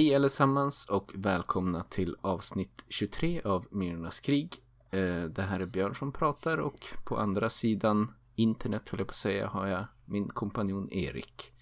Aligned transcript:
Hej 0.00 0.14
allesammans 0.14 0.84
och 0.84 1.12
välkomna 1.14 1.84
till 1.84 2.16
avsnitt 2.20 2.84
23 2.88 3.40
av 3.44 3.66
Myrornas 3.70 4.20
krig. 4.20 4.56
Eh, 4.90 5.24
det 5.24 5.42
här 5.42 5.60
är 5.60 5.66
Björn 5.66 5.94
som 5.94 6.12
pratar 6.12 6.58
och 6.58 6.86
på 7.04 7.16
andra 7.16 7.50
sidan 7.50 8.14
internet, 8.34 8.88
höll 8.88 9.00
jag 9.00 9.06
på 9.06 9.12
att 9.12 9.16
säga, 9.16 9.48
har 9.48 9.66
jag 9.66 9.84
min 10.04 10.28
kompanjon 10.28 10.92
Erik. 10.92 11.52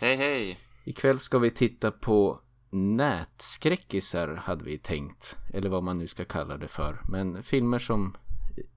Hej 0.00 0.16
hej! 0.16 0.58
Ikväll 0.84 1.18
ska 1.18 1.38
vi 1.38 1.50
titta 1.50 1.90
på 1.90 2.40
nätskräckisar 2.70 4.28
hade 4.28 4.64
vi 4.64 4.78
tänkt, 4.78 5.36
eller 5.54 5.68
vad 5.68 5.82
man 5.82 5.98
nu 5.98 6.06
ska 6.06 6.24
kalla 6.24 6.56
det 6.56 6.68
för. 6.68 7.00
Men 7.10 7.42
filmer 7.42 7.78
som 7.78 8.16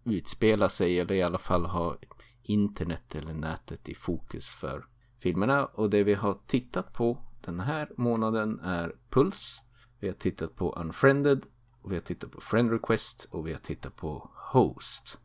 utspelar 0.03 0.69
sig, 0.69 0.99
eller 0.99 1.15
i 1.15 1.21
alla 1.21 1.37
fall 1.37 1.65
har 1.65 1.97
internet 2.43 3.15
eller 3.15 3.33
nätet 3.33 3.89
i 3.89 3.95
fokus 3.95 4.47
för 4.47 4.85
filmerna. 5.19 5.65
Och 5.65 5.89
det 5.89 6.03
vi 6.03 6.13
har 6.13 6.37
tittat 6.47 6.93
på 6.93 7.28
den 7.41 7.59
här 7.59 7.89
månaden 7.97 8.59
är 8.59 8.95
Puls. 9.09 9.61
Vi 9.99 10.07
har 10.07 10.15
tittat 10.15 10.55
på 10.55 10.73
Unfriended. 10.73 11.45
Och 11.81 11.91
vi 11.91 11.95
har 11.95 12.01
tittat 12.01 12.31
på 12.31 12.41
Friend 12.41 12.71
Request 12.71 13.27
och 13.31 13.47
vi 13.47 13.51
har 13.53 13.59
tittat 13.59 13.95
på 13.95 14.29
Host. 14.35 15.19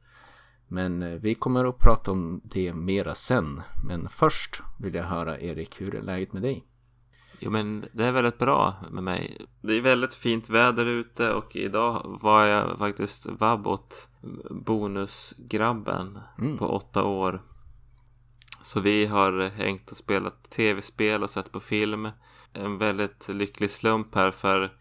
Men 0.69 1.03
eh, 1.03 1.15
vi 1.15 1.35
kommer 1.35 1.65
att 1.65 1.79
prata 1.79 2.11
om 2.11 2.41
det 2.45 2.73
mera 2.73 3.15
sen. 3.15 3.63
Men 3.85 4.09
först 4.09 4.63
vill 4.79 4.95
jag 4.95 5.05
höra 5.05 5.41
Erik, 5.41 5.81
hur 5.81 5.95
är 5.95 6.03
läget 6.03 6.33
med 6.33 6.43
dig? 6.43 6.65
Jo 7.39 7.51
men 7.51 7.85
det 7.93 8.05
är 8.05 8.13
väldigt 8.13 8.39
bra 8.39 8.75
med 8.91 9.05
mig. 9.05 9.47
Det 9.61 9.73
är 9.73 9.81
väldigt 9.81 10.15
fint 10.15 10.51
väder 10.51 10.87
ute 10.87 11.33
och 11.33 11.57
idag 11.57 12.19
var 12.23 12.47
jag 12.47 12.79
faktiskt 12.79 13.27
vabb 13.27 13.67
åt 13.67 14.09
bonusgrabben 14.51 16.19
mm. 16.39 16.59
på 16.59 16.67
åtta 16.67 17.05
år. 17.05 17.43
Så 18.65 18.81
vi 18.81 19.07
har 19.07 19.49
hängt 19.49 19.91
och 19.91 19.97
spelat 19.97 20.51
tv-spel 20.51 21.23
och 21.23 21.31
sett 21.31 21.53
på 21.53 21.61
film. 21.61 22.09
En 22.53 22.79
väldigt 22.79 23.29
lycklig 23.29 23.71
slump 23.71 24.15
här 24.15 24.31
för 24.31 24.73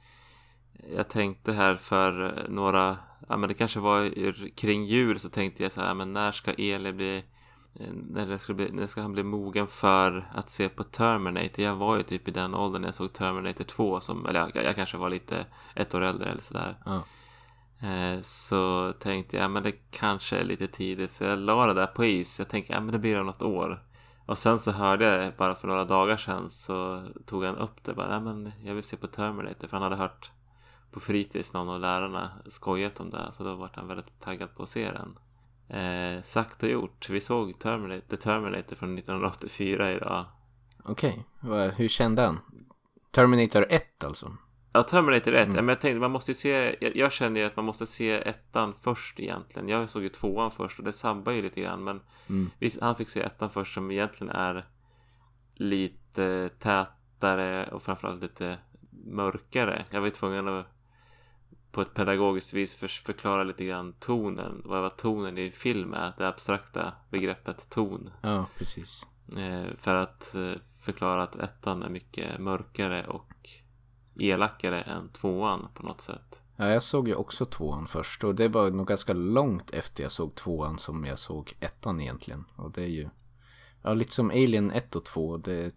jag 0.96 1.10
tänkte 1.10 1.54
här 1.54 1.76
för 1.76 2.46
några, 2.50 2.98
ja 3.30 3.38
men 3.38 3.48
det 3.48 3.54
kanske 3.54 3.80
var 3.80 4.12
kring 4.56 4.86
jul 4.86 5.20
så 5.20 5.30
tänkte 5.30 5.64
jag 5.64 5.72
så 5.72 5.82
här, 5.82 5.94
men 5.94 6.14
när 6.14 6.32
ska 6.32 6.54
Eli 6.54 6.94
bli 6.94 7.24
när, 8.10 8.38
ska 8.38 8.54
bli, 8.54 8.72
när 8.72 8.88
ska 8.88 9.02
han 9.02 9.14
bli 9.14 9.24
mogen 9.24 9.68
för 9.68 10.32
att 10.34 10.50
se 10.50 10.70
på 10.70 10.84
Terminator? 10.84 11.66
Jag 11.66 11.76
var 11.76 11.98
ju 11.98 12.04
typ 12.04 12.28
i 12.28 12.32
den 12.32 12.56
åldern 12.56 12.82
när 12.82 12.88
jag 12.88 12.96
såg 12.96 13.14
Terminator 13.14 13.64
2 13.64 14.00
som, 14.00 14.26
eller 14.26 14.40
jag, 14.40 14.66
jag 14.66 14.76
kanske 14.76 14.98
var 14.98 15.10
lite 15.10 15.46
ett 15.76 15.96
år 15.96 16.02
äldre 16.02 16.32
eller 16.32 16.42
sådär. 16.42 16.78
Ja. 16.86 17.04
Eh, 17.84 18.22
så 18.22 18.94
tänkte 19.00 19.38
jag, 19.38 19.52
men 19.52 19.64
det 19.64 19.72
kanske 19.92 20.38
är 20.38 20.44
lite 20.44 20.68
tidigt. 20.68 21.12
Så 21.12 21.24
jag 21.24 21.40
la 21.40 21.66
det 21.66 21.74
där 21.74 21.88
på 21.88 22.06
is. 22.06 22.40
Jag 22.40 22.50
tänkte, 22.50 22.74
ja 22.74 22.80
men 22.80 22.92
det 22.92 23.00
blir 23.00 23.20
om 23.20 23.26
något 23.26 23.42
år. 23.42 23.84
Och 24.26 24.38
sen 24.38 24.60
så 24.60 24.72
hörde 24.72 25.06
jag 25.06 25.34
bara 25.36 25.56
för 25.56 25.68
några 25.68 25.86
dagar 25.86 26.18
sedan 26.18 26.50
så 26.50 27.08
tog 27.26 27.44
han 27.44 27.56
upp 27.56 27.84
det. 27.84 27.94
Bara, 27.94 28.14
ja 28.14 28.20
men 28.20 28.52
jag 28.64 28.74
vill 28.74 28.84
se 28.84 28.98
på 28.98 29.08
Terminator. 29.08 29.68
För 29.68 29.78
han 29.78 29.84
hade 29.84 29.96
hört 29.96 30.32
på 30.92 31.00
fritids 31.00 31.54
någon 31.54 31.70
av 31.70 31.80
lärarna 31.80 32.32
skojat 32.46 33.00
om 33.00 33.10
det. 33.10 33.30
Så 33.32 33.44
då 33.44 33.56
var 33.56 33.70
han 33.74 33.88
väldigt 33.88 34.20
taggad 34.20 34.56
på 34.56 34.64
att 34.64 34.70
se 34.70 34.92
den. 34.92 35.18
Eh, 35.80 36.22
sagt 36.22 36.64
och 36.64 36.70
gjort. 36.70 37.10
Vi 37.10 37.22
såg 37.22 37.60
Terminator, 37.60 38.08
The 38.08 38.18
Terminator 38.18 38.76
från 38.76 38.98
1984 38.98 39.92
idag. 39.92 40.26
Okej, 40.84 41.26
okay. 41.42 41.70
hur 41.70 41.88
kände 41.88 42.22
han? 42.22 42.40
Terminator 43.12 43.66
1 43.70 44.04
alltså? 44.04 44.38
Ja, 44.74 44.84
Terminator 44.84 45.34
1. 45.34 45.48
Mm. 45.48 45.56
Men 45.56 45.68
jag 45.68 45.82
tänkte, 45.82 46.00
man 46.00 46.12
måste 46.12 46.32
ju 46.32 46.36
se, 46.36 46.76
jag, 46.82 46.96
jag 46.96 47.12
känner 47.12 47.40
ju 47.40 47.46
att 47.46 47.56
man 47.56 47.66
måste 47.66 47.86
se 47.86 48.12
ettan 48.12 48.74
först 48.82 49.20
egentligen. 49.20 49.70
Jag 49.70 49.90
såg 49.90 50.04
ju 50.04 50.10
tvåan 50.10 50.52
först 50.52 50.80
och 50.80 50.86
det 50.86 50.92
sabbar 50.92 51.32
ju 51.32 51.42
lite 51.42 51.62
grann. 51.62 51.84
Men 51.84 52.02
mm. 52.30 52.50
visst, 52.60 52.82
han 52.82 52.96
fick 52.96 53.10
se 53.10 53.22
ettan 53.22 53.50
först 53.50 53.74
som 53.74 53.92
egentligen 53.92 54.36
är 54.36 54.66
lite 55.56 56.50
tätare 56.60 57.70
och 57.72 57.84
framförallt 57.84 58.22
lite 58.22 58.58
mörkare. 59.06 59.86
Jag 59.90 60.02
var 60.02 60.10
tvungen 60.10 60.48
att 60.48 60.68
på 61.72 61.82
ett 61.82 61.94
pedagogiskt 61.94 62.54
vis 62.54 62.76
för, 62.76 62.88
förklara 62.88 63.44
lite 63.44 63.66
grann 63.66 63.94
tonen. 63.94 64.62
Vad 64.66 64.82
var 64.82 64.90
tonen 64.90 65.38
i 65.38 65.52
film 65.52 65.94
är? 65.94 66.14
Det 66.18 66.28
abstrakta 66.28 66.94
begreppet 67.10 67.70
ton. 67.70 68.10
Ja, 68.22 68.46
precis. 68.58 69.08
Eh, 69.38 69.66
för 69.78 69.96
att 69.96 70.36
eh, 70.36 70.52
förklara 70.82 71.24
att 71.24 71.36
ettan 71.36 71.84
är 71.84 71.90
mycket 71.90 72.40
mörkare 72.40 73.08
och 73.08 73.50
elakare 74.16 74.82
än 74.82 75.10
tvåan 75.10 75.68
på 75.74 75.84
något 75.84 76.02
sätt. 76.02 76.42
Ja, 76.56 76.68
jag 76.68 76.84
såg 76.84 77.08
ju 77.08 77.16
också 77.16 77.46
tvåan 77.46 77.88
först 77.88 78.24
och 78.24 78.36
det 78.36 78.48
var 78.48 78.72
nog 78.72 78.88
ganska 78.88 79.14
långt 79.14 79.72
efter 79.72 80.04
jag 80.04 80.12
såg 80.12 80.36
tvåan 80.36 80.78
som 80.78 81.06
jag 81.06 81.20
såg 81.20 81.54
ettan 81.60 82.02
egentligen. 82.02 82.46
Och 82.56 82.72
det 82.72 82.84
är 82.84 82.88
ju, 82.88 83.10
ja 83.82 83.94
lite 83.94 84.14
som 84.14 84.30
Alien 84.30 84.72
1 84.72 84.96
och 84.96 85.06
2, 85.06 85.38
det 85.38 85.54
är 85.54 85.72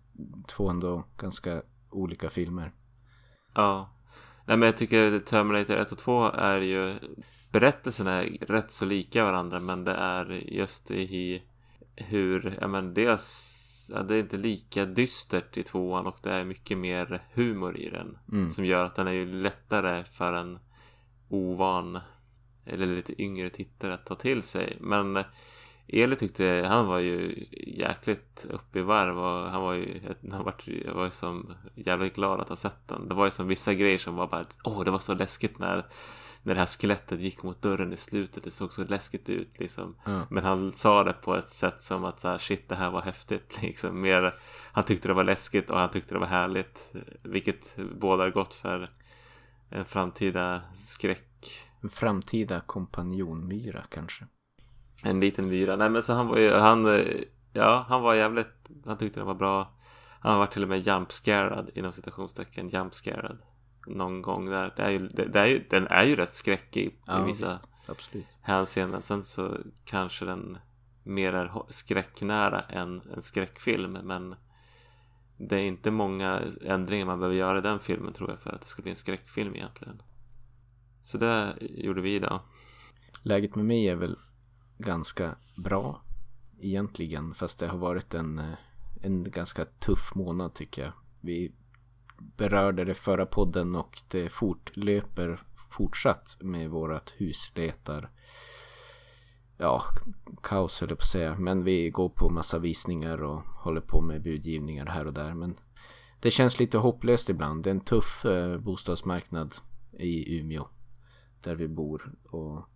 två 0.47 0.69
ändå 0.69 1.05
ganska 1.17 1.63
olika 1.91 2.31
filmer. 2.31 2.73
Ja. 3.55 3.91
Nej 4.45 4.57
men 4.57 4.67
jag 4.67 4.77
tycker 4.77 5.21
Terminator 5.21 5.77
1 5.77 5.93
och 5.93 5.99
2 5.99 6.25
är 6.25 6.61
ju 6.61 6.95
Berättelserna 7.53 8.25
är 8.25 8.47
rätt 8.47 8.73
så 8.73 8.85
lika 8.85 9.25
varandra 9.25 9.61
men 9.61 9.85
det 9.85 9.95
är 9.95 10.31
just 10.31 10.91
i 10.91 11.43
hur, 11.97 12.59
ja 12.61 12.69
men 12.69 12.95
dels 12.95 13.66
ja, 13.95 14.03
det 14.03 14.15
är 14.15 14.21
inte 14.21 14.37
lika 14.37 14.85
dystert 14.85 15.57
i 15.57 15.63
tvåan 15.63 16.07
och 16.07 16.19
det 16.23 16.33
är 16.33 16.45
mycket 16.45 16.79
mer 16.79 17.23
humor 17.35 17.77
i 17.77 17.91
den. 17.91 18.19
Mm. 18.33 18.51
Som 18.51 18.65
gör 18.65 18.85
att 18.85 18.95
den 18.95 19.07
är 19.07 19.13
ju 19.13 19.27
lättare 19.27 20.05
för 20.05 20.33
en 20.33 20.59
ovan 21.29 22.01
eller 22.65 22.87
lite 22.87 23.23
yngre 23.23 23.51
tittare 23.51 23.95
att 23.95 24.07
ta 24.07 24.15
till 24.15 24.43
sig. 24.43 24.77
Men 24.81 25.25
Eli 25.89 26.17
tyckte 26.17 26.67
han 26.69 26.87
var 26.87 26.99
ju 26.99 27.47
jäkligt 27.67 28.47
uppe 28.51 28.79
i 28.79 28.83
varv 28.83 29.19
och 29.19 29.51
han 29.51 29.63
var 29.63 29.73
ju, 29.73 30.01
han 30.31 30.45
var, 30.45 30.55
jag 30.87 30.95
var 30.95 31.05
ju 31.05 31.11
som 31.11 31.55
jävligt 31.75 32.15
glad 32.15 32.41
att 32.41 32.49
ha 32.49 32.57
sett 32.57 32.89
den. 32.89 33.09
Det 33.09 33.15
var 33.15 33.25
ju 33.25 33.31
som 33.31 33.49
vissa 33.49 33.75
grejer 33.75 33.99
som 33.99 34.15
var 34.15 34.27
bara, 34.27 34.45
åh 34.65 34.85
det 34.85 34.91
var 34.91 34.99
så 34.99 35.15
läskigt 35.15 35.59
när 35.59 35.87
när 36.47 36.55
det 36.55 36.61
här 36.61 36.67
skelettet 36.67 37.21
gick 37.21 37.43
mot 37.43 37.63
dörren 37.63 37.93
i 37.93 37.97
slutet. 37.97 38.45
Det 38.45 38.51
såg 38.51 38.73
så 38.73 38.85
läskigt 38.85 39.29
ut 39.29 39.59
liksom. 39.59 39.97
Mm. 40.07 40.23
Men 40.31 40.45
han 40.45 40.73
sa 40.73 41.05
det 41.05 41.13
på 41.13 41.37
ett 41.37 41.49
sätt 41.49 41.83
som 41.83 42.05
att 42.05 42.21
så 42.21 42.29
här, 42.29 42.39
shit 42.39 42.69
det 42.69 42.75
här 42.75 42.91
var 42.91 43.03
häftigt 43.03 43.59
liksom. 43.63 44.01
Mer, 44.01 44.35
han 44.73 44.85
tyckte 44.85 45.09
det 45.09 45.15
var 45.15 45.25
läskigt 45.25 45.71
och 45.71 45.79
han 45.79 45.91
tyckte 45.91 46.15
det 46.15 46.19
var 46.19 46.27
härligt. 46.27 46.93
Vilket 47.23 47.77
bådar 47.77 48.31
gott 48.31 48.55
för 48.55 48.89
en 49.71 49.85
framtida 49.85 50.61
skräck. 50.75 51.51
En 51.83 51.89
framtida 51.89 52.61
kompanjonmyra 52.61 53.85
kanske. 53.89 54.27
En 55.03 55.21
liten 55.21 55.49
myra. 55.49 55.77
Nej 55.77 55.91
men 55.91 56.03
så 56.03 56.13
han 56.13 56.29
var 56.29 56.39
ju, 56.39 56.53
han, 56.53 57.05
ja 57.53 57.87
han 57.89 58.03
var 58.03 58.15
jävligt, 58.15 58.71
han 58.85 58.99
tyckte 58.99 59.21
det 59.21 59.25
var 59.25 59.35
bra. 59.35 59.79
Han 60.21 60.39
var 60.39 60.47
till 60.47 60.63
och 60.63 60.69
med 60.69 60.87
jumpscarad 60.87 61.71
inom 61.75 61.93
citationstecken, 61.93 62.69
jumpscarad 62.69 63.39
någon 63.87 64.23
gång 64.23 64.47
där. 64.51 64.73
Det 64.77 64.83
är 64.83 64.91
ju, 64.91 64.99
det, 64.99 65.25
det 65.25 65.41
är 65.41 65.47
ju, 65.47 65.65
den 65.71 65.87
är 65.87 66.05
ju 66.05 66.17
rätt 66.17 66.35
skräckig 66.35 66.99
ja, 67.07 67.23
i 67.23 67.27
vissa 67.27 67.61
Absolut. 67.87 68.27
hänseenden. 68.43 69.03
Sen 69.03 69.25
så 69.25 69.59
kanske 69.85 70.25
den 70.25 70.59
mer 71.03 71.33
är 71.33 71.63
skräcknära 71.69 72.61
än 72.61 73.03
en 73.15 73.23
skräckfilm. 73.23 73.93
Men 73.93 74.35
det 75.37 75.57
är 75.57 75.63
inte 75.63 75.91
många 75.91 76.43
ändringar 76.65 77.07
man 77.07 77.19
behöver 77.19 77.37
göra 77.37 77.59
i 77.59 77.63
den 77.63 77.79
filmen 77.79 78.13
tror 78.13 78.31
jag 78.31 78.39
för 78.39 78.51
att 78.53 78.61
det 78.61 78.69
ska 78.69 78.83
bli 78.83 78.91
en 78.91 78.97
skräckfilm 78.97 79.55
egentligen. 79.55 80.03
Så 81.03 81.19
det 81.19 81.57
gjorde 81.61 82.01
vi 82.01 82.15
idag. 82.15 82.41
Läget 83.23 83.55
med 83.55 83.65
mig 83.65 83.89
är 83.89 83.97
väl 83.97 84.17
ganska 84.79 85.35
bra 85.57 86.03
egentligen. 86.61 87.35
Fast 87.35 87.59
det 87.59 87.67
har 87.67 87.79
varit 87.79 88.15
en, 88.15 88.39
eh, 88.39 88.55
en 89.03 89.31
ganska 89.31 89.65
tuff 89.65 90.15
månad 90.15 90.55
tycker 90.55 90.85
jag. 90.85 90.93
Vi 91.21 91.53
berörde 92.19 92.85
det 92.85 92.95
förra 92.95 93.27
podden 93.27 93.77
och 93.77 94.03
det 94.09 94.29
fortlöper 94.29 95.43
fortsatt 95.71 96.37
med 96.41 96.71
vårat 96.71 97.15
husletar. 97.17 98.11
Ja, 99.59 99.83
kaos 100.43 100.81
höll 100.81 100.89
jag 100.89 100.99
på 100.99 101.03
att 101.03 101.09
säga. 101.09 101.37
Men 101.39 101.65
vi 101.65 101.91
går 101.91 102.09
på 102.09 102.31
massa 102.31 102.59
visningar 102.59 103.23
och 103.23 103.43
håller 103.43 103.81
på 103.81 104.01
med 104.01 104.23
budgivningar 104.23 104.87
här 104.87 105.07
och 105.07 105.13
där. 105.13 105.35
Men 105.35 105.57
det 106.21 106.31
känns 106.31 106.59
lite 106.59 106.79
hopplöst 106.79 107.29
ibland. 107.29 107.65
Det 107.65 107.71
är 107.71 107.75
en 107.75 107.81
tuff 107.81 108.25
eh, 108.25 108.59
bostadsmarknad 108.59 109.55
i 109.93 110.39
Umeå. 110.39 110.69
Där 111.43 111.55
vi 111.55 111.69
bor. 111.69 112.15
Och 112.25 112.69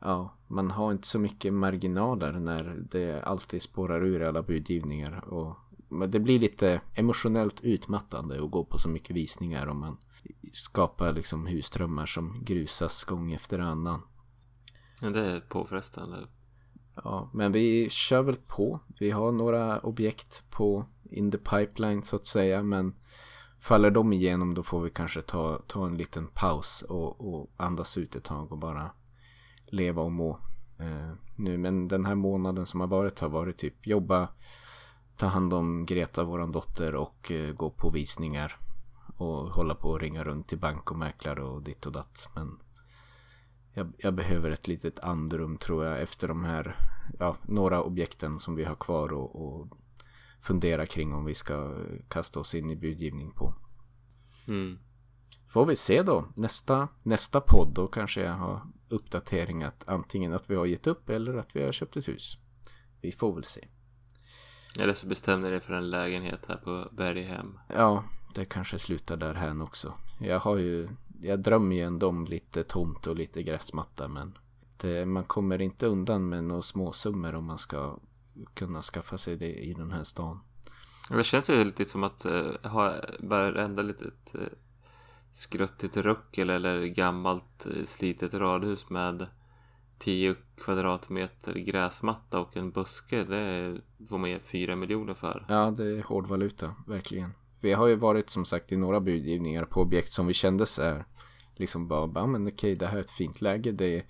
ja, 0.00 0.36
man 0.46 0.70
har 0.70 0.92
inte 0.92 1.08
så 1.08 1.18
mycket 1.18 1.54
marginaler 1.54 2.32
när 2.32 2.86
det 2.90 3.22
alltid 3.22 3.62
spårar 3.62 4.04
ur 4.04 4.22
alla 4.22 4.42
budgivningar. 4.42 5.24
Och 5.24 5.56
det 6.08 6.20
blir 6.20 6.38
lite 6.38 6.80
emotionellt 6.94 7.60
utmattande 7.60 8.44
att 8.44 8.50
gå 8.50 8.64
på 8.64 8.78
så 8.78 8.88
mycket 8.88 9.16
visningar 9.16 9.66
om 9.66 9.80
man 9.80 9.96
skapar 10.52 11.12
liksom 11.12 11.46
husdrömmar 11.46 12.06
som 12.06 12.44
grusas 12.44 13.04
gång 13.04 13.32
efter 13.32 13.58
annan. 13.58 14.02
Ja, 15.00 15.10
det 15.10 15.20
är 15.20 15.40
påfrestande. 15.40 16.26
Ja, 16.94 17.30
men 17.32 17.52
vi 17.52 17.90
kör 17.90 18.22
väl 18.22 18.36
på. 18.36 18.80
Vi 18.98 19.10
har 19.10 19.32
några 19.32 19.80
objekt 19.80 20.44
på 20.50 20.86
in 21.10 21.30
the 21.30 21.38
pipeline 21.38 22.02
så 22.02 22.16
att 22.16 22.26
säga, 22.26 22.62
men 22.62 22.94
faller 23.60 23.90
de 23.90 24.12
igenom 24.12 24.54
då 24.54 24.62
får 24.62 24.80
vi 24.80 24.90
kanske 24.90 25.22
ta, 25.22 25.62
ta 25.66 25.86
en 25.86 25.96
liten 25.96 26.26
paus 26.26 26.82
och, 26.82 27.34
och 27.34 27.50
andas 27.56 27.98
ut 27.98 28.16
ett 28.16 28.24
tag 28.24 28.52
och 28.52 28.58
bara 28.58 28.90
leva 29.66 30.02
och 30.02 30.12
må. 30.12 30.38
Eh, 30.78 31.12
nu, 31.36 31.58
men 31.58 31.88
den 31.88 32.04
här 32.04 32.14
månaden 32.14 32.66
som 32.66 32.80
har 32.80 32.86
varit 32.86 33.18
har 33.18 33.28
varit 33.28 33.58
typ 33.58 33.86
jobba 33.86 34.28
ta 35.18 35.26
hand 35.26 35.54
om 35.54 35.86
Greta, 35.86 36.24
våran 36.24 36.52
dotter 36.52 36.94
och 36.94 37.32
eh, 37.32 37.52
gå 37.52 37.70
på 37.70 37.90
visningar. 37.90 38.56
och 39.16 39.50
hålla 39.50 39.74
på 39.74 39.90
och 39.90 40.00
ringa 40.00 40.24
runt 40.24 40.48
till 40.48 40.58
bank 40.58 40.90
och 40.90 40.98
mäklare 40.98 41.42
och 41.42 41.62
ditt 41.62 41.86
och 41.86 41.92
datt. 41.92 42.28
Men 42.34 42.58
jag, 43.72 43.92
jag, 43.98 44.14
behöver 44.14 44.50
ett 44.50 44.68
litet 44.68 45.00
andrum 45.00 45.56
tror 45.56 45.84
jag 45.84 46.02
efter 46.02 46.28
de 46.28 46.44
här, 46.44 46.76
ja, 47.18 47.36
några 47.42 47.82
objekten 47.82 48.38
som 48.38 48.54
vi 48.54 48.64
har 48.64 48.74
kvar 48.74 49.12
och, 49.12 49.46
och 49.46 49.68
fundera 50.40 50.86
kring 50.86 51.14
om 51.14 51.24
vi 51.24 51.34
ska 51.34 51.74
kasta 52.08 52.40
oss 52.40 52.54
in 52.54 52.70
i 52.70 52.76
budgivning 52.76 53.30
på. 53.30 53.54
Mm. 54.48 54.78
Får 55.46 55.66
vi 55.66 55.76
se 55.76 56.02
då. 56.02 56.28
Nästa, 56.36 56.88
nästa 57.02 57.40
podd 57.40 57.74
då 57.74 57.86
kanske 57.86 58.22
jag 58.22 58.34
har 58.34 58.62
uppdatering 58.88 59.62
att 59.62 59.88
antingen 59.88 60.32
att 60.32 60.50
vi 60.50 60.54
har 60.54 60.66
gett 60.66 60.86
upp 60.86 61.08
eller 61.08 61.34
att 61.34 61.56
vi 61.56 61.64
har 61.64 61.72
köpt 61.72 61.96
ett 61.96 62.08
hus. 62.08 62.38
Vi 63.00 63.12
får 63.12 63.34
väl 63.34 63.44
se. 63.44 63.68
Eller 64.78 64.94
så 64.94 65.06
bestämde 65.06 65.50
dig 65.50 65.60
för 65.60 65.74
en 65.74 65.90
lägenhet 65.90 66.40
här 66.48 66.56
på 66.56 66.88
Berghem. 66.92 67.58
Ja, 67.68 68.04
det 68.34 68.44
kanske 68.44 68.78
slutar 68.78 69.16
där 69.16 69.34
här 69.34 69.62
också. 69.62 69.94
Jag 70.20 70.40
har 70.40 70.56
ju, 70.56 70.88
jag 71.22 71.40
drömmer 71.40 71.76
ju 71.76 71.82
ändå 71.82 72.08
om 72.08 72.24
lite 72.24 72.64
tomt 72.64 73.06
och 73.06 73.16
lite 73.16 73.42
gräsmatta 73.42 74.08
men 74.08 74.38
det, 74.76 75.06
man 75.06 75.24
kommer 75.24 75.60
inte 75.60 75.86
undan 75.86 76.28
med 76.28 76.44
några 76.44 76.62
småsummor 76.62 77.34
om 77.34 77.44
man 77.44 77.58
ska 77.58 77.98
kunna 78.54 78.82
skaffa 78.82 79.18
sig 79.18 79.36
det 79.36 79.54
i 79.54 79.74
den 79.74 79.92
här 79.92 80.04
stan. 80.04 80.40
Det 81.10 81.24
känns 81.24 81.50
ju 81.50 81.64
lite 81.64 81.84
som 81.84 82.04
att 82.04 82.26
uh, 82.26 82.68
ha 82.68 82.94
varenda 83.18 83.82
litet 83.82 84.34
uh, 84.34 84.40
skruttigt 85.32 85.96
ruckel 85.96 86.50
eller 86.50 86.84
gammalt 86.84 87.66
uh, 87.66 87.84
slitet 87.84 88.34
radhus 88.34 88.90
med 88.90 89.26
10 89.98 90.34
kvadratmeter 90.56 91.54
gräsmatta 91.54 92.40
och 92.40 92.56
en 92.56 92.70
buske. 92.70 93.24
Det 93.24 93.76
får 94.08 94.18
man 94.18 94.30
ge 94.30 94.38
4 94.38 94.76
miljoner 94.76 95.14
för. 95.14 95.46
Ja, 95.48 95.70
det 95.70 95.84
är 95.84 96.02
hård 96.02 96.26
valuta, 96.26 96.74
verkligen. 96.86 97.32
Vi 97.60 97.72
har 97.72 97.86
ju 97.86 97.96
varit 97.96 98.30
som 98.30 98.44
sagt 98.44 98.72
i 98.72 98.76
några 98.76 99.00
budgivningar 99.00 99.64
på 99.64 99.80
objekt 99.80 100.12
som 100.12 100.26
vi 100.26 100.34
kände 100.34 100.66
så 100.66 100.82
här. 100.82 101.04
Liksom 101.56 101.88
bara, 101.88 102.06
bara 102.06 102.26
men 102.26 102.48
okej, 102.48 102.76
det 102.76 102.86
här 102.86 102.96
är 102.96 103.00
ett 103.00 103.10
fint 103.10 103.40
läge. 103.40 103.72
Det 103.72 103.96
är, 103.96 104.04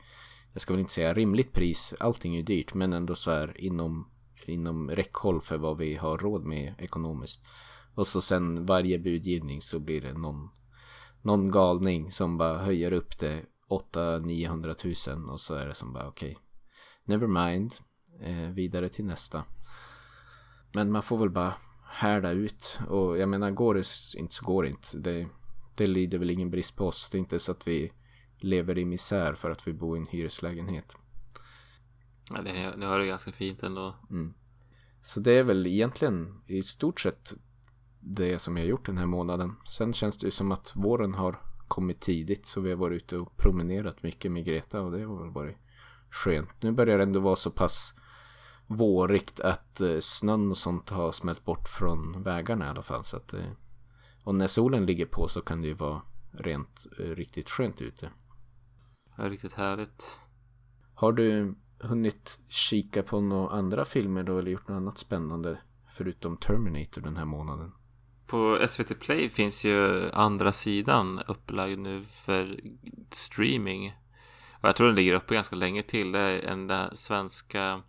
jag 0.52 0.60
ska 0.60 0.72
väl 0.72 0.80
inte 0.80 0.92
säga 0.92 1.14
rimligt 1.14 1.52
pris. 1.52 1.94
Allting 2.00 2.36
är 2.36 2.42
dyrt, 2.42 2.74
men 2.74 2.92
ändå 2.92 3.14
så 3.14 3.30
här 3.30 3.60
inom, 3.60 4.08
inom 4.46 4.90
räckhåll 4.90 5.40
för 5.40 5.58
vad 5.58 5.76
vi 5.76 5.94
har 5.94 6.18
råd 6.18 6.44
med 6.44 6.74
ekonomiskt. 6.78 7.46
Och 7.94 8.06
så 8.06 8.20
sen 8.20 8.66
varje 8.66 8.98
budgivning 8.98 9.62
så 9.62 9.80
blir 9.80 10.00
det 10.00 10.12
någon, 10.12 10.48
någon 11.22 11.50
galning 11.50 12.12
som 12.12 12.38
bara 12.38 12.58
höjer 12.58 12.92
upp 12.92 13.18
det 13.18 13.42
800-900 13.68 15.16
000 15.16 15.30
och 15.30 15.40
så 15.40 15.54
är 15.54 15.66
det 15.66 15.74
som 15.74 15.92
bara 15.92 16.08
okej. 16.08 16.30
Okay, 16.30 16.42
never 17.04 17.26
mind. 17.26 17.74
Eh, 18.20 18.50
vidare 18.50 18.88
till 18.88 19.04
nästa. 19.04 19.44
Men 20.72 20.92
man 20.92 21.02
får 21.02 21.18
väl 21.18 21.30
bara 21.30 21.54
härda 21.84 22.30
ut. 22.30 22.80
Och 22.88 23.18
jag 23.18 23.28
menar, 23.28 23.50
går 23.50 23.74
det 23.74 23.84
inte 24.18 24.34
så 24.34 24.44
går 24.44 24.62
det 24.62 24.68
inte. 24.68 24.98
Det, 24.98 25.28
det 25.74 25.86
lider 25.86 26.18
väl 26.18 26.30
ingen 26.30 26.50
brist 26.50 26.76
på 26.76 26.86
oss. 26.86 27.10
Det 27.10 27.16
är 27.16 27.20
inte 27.20 27.38
så 27.38 27.52
att 27.52 27.68
vi 27.68 27.92
lever 28.40 28.78
i 28.78 28.84
misär 28.84 29.34
för 29.34 29.50
att 29.50 29.68
vi 29.68 29.72
bor 29.72 29.96
i 29.96 30.00
en 30.00 30.06
hyreslägenhet. 30.06 30.96
Ja, 32.30 32.42
det, 32.42 32.76
det 32.76 32.86
har 32.86 32.98
det 32.98 33.06
ganska 33.06 33.32
fint 33.32 33.62
ändå. 33.62 33.96
Mm. 34.10 34.34
Så 35.02 35.20
det 35.20 35.32
är 35.32 35.42
väl 35.42 35.66
egentligen 35.66 36.40
i 36.46 36.62
stort 36.62 37.00
sett 37.00 37.34
det 38.00 38.38
som 38.38 38.56
jag 38.56 38.64
har 38.64 38.68
gjort 38.68 38.86
den 38.86 38.98
här 38.98 39.06
månaden. 39.06 39.56
Sen 39.70 39.92
känns 39.92 40.18
det 40.18 40.26
ju 40.26 40.30
som 40.30 40.52
att 40.52 40.72
våren 40.74 41.14
har 41.14 41.42
kommit 41.68 42.00
tidigt 42.00 42.46
så 42.46 42.60
vi 42.60 42.70
har 42.70 42.76
varit 42.76 43.02
ute 43.02 43.16
och 43.16 43.36
promenerat 43.36 44.02
mycket 44.02 44.32
med 44.32 44.44
Greta 44.44 44.80
och 44.80 44.92
det 44.92 45.04
har 45.04 45.22
väl 45.22 45.30
varit 45.30 45.56
skönt. 46.10 46.50
Nu 46.60 46.72
börjar 46.72 46.98
det 46.98 47.04
ändå 47.04 47.20
vara 47.20 47.36
så 47.36 47.50
pass 47.50 47.94
vårigt 48.66 49.40
att 49.40 49.80
eh, 49.80 49.98
snön 50.00 50.50
och 50.50 50.56
sånt 50.56 50.90
har 50.90 51.12
smält 51.12 51.44
bort 51.44 51.68
från 51.68 52.22
vägarna 52.22 52.66
i 52.66 52.68
alla 52.68 52.82
fall. 52.82 53.04
Så 53.04 53.16
att, 53.16 53.34
eh, 53.34 53.50
och 54.24 54.34
när 54.34 54.46
solen 54.46 54.86
ligger 54.86 55.06
på 55.06 55.28
så 55.28 55.40
kan 55.40 55.62
det 55.62 55.68
ju 55.68 55.74
vara 55.74 56.02
rent 56.32 56.86
eh, 56.98 57.04
riktigt 57.04 57.50
skönt 57.50 57.80
ute. 57.80 58.10
Ja, 59.16 59.28
riktigt 59.28 59.52
härligt. 59.52 60.20
Har 60.94 61.12
du 61.12 61.54
hunnit 61.80 62.38
kika 62.48 63.02
på 63.02 63.20
några 63.20 63.50
andra 63.50 63.84
filmer 63.84 64.22
då 64.22 64.38
eller 64.38 64.50
gjort 64.50 64.68
något 64.68 64.76
annat 64.76 64.98
spännande 64.98 65.58
förutom 65.88 66.36
Terminator 66.36 67.00
den 67.00 67.16
här 67.16 67.24
månaden? 67.24 67.72
På 68.28 68.66
SVT 68.68 69.00
Play 69.00 69.28
finns 69.28 69.64
ju 69.64 70.10
andra 70.10 70.52
sidan 70.52 71.20
upplagd 71.26 71.78
nu 71.78 72.04
för 72.04 72.60
streaming. 73.10 73.92
Och 74.60 74.68
jag 74.68 74.76
tror 74.76 74.86
den 74.86 74.96
ligger 74.96 75.14
uppe 75.14 75.34
ganska 75.34 75.56
länge 75.56 75.82
till. 75.82 76.12
Det 76.12 76.20
är 76.20 76.42
den 76.42 76.66
där 76.66 76.90
svenska 76.94 77.82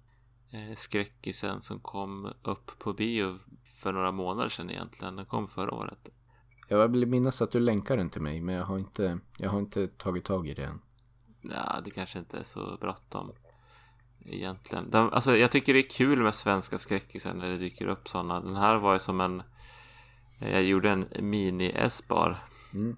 eh, 0.52 0.76
skräckisen 0.76 1.62
som 1.62 1.80
kom 1.80 2.34
upp 2.44 2.80
på 2.80 2.94
bio 2.94 3.40
för 3.64 3.92
några 3.92 4.12
månader 4.12 4.50
sedan 4.50 4.70
egentligen. 4.70 5.16
Den 5.16 5.26
kom 5.26 5.48
förra 5.48 5.74
året. 5.74 6.10
Jag 6.68 6.88
vill 6.88 7.06
minnas 7.06 7.42
att 7.42 7.52
du 7.52 7.60
länkar 7.60 7.98
den 7.98 8.10
till 8.10 8.22
mig 8.22 8.42
men 8.42 8.56
jag 8.56 8.66
har 8.66 8.78
inte, 8.78 9.20
jag 9.38 9.50
har 9.50 9.60
inte 9.60 9.88
tagit 9.88 10.26
tag 10.26 10.48
i 10.48 10.54
det 10.54 10.64
än. 10.64 10.82
Ja, 11.42 11.82
det 11.84 11.92
kanske 11.92 12.20
inte 12.20 12.38
är 12.38 12.44
så 12.44 12.78
bråttom. 12.82 13.32
Egentligen. 14.26 14.92
De, 14.92 15.14
alltså, 15.14 15.38
jag 15.38 15.52
tycker 15.52 15.74
det 15.74 15.80
är 15.80 15.90
kul 15.90 16.24
med 16.24 16.36
svenska 16.36 16.78
skräckisar 16.78 17.34
när 17.34 17.50
det 17.50 17.58
dyker 17.58 17.88
upp 17.88 18.08
sådana. 18.08 18.40
Den 18.40 18.56
här 18.56 18.76
var 18.76 18.94
ju 18.94 19.00
som 19.00 19.22
en... 19.22 19.44
Jag 20.40 20.64
gjorde 20.64 20.90
en 20.90 21.08
mini-S-bar. 21.20 22.38
Mm. 22.74 22.98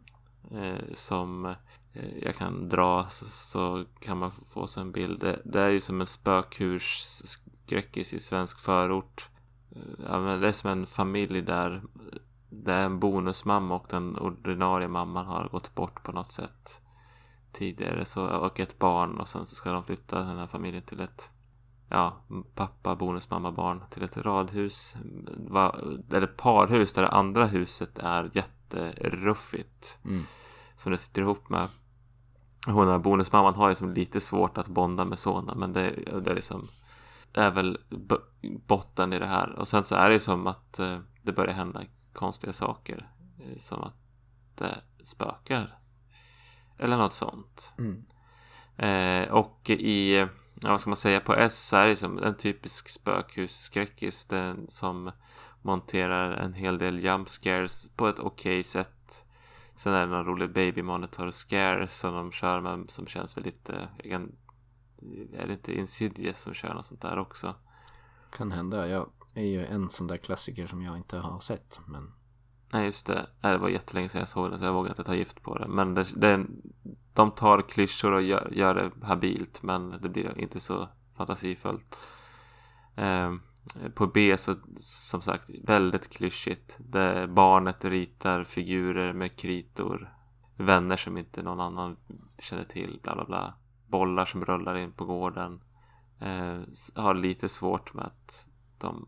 Eh, 0.51 0.93
som 0.93 1.45
eh, 1.93 2.17
jag 2.21 2.35
kan 2.35 2.69
dra 2.69 3.09
så, 3.09 3.25
så, 3.25 3.85
kan 3.99 4.17
man 4.17 4.31
få 4.49 4.67
sig 4.67 4.81
en 4.81 4.91
bild. 4.91 5.19
Det, 5.19 5.41
det 5.45 5.61
är 5.61 5.69
ju 5.69 5.79
som 5.79 6.01
en 6.01 6.07
spökhusskräckis 6.07 8.13
i 8.13 8.19
svensk 8.19 8.59
förort. 8.59 9.29
Eh, 9.75 10.05
ja, 10.07 10.17
det 10.17 10.47
är 10.47 10.51
som 10.51 10.69
en 10.69 10.85
familj 10.85 11.41
där 11.41 11.81
det 12.49 12.73
är 12.73 12.85
en 12.85 12.99
bonusmamma 12.99 13.75
och 13.75 13.87
den 13.89 14.17
ordinarie 14.17 14.87
mamman 14.87 15.25
har 15.25 15.49
gått 15.49 15.75
bort 15.75 16.03
på 16.03 16.11
något 16.11 16.31
sätt 16.31 16.81
tidigare 17.51 18.05
så, 18.05 18.27
och 18.27 18.59
ett 18.59 18.79
barn 18.79 19.19
och 19.19 19.27
sen 19.27 19.45
så 19.45 19.55
ska 19.55 19.71
de 19.71 19.83
flytta 19.83 20.19
den 20.19 20.37
här 20.37 20.47
familjen 20.47 20.83
till 20.83 20.99
ett 20.99 21.29
ja, 21.91 22.17
pappa, 22.55 22.95
bonusmamma, 22.95 23.51
barn 23.51 23.83
till 23.89 24.03
ett 24.03 24.17
radhus 24.17 24.95
eller 26.11 26.27
parhus 26.27 26.93
där 26.93 27.01
det 27.01 27.09
andra 27.09 27.45
huset 27.45 27.99
är 27.99 28.29
jätteruffigt 28.33 29.99
mm. 30.05 30.23
som 30.75 30.91
det 30.91 30.97
sitter 30.97 31.21
ihop 31.21 31.49
med 31.49 31.67
hon 32.67 32.87
här 32.87 32.97
bonusmamman 32.97 33.55
har 33.55 33.69
ju 33.69 33.75
som 33.75 33.93
lite 33.93 34.19
svårt 34.19 34.57
att 34.57 34.67
bonda 34.67 35.05
med 35.05 35.19
sonen 35.19 35.59
men 35.59 35.73
det, 35.73 35.89
det 36.21 36.31
är 36.31 36.35
liksom 36.35 36.67
är 37.33 37.51
väl 37.51 37.77
botten 38.67 39.13
i 39.13 39.19
det 39.19 39.25
här 39.25 39.51
och 39.51 39.67
sen 39.67 39.85
så 39.85 39.95
är 39.95 40.09
det 40.09 40.19
som 40.19 40.47
att 40.47 40.79
eh, 40.79 40.99
det 41.21 41.31
börjar 41.31 41.53
hända 41.53 41.81
konstiga 42.13 42.53
saker. 42.53 43.09
Eh, 43.39 43.57
som 43.57 43.83
att 43.83 43.95
det 44.55 44.81
spökar. 45.03 45.77
Eller 46.77 46.97
något 46.97 47.13
sånt. 47.13 47.73
Mm. 47.77 48.05
Eh, 48.77 49.29
och 49.29 49.69
i, 49.69 50.27
ja, 50.61 50.69
vad 50.69 50.81
ska 50.81 50.89
man 50.89 50.97
säga, 50.97 51.19
på 51.19 51.35
S 51.35 51.67
så 51.67 51.75
är 51.75 51.87
det 51.87 51.95
som 51.95 52.23
en 52.23 52.37
typisk 52.37 52.89
spökhusskräckis. 52.89 54.25
Den 54.25 54.67
som 54.67 55.11
monterar 55.61 56.31
en 56.31 56.53
hel 56.53 56.77
del 56.77 56.99
jump 56.99 57.29
scares 57.29 57.89
på 57.95 58.07
ett 58.07 58.19
okej 58.19 58.59
okay 58.59 58.63
sätt. 58.63 59.25
Sen 59.75 59.93
är 59.93 59.99
det 59.99 60.11
någon 60.11 60.25
rolig 60.25 60.53
baby 60.53 60.81
monitor 60.81 61.31
scare 61.31 61.87
som 61.87 62.13
de 62.13 62.31
kör 62.31 62.61
med 62.61 62.91
som 62.91 63.07
känns 63.07 63.37
väl 63.37 63.43
lite... 63.43 63.89
är 65.33 65.47
det 65.47 65.53
inte 65.53 65.73
Insidious 65.73 66.39
som 66.39 66.53
kör 66.53 66.73
något 66.73 66.85
sånt 66.85 67.01
där 67.01 67.19
också? 67.19 67.55
Kan 68.31 68.51
hända, 68.51 68.87
jag 68.87 69.09
är 69.35 69.45
ju 69.45 69.65
en 69.65 69.89
sån 69.89 70.07
där 70.07 70.17
klassiker 70.17 70.67
som 70.67 70.81
jag 70.81 70.97
inte 70.97 71.17
har 71.17 71.39
sett. 71.39 71.79
Men... 71.85 72.13
Nej, 72.73 72.85
just 72.85 73.07
det. 73.07 73.27
Det 73.41 73.57
var 73.57 73.69
jättelänge 73.69 74.09
sedan 74.09 74.19
jag 74.19 74.27
såg 74.27 74.49
den 74.49 74.59
så 74.59 74.65
jag 74.65 74.73
vågar 74.73 74.89
inte 74.89 75.03
ta 75.03 75.15
gift 75.15 75.41
på 75.41 75.57
det. 75.57 75.67
Men 75.67 75.93
det, 75.93 76.05
det, 76.15 76.45
de 77.13 77.31
tar 77.31 77.61
klyschor 77.61 78.11
och 78.11 78.21
gör, 78.21 78.49
gör 78.51 78.75
det 78.75 79.05
habilt 79.05 79.63
men 79.63 79.89
det 80.01 80.09
blir 80.09 80.39
inte 80.39 80.59
så 80.59 80.89
fantasifullt. 81.17 81.97
Eh, 82.95 83.33
på 83.95 84.07
B 84.07 84.37
så 84.37 84.55
som 84.79 85.21
sagt 85.21 85.49
väldigt 85.63 86.09
klyschigt. 86.09 86.77
Det, 86.79 87.27
barnet 87.27 87.85
ritar 87.85 88.43
figurer 88.43 89.13
med 89.13 89.35
kritor. 89.35 90.13
Vänner 90.57 90.97
som 90.97 91.17
inte 91.17 91.41
någon 91.41 91.59
annan 91.59 91.97
känner 92.39 92.63
till. 92.63 92.99
Bla 93.03 93.15
bla 93.15 93.25
bla. 93.25 93.53
Bollar 93.87 94.25
som 94.25 94.45
rullar 94.45 94.75
in 94.75 94.91
på 94.91 95.05
gården. 95.05 95.61
Eh, 96.19 96.61
har 96.95 97.13
lite 97.13 97.49
svårt 97.49 97.93
med 97.93 98.05
att 98.05 98.49
de 98.77 99.07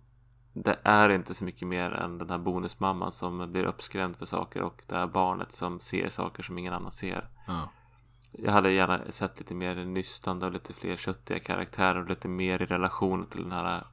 det 0.54 0.80
är 0.84 1.10
inte 1.10 1.34
så 1.34 1.46
mycket 1.46 1.68
mer 1.68 1.92
än 1.92 2.18
den 2.18 2.30
här 2.30 2.38
bonusmamman 2.38 3.12
som 3.12 3.52
blir 3.52 3.64
uppskrämd 3.64 4.18
för 4.18 4.26
saker 4.26 4.62
och 4.62 4.84
det 4.88 4.96
här 4.96 5.08
barnet 5.08 5.52
som 5.52 5.80
ser 5.80 6.10
saker 6.10 6.44
som 6.44 6.58
ingen 6.58 6.74
annan 6.74 6.92
ser. 6.92 7.30
Ja. 7.48 7.70
Jag 8.32 8.52
hade 8.52 8.72
gärna 8.72 9.02
sett 9.10 9.40
lite 9.40 9.54
mer 9.54 9.76
nystande 9.76 10.46
och 10.46 10.52
lite 10.52 10.74
fler 10.74 10.96
köttiga 10.96 11.40
karaktärer 11.40 12.02
och 12.02 12.10
lite 12.10 12.28
mer 12.28 12.62
i 12.62 12.66
relation 12.66 13.26
till 13.26 13.44
den 13.44 13.52
här 13.52 13.88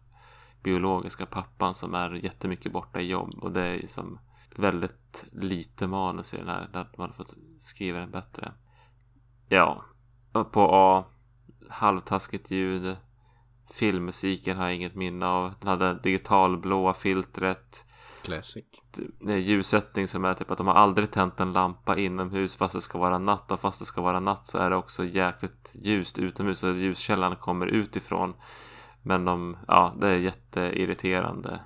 biologiska 0.62 1.26
pappan 1.26 1.75
som 1.75 1.95
är 1.95 2.11
jättemycket 2.11 2.73
borta 2.73 3.00
i 3.00 3.07
jobb 3.07 3.35
och 3.43 3.52
det 3.52 3.62
är 3.62 3.87
som 3.87 4.19
väldigt 4.57 5.25
lite 5.33 5.87
manus 5.87 6.35
i 6.35 6.37
den 6.37 6.49
här. 6.49 6.69
Där 6.73 6.88
man 6.97 7.05
hade 7.05 7.12
fått 7.12 7.35
skriva 7.59 7.99
den 7.99 8.11
bättre. 8.11 8.52
Ja, 9.49 9.85
på 10.33 10.69
A 10.73 11.05
halvtaskigt 11.71 12.50
ljud 12.50 12.97
filmmusiken 13.72 14.56
har 14.56 14.64
jag 14.64 14.74
inget 14.74 14.94
minne 14.94 15.26
av. 15.26 15.52
Den 15.60 15.68
hade 15.68 15.94
digitalblåa 15.94 16.94
filtret. 16.94 17.84
Classic. 18.22 18.64
Det 19.20 19.32
är 19.32 19.38
ljussättning 19.38 20.08
som 20.08 20.24
är 20.24 20.34
typ 20.34 20.50
att 20.50 20.58
de 20.58 20.66
har 20.66 20.74
aldrig 20.74 21.10
tänt 21.10 21.40
en 21.40 21.52
lampa 21.52 21.96
inomhus 21.96 22.56
fast 22.56 22.74
det 22.74 22.80
ska 22.80 22.98
vara 22.98 23.18
natt 23.18 23.52
och 23.52 23.60
fast 23.60 23.78
det 23.78 23.84
ska 23.84 24.00
vara 24.00 24.20
natt 24.20 24.46
så 24.46 24.58
är 24.58 24.70
det 24.70 24.76
också 24.76 25.04
jäkligt 25.04 25.70
ljust 25.74 26.18
utomhus 26.18 26.62
och 26.62 26.76
ljuskällan 26.76 27.36
kommer 27.36 27.66
utifrån. 27.66 28.34
Men 29.02 29.24
de, 29.24 29.56
ja, 29.68 29.94
det 30.00 30.08
är 30.08 30.16
jätteirriterande. 30.16 31.60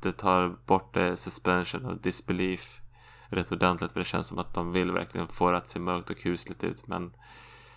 Det 0.00 0.12
tar 0.12 0.56
bort 0.66 0.94
det 0.94 1.16
suspension 1.16 1.84
och 1.84 2.00
disbelief 2.00 2.80
rätt 3.28 3.52
ordentligt 3.52 3.92
för 3.92 4.00
det 4.00 4.06
känns 4.06 4.26
som 4.26 4.38
att 4.38 4.54
de 4.54 4.72
vill 4.72 4.92
verkligen 4.92 5.28
få 5.28 5.50
det 5.50 5.56
att 5.56 5.68
se 5.68 5.78
mörkt 5.78 6.10
och 6.10 6.16
kusligt 6.16 6.64
ut 6.64 6.86
men 6.86 7.12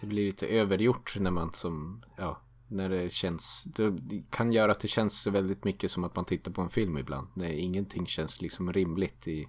Det 0.02 0.08
blir 0.08 0.26
lite 0.26 0.48
övergjort 0.48 1.16
när 1.20 1.32
man 1.32 1.54
som, 1.54 2.02
ja, 2.16 2.42
när 2.68 2.90
det 2.90 3.14
känns, 3.14 3.64
det 3.66 4.24
kan 4.30 4.52
göra 4.52 4.72
att 4.72 4.80
det 4.80 4.88
känns 4.88 5.28
väldigt 5.28 5.64
mycket 5.64 5.92
som 5.92 6.04
att 6.04 6.16
man 6.16 6.26
tittar 6.26 6.52
på 6.52 6.62
en 6.62 6.70
film 6.70 6.98
ibland. 6.98 7.28
När 7.34 7.48
ingenting 7.48 8.08
känns 8.08 8.42
liksom 8.42 8.74
rimligt 8.74 9.28
i 9.28 9.48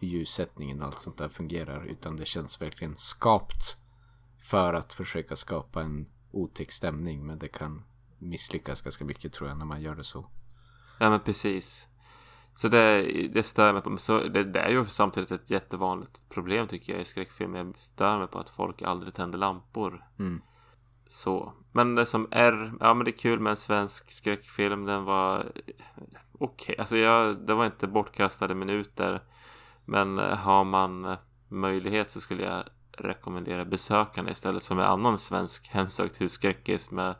ljussättningen 0.00 0.80
och 0.80 0.86
allt 0.86 0.98
sånt 0.98 1.18
där 1.18 1.28
fungerar. 1.28 1.84
Utan 1.84 2.16
det 2.16 2.24
känns 2.24 2.60
verkligen 2.60 2.96
skapt 2.96 3.76
för 4.40 4.74
att 4.74 4.92
försöka 4.92 5.36
skapa 5.36 5.82
en 5.82 6.06
otäck 6.30 6.70
stämning. 6.70 7.26
Men 7.26 7.38
det 7.38 7.48
kan 7.48 7.82
misslyckas 8.18 8.82
ganska 8.82 9.04
mycket 9.04 9.32
tror 9.32 9.48
jag 9.48 9.58
när 9.58 9.64
man 9.64 9.82
gör 9.82 9.94
det 9.94 10.04
så. 10.04 10.26
Ja 10.98 11.10
men 11.10 11.20
precis. 11.20 11.88
Så 12.54 12.68
det, 12.68 13.02
det 13.32 13.42
stör 13.42 13.72
mig 13.72 13.82
på. 13.82 13.96
Så, 13.96 14.18
det, 14.28 14.44
det 14.44 14.60
är 14.60 14.70
ju 14.70 14.84
samtidigt 14.84 15.30
ett 15.30 15.50
jättevanligt 15.50 16.28
problem 16.28 16.68
tycker 16.68 16.92
jag 16.92 17.02
i 17.02 17.04
skräckfilm. 17.04 17.54
Jag 17.54 17.78
stör 17.78 18.18
mig 18.18 18.28
på 18.28 18.38
att 18.38 18.50
folk 18.50 18.82
aldrig 18.82 19.14
tänder 19.14 19.38
lampor. 19.38 20.04
Mm. 20.18 20.42
Så. 21.14 21.52
Men 21.72 21.94
det 21.94 22.06
som 22.06 22.28
är, 22.30 22.72
ja 22.80 22.94
men 22.94 23.04
det 23.04 23.10
är 23.10 23.18
kul 23.18 23.40
med 23.40 23.50
en 23.50 23.56
svensk 23.56 24.12
skräckfilm. 24.12 24.84
Den 24.84 25.04
var 25.04 25.38
eh, 25.38 25.44
okej. 25.44 25.74
Okay. 26.38 26.76
Alltså 26.78 26.96
jag, 26.96 27.46
det 27.46 27.54
var 27.54 27.66
inte 27.66 27.86
bortkastade 27.86 28.54
minuter. 28.54 29.22
Men 29.84 30.18
eh, 30.18 30.36
har 30.36 30.64
man 30.64 31.04
eh, 31.04 31.18
möjlighet 31.48 32.10
så 32.10 32.20
skulle 32.20 32.42
jag 32.42 32.64
rekommendera 32.92 33.64
Besökarna 33.64 34.30
istället 34.30 34.62
som 34.62 34.78
är 34.78 34.82
annan 34.82 35.18
svensk 35.18 35.68
hemsökt 35.70 36.20
husskräckis 36.20 36.90
med 36.90 37.14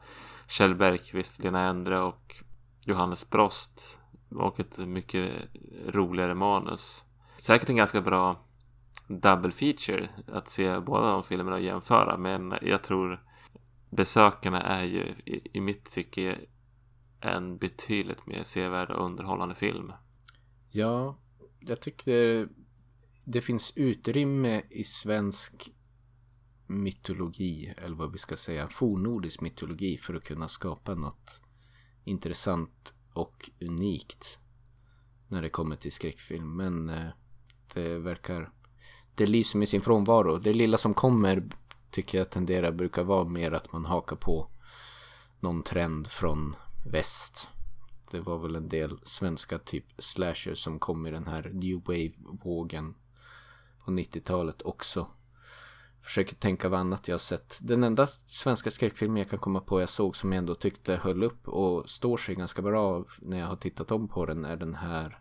Kjell 0.49 0.75
Bergqvist, 0.75 1.43
Lena 1.43 1.61
Endre 1.61 2.01
och 2.01 2.35
Johannes 2.81 3.31
Brost 3.31 4.01
och 4.31 4.61
ett 4.61 4.79
mycket 4.79 5.31
roligare 5.87 6.35
manus. 6.35 7.05
Säkert 7.37 7.69
en 7.71 7.77
ganska 7.77 8.01
bra 8.01 8.37
double 9.09 9.53
feature 9.53 10.09
att 10.33 10.49
se 10.49 10.81
båda 10.81 11.11
de 11.11 11.23
filmerna 11.23 11.57
och 11.57 11.63
jämföra 11.63 12.17
men 12.17 12.55
jag 12.63 12.83
tror 12.83 13.21
Besökarna 13.97 14.61
är 14.61 14.85
ju 14.85 15.03
i, 15.25 15.49
i 15.53 15.61
mitt 15.61 15.91
tycke 15.91 16.39
en 17.21 17.59
betydligt 17.59 18.27
mer 18.27 18.43
sevärd 18.43 18.91
och 18.91 19.05
underhållande 19.05 19.55
film. 19.55 19.93
Ja, 20.71 21.19
jag 21.61 21.81
tycker 21.81 22.49
det 23.25 23.41
finns 23.41 23.73
utrymme 23.77 24.63
i 24.71 24.85
svensk 24.85 25.71
mytologi, 26.67 27.75
eller 27.77 27.97
vad 27.97 28.13
vi 28.13 28.19
ska 28.19 28.37
säga, 28.37 28.69
fornnordisk 28.69 29.41
mytologi 29.41 29.99
för 29.99 30.15
att 30.15 30.25
kunna 30.25 30.49
skapa 30.49 30.95
något 30.95 31.41
intressant 32.05 32.95
och 33.13 33.51
unikt 33.61 34.39
när 35.29 35.43
det 35.43 35.51
kommer 35.51 35.77
till 35.77 35.93
skräckfilm. 35.93 36.57
Men 36.57 36.89
eh, 36.89 37.09
det 37.75 37.99
verkar, 37.99 38.53
det 39.15 39.27
lyser 39.27 39.59
med 39.59 39.69
sin 39.69 39.81
frånvaro. 39.81 40.39
Det 40.39 40.53
lilla 40.53 40.79
som 40.79 40.95
kommer 40.95 41.49
tycker 41.95 42.19
jag 42.19 42.31
tenderar 42.31 42.73
brukar 42.73 43.05
vara 43.05 43.25
mer 43.25 43.53
att 43.53 43.73
man 43.73 43.85
hakar 43.85 44.17
på 44.17 44.49
någon 45.41 45.63
trend 45.63 46.09
från 46.09 46.57
väst. 46.87 47.49
Det 48.11 48.21
var 48.21 48.39
väl 48.39 48.57
en 48.57 48.69
del 48.69 48.99
svenska 49.03 49.59
typ 49.59 49.85
slasher 49.99 50.55
som 50.55 50.79
kom 50.79 51.07
i 51.07 51.11
den 51.11 51.27
här 51.27 51.51
new 51.53 51.83
wave-vågen 51.85 52.95
på 53.85 53.91
90-talet 53.91 54.63
också. 54.63 55.07
Försöker 56.01 56.35
tänka 56.35 56.69
vad 56.69 56.81
annat 56.81 57.09
jag 57.09 57.15
har 57.15 57.19
sett. 57.19 57.57
Den 57.59 57.85
enda 57.85 58.07
svenska 58.07 58.71
skräckfilmen 58.71 59.17
jag 59.17 59.31
kan 59.31 59.39
komma 59.39 59.61
på 59.61 59.81
jag 59.81 59.89
såg 59.89 60.17
som 60.17 60.33
jag 60.33 60.39
ändå 60.39 60.55
tyckte 60.55 60.97
höll 60.97 61.23
upp 61.23 61.49
och 61.49 61.91
står 61.91 62.17
sig 62.17 62.35
ganska 62.35 62.63
bra 62.63 63.05
när 63.21 63.39
jag 63.39 63.47
har 63.47 63.57
tittat 63.57 63.91
om 63.91 64.09
på 64.09 64.27
den 64.27 64.45
är 64.45 64.57
den 64.57 64.75
här 64.75 65.19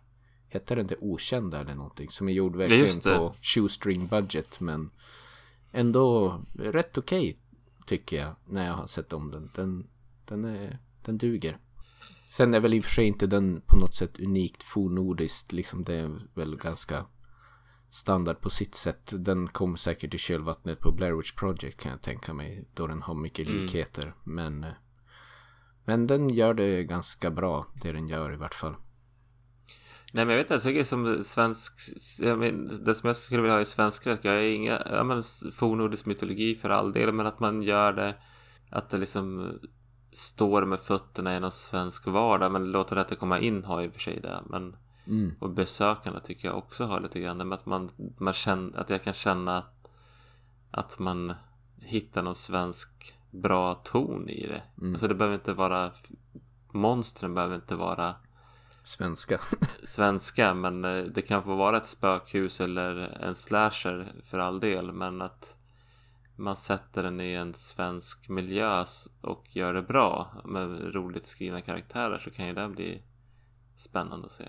Hette 0.48 0.74
den 0.74 0.86
Det 0.86 0.96
Okända 1.00 1.60
eller 1.60 1.74
någonting? 1.74 2.10
Som 2.10 2.28
är 2.28 2.32
gjord 2.32 2.56
verkligen 2.56 3.00
på 3.00 3.34
shoestring 3.42 4.06
budget 4.06 4.60
men 4.60 4.90
ändå 5.74 6.40
rätt 6.54 6.98
okej 6.98 7.30
okay, 7.30 7.36
tycker 7.86 8.16
jag 8.16 8.36
när 8.44 8.66
jag 8.66 8.74
har 8.74 8.86
sett 8.86 9.12
om 9.12 9.30
den. 9.30 9.50
Den, 9.54 9.86
den, 10.24 10.44
är, 10.44 10.78
den 11.02 11.18
duger. 11.18 11.58
Sen 12.30 12.54
är 12.54 12.60
väl 12.60 12.74
i 12.74 12.80
och 12.80 12.84
för 12.84 12.90
sig 12.90 13.06
inte 13.06 13.26
den 13.26 13.60
på 13.66 13.76
något 13.76 13.94
sätt 13.94 14.20
unikt 14.20 14.62
fornordiskt. 14.62 15.52
Liksom 15.52 15.84
det 15.84 15.94
är 15.94 16.20
väl 16.34 16.56
ganska 16.56 17.06
standard 17.90 18.40
på 18.40 18.50
sitt 18.50 18.74
sätt. 18.74 19.12
Den 19.12 19.48
kommer 19.48 19.76
säkert 19.76 20.14
i 20.14 20.18
kölvattnet 20.18 20.80
på 20.80 20.92
Blair 20.92 21.12
Witch 21.12 21.32
Project 21.32 21.80
kan 21.80 21.90
jag 21.90 22.02
tänka 22.02 22.34
mig. 22.34 22.64
Då 22.74 22.86
den 22.86 23.02
har 23.02 23.14
mycket 23.14 23.48
mm. 23.48 23.60
likheter. 23.60 24.02
Mm. 24.02 24.14
Men, 24.24 24.66
men 25.84 26.06
den 26.06 26.30
gör 26.30 26.54
det 26.54 26.84
ganska 26.84 27.30
bra. 27.30 27.66
Det 27.82 27.92
den 27.92 28.08
gör 28.08 28.32
i 28.32 28.36
vart 28.36 28.54
fall. 28.54 28.74
Nej 30.14 30.24
men 30.24 30.28
jag 30.28 30.36
vet 30.36 30.44
inte, 30.44 30.54
jag 30.54 30.62
tycker 30.62 30.84
som 30.84 31.22
svensk, 31.24 31.72
jag 32.20 32.38
men, 32.38 32.84
det 32.84 32.94
som 32.94 33.06
jag 33.06 33.16
skulle 33.16 33.42
vilja 33.42 33.54
ha 33.54 33.60
i 33.60 33.64
svensk 33.64 33.96
skräck, 33.96 34.20
jag 34.22 34.34
är 34.34 34.54
inga, 34.54 34.82
ja 34.86 35.04
men 35.04 35.22
fornnordisk 35.52 36.06
mytologi 36.06 36.54
för 36.54 36.70
all 36.70 36.92
del, 36.92 37.12
men 37.12 37.26
att 37.26 37.40
man 37.40 37.62
gör 37.62 37.92
det, 37.92 38.14
att 38.70 38.90
det 38.90 38.96
liksom 38.96 39.52
står 40.12 40.64
med 40.64 40.80
fötterna 40.80 41.36
i 41.36 41.40
någon 41.40 41.52
svensk 41.52 42.06
vardag, 42.06 42.52
men 42.52 42.70
låter 42.70 42.96
det 42.96 43.16
komma 43.16 43.38
in 43.38 43.64
har 43.64 43.82
i 43.82 43.88
och 43.88 43.92
för 43.92 44.00
sig 44.00 44.20
det, 44.20 44.42
men 44.46 44.76
mm. 45.06 45.34
och 45.40 45.50
besökarna 45.50 46.20
tycker 46.20 46.48
jag 46.48 46.58
också 46.58 46.84
har 46.84 47.00
lite 47.00 47.20
grann, 47.20 47.36
men 47.36 47.52
att 47.52 47.66
man, 47.66 47.90
man 48.18 48.34
känner, 48.34 48.78
att 48.78 48.90
jag 48.90 49.02
kan 49.02 49.12
känna 49.14 49.64
att 50.70 50.98
man 50.98 51.34
hittar 51.80 52.22
någon 52.22 52.34
svensk 52.34 53.14
bra 53.30 53.74
ton 53.74 54.28
i 54.28 54.46
det. 54.46 54.62
Mm. 54.80 54.92
Alltså 54.92 55.08
det 55.08 55.14
behöver 55.14 55.34
inte 55.34 55.52
vara, 55.52 55.90
monstren 56.72 57.34
behöver 57.34 57.54
inte 57.54 57.74
vara 57.74 58.14
Svenska. 58.84 59.40
Svenska, 59.82 60.54
men 60.54 60.84
eh, 60.84 61.04
det 61.04 61.22
kan 61.22 61.42
få 61.42 61.56
vara 61.56 61.76
ett 61.76 61.86
spökhus 61.86 62.60
eller 62.60 62.96
en 62.96 63.34
slasher 63.34 64.14
för 64.24 64.38
all 64.38 64.60
del. 64.60 64.92
Men 64.92 65.22
att 65.22 65.58
man 66.36 66.56
sätter 66.56 67.02
den 67.02 67.20
i 67.20 67.32
en 67.32 67.54
svensk 67.54 68.28
miljö 68.28 68.84
och 69.20 69.56
gör 69.56 69.74
det 69.74 69.82
bra 69.82 70.42
med 70.44 70.94
roligt 70.94 71.26
skrivna 71.26 71.60
karaktärer 71.60 72.18
så 72.18 72.30
kan 72.30 72.46
ju 72.46 72.54
det 72.54 72.68
bli 72.68 73.02
spännande 73.76 74.26
att 74.26 74.32
se. 74.32 74.44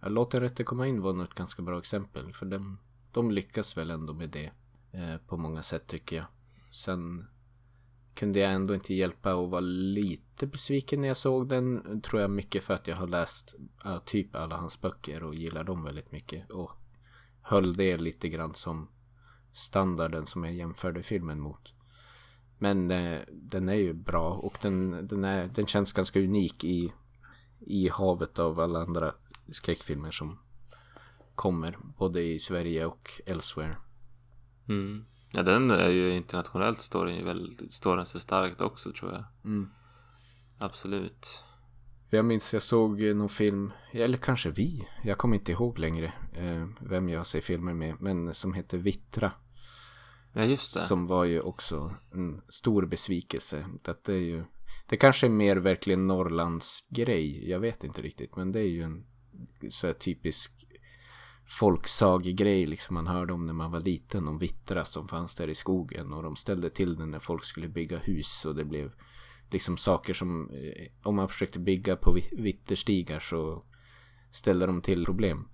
Jag 0.00 0.12
låter 0.12 0.40
Rätte 0.40 0.64
komma 0.64 0.86
in 0.86 1.02
var 1.02 1.24
ett 1.24 1.34
ganska 1.34 1.62
bra 1.62 1.78
exempel. 1.78 2.32
För 2.32 2.46
de, 2.46 2.78
de 3.12 3.30
lyckas 3.30 3.76
väl 3.76 3.90
ändå 3.90 4.14
med 4.14 4.30
det 4.30 4.50
eh, 4.92 5.16
på 5.16 5.36
många 5.36 5.62
sätt 5.62 5.86
tycker 5.86 6.16
jag. 6.16 6.26
Sen 6.70 7.26
kunde 8.16 8.38
jag 8.38 8.52
ändå 8.52 8.74
inte 8.74 8.94
hjälpa 8.94 9.30
att 9.30 9.50
vara 9.50 9.60
lite 9.60 10.46
besviken 10.46 11.00
när 11.00 11.08
jag 11.08 11.16
såg 11.16 11.48
den. 11.48 12.00
Tror 12.00 12.20
jag 12.20 12.30
mycket 12.30 12.64
för 12.64 12.74
att 12.74 12.86
jag 12.86 12.96
har 12.96 13.06
läst 13.06 13.54
uh, 13.86 13.98
typ 13.98 14.34
alla 14.34 14.56
hans 14.56 14.80
böcker 14.80 15.22
och 15.22 15.34
gillar 15.34 15.64
dem 15.64 15.84
väldigt 15.84 16.12
mycket. 16.12 16.50
Och 16.50 16.70
höll 17.42 17.76
det 17.76 17.96
lite 17.96 18.28
grann 18.28 18.54
som 18.54 18.88
standarden 19.52 20.26
som 20.26 20.44
jag 20.44 20.54
jämförde 20.54 21.02
filmen 21.02 21.40
mot. 21.40 21.74
Men 22.58 22.90
uh, 22.90 23.20
den 23.32 23.68
är 23.68 23.74
ju 23.74 23.92
bra 23.92 24.32
och 24.32 24.58
den, 24.62 25.06
den, 25.08 25.24
är, 25.24 25.46
den 25.46 25.66
känns 25.66 25.92
ganska 25.92 26.20
unik 26.20 26.64
i, 26.64 26.92
i 27.60 27.88
havet 27.88 28.38
av 28.38 28.60
alla 28.60 28.82
andra 28.82 29.14
skräckfilmer 29.52 30.10
som 30.10 30.38
kommer. 31.34 31.78
Både 31.98 32.22
i 32.22 32.38
Sverige 32.38 32.86
och 32.86 33.10
elsewhere. 33.26 33.76
Mm. 34.68 35.04
Ja, 35.32 35.42
den 35.42 35.70
är 35.70 35.88
ju 35.88 36.14
internationellt 36.14 36.80
står 36.80 37.06
den, 37.06 37.24
väl, 37.24 37.58
står 37.70 37.96
den 37.96 38.06
sig 38.06 38.20
starkt 38.20 38.60
också 38.60 38.92
tror 38.92 39.12
jag. 39.12 39.24
Mm. 39.44 39.70
Absolut. 40.58 41.44
Jag 42.10 42.24
minns 42.24 42.52
jag 42.52 42.62
såg 42.62 43.02
någon 43.02 43.28
film, 43.28 43.72
eller 43.92 44.18
kanske 44.18 44.50
vi, 44.50 44.88
jag 45.04 45.18
kommer 45.18 45.36
inte 45.36 45.52
ihåg 45.52 45.78
längre 45.78 46.12
eh, 46.32 46.68
vem 46.80 47.08
jag 47.08 47.26
ser 47.26 47.40
filmer 47.40 47.74
med, 47.74 47.96
men 48.00 48.34
som 48.34 48.54
heter 48.54 48.78
Vittra. 48.78 49.32
Ja, 50.32 50.44
just 50.44 50.74
det. 50.74 50.80
Som 50.80 51.06
var 51.06 51.24
ju 51.24 51.40
också 51.40 51.94
en 52.12 52.42
stor 52.48 52.86
besvikelse. 52.86 53.66
Det 53.82 54.08
är 54.08 54.12
ju, 54.12 54.44
det 54.88 54.96
kanske 54.96 55.26
är 55.26 55.30
mer 55.30 55.56
verkligen 55.56 56.06
Norrlands 56.06 56.86
grej, 56.88 57.50
jag 57.50 57.60
vet 57.60 57.84
inte 57.84 58.02
riktigt, 58.02 58.36
men 58.36 58.52
det 58.52 58.60
är 58.60 58.68
ju 58.68 58.82
en 58.82 59.06
så 59.70 59.92
typisk 59.92 60.65
folksagegrej 61.46 62.66
liksom 62.66 62.94
man 62.94 63.06
hörde 63.06 63.32
om 63.32 63.46
när 63.46 63.52
man 63.52 63.70
var 63.70 63.80
liten 63.80 64.28
om 64.28 64.38
vittra 64.38 64.84
som 64.84 65.08
fanns 65.08 65.34
där 65.34 65.50
i 65.50 65.54
skogen 65.54 66.12
och 66.12 66.22
de 66.22 66.36
ställde 66.36 66.70
till 66.70 66.96
det 66.96 67.06
när 67.06 67.18
folk 67.18 67.44
skulle 67.44 67.68
bygga 67.68 67.98
hus 67.98 68.44
och 68.44 68.54
det 68.54 68.64
blev 68.64 68.92
liksom 69.50 69.76
saker 69.76 70.14
som 70.14 70.50
eh, 70.50 70.86
om 71.02 71.16
man 71.16 71.28
försökte 71.28 71.58
bygga 71.58 71.96
på 71.96 72.18
vitterstigar 72.32 73.20
så 73.20 73.62
ställde 74.30 74.66
de 74.66 74.82
till 74.82 75.04
problem. 75.04 75.48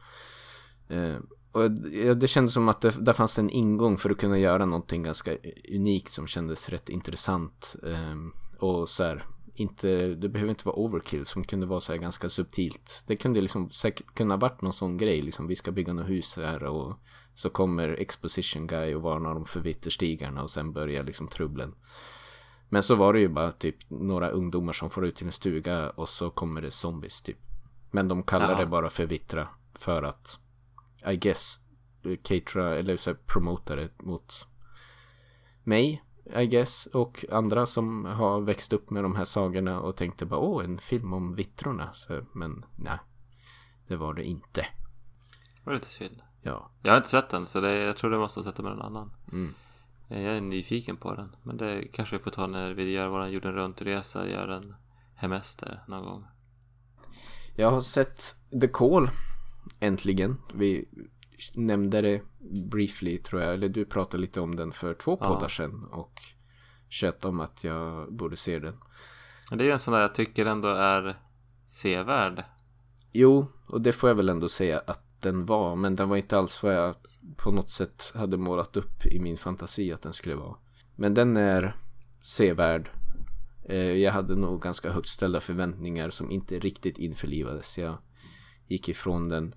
Eh, 0.88 1.16
och 1.52 1.70
det 2.16 2.28
kändes 2.28 2.54
som 2.54 2.68
att 2.68 2.80
det, 2.80 3.04
där 3.04 3.12
fanns 3.12 3.34
det 3.34 3.42
en 3.42 3.50
ingång 3.50 3.96
för 3.96 4.10
att 4.10 4.18
kunna 4.18 4.38
göra 4.38 4.64
någonting 4.64 5.02
ganska 5.02 5.36
unikt 5.74 6.12
som 6.12 6.26
kändes 6.26 6.68
rätt 6.68 6.88
intressant. 6.88 7.76
Ehm, 7.86 8.32
och 8.58 8.88
så 8.88 9.04
här, 9.04 9.24
inte, 9.54 10.06
det 10.06 10.28
behöver 10.28 10.50
inte 10.50 10.66
vara 10.66 10.76
overkill 10.76 11.26
som 11.26 11.44
kunde 11.44 11.66
vara 11.66 11.80
så 11.80 11.92
här 11.92 11.98
ganska 11.98 12.28
subtilt. 12.28 13.02
Det 13.06 13.16
kunde 13.16 13.40
liksom 13.40 13.70
säkert 13.70 14.14
kunna 14.14 14.36
varit 14.36 14.62
någon 14.62 14.72
sån 14.72 14.96
grej, 14.96 15.22
liksom 15.22 15.46
vi 15.46 15.56
ska 15.56 15.72
bygga 15.72 15.92
något 15.92 16.08
hus 16.08 16.36
här 16.36 16.64
och 16.64 16.98
så 17.34 17.50
kommer 17.50 17.88
exposition 17.88 18.66
guy 18.66 18.94
och 18.94 19.02
varnar 19.02 19.34
dem 19.34 19.46
för 19.46 19.60
vitterstigarna 19.60 20.42
och 20.42 20.50
sen 20.50 20.72
börjar 20.72 21.04
liksom 21.04 21.28
trubblen. 21.28 21.74
Men 22.68 22.82
så 22.82 22.94
var 22.94 23.12
det 23.12 23.20
ju 23.20 23.28
bara 23.28 23.52
typ 23.52 23.76
några 23.88 24.30
ungdomar 24.30 24.72
som 24.72 24.90
får 24.90 25.06
ut 25.06 25.16
till 25.16 25.26
en 25.26 25.32
stuga 25.32 25.90
och 25.90 26.08
så 26.08 26.30
kommer 26.30 26.62
det 26.62 26.70
zombies 26.70 27.22
typ. 27.22 27.38
Men 27.90 28.08
de 28.08 28.22
kallar 28.22 28.50
Ja. 28.52 28.58
det 28.58 28.66
bara 28.66 28.90
för 28.90 29.06
vittra 29.06 29.48
för 29.74 30.02
att 30.02 30.38
I 31.12 31.16
guess 31.16 31.60
catera 32.22 32.78
eller 32.78 32.96
så 32.96 33.10
här, 33.10 33.18
promota 33.26 33.76
det 33.76 34.02
mot 34.02 34.46
mig 35.64 36.02
I 36.36 36.46
guess 36.46 36.86
och 36.86 37.24
andra 37.30 37.66
som 37.66 38.04
har 38.04 38.40
växt 38.40 38.72
upp 38.72 38.90
med 38.90 39.02
de 39.04 39.16
här 39.16 39.24
sagorna 39.24 39.80
och 39.80 39.96
tänkte 39.96 40.26
bara 40.26 40.40
åh 40.40 40.64
en 40.64 40.78
film 40.78 41.12
om 41.12 41.32
vittrorna. 41.32 41.90
Så, 41.94 42.20
men 42.32 42.64
nej, 42.76 42.98
det 43.86 43.96
var 43.96 44.14
det 44.14 44.24
inte. 44.24 44.60
Det 44.60 45.64
var 45.64 45.74
lite 45.74 45.86
synd. 45.86 46.22
Ja, 46.42 46.70
Jag 46.82 46.92
har 46.92 46.96
inte 46.96 47.08
sett 47.08 47.28
den 47.28 47.46
så 47.46 47.60
det, 47.60 47.78
jag 47.78 47.96
tror 47.96 48.10
du 48.10 48.18
måste 48.18 48.40
ha 48.40 48.44
sett 48.44 48.56
den 48.56 48.64
med 48.64 48.76
någon 48.76 48.86
annan. 48.86 49.12
mm. 49.32 49.54
Jag 50.08 50.36
är 50.36 50.40
nyfiken 50.40 50.96
på 50.96 51.14
den. 51.14 51.36
Men 51.42 51.56
det 51.56 51.88
kanske 51.92 52.16
vi 52.16 52.22
får 52.22 52.30
ta 52.30 52.46
när 52.46 52.74
vi 52.74 52.90
gör 52.90 53.08
våran 53.08 53.32
jorden 53.32 53.52
runt-resa, 53.52 54.28
gör 54.28 54.48
en 54.48 54.74
hemester 55.14 55.82
någon 55.88 56.04
gång. 56.04 56.24
Jag 57.56 57.70
har 57.70 57.80
sett 57.80 58.36
The 58.60 58.68
Call 58.68 59.10
äntligen. 59.80 60.38
Vi 60.54 60.88
nämnde 61.54 62.00
det 62.00 62.20
briefly 62.70 63.18
tror 63.18 63.42
jag. 63.42 63.54
Eller 63.54 63.68
du 63.68 63.84
pratade 63.84 64.20
lite 64.20 64.40
om 64.40 64.56
den 64.56 64.72
för 64.72 64.94
två 64.94 65.18
Ja. 65.20 65.26
poddar 65.26 65.48
sedan. 65.48 65.84
Och 65.84 66.20
tjöt 66.88 67.24
om 67.24 67.40
att 67.40 67.64
jag 67.64 68.12
borde 68.14 68.36
se 68.36 68.58
den. 68.58 68.74
Men 69.50 69.58
det 69.58 69.64
är 69.64 69.66
ju 69.66 69.72
en 69.72 69.78
sån 69.78 69.94
där 69.94 70.00
jag 70.00 70.14
tycker 70.14 70.46
ändå 70.46 70.68
är 70.68 71.16
sevärd. 71.66 72.44
Jo, 73.12 73.46
och 73.66 73.80
det 73.80 73.92
får 73.92 74.08
jag 74.10 74.14
väl 74.16 74.28
ändå 74.28 74.48
säga 74.48 74.82
att 74.86 75.04
den 75.20 75.46
var. 75.46 75.76
Men 75.76 75.96
den 75.96 76.08
var 76.08 76.16
inte 76.16 76.38
alls 76.38 76.62
vad 76.62 76.74
jag 76.74 76.94
på 77.36 77.50
något 77.50 77.70
sätt 77.70 78.12
hade 78.14 78.36
målat 78.36 78.76
upp 78.76 79.06
i 79.06 79.20
min 79.20 79.36
fantasi 79.36 79.92
att 79.92 80.02
den 80.02 80.12
skulle 80.12 80.34
vara. 80.34 80.56
Men 80.96 81.14
den 81.14 81.36
är 81.36 81.76
sevärd. 82.22 82.90
Eh, 83.68 83.76
Jag 83.76 84.12
hade 84.12 84.34
nog 84.36 84.62
ganska 84.62 84.90
högt 84.92 85.08
ställda 85.08 85.40
förväntningar 85.40 86.10
som 86.10 86.30
inte 86.30 86.58
riktigt 86.58 86.98
införlivades. 86.98 87.78
Jag 87.78 87.98
gick 88.68 88.88
ifrån 88.88 89.28
den 89.28 89.54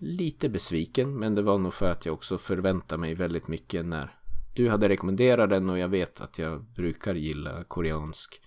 lite 0.00 0.48
besviken. 0.48 1.18
Men 1.18 1.34
det 1.34 1.42
var 1.42 1.58
nog 1.58 1.74
för 1.74 1.90
att 1.90 2.06
jag 2.06 2.12
också 2.12 2.38
förväntade 2.38 3.00
mig 3.00 3.14
väldigt 3.14 3.48
mycket 3.48 3.86
när 3.86 4.14
du 4.54 4.68
hade 4.68 4.88
rekommenderat 4.88 5.50
den 5.50 5.70
och 5.70 5.78
jag 5.78 5.88
vet 5.88 6.20
att 6.20 6.38
jag 6.38 6.64
brukar 6.64 7.14
gilla 7.14 7.64
koreansk 7.64 8.40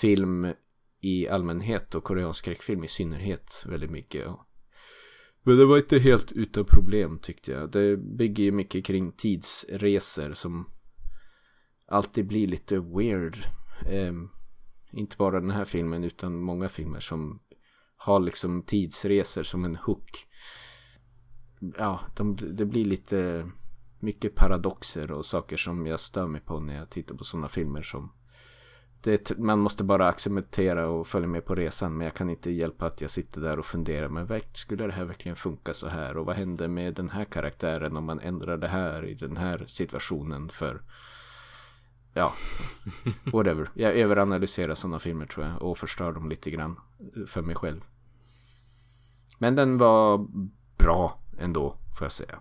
film 0.00 0.52
i 1.00 1.28
allmänhet 1.28 1.94
och 1.94 2.04
koreansk 2.04 2.38
skräckfilm 2.38 2.84
i 2.84 2.88
synnerhet 2.88 3.64
väldigt 3.66 3.90
mycket. 3.90 4.26
Men 5.42 5.56
det 5.56 5.64
var 5.64 5.76
inte 5.76 5.98
helt 5.98 6.32
utan 6.32 6.64
problem 6.64 7.18
tyckte 7.18 7.52
jag. 7.52 7.72
Det 7.72 7.96
bygger 7.96 8.44
ju 8.44 8.52
mycket 8.52 8.84
kring 8.84 9.12
tidsresor 9.12 10.32
som 10.32 10.70
alltid 11.86 12.26
blir 12.26 12.46
lite 12.46 12.78
weird. 12.78 13.46
Eh, 13.86 14.12
inte 14.92 15.16
bara 15.16 15.40
den 15.40 15.50
här 15.50 15.64
filmen 15.64 16.04
utan 16.04 16.40
många 16.40 16.68
filmer 16.68 17.00
som 17.00 17.40
har 18.04 18.20
liksom 18.20 18.62
tidsresor 18.62 19.42
som 19.42 19.64
en 19.64 19.76
hook. 19.76 20.26
Ja, 21.78 22.00
de, 22.16 22.36
det 22.36 22.64
blir 22.64 22.84
lite 22.84 23.50
mycket 24.00 24.34
paradoxer 24.34 25.10
och 25.10 25.26
saker 25.26 25.56
som 25.56 25.86
jag 25.86 26.00
stör 26.00 26.26
mig 26.26 26.40
på 26.40 26.60
när 26.60 26.76
jag 26.76 26.90
tittar 26.90 27.14
på 27.14 27.24
sådana 27.24 27.48
filmer 27.48 27.82
som 27.82 28.12
det, 29.00 29.38
man 29.38 29.58
måste 29.58 29.84
bara 29.84 30.08
acceptera 30.08 30.88
och 30.88 31.06
följa 31.06 31.28
med 31.28 31.44
på 31.44 31.54
resan 31.54 31.96
men 31.96 32.04
jag 32.04 32.14
kan 32.14 32.30
inte 32.30 32.50
hjälpa 32.50 32.86
att 32.86 33.00
jag 33.00 33.10
sitter 33.10 33.40
där 33.40 33.58
och 33.58 33.66
funderar 33.66 34.08
men 34.08 34.40
skulle 34.52 34.86
det 34.86 34.92
här 34.92 35.04
verkligen 35.04 35.36
funka 35.36 35.74
så 35.74 35.88
här? 35.88 36.16
Och 36.16 36.26
vad 36.26 36.36
händer 36.36 36.68
med 36.68 36.94
den 36.94 37.10
här 37.10 37.24
karaktären 37.24 37.96
om 37.96 38.04
man 38.04 38.20
ändrar 38.20 38.56
det 38.56 38.68
här 38.68 39.06
i 39.06 39.14
den 39.14 39.36
här 39.36 39.64
situationen 39.66 40.48
för 40.48 40.82
ja 42.12 42.32
whatever. 43.24 43.68
Jag 43.74 43.94
överanalyserar 43.94 44.74
sådana 44.74 44.98
filmer 44.98 45.26
tror 45.26 45.46
jag 45.46 45.62
och 45.62 45.78
förstör 45.78 46.12
dem 46.12 46.28
lite 46.28 46.50
grann 46.50 46.80
för 47.26 47.42
mig 47.42 47.54
själv 47.54 47.80
men 49.38 49.54
den 49.54 49.76
var 49.76 50.26
bra 50.78 51.20
ändå 51.38 51.76
får 51.98 52.04
jag 52.04 52.12
säga 52.12 52.38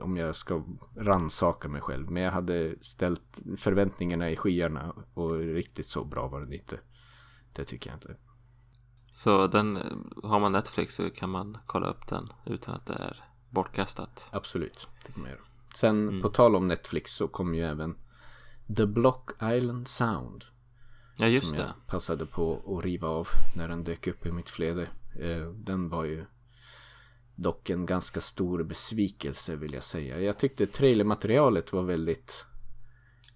om 0.00 0.16
jag 0.16 0.36
ska 0.36 0.64
ransaka 0.96 1.68
mig 1.68 1.80
själv. 1.80 2.10
Men 2.10 2.22
jag 2.22 2.32
hade 2.32 2.74
ställt 2.80 3.42
förväntningarna 3.56 4.30
i 4.30 4.36
skyarna 4.36 4.94
och 5.14 5.38
riktigt 5.38 5.88
så 5.88 6.04
bra 6.04 6.28
var 6.28 6.40
den 6.40 6.52
inte. 6.52 6.80
Det 7.52 7.64
tycker 7.64 7.90
jag 7.90 7.96
inte. 7.96 8.16
Så 9.12 9.46
den, 9.46 9.78
har 10.22 10.40
man 10.40 10.52
Netflix 10.52 10.94
så 10.94 11.10
kan 11.10 11.30
man 11.30 11.58
kolla 11.66 11.86
upp 11.86 12.06
den 12.08 12.28
utan 12.46 12.74
att 12.74 12.86
det 12.86 12.94
är 12.94 13.24
bortkastat. 13.50 14.28
Absolut, 14.32 14.88
det 15.06 15.30
göra. 15.30 15.40
Sen 15.74 16.22
på 16.22 16.28
tal 16.28 16.56
om 16.56 16.68
Netflix 16.68 17.12
så 17.12 17.28
kom 17.28 17.54
ju 17.54 17.62
även 17.62 17.96
The 18.76 18.86
Block 18.86 19.30
Island 19.42 19.88
Sound. 19.88 20.44
Ja, 21.16 21.26
just 21.26 21.48
som 21.48 21.56
det. 21.56 21.62
jag 21.62 21.86
passade 21.86 22.26
på 22.26 22.76
att 22.78 22.84
riva 22.84 23.08
av 23.08 23.28
när 23.56 23.68
den 23.68 23.84
dök 23.84 24.06
upp 24.06 24.26
i 24.26 24.32
mitt 24.32 24.50
flöde. 24.50 24.88
Eh, 25.20 25.50
den 25.50 25.88
var 25.88 26.04
ju 26.04 26.24
dock 27.34 27.70
en 27.70 27.86
ganska 27.86 28.20
stor 28.20 28.62
besvikelse 28.62 29.56
vill 29.56 29.74
jag 29.74 29.84
säga. 29.84 30.20
Jag 30.20 30.38
tyckte 30.38 30.66
trailermaterialet 30.66 31.72
var 31.72 31.82
väldigt 31.82 32.46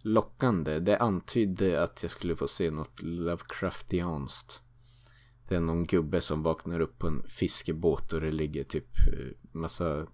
lockande. 0.02 0.78
Det 0.78 0.98
antydde 0.98 1.82
att 1.82 2.02
jag 2.02 2.10
skulle 2.10 2.36
få 2.36 2.48
se 2.48 2.70
något 2.70 3.02
Lovecraftianskt. 3.02 4.62
Det 5.48 5.54
är 5.54 5.60
någon 5.60 5.84
gubbe 5.84 6.20
som 6.20 6.42
vaknar 6.42 6.80
upp 6.80 6.98
på 6.98 7.06
en 7.06 7.22
fiskebåt 7.28 8.12
och 8.12 8.20
det 8.20 8.32
ligger 8.32 8.64
typ 8.64 8.88
eh, 9.12 9.36
massa 9.52 10.06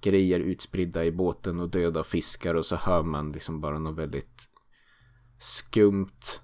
grejer 0.00 0.40
utspridda 0.40 1.04
i 1.04 1.12
båten 1.12 1.60
och 1.60 1.70
döda 1.70 2.02
fiskar 2.02 2.54
och 2.54 2.66
så 2.66 2.76
hör 2.76 3.02
man 3.02 3.32
liksom 3.32 3.60
bara 3.60 3.78
något 3.78 3.98
väldigt 3.98 4.48
skumt 5.38 6.40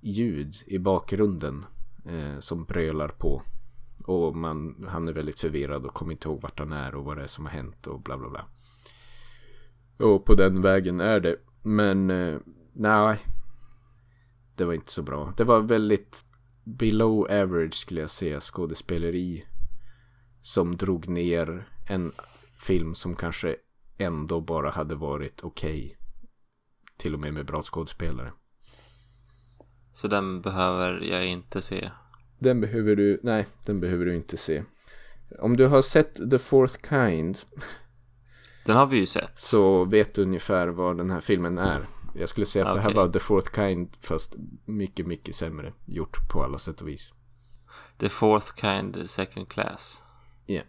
ljud 0.00 0.56
i 0.66 0.78
bakgrunden 0.78 1.64
eh, 2.08 2.38
som 2.38 2.64
brölar 2.64 3.08
på. 3.08 3.42
Och 4.04 4.36
man, 4.36 4.86
han 4.88 5.08
är 5.08 5.12
väldigt 5.12 5.40
förvirrad 5.40 5.86
och 5.86 5.94
kommer 5.94 6.12
inte 6.12 6.28
ihåg 6.28 6.40
vart 6.40 6.58
han 6.58 6.72
är 6.72 6.94
och 6.94 7.04
vad 7.04 7.16
det 7.16 7.22
är 7.22 7.26
som 7.26 7.46
har 7.46 7.52
hänt 7.52 7.86
och 7.86 8.02
bla 8.02 8.18
bla 8.18 8.28
bla. 8.28 8.44
Och 10.06 10.24
på 10.24 10.34
den 10.34 10.62
vägen 10.62 11.00
är 11.00 11.20
det. 11.20 11.36
Men 11.62 12.10
eh, 12.10 12.38
nej. 12.72 13.18
Det 14.56 14.64
var 14.64 14.74
inte 14.74 14.92
så 14.92 15.02
bra. 15.02 15.34
Det 15.36 15.44
var 15.44 15.60
väldigt 15.60 16.24
below 16.64 17.30
average 17.30 17.74
skulle 17.74 18.00
jag 18.00 18.10
säga 18.10 18.40
skådespeleri. 18.40 19.44
Som 20.42 20.76
drog 20.76 21.08
ner 21.08 21.68
en 21.88 22.12
film 22.56 22.94
som 22.94 23.16
kanske 23.16 23.56
ändå 23.98 24.40
bara 24.40 24.70
hade 24.70 24.94
varit 24.94 25.44
okej. 25.44 25.96
Till 26.96 27.14
och 27.14 27.20
med 27.20 27.34
med 27.34 27.46
bra 27.46 27.62
skådespelare. 27.62 28.32
Så 29.92 30.08
den 30.08 30.40
behöver 30.40 31.00
jag 31.00 31.26
inte 31.26 31.60
se. 31.60 31.90
Den 32.38 32.60
behöver 32.60 32.96
du, 32.96 33.20
nej, 33.22 33.46
den 33.64 33.80
behöver 33.80 34.04
du 34.04 34.16
inte 34.16 34.36
se. 34.36 34.64
Om 35.38 35.56
du 35.56 35.66
har 35.66 35.82
sett 35.82 36.30
The 36.30 36.38
Fourth 36.38 36.88
Kind 36.88 37.38
Den 38.64 38.76
har 38.76 38.86
vi 38.86 38.96
ju 38.96 39.06
sett. 39.06 39.38
så 39.38 39.84
vet 39.84 40.14
du 40.14 40.22
ungefär 40.22 40.68
vad 40.68 40.96
den 40.96 41.10
här 41.10 41.20
filmen 41.20 41.58
är. 41.58 41.86
Jag 42.14 42.28
skulle 42.28 42.46
säga 42.46 42.66
att 42.66 42.74
det 42.74 42.80
här 42.80 42.94
var 42.94 43.08
The 43.08 43.18
Fourth 43.18 43.54
Kind 43.54 43.96
fast 44.00 44.34
mycket, 44.64 45.06
mycket 45.06 45.34
sämre 45.34 45.72
gjort 45.86 46.28
på 46.32 46.42
alla 46.44 46.58
sätt 46.58 46.80
och 46.80 46.88
vis. 46.88 47.12
The 47.98 48.08
fourth 48.08 48.54
kind 48.60 49.10
second 49.10 49.48
class. 49.48 50.02
Ja. 50.46 50.62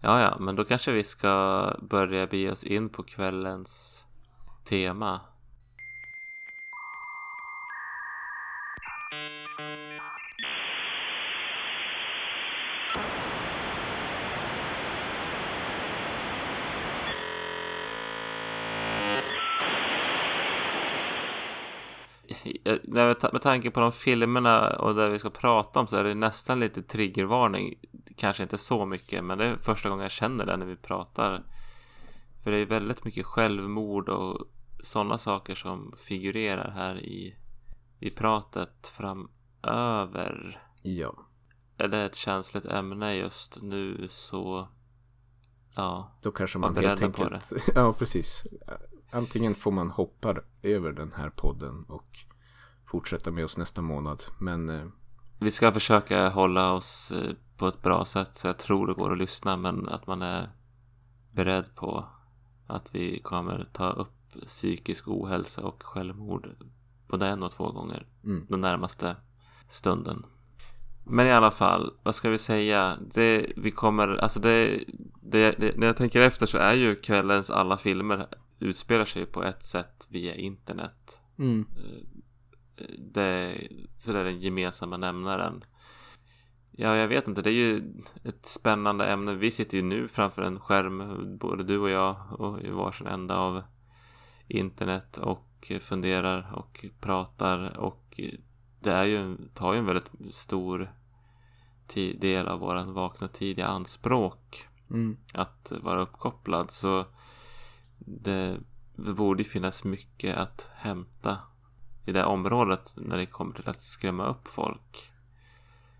Ja, 0.00 0.20
ja, 0.20 0.36
men 0.40 0.56
då 0.56 0.64
kanske 0.64 0.92
vi 0.92 1.04
ska 1.04 1.76
börja 1.90 2.26
bege 2.26 2.50
oss 2.50 2.64
in 2.64 2.88
på 2.88 3.02
kvällens 3.02 4.04
tema. 4.64 5.20
Med 22.82 23.20
ta- 23.20 23.30
med 23.32 23.42
tanke 23.42 23.70
på 23.70 23.80
de 23.80 23.92
filmerna 23.92 24.76
och 24.76 24.94
det 24.94 25.10
vi 25.10 25.18
ska 25.18 25.30
prata 25.30 25.80
om 25.80 25.86
så 25.86 25.96
är 25.96 26.04
det 26.04 26.14
nästan 26.14 26.60
lite 26.60 26.82
triggervarning. 26.82 27.74
Kanske 28.16 28.42
inte 28.42 28.58
så 28.58 28.86
mycket, 28.86 29.24
men 29.24 29.38
det 29.38 29.44
är 29.46 29.56
första 29.56 29.88
gången 29.88 30.02
jag 30.02 30.10
känner 30.12 30.46
det 30.46 30.56
när 30.56 30.66
vi 30.66 30.76
pratar. 30.76 31.42
För 32.42 32.50
det 32.50 32.58
är 32.58 32.66
väldigt 32.66 33.04
mycket 33.04 33.26
självmord 33.26 34.08
och 34.08 34.46
sådana 34.82 35.18
saker 35.18 35.54
som 35.54 35.94
figurerar 35.98 36.70
här 36.70 37.00
i, 37.00 37.36
i 38.00 38.10
pratet 38.10 38.86
framöver. 38.86 40.62
Ja. 40.82 41.26
Är 41.78 41.88
det 41.88 42.02
ett 42.04 42.14
känsligt 42.14 42.64
ämne 42.64 43.14
just 43.14 43.62
nu 43.62 44.06
så... 44.10 44.68
Ja, 45.76 46.18
Då 46.22 46.32
kanske 46.32 46.58
man 46.58 46.76
helt 46.76 47.00
på 47.00 47.06
enkelt... 47.06 47.52
Ja, 47.74 47.92
precis. 47.92 48.46
Antingen 49.10 49.54
får 49.54 49.70
man 49.70 49.90
hoppa 49.90 50.36
över 50.62 50.92
den 50.92 51.12
här 51.12 51.30
podden 51.30 51.84
och 51.88 52.18
fortsätta 52.94 53.30
med 53.30 53.44
oss 53.44 53.56
nästa 53.56 53.82
månad. 53.82 54.22
Men 54.38 54.68
eh, 54.68 54.86
Vi 55.38 55.50
ska 55.50 55.72
försöka 55.72 56.28
hålla 56.28 56.72
oss 56.72 57.12
eh, 57.12 57.34
på 57.56 57.68
ett 57.68 57.82
bra 57.82 58.04
sätt 58.04 58.34
så 58.34 58.46
jag 58.46 58.58
tror 58.58 58.86
det 58.86 58.94
går 58.94 59.12
att 59.12 59.18
lyssna 59.18 59.56
men 59.56 59.88
att 59.88 60.06
man 60.06 60.22
är 60.22 60.50
beredd 61.32 61.74
på 61.74 62.04
att 62.66 62.94
vi 62.94 63.20
kommer 63.22 63.68
ta 63.72 63.90
upp 63.90 64.46
psykisk 64.46 65.08
ohälsa 65.08 65.62
och 65.62 65.82
självmord 65.82 66.48
både 67.08 67.26
en 67.26 67.42
och 67.42 67.52
två 67.52 67.72
gånger 67.72 68.06
mm, 68.24 68.46
den 68.48 68.60
närmaste 68.60 69.16
stunden. 69.68 70.26
Men 71.04 71.26
i 71.26 71.32
alla 71.32 71.50
fall, 71.50 71.92
vad 72.02 72.14
ska 72.14 72.30
vi 72.30 72.38
säga? 72.38 72.98
Det, 73.14 73.52
vi 73.56 73.70
kommer, 73.70 74.08
alltså 74.08 74.40
det, 74.40 74.84
det, 75.22 75.50
det, 75.58 75.76
när 75.76 75.86
jag 75.86 75.96
tänker 75.96 76.20
efter 76.20 76.46
så 76.46 76.58
är 76.58 76.74
ju 76.74 76.94
kvällens 76.94 77.50
alla 77.50 77.76
filmer 77.76 78.26
utspelar 78.58 79.04
sig 79.04 79.26
på 79.26 79.42
ett 79.42 79.64
sätt 79.64 80.06
via 80.08 80.34
internet. 80.34 81.20
mm, 81.38 81.66
Det, 82.98 83.22
är 84.08 84.24
den 84.24 84.40
gemensamma 84.40 84.96
nämnaren. 84.96 85.64
Ja, 86.70 86.96
jag 86.96 87.08
vet 87.08 87.28
inte. 87.28 87.42
Det 87.42 87.50
är 87.50 87.52
ju 87.52 87.94
ett 88.24 88.46
spännande 88.46 89.06
ämne. 89.06 89.34
Vi 89.34 89.50
sitter 89.50 89.76
ju 89.76 89.82
nu 89.82 90.08
framför 90.08 90.42
en 90.42 90.60
skärm, 90.60 91.38
både 91.38 91.64
du 91.64 91.78
och 91.78 91.90
jag, 91.90 92.16
och 92.40 92.62
i 92.62 92.70
varsin 92.70 93.06
ända 93.06 93.36
av 93.36 93.62
internet 94.48 95.18
och 95.18 95.72
funderar 95.80 96.52
och 96.54 96.84
pratar 97.00 97.76
och 97.78 98.20
det 98.80 98.90
är 98.90 99.04
ju, 99.04 99.36
tar 99.54 99.72
ju 99.72 99.78
en 99.78 99.86
väldigt 99.86 100.10
stor 100.30 100.92
del 101.94 102.48
av 102.48 102.60
våran 102.60 102.92
vakna 102.92 103.28
tid 103.28 103.58
i 103.58 103.62
anspråk 103.62 104.68
mm. 104.90 105.16
att 105.32 105.72
vara 105.82 106.02
uppkopplad 106.02 106.70
så 106.70 107.06
det, 107.98 108.60
det 108.96 109.12
borde 109.12 109.44
finnas 109.44 109.84
mycket 109.84 110.36
att 110.36 110.70
hämta 110.74 111.38
i 112.04 112.12
det 112.12 112.24
området 112.24 112.92
när 112.96 113.16
det 113.16 113.26
kommer 113.26 113.54
till 113.54 113.68
att 113.68 113.82
skrämma 113.82 114.28
upp 114.28 114.48
folk. 114.48 115.10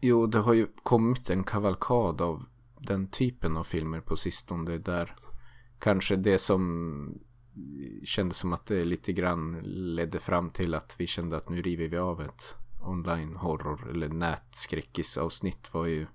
Jo, 0.00 0.26
det 0.26 0.38
har 0.38 0.52
ju 0.52 0.66
kommit 0.82 1.30
en 1.30 1.44
kavalkad 1.44 2.20
av 2.20 2.44
den 2.78 3.06
typen 3.06 3.56
av 3.56 3.64
filmer 3.64 4.00
på 4.00 4.16
sistone 4.16 4.78
där 4.78 5.16
kanske 5.78 6.16
det 6.16 6.38
som 6.38 7.18
kändes 8.04 8.36
som 8.36 8.52
att 8.52 8.66
det 8.66 8.84
lite 8.84 9.12
grann 9.12 9.60
ledde 9.64 10.20
fram 10.20 10.50
till 10.50 10.74
att 10.74 10.96
vi 10.98 11.06
kände 11.06 11.36
att 11.36 11.48
nu 11.48 11.62
river 11.62 11.88
vi 11.88 11.96
av 11.96 12.20
ett 12.22 12.54
online 12.80 13.36
horror 13.36 13.90
eller 13.90 14.08
nätskräckisavsnitt 14.08 15.74
var 15.74 15.86
ju 15.86 16.06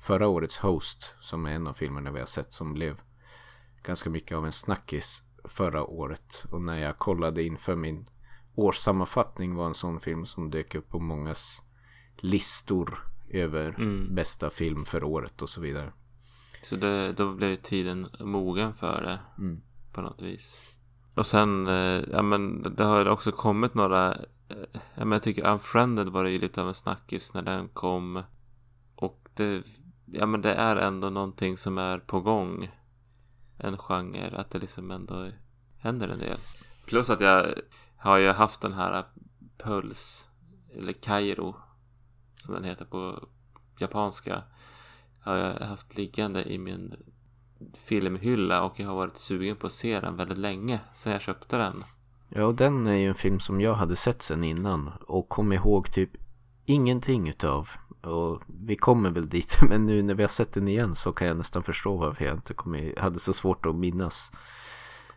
förra 0.00 0.28
årets 0.28 0.58
Host 0.58 1.14
som 1.20 1.46
är 1.46 1.50
en 1.50 1.66
av 1.66 1.72
filmerna 1.72 2.10
vi 2.10 2.18
har 2.18 2.26
sett 2.26 2.52
som 2.52 2.74
blev 2.74 3.00
ganska 3.82 4.10
mycket 4.10 4.36
av 4.36 4.46
en 4.46 4.52
snackis 4.52 5.22
förra 5.44 5.84
året 5.84 6.44
och 6.50 6.62
när 6.62 6.78
jag 6.78 6.98
kollade 6.98 7.42
inför 7.42 7.74
min 7.76 8.06
årssammanfattning 8.54 9.54
var 9.54 9.66
en 9.66 9.74
sån 9.74 10.00
film 10.00 10.26
som 10.26 10.50
dök 10.50 10.74
upp 10.74 10.88
på 10.88 10.98
mångas 10.98 11.62
listor 12.16 12.98
över 13.28 13.74
Mm. 13.78 14.14
bästa 14.14 14.50
film 14.50 14.84
för 14.84 15.04
året 15.04 15.42
och 15.42 15.48
så 15.48 15.60
vidare. 15.60 15.92
Så 16.62 16.76
det, 16.76 17.12
då 17.12 17.32
blev 17.32 17.56
tiden 17.56 18.08
mogen 18.20 18.74
för 18.74 19.02
det 19.02 19.18
Mm. 19.42 19.62
på 19.92 20.00
något 20.00 20.22
vis. 20.22 20.60
Och 21.14 21.26
sen, 21.26 21.66
eh, 21.66 22.02
ja 22.12 22.22
men 22.22 22.62
det 22.76 22.84
har 22.84 23.08
också 23.08 23.32
kommit 23.32 23.74
några, 23.74 24.12
eh, 24.48 24.56
ja 24.72 25.04
men 25.04 25.12
jag 25.12 25.22
tycker 25.22 25.46
Unfriended 25.46 26.08
var 26.08 26.24
det 26.24 26.30
ju 26.30 26.38
lite 26.38 26.60
av 26.62 26.68
en 26.68 26.74
snackis 26.74 27.34
när 27.34 27.42
den 27.42 27.68
kom. 27.68 28.22
Och 28.94 29.28
det, 29.34 29.62
ja 30.06 30.26
men 30.26 30.42
det 30.42 30.54
är 30.54 30.76
ändå 30.76 31.10
någonting 31.10 31.56
som 31.56 31.78
är 31.78 31.98
på 31.98 32.20
gång. 32.20 32.70
En 33.58 33.78
genre, 33.78 34.36
att 34.36 34.50
det 34.50 34.58
liksom 34.58 34.90
ändå 34.90 35.30
händer 35.78 36.08
en 36.08 36.18
del. 36.18 36.38
Plus 36.86 37.10
att 37.10 37.20
jag 37.20 37.54
har 38.02 38.18
ju 38.18 38.32
haft 38.32 38.60
den 38.60 38.72
här 38.72 38.98
äh, 38.98 39.04
Puls, 39.64 40.28
eller 40.74 40.92
Kairo, 40.92 41.56
som 42.34 42.54
den 42.54 42.64
heter 42.64 42.84
på 42.84 43.28
japanska. 43.78 44.42
Har 45.20 45.36
jag 45.36 45.66
haft 45.66 45.96
liggande 45.96 46.52
i 46.52 46.58
min 46.58 46.94
filmhylla 47.74 48.62
och 48.62 48.80
jag 48.80 48.86
har 48.86 48.94
varit 48.94 49.16
sugen 49.16 49.56
på 49.56 49.66
att 49.66 49.72
se 49.72 50.00
den 50.00 50.16
väldigt 50.16 50.38
länge 50.38 50.80
sedan 50.94 51.12
jag 51.12 51.22
köpte 51.22 51.58
den. 51.58 51.84
Ja, 52.28 52.44
och 52.44 52.54
den 52.54 52.86
är 52.86 52.94
ju 52.94 53.08
en 53.08 53.14
film 53.14 53.40
som 53.40 53.60
jag 53.60 53.74
hade 53.74 53.96
sett 53.96 54.22
sen 54.22 54.44
innan 54.44 54.90
och 55.06 55.28
kom 55.28 55.52
ihåg 55.52 55.92
typ 55.92 56.10
ingenting 56.64 57.28
utav. 57.28 57.68
Och 58.02 58.42
vi 58.46 58.76
kommer 58.76 59.10
väl 59.10 59.28
dit, 59.28 59.58
men 59.68 59.86
nu 59.86 60.02
när 60.02 60.14
vi 60.14 60.22
har 60.22 60.28
sett 60.28 60.52
den 60.52 60.68
igen 60.68 60.94
så 60.94 61.12
kan 61.12 61.26
jag 61.26 61.36
nästan 61.36 61.62
förstå 61.62 61.96
varför 61.96 62.24
jag 62.24 62.34
inte 62.34 62.54
kom 62.54 62.74
i, 62.74 62.94
hade 62.98 63.18
så 63.18 63.32
svårt 63.32 63.66
att 63.66 63.74
minnas. 63.74 64.32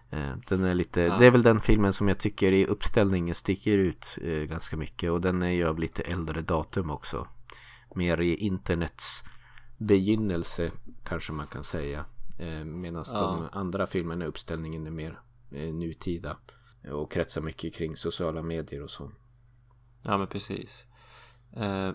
Eh, 0.09 0.31
Den 0.49 0.63
är 0.63 0.73
lite, 0.73 1.01
Ja. 1.01 1.17
det 1.17 1.25
är 1.25 1.31
väl 1.31 1.43
den 1.43 1.59
filmen 1.59 1.93
som 1.93 2.07
jag 2.07 2.19
tycker 2.19 2.51
i 2.51 2.65
uppställningen 2.65 3.35
sticker 3.35 3.77
ut 3.77 4.17
eh, 4.21 4.29
ganska 4.43 4.77
mycket 4.77 5.11
och 5.11 5.21
den 5.21 5.41
är 5.41 5.49
ju 5.49 5.67
av 5.67 5.79
lite 5.79 6.01
äldre 6.03 6.41
datum 6.41 6.89
också. 6.89 7.27
Mer 7.95 8.21
i 8.21 8.35
internets 8.35 9.23
begynnelse 9.77 10.71
kanske 11.03 11.33
man 11.33 11.47
kan 11.47 11.63
säga. 11.63 12.05
Eh, 12.39 12.63
Medan 12.65 13.03
Ja. 13.11 13.19
de 13.51 13.59
andra 13.59 13.87
filmerna 13.87 14.25
i 14.25 14.27
uppställningen 14.27 14.87
är 14.87 14.91
mer 14.91 15.19
nutida. 15.73 16.37
Och 16.91 17.11
kretsar 17.11 17.41
mycket 17.41 17.73
kring 17.75 17.97
sociala 17.97 18.41
medier 18.41 18.83
och 18.83 18.91
så. 18.91 19.11
Ja 20.01 20.17
men 20.17 20.27
precis. 20.27 20.85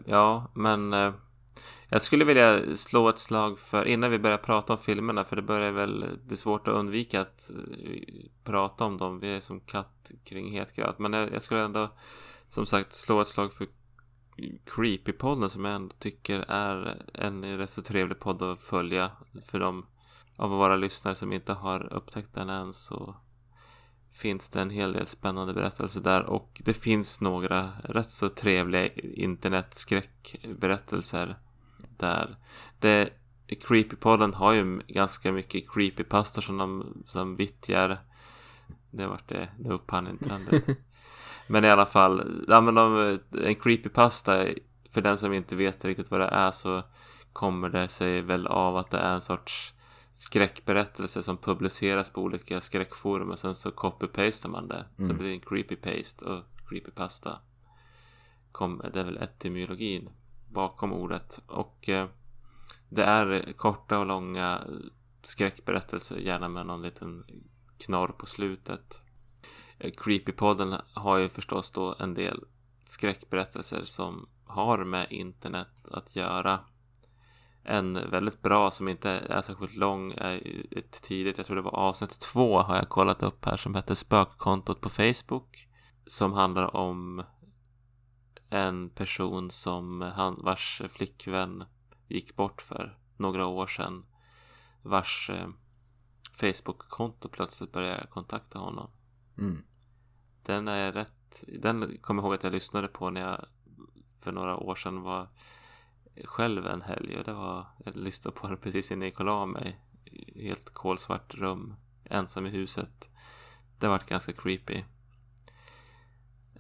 Ja 0.04 0.50
men 0.54 0.92
jag 1.90 2.03
skulle 2.03 2.24
vilja 2.24 2.76
slå 2.76 3.09
ett 3.09 3.18
slag 3.18 3.59
för 3.59 3.85
innan 3.85 4.11
vi 4.11 4.18
börjar 4.18 4.38
prata 4.38 4.72
om 4.72 4.79
filmerna 4.79 5.24
för 5.24 5.37
det 5.37 5.42
börjar 5.42 5.72
väl 5.72 6.18
bli 6.24 6.37
svårt 6.37 6.68
att 6.68 6.74
undvika 6.74 7.20
att 7.20 7.50
eh, 7.50 7.57
prata 8.44 8.85
om 8.85 8.98
dem. 8.98 9.20
Vi 9.20 9.37
är 9.37 9.40
som 9.40 9.61
katt 9.61 10.11
kring 10.24 10.53
het 10.53 10.76
gröt. 10.76 10.98
Men 10.98 11.12
jag, 11.12 11.33
jag 11.33 11.42
skulle 11.42 11.61
ändå 11.61 11.88
som 12.48 12.66
sagt 12.66 12.92
slå 12.92 13.20
ett 13.20 13.29
slag 13.29 13.53
för 13.53 13.66
Creepy-podden 14.64 15.48
som 15.48 15.64
jag 15.64 15.74
ändå 15.74 15.94
tycker 15.98 16.44
är 16.48 17.03
en 17.14 17.59
rätt 17.59 17.70
så 17.70 17.83
trevlig 17.83 18.18
podd 18.18 18.42
att 18.42 18.61
följa 18.61 19.11
för 19.44 19.61
de 19.61 19.87
av 20.37 20.50
våra 20.50 20.76
lyssnare 20.76 21.16
som 21.16 21.33
inte 21.33 21.53
har 21.53 21.92
upptäckt 21.92 22.35
den 22.35 22.48
än 22.48 22.72
så 22.72 23.16
finns 24.12 24.48
det 24.48 24.61
en 24.61 24.70
hel 24.70 24.92
del 24.92 25.07
spännande 25.07 25.55
berättelser 25.55 26.00
där 26.00 26.22
och 26.22 26.62
det 26.64 26.74
finns 26.74 27.20
några 27.20 27.72
rätt 27.85 28.11
så 28.11 28.29
trevliga 28.29 28.88
internetskräckberättelser 29.03 31.37
där. 32.00 32.36
Det, 32.78 33.10
Creepypodden 33.60 34.34
har 34.34 34.52
ju 34.52 34.80
ganska 34.88 35.32
mycket 35.32 35.72
creepypasta 35.72 36.40
som 36.40 36.58
de 36.58 37.02
som 37.06 37.34
vittjar. 37.34 37.98
Det 38.90 39.06
vart 39.06 39.28
det, 39.28 39.48
no 39.58 39.78
pun 39.78 40.06
intended. 40.08 40.76
men 41.46 41.64
i 41.64 41.68
alla 41.68 41.86
fall, 41.86 42.44
ja 42.48 42.60
men 42.60 42.74
de, 42.74 43.18
en 43.44 43.54
creepypasta, 43.54 44.44
för 44.90 45.00
den 45.00 45.18
som 45.18 45.32
inte 45.32 45.56
vet 45.56 45.84
riktigt 45.84 46.10
vad 46.10 46.20
det 46.20 46.26
är 46.28 46.50
så 46.50 46.82
kommer 47.32 47.68
det 47.68 47.88
sig 47.88 48.22
väl 48.22 48.46
av 48.46 48.76
att 48.76 48.90
det 48.90 48.98
är 48.98 49.14
en 49.14 49.20
sorts 49.20 49.74
skräckberättelse 50.12 51.22
som 51.22 51.36
publiceras 51.36 52.10
på 52.10 52.22
olika 52.22 52.60
skräckforum 52.60 53.30
och 53.30 53.38
sen 53.38 53.54
så 53.54 53.70
copy-pastar 53.70 54.48
man 54.48 54.68
det. 54.68 54.84
Så 54.96 55.02
Mm. 55.02 55.16
blir 55.16 55.28
det 55.28 55.34
en 55.34 55.40
creepy-paste 55.40 56.24
och 56.24 56.44
creepypasta. 56.68 57.38
Kom, 58.52 58.82
det 58.92 59.00
är 59.00 59.04
väl 59.04 59.16
etymologin 59.16 60.08
bakom 60.50 60.92
ordet. 60.92 61.40
Och 61.46 61.88
eh, 61.88 62.08
det 62.88 63.04
är 63.04 63.52
korta 63.52 63.98
och 63.98 64.06
långa 64.06 64.64
skräckberättelser, 65.22 66.16
gärna 66.16 66.48
med 66.48 66.66
någon 66.66 66.82
liten 66.82 67.24
knorr 67.78 68.08
på 68.08 68.26
slutet. 68.26 69.02
Eh, 69.78 69.90
Creepypodden 69.96 70.76
har 70.94 71.18
ju 71.18 71.28
förstås 71.28 71.70
då 71.70 71.96
en 71.98 72.14
del 72.14 72.44
skräckberättelser 72.84 73.84
som 73.84 74.28
har 74.44 74.84
med 74.84 75.06
internet 75.10 75.88
att 75.90 76.16
göra. 76.16 76.60
En 77.64 78.10
väldigt 78.10 78.42
bra 78.42 78.70
som 78.70 78.88
inte 78.88 79.10
är 79.10 79.42
särskilt 79.42 79.74
lång 79.74 80.12
är 80.12 80.66
ett 80.78 81.02
tidigt, 81.02 81.36
jag 81.36 81.46
tror 81.46 81.56
det 81.56 81.62
var 81.62 81.76
avsnitt 81.76 82.20
två 82.20 82.58
har 82.58 82.76
jag 82.76 82.88
kollat 82.88 83.22
upp 83.22 83.44
här 83.44 83.56
som 83.56 83.74
heter 83.74 83.94
Spökkontot 83.94 84.80
på 84.80 84.88
Facebook. 84.88 85.66
Som 86.06 86.32
handlar 86.32 86.76
om 86.76 87.22
en 88.50 88.90
person 88.90 89.50
som 89.50 90.00
han, 90.00 90.40
vars 90.42 90.82
flickvän 90.88 91.64
gick 92.08 92.36
bort 92.36 92.62
för 92.62 92.98
några 93.16 93.46
år 93.46 93.66
sedan. 93.66 94.06
Vars 94.82 95.30
eh, 95.30 95.48
Facebook-konto 96.32 97.28
plötsligt 97.28 97.72
började 97.72 98.06
kontakta 98.06 98.58
honom. 98.58 98.90
Mm. 99.38 99.62
Den 100.42 100.68
är 100.68 100.92
rätt, 100.92 101.44
den 101.46 101.98
kommer 101.98 102.22
jag 102.22 102.26
ihåg 102.26 102.34
att 102.34 102.42
jag 102.42 102.52
lyssnade 102.52 102.88
på 102.88 103.10
när 103.10 103.20
jag 103.20 103.46
för 104.18 104.32
några 104.32 104.56
år 104.56 104.74
sedan 104.74 105.02
var 105.02 105.28
själv 106.24 106.66
en 106.66 106.82
helg 106.82 107.18
och 107.18 107.24
det 107.24 107.32
var, 107.32 107.66
jag 107.84 107.96
lyssnade 107.96 108.36
på 108.36 108.48
den 108.48 108.56
precis 108.62 108.90
innan 108.90 109.02
jag 109.02 109.08
gick 109.08 109.20
och 109.20 109.26
la 109.26 109.46
mig. 109.46 109.80
Helt 110.34 110.70
kolsvart 110.70 111.34
rum, 111.34 111.74
ensam 112.04 112.46
i 112.46 112.50
huset. 112.50 113.10
Det 113.78 113.88
var 113.88 114.02
ganska 114.08 114.32
creepy. 114.32 114.84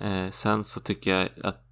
Eh, 0.00 0.30
sen 0.30 0.64
så 0.64 0.80
tycker 0.80 1.16
jag 1.16 1.46
att 1.46 1.69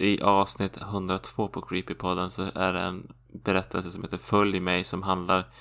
i 0.00 0.22
avsnitt 0.22 0.76
102 0.76 1.48
på 1.48 1.62
Creepypodden 1.62 2.30
så 2.30 2.42
är 2.54 2.72
det 2.72 2.80
en 2.80 3.12
berättelse 3.32 3.90
som 3.90 4.02
heter 4.02 4.16
Följ 4.16 4.60
mig 4.60 4.84
som 4.84 5.02
handlar 5.02 5.52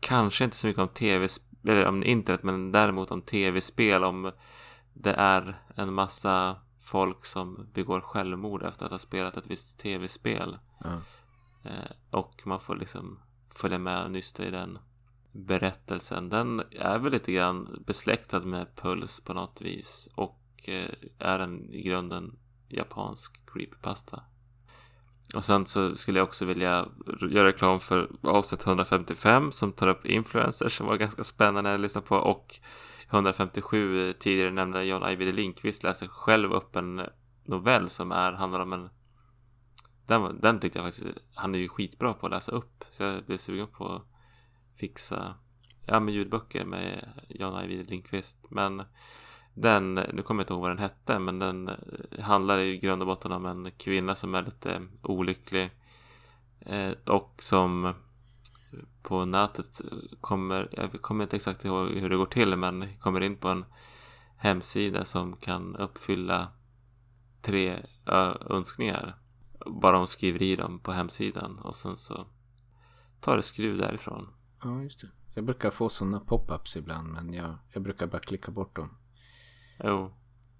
kanske 0.00 0.44
inte 0.44 0.56
så 0.56 0.66
mycket 0.66 0.82
om 0.82 0.88
tv 0.88 1.28
eller 1.64 1.86
om 1.86 2.04
internet 2.04 2.42
men 2.42 2.72
däremot 2.72 3.10
om 3.10 3.22
tv-spel 3.22 4.04
om 4.04 4.32
det 4.92 5.12
är 5.12 5.60
en 5.74 5.92
massa 5.94 6.56
folk 6.80 7.24
som 7.24 7.68
begår 7.72 8.00
självmord 8.00 8.62
efter 8.62 8.84
att 8.84 8.92
ha 8.92 8.98
spelat 8.98 9.36
ett 9.36 9.46
visst 9.46 9.78
tv-spel. 9.78 10.58
Ja. 10.84 11.00
Eh, 11.64 11.90
och 12.10 12.42
man 12.44 12.60
får 12.60 12.76
liksom 12.76 13.18
följa 13.50 13.78
med 13.78 14.04
och 14.04 14.10
nysta 14.10 14.46
i 14.46 14.50
den 14.50 14.78
berättelsen. 15.32 16.28
Den 16.28 16.62
är 16.70 16.98
väl 16.98 17.12
lite 17.12 17.32
grann 17.32 17.82
besläktad 17.86 18.40
med 18.40 18.76
Puls 18.76 19.20
på 19.20 19.32
något 19.32 19.60
vis. 19.60 20.08
Och 20.14 20.40
eh, 20.64 20.94
är 21.18 21.38
en 21.38 21.70
i 21.70 21.82
grunden 21.82 22.38
japansk 22.70 23.46
creepypasta. 23.46 24.22
Och 25.34 25.44
sen 25.44 25.66
så 25.66 25.96
skulle 25.96 26.18
jag 26.18 26.28
också 26.28 26.44
vilja 26.44 26.88
göra 27.30 27.48
reklam 27.48 27.80
för 27.80 28.10
avsnitt 28.22 28.66
155 28.66 29.52
som 29.52 29.72
tar 29.72 29.88
upp 29.88 30.06
influencers 30.06 30.76
som 30.76 30.86
var 30.86 30.96
ganska 30.96 31.24
spännande 31.24 31.74
att 31.74 31.80
lyssna 31.80 32.00
på. 32.00 32.16
Och 32.16 32.54
157 33.10 34.08
eh, 34.08 34.12
tidigare 34.12 34.50
nämnde 34.50 34.84
John 34.84 35.02
Ajvide 35.02 35.32
Lindqvist 35.32 35.82
läser 35.82 36.06
själv 36.06 36.52
upp 36.52 36.76
en 36.76 37.02
novell 37.44 37.88
som 37.88 38.12
är, 38.12 38.32
handlar 38.32 38.60
om 38.60 38.72
en 38.72 38.88
den, 40.10 40.40
den 40.40 40.60
tyckte 40.60 40.78
jag 40.78 40.86
faktiskt, 40.86 41.18
han 41.34 41.54
är 41.54 41.58
ju 41.58 41.68
skitbra 41.68 42.14
på 42.14 42.26
att 42.26 42.32
läsa 42.32 42.52
upp. 42.52 42.84
Så 42.90 43.02
jag 43.02 43.24
blev 43.24 43.36
sugen 43.36 43.66
på 43.66 43.88
att 43.88 44.02
fixa 44.76 45.34
ja, 45.86 46.00
med 46.00 46.14
ljudböcker 46.14 46.64
med 46.64 47.12
John 47.28 47.54
Ajvide 47.54 47.90
Lindqvist. 47.90 48.38
Men 48.50 48.82
den, 49.54 49.94
nu 49.94 50.22
kommer 50.22 50.40
jag 50.40 50.44
inte 50.44 50.52
ihåg 50.52 50.60
vad 50.60 50.70
den 50.70 50.78
hette, 50.78 51.18
men 51.18 51.38
den 51.38 51.68
eh, 51.68 52.20
handlar 52.20 52.58
i 52.58 52.78
grund 52.78 53.02
och 53.02 53.06
botten 53.06 53.32
om 53.32 53.46
en 53.46 53.70
kvinna 53.70 54.14
som 54.14 54.34
är 54.34 54.42
lite 54.42 54.82
olycklig 55.02 55.70
eh, 56.60 56.92
och 57.06 57.34
som 57.38 57.94
på 59.02 59.24
nätet 59.24 59.80
kommer, 60.20 60.68
jag 60.72 61.02
kommer 61.02 61.24
inte 61.24 61.36
exakt 61.36 61.64
ihåg 61.64 61.88
hur 61.88 62.10
det 62.10 62.16
går 62.16 62.26
till, 62.26 62.56
men 62.56 62.98
kommer 62.98 63.20
in 63.20 63.36
på 63.36 63.48
en 63.48 63.64
hemsida 64.36 65.04
som 65.04 65.36
kan 65.36 65.76
uppfylla 65.76 66.48
tre 67.42 67.82
önskningar. 68.50 69.16
Bara 69.66 69.98
hon 69.98 70.06
skriver 70.06 70.42
i 70.42 70.56
dem 70.56 70.78
på 70.78 70.92
hemsidan 70.92 71.58
och 71.58 71.76
sen 71.76 71.96
så 71.96 72.26
tar 73.20 73.36
det 73.36 73.42
skruv 73.42 73.78
därifrån. 73.78 74.28
Ja, 74.62 74.82
just 74.82 75.00
det. 75.00 75.08
Jag 75.34 75.44
brukar 75.44 75.70
få 75.70 75.88
sådana 75.88 76.20
pop-ups 76.20 76.78
ibland, 76.78 77.12
men 77.12 77.34
jag, 77.34 77.54
jag 77.72 77.82
brukar 77.82 78.06
bara 78.06 78.20
klicka 78.20 78.52
bort 78.52 78.76
dem. 78.76 78.96
Jo. 79.84 80.12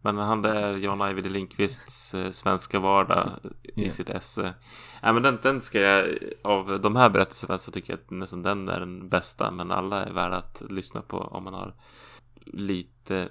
Men 0.02 0.16
han 0.16 0.44
är 0.44 0.76
John 0.76 1.02
Ajvide 1.02 1.28
Lindqvists 1.28 2.14
eh, 2.14 2.30
svenska 2.30 2.80
vardag 2.80 3.30
i 3.62 3.80
Yeah. 3.80 3.92
sitt 3.92 4.10
esse. 4.10 4.54
Ja, 5.02 5.12
men 5.12 5.22
den, 5.22 5.38
den 5.42 5.62
ska 5.62 5.80
jag, 5.80 6.08
av 6.42 6.80
de 6.80 6.96
här 6.96 7.10
berättelserna 7.10 7.58
så 7.58 7.70
tycker 7.70 7.92
jag 7.92 8.00
att 8.00 8.10
nästan 8.10 8.42
den 8.42 8.68
är 8.68 8.80
den 8.80 9.08
bästa. 9.08 9.50
Men 9.50 9.70
alla 9.70 10.04
är 10.04 10.12
värda 10.12 10.36
att 10.36 10.62
lyssna 10.70 11.02
på 11.02 11.18
om 11.18 11.44
man 11.44 11.54
har 11.54 11.74
lite 12.44 13.28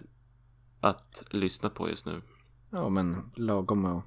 att 0.80 1.24
lyssna 1.30 1.70
på 1.70 1.90
just 1.90 2.06
nu. 2.06 2.22
Ja, 2.70 2.90
men 2.90 3.32
lagom 3.36 3.86
att 3.86 4.04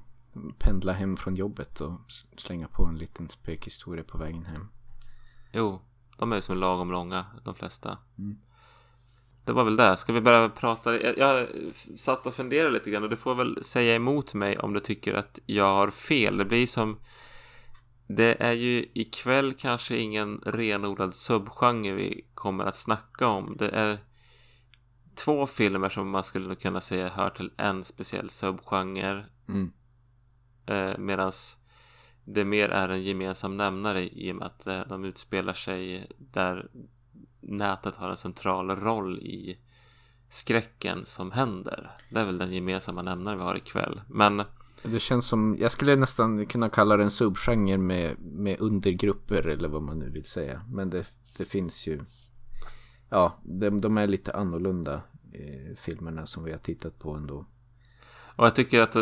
pendla 0.58 0.92
hem 0.92 1.16
från 1.16 1.36
jobbet 1.36 1.80
och 1.80 2.00
slänga 2.36 2.68
på 2.68 2.84
en 2.84 2.98
liten 2.98 3.28
spökhistoria 3.28 4.04
på 4.04 4.18
vägen 4.18 4.44
hem. 4.44 4.68
Jo, 5.52 5.80
de 6.18 6.32
är 6.32 6.40
som 6.40 6.56
lagom 6.58 6.90
långa, 6.90 7.26
de 7.44 7.54
flesta. 7.54 7.98
Mm. 8.18 8.38
Det 9.44 9.52
var 9.52 9.64
väl 9.64 9.76
det. 9.76 9.96
Ska 9.96 10.12
vi 10.12 10.20
börja 10.20 10.48
prata? 10.48 11.02
Jag, 11.02 11.18
jag 11.18 11.46
satt 11.96 12.26
och 12.26 12.34
funderade 12.34 12.70
lite 12.70 12.90
grann 12.90 13.02
och 13.02 13.10
du 13.10 13.16
får 13.16 13.34
väl 13.34 13.64
säga 13.64 13.94
emot 13.94 14.34
mig 14.34 14.58
om 14.58 14.72
du 14.72 14.80
tycker 14.80 15.14
att 15.14 15.38
jag 15.46 15.74
har 15.74 15.90
fel. 15.90 16.36
Det 16.36 16.44
blir 16.44 16.66
som... 16.66 16.98
Det 18.06 18.42
är 18.42 18.52
ju 18.52 18.86
ikväll 18.94 19.54
kanske 19.54 19.96
ingen 19.96 20.40
renodlad 20.46 21.14
subgenre 21.14 21.94
vi 21.94 22.26
kommer 22.34 22.64
att 22.64 22.76
snacka 22.76 23.26
om. 23.26 23.56
Det 23.58 23.68
är 23.68 23.98
två 25.14 25.46
filmer 25.46 25.88
som 25.88 26.10
man 26.10 26.24
skulle 26.24 26.54
kunna 26.54 26.80
säga 26.80 27.08
hör 27.08 27.30
till 27.30 27.50
en 27.56 27.84
speciell 27.84 28.30
subgenre. 28.30 29.26
Mm. 29.48 29.72
Eh, 30.66 30.98
Medan 30.98 31.32
det 32.24 32.44
mer 32.44 32.68
är 32.68 32.88
en 32.88 33.02
gemensam 33.02 33.56
nämnare 33.56 34.08
i 34.08 34.32
och 34.32 34.36
med 34.36 34.46
att 34.46 34.66
eh, 34.66 34.80
de 34.88 35.04
utspelar 35.04 35.52
sig 35.52 36.06
där 36.18 36.70
nätet 37.42 37.96
har 37.96 38.10
en 38.10 38.16
central 38.16 38.70
roll 38.70 39.18
i 39.18 39.58
skräcken 40.28 41.04
som 41.04 41.30
händer. 41.30 41.90
Det 42.10 42.20
är 42.20 42.24
väl 42.24 42.38
den 42.38 42.52
gemensamma 42.52 43.02
nämnaren 43.02 43.38
vi 43.38 43.44
har 43.44 43.56
ikväll. 43.56 44.00
Men 44.08 44.42
Det 44.82 45.00
känns 45.00 45.26
som, 45.26 45.56
jag 45.60 45.70
skulle 45.70 45.96
nästan 45.96 46.46
kunna 46.46 46.68
kalla 46.68 46.96
det 46.96 47.02
en 47.02 47.10
subgenre 47.10 47.78
med, 47.78 48.16
med 48.20 48.60
undergrupper 48.60 49.48
eller 49.48 49.68
vad 49.68 49.82
man 49.82 49.98
nu 49.98 50.10
vill 50.10 50.24
säga. 50.24 50.62
Men 50.68 50.90
det, 50.90 51.06
det 51.36 51.44
finns 51.44 51.86
ju, 51.86 52.00
ja, 53.08 53.38
de, 53.44 53.80
de 53.80 53.98
är 53.98 54.06
lite 54.06 54.32
annorlunda 54.32 55.02
eh, 55.32 55.76
filmerna 55.76 56.26
som 56.26 56.44
vi 56.44 56.52
har 56.52 56.58
tittat 56.58 56.98
på 56.98 57.14
ändå 57.14 57.46
och 58.36 58.46
jag 58.46 58.54
tycker 58.54 58.80
att 58.80 58.96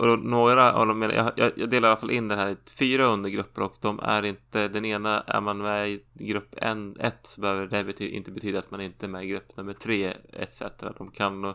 och 0.00 0.18
några 0.18 0.72
av 0.72 0.86
dem, 0.86 1.02
jag, 1.02 1.32
jag, 1.36 1.70
delar 1.70 1.88
i 1.88 1.90
alla 1.90 2.00
fall 2.00 2.10
in 2.10 2.28
den 2.28 2.38
här 2.38 2.50
i 2.50 2.56
fyra 2.78 3.04
undergrupper 3.04 3.62
och 3.62 3.76
de 3.80 4.00
är 4.02 4.22
inte, 4.22 4.68
den 4.68 4.84
ena 4.84 5.20
är 5.20 5.40
man 5.40 5.58
med 5.58 5.90
i 5.90 6.02
grupp 6.14 6.54
en, 6.56 6.96
ett 7.00 7.20
så 7.22 7.40
behöver 7.40 7.66
det 7.66 7.84
bety, 7.84 8.08
inte 8.08 8.30
betyda 8.30 8.58
att 8.58 8.70
man 8.70 8.80
inte 8.80 9.06
är 9.06 9.08
med 9.08 9.24
i 9.24 9.28
grupp 9.28 9.56
nummer 9.56 9.72
tre 9.72 10.12
etc. 10.32 10.62
De 10.98 11.10
kan 11.10 11.54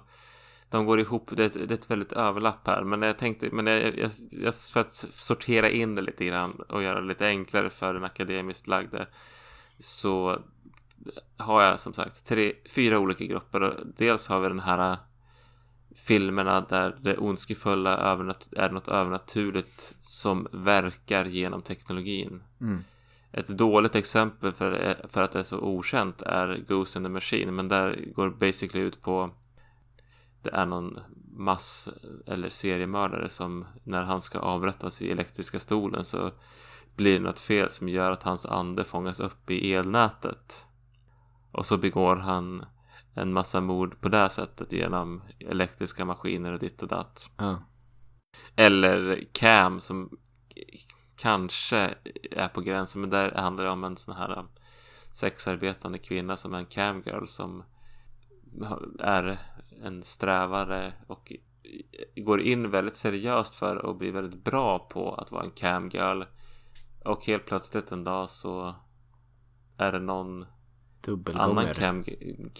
de 0.69 0.85
går 0.85 0.99
ihop, 0.99 1.29
det 1.35 1.43
är, 1.43 1.47
ett, 1.47 1.53
det 1.53 1.73
är 1.73 1.77
ett 1.77 1.91
väldigt 1.91 2.11
överlapp 2.11 2.67
här. 2.67 2.83
Men 2.83 3.01
jag 3.01 3.17
tänkte, 3.17 3.49
men 3.51 3.67
jag, 3.67 3.97
jag, 3.97 4.11
jag, 4.31 4.55
för 4.55 4.79
att 4.79 4.95
sortera 5.11 5.69
in 5.69 5.95
det 5.95 6.01
lite 6.01 6.25
grann 6.25 6.51
och 6.69 6.83
göra 6.83 7.01
det 7.01 7.07
lite 7.07 7.27
enklare 7.27 7.69
för 7.69 7.93
den 7.93 8.03
akademiskt 8.03 8.67
lagde 8.67 9.07
så 9.79 10.41
har 11.37 11.63
jag 11.63 11.79
som 11.79 11.93
sagt 11.93 12.25
tre, 12.25 12.53
fyra 12.75 12.99
olika 12.99 13.25
grupper. 13.25 13.63
Och 13.63 13.73
Dels 13.97 14.27
har 14.27 14.39
vi 14.39 14.47
den 14.47 14.59
här 14.59 14.97
filmerna 15.97 16.61
där 16.61 16.97
det 17.01 17.17
ondskefulla 17.17 17.97
är 17.97 18.69
något 18.69 18.87
övernaturligt 18.87 19.95
som 19.99 20.47
verkar 20.51 21.25
genom 21.25 21.61
teknologin. 21.61 22.43
Mm. 22.61 22.83
Ett 23.31 23.47
dåligt 23.47 23.95
exempel 23.95 24.51
för, 24.51 24.97
för 25.09 25.23
att 25.23 25.31
det 25.31 25.39
är 25.39 25.43
så 25.43 25.59
okänt 25.59 26.21
är 26.21 26.63
Ghost 26.67 26.95
in 26.95 27.03
the 27.03 27.09
Machine, 27.09 27.55
men 27.55 27.67
där 27.67 28.05
går 28.15 28.29
basically 28.29 28.85
ut 28.85 29.01
på 29.01 29.31
det 30.41 30.49
är 30.49 30.65
någon 30.65 30.99
mass 31.35 31.89
eller 32.25 32.49
seriemördare 32.49 33.29
som 33.29 33.65
när 33.83 34.03
han 34.03 34.21
ska 34.21 34.39
avrättas 34.39 35.01
i 35.01 35.11
elektriska 35.11 35.59
stolen 35.59 36.05
så 36.05 36.31
blir 36.95 37.13
det 37.13 37.25
något 37.25 37.39
fel 37.39 37.69
som 37.69 37.89
gör 37.89 38.11
att 38.11 38.23
hans 38.23 38.45
ande 38.45 38.83
fångas 38.83 39.19
upp 39.19 39.51
i 39.51 39.73
elnätet. 39.73 40.65
Och 41.51 41.65
så 41.65 41.77
begår 41.77 42.15
han 42.15 42.65
en 43.17 43.33
massa 43.33 43.61
mord 43.61 44.01
på 44.01 44.09
det 44.09 44.29
sättet 44.29 44.71
genom 44.71 45.23
elektriska 45.39 46.05
maskiner 46.05 46.53
och 46.53 46.59
ditt 46.59 46.81
och 46.81 46.87
datt. 46.87 47.29
Ja, 47.37 47.63
Eller 48.55 49.23
Cam 49.31 49.79
som 49.79 50.17
kanske 51.15 51.95
är 52.31 52.47
på 52.47 52.61
gränsen 52.61 53.01
men 53.01 53.09
där 53.09 53.31
handlar 53.31 53.63
det 53.63 53.71
om 53.71 53.83
en 53.83 53.97
sån 53.97 54.15
här 54.15 54.39
um, 54.39 54.47
sexarbetande 55.11 55.97
kvinna 55.97 56.37
som 56.37 56.53
är 56.53 56.57
en 56.57 56.65
camgirl 56.65 57.25
som 57.25 57.63
är 58.99 59.39
en 59.83 60.03
strävare 60.03 60.93
och 61.07 61.33
går 62.15 62.41
in 62.41 62.71
väldigt 62.71 62.95
seriöst 62.95 63.55
för 63.55 63.89
att 63.89 63.97
bli 63.97 64.11
väldigt 64.11 64.43
bra 64.43 64.79
på 64.79 65.13
att 65.13 65.31
vara 65.31 65.43
en 65.43 65.51
camgirl 65.51 66.23
och 67.05 67.25
helt 67.25 67.45
plötsligt 67.45 67.91
en 67.91 68.03
dag 68.03 68.29
så 68.29 68.75
är 69.77 69.91
det 69.91 69.99
någon 69.99 70.45
annan 71.07 71.17
dubbelgångare. 71.55 71.73
cam 71.73 72.05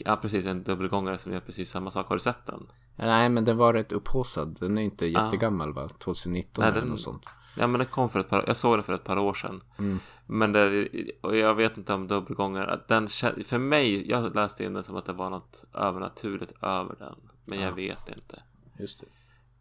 ja 0.05 0.15
precis 0.15 0.45
en 0.45 0.63
dubbelgångare 0.63 1.17
som 1.17 1.31
gör 1.33 1.39
precis 1.39 1.69
samma 1.69 1.91
sak 1.91 2.07
har 2.07 2.15
du 2.15 2.19
sett 2.19 2.45
den? 2.45 2.67
Nej, 2.95 3.29
men 3.29 3.45
den 3.45 3.57
var 3.57 3.73
rätt 3.73 3.91
upphaussad. 3.91 4.57
Den 4.59 4.77
är 4.77 4.81
inte 4.81 5.05
jättegammal 5.05 5.73
va? 5.73 5.89
2019 5.99 6.61
Nej, 6.61 6.71
eller 6.71 6.81
den- 6.81 6.89
något 6.89 6.99
sånt. 7.01 7.25
Ja 7.59 7.67
men 7.67 7.79
den 7.79 7.87
kom 7.87 8.09
för 8.09 8.19
ett 8.19 8.29
par, 8.29 8.43
jag 8.47 8.57
såg 8.57 8.77
den 8.77 8.83
för 8.83 8.93
ett 8.93 9.03
par 9.03 9.17
år 9.17 9.33
sedan. 9.33 9.63
Mm. 9.79 9.99
Men 10.25 10.51
det, 10.51 10.87
och 11.21 11.35
jag 11.35 11.55
vet 11.55 11.77
inte 11.77 11.93
om 11.93 12.07
dubbelgångare, 12.07 12.81
den 12.87 13.07
för 13.45 13.57
mig, 13.57 14.09
jag 14.09 14.35
läste 14.35 14.63
in 14.63 14.73
den 14.73 14.83
som 14.83 14.95
att 14.95 15.05
det 15.05 15.13
var 15.13 15.29
något 15.29 15.65
övernaturligt 15.73 16.51
över 16.63 16.95
den. 16.99 17.15
Men 17.45 17.59
jag 17.59 17.71
Ja. 17.71 17.75
vet 17.75 18.09
inte. 18.17 18.43
Just 18.79 18.99
det. 18.99 19.05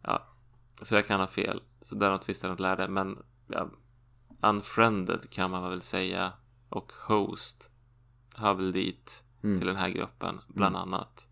Ja, 0.01 0.27
så 0.81 0.95
jag 0.95 1.07
kan 1.07 1.19
ha 1.19 1.27
fel. 1.27 1.61
Så 1.81 1.95
där 1.95 2.09
något 2.11 2.29
visst 2.29 2.43
är 2.43 2.49
något 2.49 2.59
lärde. 2.59 2.87
Men 2.87 3.17
ja, 3.47 3.67
Unfriended 4.41 5.29
kan 5.29 5.51
man 5.51 5.69
väl 5.69 5.81
säga. 5.81 6.33
Och 6.69 6.91
Host 7.07 7.71
hör 8.37 8.53
väl 8.53 8.71
dit 8.71 9.23
Mm. 9.43 9.57
till 9.59 9.67
den 9.67 9.75
här 9.75 9.89
gruppen, 9.89 10.39
bland 10.47 10.75
annat. 10.75 11.27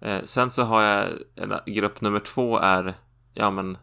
Eh, 0.00 0.22
sen 0.24 0.50
så 0.50 0.62
har 0.62 0.82
jag 0.82 1.10
en 1.34 1.74
grupp 1.74 2.00
nummer 2.00 2.20
två 2.20 2.58
är, 2.58 2.94
ja 3.34 3.50
men, 3.50 3.78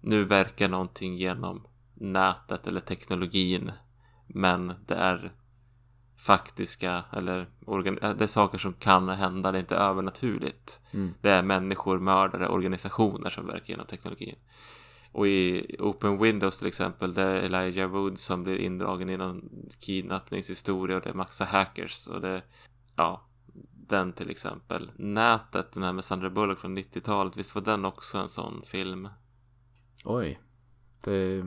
nu 0.00 0.24
verkar 0.24 0.68
någonting 0.68 1.16
genom 1.16 1.66
nätet 1.94 2.66
eller 2.66 2.80
teknologin. 2.80 3.72
Men 4.26 4.74
det 4.86 4.94
är 4.94 5.32
faktiska 6.16 7.04
eller 7.12 7.48
det 8.14 8.24
är 8.24 8.26
saker 8.26 8.58
som 8.58 8.72
kan 8.72 9.08
hända, 9.08 9.52
det 9.52 9.58
är 9.58 9.60
inte 9.60 9.76
övernaturligt. 9.76 10.80
Mm. 10.90 11.14
Det 11.20 11.30
är 11.30 11.42
människor, 11.42 11.98
mördare, 11.98 12.48
organisationer 12.48 13.30
som 13.30 13.46
verkar 13.46 13.70
genom 13.70 13.86
teknologin. 13.86 14.36
Och 15.18 15.26
i 15.26 15.76
Open 15.78 16.18
Windows 16.18 16.58
till 16.58 16.66
exempel, 16.66 17.14
där 17.14 17.26
är 17.26 17.42
Elijah 17.42 17.90
Wood 17.90 18.18
som 18.18 18.44
blir 18.44 18.56
indragen 18.56 19.10
i 19.10 19.16
någon 19.16 19.48
kidnappningshistoria 19.80 20.96
och 20.96 21.02
det 21.02 21.10
är 21.10 21.14
massa 21.14 21.44
hackers 21.44 22.08
och 22.08 22.20
det, 22.20 22.42
ja, 22.96 23.28
den 23.72 24.12
till 24.12 24.30
exempel. 24.30 24.90
Nätet, 24.96 25.72
den 25.72 25.82
här 25.82 25.92
med 25.92 26.04
Sandra 26.04 26.30
Bullock 26.30 26.58
från 26.58 26.78
90-talet, 26.78 27.36
visst 27.36 27.54
var 27.54 27.62
den 27.62 27.84
också 27.84 28.18
en 28.18 28.28
sån 28.28 28.62
film? 28.62 29.08
Oj. 30.04 30.40
Det... 31.04 31.46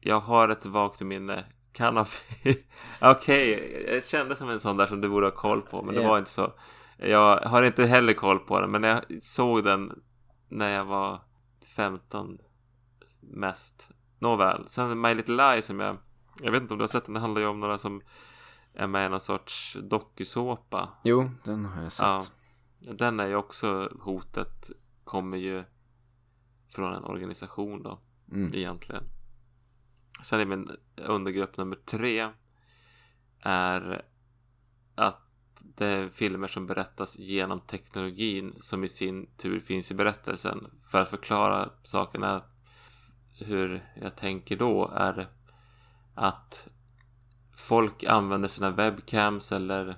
Jag 0.00 0.20
har 0.20 0.48
ett 0.48 0.66
vagt 0.66 1.00
minne. 1.00 1.44
Kan 1.72 1.96
ha 1.96 2.06
Okej, 3.00 3.54
okay. 3.54 3.94
jag 3.94 4.04
kände 4.04 4.36
som 4.36 4.50
en 4.50 4.60
sån 4.60 4.76
där 4.76 4.86
som 4.86 5.00
du 5.00 5.08
borde 5.08 5.26
ha 5.26 5.34
koll 5.34 5.62
på, 5.62 5.82
men 5.82 5.94
det 5.94 6.00
yeah. 6.00 6.10
var 6.10 6.18
inte 6.18 6.30
så. 6.30 6.52
Jag 6.96 7.40
har 7.40 7.62
inte 7.62 7.86
heller 7.86 8.12
koll 8.12 8.38
på 8.38 8.60
den, 8.60 8.70
men 8.70 8.82
jag 8.82 9.04
såg 9.22 9.64
den 9.64 10.02
när 10.48 10.74
jag 10.74 10.84
var 10.84 11.20
15 11.76 12.38
mest. 13.30 13.90
Nåväl, 14.18 14.68
sen 14.68 15.00
My 15.00 15.14
Little 15.14 15.52
Lie 15.52 15.62
som 15.62 15.80
jag 15.80 15.96
Jag 16.42 16.52
vet 16.52 16.62
inte 16.62 16.74
om 16.74 16.78
du 16.78 16.82
har 16.82 16.88
sett 16.88 17.04
den, 17.04 17.14
det 17.14 17.20
handlar 17.20 17.40
ju 17.40 17.46
om 17.46 17.60
några 17.60 17.78
som 17.78 18.02
är 18.74 18.86
med 18.86 19.06
i 19.06 19.08
någon 19.08 19.20
sorts 19.20 19.76
dokusåpa. 19.82 20.88
Jo, 21.04 21.30
den 21.44 21.64
har 21.64 21.82
jag 21.82 21.92
sett. 21.92 22.02
Ja, 22.02 22.24
den 22.78 23.20
är 23.20 23.26
ju 23.26 23.34
också 23.34 23.92
hotet 24.00 24.70
kommer 25.04 25.36
ju 25.36 25.64
från 26.68 26.94
en 26.94 27.04
organisation 27.04 27.82
då 27.82 28.00
mm. 28.32 28.54
egentligen. 28.54 29.04
Sen 30.22 30.40
är 30.40 30.44
min 30.44 30.70
undergrupp 30.96 31.56
nummer 31.56 31.76
tre 31.76 32.30
är 33.40 34.04
att 34.94 35.24
det 35.60 35.86
är 35.86 36.08
filmer 36.08 36.48
som 36.48 36.66
berättas 36.66 37.18
genom 37.18 37.60
teknologin 37.60 38.54
som 38.58 38.84
i 38.84 38.88
sin 38.88 39.26
tur 39.36 39.60
finns 39.60 39.90
i 39.90 39.94
berättelsen. 39.94 40.70
För 40.90 41.02
att 41.02 41.08
förklara 41.08 41.70
sakerna 41.82 42.42
hur 43.38 43.84
jag 44.02 44.16
tänker 44.16 44.56
då 44.56 44.90
är 44.94 45.28
att 46.14 46.68
folk 47.56 48.04
använder 48.04 48.48
sina 48.48 48.70
webcams 48.70 49.52
eller 49.52 49.96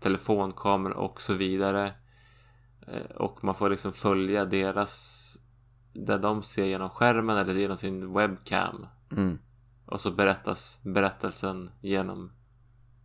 telefonkameror 0.00 0.96
och 0.96 1.20
så 1.20 1.34
vidare. 1.34 1.92
Eh, 2.86 3.16
och 3.16 3.44
man 3.44 3.54
får 3.54 3.70
liksom 3.70 3.92
följa 3.92 4.44
deras 4.44 5.36
där 5.92 6.18
de 6.18 6.42
ser 6.42 6.64
genom 6.64 6.90
skärmen 6.90 7.36
eller 7.36 7.54
genom 7.54 7.76
sin 7.76 8.12
webcam. 8.12 8.86
Mm. 9.12 9.38
Och 9.86 10.00
så 10.00 10.10
berättas 10.10 10.80
berättelsen 10.82 11.70
genom 11.80 12.32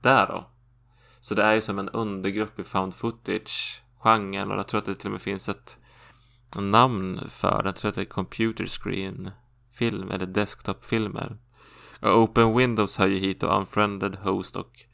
där 0.01 0.27
då. 0.27 0.49
Så 1.19 1.35
det 1.35 1.43
är 1.43 1.53
ju 1.53 1.61
som 1.61 1.79
en 1.79 1.89
undergrupp 1.89 2.59
i 2.59 2.63
found 2.63 2.95
footage-genren 2.95 4.51
och 4.51 4.57
jag 4.57 4.67
tror 4.67 4.79
att 4.79 4.85
det 4.85 4.95
till 4.95 5.07
och 5.07 5.11
med 5.11 5.21
finns 5.21 5.49
ett 5.49 5.77
namn 6.55 7.21
för 7.29 7.63
det. 7.63 7.67
Jag 7.67 7.75
tror 7.75 7.89
att 7.89 7.95
det 7.95 8.01
är 8.01 8.05
computer 8.05 8.65
screen 8.65 9.31
film 9.75 10.11
eller 10.11 10.25
desktop-filmer. 10.25 11.37
Open 12.01 12.57
Windows 12.57 12.97
hör 12.97 13.07
ju 13.07 13.17
hit 13.17 13.43
och 13.43 13.57
Unfriended 13.57 14.15
Host 14.15 14.55
och 14.55 14.85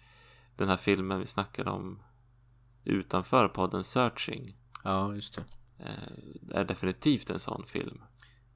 den 0.56 0.68
här 0.68 0.78
filmen 0.78 1.20
vi 1.20 1.26
snackade 1.26 1.70
om 1.70 2.00
utanför 2.84 3.48
podden 3.48 3.84
Searching. 3.84 4.58
Ja, 4.84 5.16
just 5.16 5.36
det. 5.36 5.44
Eh, 5.80 6.60
är 6.60 6.64
definitivt 6.64 7.30
en 7.30 7.40
sån 7.40 7.64
film. 7.66 8.02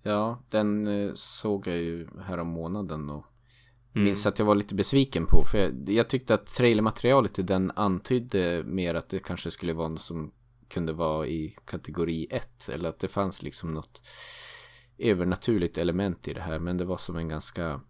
Ja, 0.01 0.43
den 0.49 0.88
eh, 0.88 1.11
såg 1.13 1.67
jag 1.67 1.77
ju 1.77 2.07
här 2.21 2.38
om 2.38 2.47
månaden 2.47 3.09
och 3.09 3.25
mm. 3.93 4.05
minns 4.05 4.25
att 4.25 4.39
jag 4.39 4.45
var 4.45 4.55
lite 4.55 4.75
besviken 4.75 5.25
på. 5.25 5.43
För 5.51 5.57
jag, 5.57 5.89
jag 5.89 6.09
tyckte 6.09 6.33
att 6.33 6.47
trailermaterialet 6.47 7.39
i 7.39 7.41
den 7.41 7.71
antydde 7.75 8.63
mer 8.63 8.95
att 8.95 9.09
det 9.09 9.19
kanske 9.19 9.51
skulle 9.51 9.73
vara 9.73 9.88
något 9.88 10.01
som 10.01 10.31
kunde 10.67 10.93
vara 10.93 11.27
i 11.27 11.55
kategori 11.65 12.27
1. 12.29 12.69
Eller 12.69 12.89
att 12.89 12.99
det 12.99 13.07
fanns 13.07 13.43
liksom 13.43 13.73
något 13.73 14.01
övernaturligt 14.97 15.77
element 15.77 16.27
i 16.27 16.34
det 16.34 16.41
här. 16.41 16.60
Men 16.60 16.77
det 16.77 16.86
var 16.86 16.97
som 16.97 17.15
en 17.15 17.27
ganska 17.27 17.81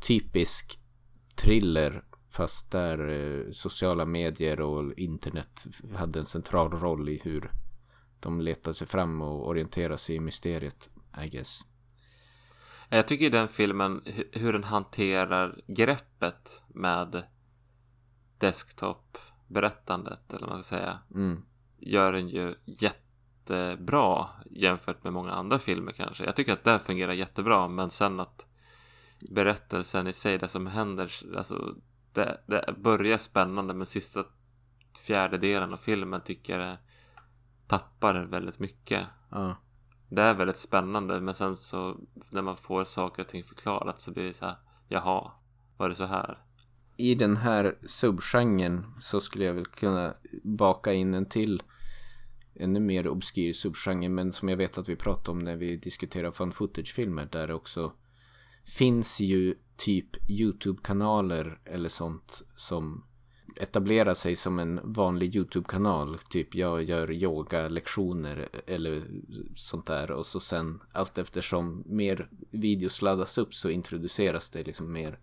typisk 0.00 0.80
thriller. 1.34 2.04
Fast 2.28 2.70
där 2.70 3.08
eh, 3.08 3.50
sociala 3.52 4.04
medier 4.04 4.60
och 4.60 4.98
internet 4.98 5.66
hade 5.94 6.18
en 6.18 6.26
central 6.26 6.70
roll 6.70 7.08
i 7.08 7.20
hur 7.24 7.50
de 8.20 8.40
letar 8.40 8.72
sig 8.72 8.86
fram 8.86 9.22
och 9.22 9.48
orienterar 9.48 9.96
sig 9.96 10.16
i 10.16 10.20
mysteriet, 10.20 10.90
I 11.24 11.28
guess. 11.28 11.60
Jag 12.88 13.08
tycker 13.08 13.30
den 13.30 13.48
filmen, 13.48 14.02
hur 14.32 14.52
den 14.52 14.64
hanterar 14.64 15.60
greppet 15.66 16.62
med 16.68 17.24
desktop-berättandet, 18.38 20.32
eller 20.32 20.46
vad 20.46 20.50
man 20.50 20.62
ska 20.62 20.76
säga, 20.76 20.98
mm. 21.14 21.44
gör 21.78 22.12
den 22.12 22.28
ju 22.28 22.54
jättebra 23.50 24.28
jämfört 24.50 25.04
med 25.04 25.12
många 25.12 25.32
andra 25.32 25.58
filmer 25.58 25.92
kanske. 25.92 26.24
Jag 26.24 26.36
tycker 26.36 26.52
att 26.52 26.64
det 26.64 26.78
fungerar 26.78 27.12
jättebra, 27.12 27.68
men 27.68 27.90
sen 27.90 28.20
att 28.20 28.46
berättelsen 29.30 30.06
i 30.06 30.12
sig, 30.12 30.38
det 30.38 30.48
som 30.48 30.66
händer, 30.66 31.12
alltså 31.36 31.74
det, 32.12 32.40
det 32.46 32.74
börjar 32.76 33.18
spännande, 33.18 33.74
men 33.74 33.86
sista 33.86 34.24
fjärdedelen 35.06 35.72
av 35.72 35.76
filmen 35.76 36.20
tycker 36.20 36.60
jag 36.60 36.76
tappar 37.66 38.14
väldigt 38.14 38.58
mycket. 38.58 39.06
Ja. 39.30 39.56
Det 40.08 40.22
är 40.22 40.34
väldigt 40.34 40.58
spännande 40.58 41.20
men 41.20 41.34
sen 41.34 41.56
så 41.56 41.96
när 42.30 42.42
man 42.42 42.56
får 42.56 42.84
saker 42.84 43.22
och 43.22 43.28
ting 43.28 43.42
förklarat 43.42 44.00
så 44.00 44.12
blir 44.12 44.24
det 44.24 44.32
så 44.32 44.46
här 44.46 44.56
Jaha, 44.88 45.30
var 45.76 45.88
det 45.88 45.94
så 45.94 46.04
här? 46.04 46.38
I 46.96 47.14
den 47.14 47.36
här 47.36 47.78
subgenren 47.86 48.94
så 49.00 49.20
skulle 49.20 49.44
jag 49.44 49.54
väl 49.54 49.66
kunna 49.66 50.14
baka 50.42 50.92
in 50.92 51.14
en 51.14 51.28
till 51.28 51.62
ännu 52.56 52.80
mer 52.80 53.08
obskyr 53.08 53.52
subgenre 53.52 54.08
men 54.08 54.32
som 54.32 54.48
jag 54.48 54.56
vet 54.56 54.78
att 54.78 54.88
vi 54.88 54.96
pratade 54.96 55.30
om 55.30 55.44
när 55.44 55.56
vi 55.56 55.76
diskuterade 55.76 56.32
fun 56.32 56.52
footage-filmer 56.52 57.28
där 57.32 57.46
det 57.46 57.54
också 57.54 57.92
finns 58.64 59.20
ju 59.20 59.54
typ 59.76 60.30
YouTube-kanaler 60.30 61.58
eller 61.64 61.88
sånt 61.88 62.42
som 62.56 63.04
etablerar 63.56 64.14
sig 64.14 64.36
som 64.36 64.58
en 64.58 64.80
vanlig 64.84 65.36
YouTube-kanal. 65.36 66.18
Typ 66.30 66.54
jag 66.54 66.82
gör 66.82 67.12
yoga-lektioner 67.12 68.48
eller 68.66 69.04
sånt 69.56 69.86
där. 69.86 70.10
Och 70.10 70.26
så 70.26 70.40
sen 70.40 70.82
allt 70.92 71.18
eftersom 71.18 71.82
mer 71.86 72.28
videos 72.50 73.02
laddas 73.02 73.38
upp 73.38 73.54
så 73.54 73.70
introduceras 73.70 74.50
det 74.50 74.64
liksom 74.64 74.92
mer 74.92 75.18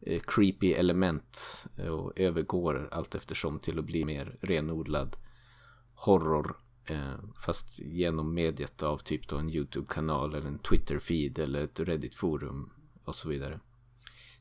eh, 0.00 0.20
creepy 0.26 0.72
element 0.72 1.66
eh, 1.76 1.88
och 1.88 2.12
övergår 2.16 2.88
allt 2.92 3.14
eftersom 3.14 3.58
till 3.58 3.78
att 3.78 3.84
bli 3.84 4.04
mer 4.04 4.36
renodlad 4.40 5.16
horror. 5.94 6.56
Eh, 6.84 7.14
fast 7.46 7.78
genom 7.78 8.34
mediet 8.34 8.82
av 8.82 8.98
typ 8.98 9.28
då 9.28 9.36
en 9.36 9.50
YouTube-kanal 9.50 10.34
eller 10.34 10.48
en 10.48 10.58
Twitter-feed 10.58 11.40
eller 11.40 11.64
ett 11.64 11.80
Reddit-forum 11.80 12.70
och 13.04 13.14
så 13.14 13.28
vidare. 13.28 13.60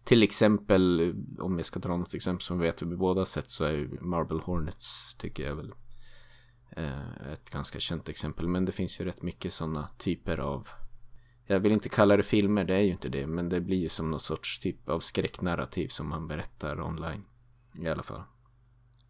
Till 0.04 0.24
exempel, 0.24 1.00
eh, 1.00 1.44
om 1.44 1.58
jag 1.58 1.66
ska 1.66 1.80
dra 1.80 1.98
något 1.98 2.14
exempel 2.14 2.44
som 2.44 2.60
vi 2.60 2.66
vet 2.66 2.82
vi 2.82 2.96
båda 2.96 3.26
sett 3.26 3.50
så 3.50 3.64
är 3.64 3.88
Marble 4.02 4.42
Hornets 4.44 5.16
tycker 5.16 5.44
jag 5.44 5.56
väl 5.56 5.74
eh, 6.70 7.32
ett 7.34 7.50
ganska 7.50 7.80
känt 7.80 8.10
exempel. 8.10 8.48
Men 8.48 8.66
det 8.66 8.72
finns 8.72 9.00
ju 9.00 9.06
rätt 9.06 9.22
mycket 9.22 9.54
sådana 9.54 9.90
typer 9.98 10.38
av 10.38 10.68
jag 11.46 11.60
vill 11.60 11.72
inte 11.72 11.90
kalla 11.90 12.18
det 12.18 12.24
filmer, 12.24 12.64
det 12.64 12.76
är 12.76 12.82
ju 12.82 12.92
inte 12.92 13.10
det. 13.10 13.28
Men 13.28 13.50
det 13.50 13.62
blir 13.62 13.78
ju 13.78 13.90
som 13.90 14.12
någon 14.12 14.20
sorts 14.20 14.60
typ 14.60 14.90
av 14.90 15.00
skräcknarrativ 15.00 15.88
som 15.88 16.10
man 16.10 16.28
berättar 16.28 16.82
online. 16.82 17.24
I 17.80 17.88
alla 17.88 18.04
fall. 18.04 18.24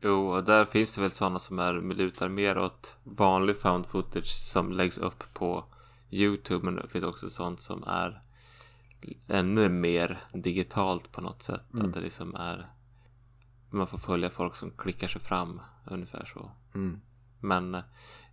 Jo, 0.04 0.28
och 0.28 0.44
där 0.44 0.66
finns 0.66 0.96
det 0.96 1.02
väl 1.02 1.12
sådana 1.12 1.40
som 1.40 1.60
är 1.60 1.74
lutar 1.74 2.30
mer 2.30 2.58
åt 2.58 2.98
vanlig 3.04 3.58
found 3.58 3.86
footage 3.86 4.28
som 4.28 4.72
läggs 4.72 4.98
upp 4.98 5.24
på 5.34 5.66
YouTube. 6.12 6.66
Men 6.66 6.76
det 6.76 6.88
finns 6.88 7.04
också 7.04 7.30
sånt 7.30 7.62
som 7.62 7.84
är 7.84 8.22
ännu 9.28 9.70
mer 9.70 10.20
digitalt 10.34 11.12
på 11.12 11.22
något 11.22 11.44
sätt. 11.44 11.74
Mm. 11.74 11.86
Att 11.86 11.94
det 11.94 12.00
liksom 12.00 12.36
är 12.36 12.70
man 13.70 13.88
får 13.88 13.98
följa 13.98 14.30
folk 14.30 14.56
som 14.56 14.72
klickar 14.72 15.08
sig 15.08 15.22
fram 15.22 15.62
ungefär 15.86 16.26
så. 16.26 16.52
Mm. 16.76 17.02
Men 17.40 17.78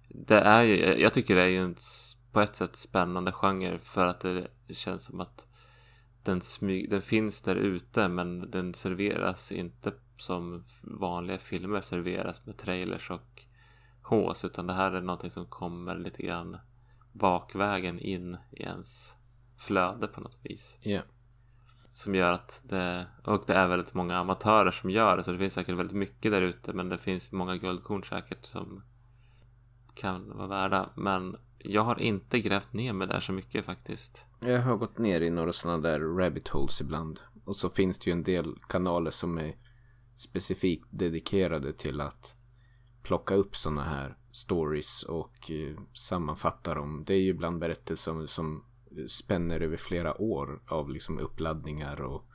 det 0.09 0.40
är 0.40 0.62
ju, 0.62 0.76
jag 0.76 1.12
tycker 1.12 1.36
det 1.36 1.42
är 1.42 1.47
ju 1.47 1.64
en 1.64 1.76
på 2.32 2.40
ett 2.40 2.57
sätt 2.57 2.76
spännande 2.76 3.32
genre 3.32 3.78
för 3.78 4.07
att 4.07 4.20
det 4.20 4.49
känns 4.68 5.05
som 5.05 5.20
att 5.20 5.47
den, 6.22 6.40
smyg, 6.40 6.90
den 6.90 7.03
finns 7.03 7.42
där 7.42 7.57
ute 7.57 8.09
men 8.09 8.51
den 8.51 8.74
serveras 8.74 9.53
inte 9.53 9.92
som 10.21 10.64
vanliga 10.83 11.39
filmer 11.39 11.81
serveras 11.81 12.47
med 12.47 12.57
trailers 12.57 13.11
och 13.11 13.43
hås 14.03 14.45
utan 14.45 14.66
det 14.66 14.73
här 14.73 14.93
är 14.93 15.01
någonting 15.01 15.31
som 15.31 15.47
kommer 15.47 15.99
lite 15.99 16.23
grann 16.23 16.57
bakvägen 17.12 17.99
in 17.99 18.37
i 18.51 18.62
ens 18.62 19.16
flöde 19.57 20.07
på 20.07 20.21
något 20.21 20.39
vis. 20.43 20.79
Yeah. 20.83 21.05
Som 21.93 22.14
gör 22.14 22.33
att 22.33 22.62
det, 22.64 23.07
och 23.25 23.45
det 23.47 23.55
är 23.55 23.68
väldigt 23.68 23.95
många 23.95 24.18
amatörer 24.18 24.71
som 24.71 24.91
gör 24.91 25.16
det 25.16 25.23
så 25.23 25.33
det 25.33 25.39
finns 25.39 25.55
säkert 25.55 25.77
väldigt 25.77 25.97
mycket 25.97 26.33
där 26.33 26.43
ute 26.43 26.73
men 26.73 26.89
det 26.89 26.99
finns 26.99 27.33
många 27.33 27.57
guldkorn 27.57 28.05
säkert 28.05 28.47
som 28.47 28.83
kan 29.95 30.37
vara 30.37 30.47
värda. 30.47 30.91
Men 30.95 31.37
jag 31.59 31.83
har 31.83 32.01
inte 32.01 32.41
grävt 32.41 32.73
ner 32.73 32.93
mig 32.93 33.09
där 33.09 33.21
så 33.21 33.33
mycket 33.33 33.64
faktiskt. 33.64 34.25
Jag 34.41 34.62
har 34.62 34.77
gått 34.77 34.99
ner 34.99 35.21
i 35.21 35.31
några 35.31 35.53
sådana 35.53 35.79
där 35.79 36.01
rabbit 36.01 36.49
holes 36.49 36.81
ibland. 36.81 37.21
Och 37.45 37.57
så 37.57 37.68
finns 37.68 37.99
det 37.99 38.11
ju 38.11 38.12
en 38.12 38.23
del 38.23 38.55
kanaler 38.68 39.11
som 39.11 39.39
är 39.39 39.55
specifikt 40.21 40.87
dedikerade 40.91 41.73
till 41.73 42.01
att 42.01 42.35
plocka 43.03 43.35
upp 43.35 43.57
sådana 43.57 43.85
här 43.85 44.16
stories 44.33 45.03
och 45.03 45.51
eh, 45.51 45.81
sammanfatta 45.95 46.75
dem. 46.75 47.05
Det 47.07 47.14
är 47.14 47.18
ju 47.18 47.29
ibland 47.29 47.59
berättelser 47.59 48.12
som, 48.12 48.29
som 48.29 48.64
spänner 49.09 49.61
över 49.61 49.77
flera 49.77 50.21
år 50.21 50.62
av 50.66 50.91
liksom 50.91 51.18
uppladdningar 51.18 52.01
och 52.01 52.27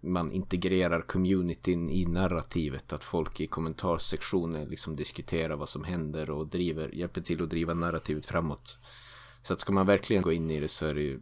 man 0.00 0.32
integrerar 0.32 1.00
communityn 1.00 1.90
i 1.90 2.06
narrativet. 2.06 2.92
Att 2.92 3.04
folk 3.04 3.40
i 3.40 3.46
kommentarssektionen 3.46 4.68
liksom 4.68 4.96
diskuterar 4.96 5.56
vad 5.56 5.68
som 5.68 5.84
händer 5.84 6.30
och 6.30 6.46
driver, 6.46 6.94
hjälper 6.94 7.20
till 7.20 7.42
att 7.42 7.50
driva 7.50 7.74
narrativet 7.74 8.26
framåt. 8.26 8.76
Så 9.42 9.52
att 9.52 9.60
ska 9.60 9.72
man 9.72 9.86
verkligen 9.86 10.22
gå 10.22 10.32
in 10.32 10.50
i 10.50 10.60
det 10.60 10.68
så 10.68 10.86
är 10.86 10.94
det 10.94 11.02
ju 11.02 11.20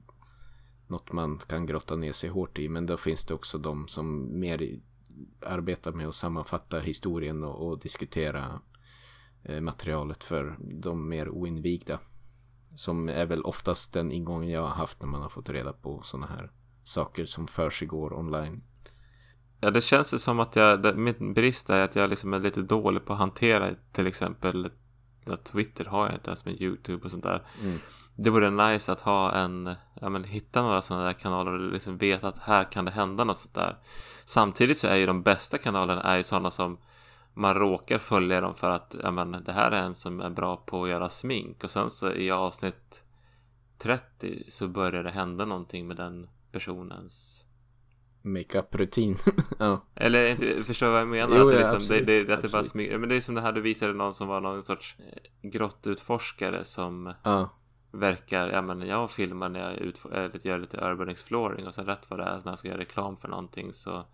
något 0.86 1.12
man 1.12 1.38
kan 1.38 1.66
grotta 1.66 1.96
ner 1.96 2.12
sig 2.12 2.30
hårt 2.30 2.58
i. 2.58 2.68
Men 2.68 2.86
då 2.86 2.96
finns 2.96 3.24
det 3.24 3.34
också 3.34 3.58
de 3.58 3.88
som 3.88 4.40
mer 4.40 4.80
arbetar 5.40 5.92
med 5.92 6.08
att 6.08 6.14
sammanfatta 6.14 6.80
historien 6.80 7.44
och, 7.44 7.68
och 7.68 7.78
diskutera 7.78 8.60
eh, 9.42 9.60
materialet 9.60 10.24
för 10.24 10.56
de 10.60 11.08
mer 11.08 11.28
oinvigda. 11.28 11.98
Som 12.74 13.08
är 13.08 13.26
väl 13.26 13.44
oftast 13.44 13.92
den 13.92 14.12
ingången 14.12 14.50
jag 14.50 14.62
har 14.62 14.74
haft 14.74 15.00
när 15.00 15.08
man 15.08 15.22
har 15.22 15.28
fått 15.28 15.50
reda 15.50 15.72
på 15.72 16.02
sådana 16.02 16.26
här 16.26 16.50
saker 16.84 17.24
som 17.24 17.46
försiggår 17.46 18.12
online. 18.12 18.62
Ja, 19.60 19.70
det 19.70 19.80
känns 19.80 20.14
ju 20.14 20.18
som 20.18 20.40
att 20.40 20.56
jag, 20.56 20.82
det, 20.82 20.94
min 20.94 21.34
brist 21.34 21.70
är 21.70 21.80
att 21.80 21.96
jag 21.96 22.10
liksom 22.10 22.34
är 22.34 22.38
lite 22.38 22.62
dålig 22.62 23.04
på 23.04 23.12
att 23.12 23.18
hantera 23.18 23.74
till 23.92 24.06
exempel 24.06 24.70
Twitter 25.44 25.84
har 25.84 26.06
jag 26.06 26.14
inte 26.14 26.30
ens 26.30 26.44
med 26.44 26.60
YouTube 26.60 27.04
och 27.04 27.10
sånt 27.10 27.24
där. 27.24 27.46
Mm. 27.62 27.78
Det 28.16 28.30
vore 28.30 28.50
nice 28.50 28.92
att 28.92 29.00
ha 29.00 29.32
en, 29.32 29.74
ja 30.02 30.08
men 30.08 30.24
hitta 30.24 30.62
några 30.62 30.82
sådana 30.82 31.04
där 31.04 31.12
kanaler 31.12 31.52
och 31.52 31.72
liksom 31.72 31.98
veta 31.98 32.28
att 32.28 32.38
här 32.38 32.72
kan 32.72 32.84
det 32.84 32.90
hända 32.90 33.24
något 33.24 33.38
sånt 33.38 33.54
där. 33.54 33.76
Samtidigt 34.24 34.78
så 34.78 34.88
är 34.88 34.96
ju 34.96 35.06
de 35.06 35.22
bästa 35.22 35.58
kanalerna 35.58 36.02
är 36.02 36.16
ju 36.16 36.22
sådana 36.22 36.50
som 36.50 36.78
man 37.34 37.54
råkar 37.54 37.98
följa 37.98 38.40
dem 38.40 38.54
för 38.54 38.70
att 38.70 38.96
ja 39.02 39.10
men 39.10 39.32
det 39.44 39.52
här 39.52 39.70
är 39.70 39.82
en 39.82 39.94
som 39.94 40.20
är 40.20 40.30
bra 40.30 40.56
på 40.56 40.84
att 40.84 40.90
göra 40.90 41.08
smink 41.08 41.64
och 41.64 41.70
sen 41.70 41.90
så 41.90 42.12
i 42.12 42.30
avsnitt 42.30 43.04
30 43.78 44.42
så 44.48 44.68
börjar 44.68 45.02
det 45.02 45.10
hända 45.10 45.44
någonting 45.44 45.86
med 45.86 45.96
den 45.96 46.28
personens 46.52 47.46
makeup-rutin. 48.22 49.18
ja. 49.58 49.84
Eller 49.94 50.26
inte, 50.26 50.64
förstår 50.64 50.88
vad 50.88 51.00
jag 51.00 51.08
menar? 51.08 51.36
Jo, 51.36 51.48
att 51.48 51.48
det, 51.48 51.54
ja, 51.54 51.58
liksom, 51.58 51.76
absolut, 51.76 52.06
det, 52.06 52.24
det, 52.24 52.34
att 52.34 52.42
det 52.42 52.48
bara 52.48 52.64
smyger. 52.64 52.98
Men 52.98 53.08
det 53.08 53.16
är 53.16 53.20
som 53.20 53.34
det 53.34 53.40
här 53.40 53.52
du 53.52 53.60
visade 53.60 53.92
någon 53.92 54.14
som 54.14 54.28
var 54.28 54.40
någon 54.40 54.62
sorts 54.62 54.96
eh, 54.98 55.50
grottutforskare 55.50 56.64
som 56.64 57.14
ja 57.22 57.50
verkar, 57.92 58.48
ja 58.48 58.62
men 58.62 58.86
jag 58.86 59.10
filmar 59.10 59.48
när 59.48 59.60
jag 59.60 59.78
utför, 59.78 60.24
eh, 60.24 60.46
gör 60.46 60.58
lite 60.58 60.76
urban 60.76 61.08
exploring 61.08 61.66
och 61.66 61.74
sen 61.74 61.86
rätt 61.86 62.10
vad 62.10 62.18
det 62.18 62.24
är 62.24 62.36
när 62.44 62.52
jag 62.52 62.58
ska 62.58 62.68
göra 62.68 62.78
reklam 62.78 63.16
för 63.16 63.28
någonting 63.28 63.72
så 63.72 64.04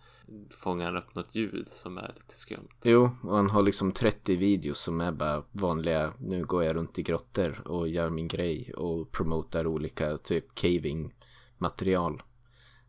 fångar 0.51 0.85
han 0.85 0.97
upp 0.97 1.15
något 1.15 1.35
ljud 1.35 1.69
som 1.71 1.99
är 1.99 2.13
lite 2.17 2.39
skumt. 2.39 2.69
Jo, 2.85 3.11
och 3.23 3.37
han 3.37 3.51
har 3.51 3.63
liksom 3.63 3.93
30 3.93 4.37
videos 4.37 4.81
som 4.81 5.01
är 5.01 5.13
bara 5.13 5.45
vanliga, 5.53 6.13
nu 6.19 6.45
går 6.45 6.65
jag 6.65 6.77
runt 6.77 6.99
i 6.99 7.03
grottor 7.03 7.69
och 7.69 7.89
gör 7.89 8.11
min 8.11 8.29
grej 8.29 8.73
och 8.77 9.13
promotar 9.13 9.67
olika 9.67 10.19
typ 10.19 10.55
caving 10.55 11.15
material. 11.59 12.23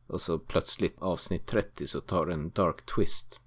Och 0.08 0.22
så 0.22 0.40
plötsligt 0.40 0.96
avsnitt 1.00 1.48
30 1.48 1.88
så 1.88 2.02
tar 2.02 2.26
det 2.26 2.34
en 2.34 2.50
dark 2.50 2.86
twist. 2.86 3.40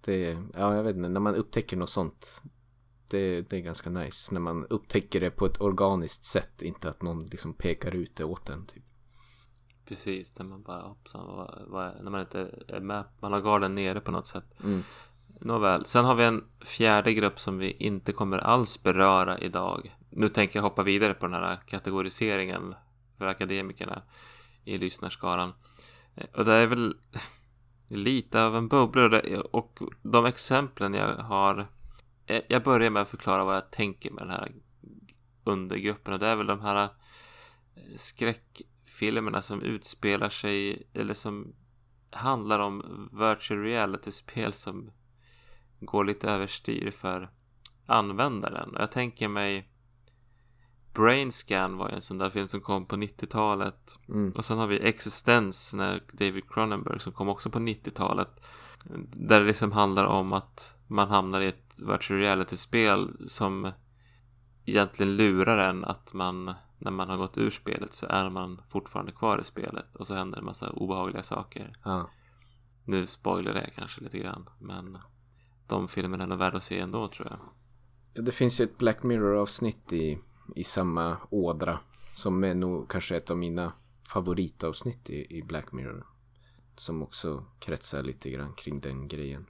Det, 0.00 0.38
ja 0.54 0.76
jag 0.76 0.82
vet 0.82 0.96
inte, 0.96 1.08
när 1.08 1.20
man 1.20 1.34
upptäcker 1.34 1.76
något 1.76 1.90
sånt. 1.90 2.42
Det, 3.08 3.42
det 3.42 3.56
är 3.56 3.60
ganska 3.60 3.90
nice. 3.90 4.34
När 4.34 4.40
man 4.40 4.66
upptäcker 4.66 5.20
det 5.20 5.30
på 5.30 5.46
ett 5.46 5.60
organiskt 5.60 6.24
sätt. 6.24 6.62
Inte 6.62 6.88
att 6.88 7.02
någon 7.02 7.26
liksom 7.26 7.54
pekar 7.54 7.94
ut 7.94 8.16
det 8.16 8.24
åt 8.24 8.48
en. 8.48 8.66
Typ. 8.66 8.82
Precis, 9.88 10.38
när 10.38 10.46
man 10.46 10.62
bara 10.62 10.82
hoppsan, 10.82 11.26
vad, 11.26 11.62
vad 11.66 11.86
är, 11.86 12.02
när 12.02 12.10
man 12.10 12.20
inte 12.20 12.50
är 12.68 12.80
med, 12.80 13.04
man 13.20 13.32
har 13.32 13.40
garden 13.40 13.74
nere 13.74 14.00
på 14.00 14.10
något 14.10 14.26
sätt. 14.26 14.44
Mm. 14.64 14.82
Nåväl, 15.40 15.84
sen 15.84 16.04
har 16.04 16.14
vi 16.14 16.24
en 16.24 16.44
fjärde 16.60 17.12
grupp 17.12 17.40
som 17.40 17.58
vi 17.58 17.70
inte 17.70 18.12
kommer 18.12 18.38
alls 18.38 18.82
beröra 18.82 19.38
idag. 19.38 19.96
Nu 20.10 20.28
tänker 20.28 20.58
jag 20.58 20.62
hoppa 20.62 20.82
vidare 20.82 21.14
på 21.14 21.26
den 21.26 21.34
här 21.34 21.60
kategoriseringen 21.66 22.74
för 23.18 23.26
akademikerna 23.26 24.02
i 24.64 24.78
lyssnarskaran. 24.78 25.52
Och 26.34 26.44
det 26.44 26.52
är 26.52 26.66
väl 26.66 26.96
lite 27.88 28.44
av 28.44 28.56
en 28.56 28.68
bubbla 28.68 29.22
och 29.52 29.78
de 30.02 30.26
exemplen 30.26 30.94
jag 30.94 31.16
har. 31.16 31.66
Eh, 32.26 32.42
Jag 32.48 32.62
börjar 32.62 32.90
med 32.90 33.02
att 33.02 33.08
förklara 33.08 33.44
vad 33.44 33.56
jag 33.56 33.70
tänker 33.70 34.10
med 34.10 34.22
den 34.22 34.30
här 34.30 34.52
undergruppen 35.44 36.12
och 36.12 36.18
det 36.18 36.26
är 36.26 36.36
väl 36.36 36.46
de 36.46 36.60
här 36.60 36.82
eh, 36.84 36.88
skräckfilmerna 37.96 39.42
som 39.42 39.62
utspelar 39.62 40.28
sig 40.28 40.88
eller 40.94 41.14
som 41.14 41.54
handlar 42.10 42.58
om 42.58 43.08
virtual 43.12 43.62
reality-spel 43.62 44.52
som 44.52 44.90
går 45.80 46.04
lite 46.04 46.30
överstyr 46.30 46.90
för 46.90 47.30
användaren. 47.86 48.76
Och 48.76 48.82
jag 48.82 48.92
tänker 48.92 49.28
mig 49.28 49.68
Brainscan 50.96 51.76
var 51.76 51.88
ju 51.88 51.94
en 51.94 52.02
sån 52.02 52.18
där 52.18 52.30
film 52.30 52.48
som 52.48 52.60
kom 52.60 52.86
på 52.86 52.96
90-talet. 52.96 53.98
Mm. 54.08 54.32
Och 54.32 54.44
sen 54.44 54.58
har 54.58 54.66
vi 54.66 54.80
Existence 54.80 55.76
när 55.76 56.02
David 56.12 56.50
Cronenberg 56.50 57.00
som 57.00 57.12
kom 57.12 57.28
också 57.28 57.50
på 57.50 57.58
90-talet. 57.58 58.40
Där 59.12 59.40
det 59.40 59.46
liksom 59.46 59.72
handlar 59.72 60.04
om 60.04 60.32
att 60.32 60.76
man 60.86 61.08
hamnar 61.08 61.40
i 61.40 61.46
ett 61.46 61.74
virtual 61.78 62.20
reality-spel 62.20 63.16
som 63.26 63.72
egentligen 64.64 65.16
lurar 65.16 65.68
en 65.68 65.84
att 65.84 66.12
man 66.12 66.54
när 66.78 66.90
man 66.90 67.08
har 67.08 67.16
gått 67.16 67.38
ur 67.38 67.50
spelet 67.50 67.94
så 67.94 68.06
är 68.06 68.30
man 68.30 68.62
fortfarande 68.68 69.12
kvar 69.12 69.38
i 69.38 69.44
spelet 69.44 69.96
och 69.96 70.06
så 70.06 70.14
händer 70.14 70.38
en 70.38 70.44
massa 70.44 70.70
obehagliga 70.70 71.22
saker. 71.22 71.76
Ja. 71.84 72.10
Nu 72.84 73.06
spoilar 73.06 73.54
jag 73.54 73.72
kanske 73.74 74.00
lite 74.00 74.18
grann 74.18 74.48
men 74.58 74.98
de 75.66 75.88
filmerna 75.88 76.24
är 76.24 76.28
nog 76.28 76.38
värda 76.38 76.56
att 76.56 76.64
se 76.64 76.78
ändå 76.78 77.08
tror 77.08 77.28
jag. 77.30 77.38
Ja, 78.14 78.22
Det 78.22 78.32
finns 78.32 78.60
ju 78.60 78.64
ett 78.64 78.78
Black 78.78 79.02
Mirror-avsnitt 79.02 79.92
i, 79.92 80.18
i 80.56 80.64
samma 80.64 81.16
ådra. 81.30 81.78
Som 82.14 82.44
är 82.44 82.54
nog 82.54 82.90
kanske 82.90 83.16
ett 83.16 83.30
av 83.30 83.36
mina 83.36 83.72
favoritavsnitt 84.08 85.10
i, 85.10 85.38
i 85.38 85.42
Black 85.42 85.72
Mirror. 85.72 86.06
Som 86.76 87.02
också 87.02 87.44
kretsar 87.58 88.02
lite 88.02 88.30
grann 88.30 88.52
kring 88.52 88.80
den 88.80 89.08
grejen. 89.08 89.46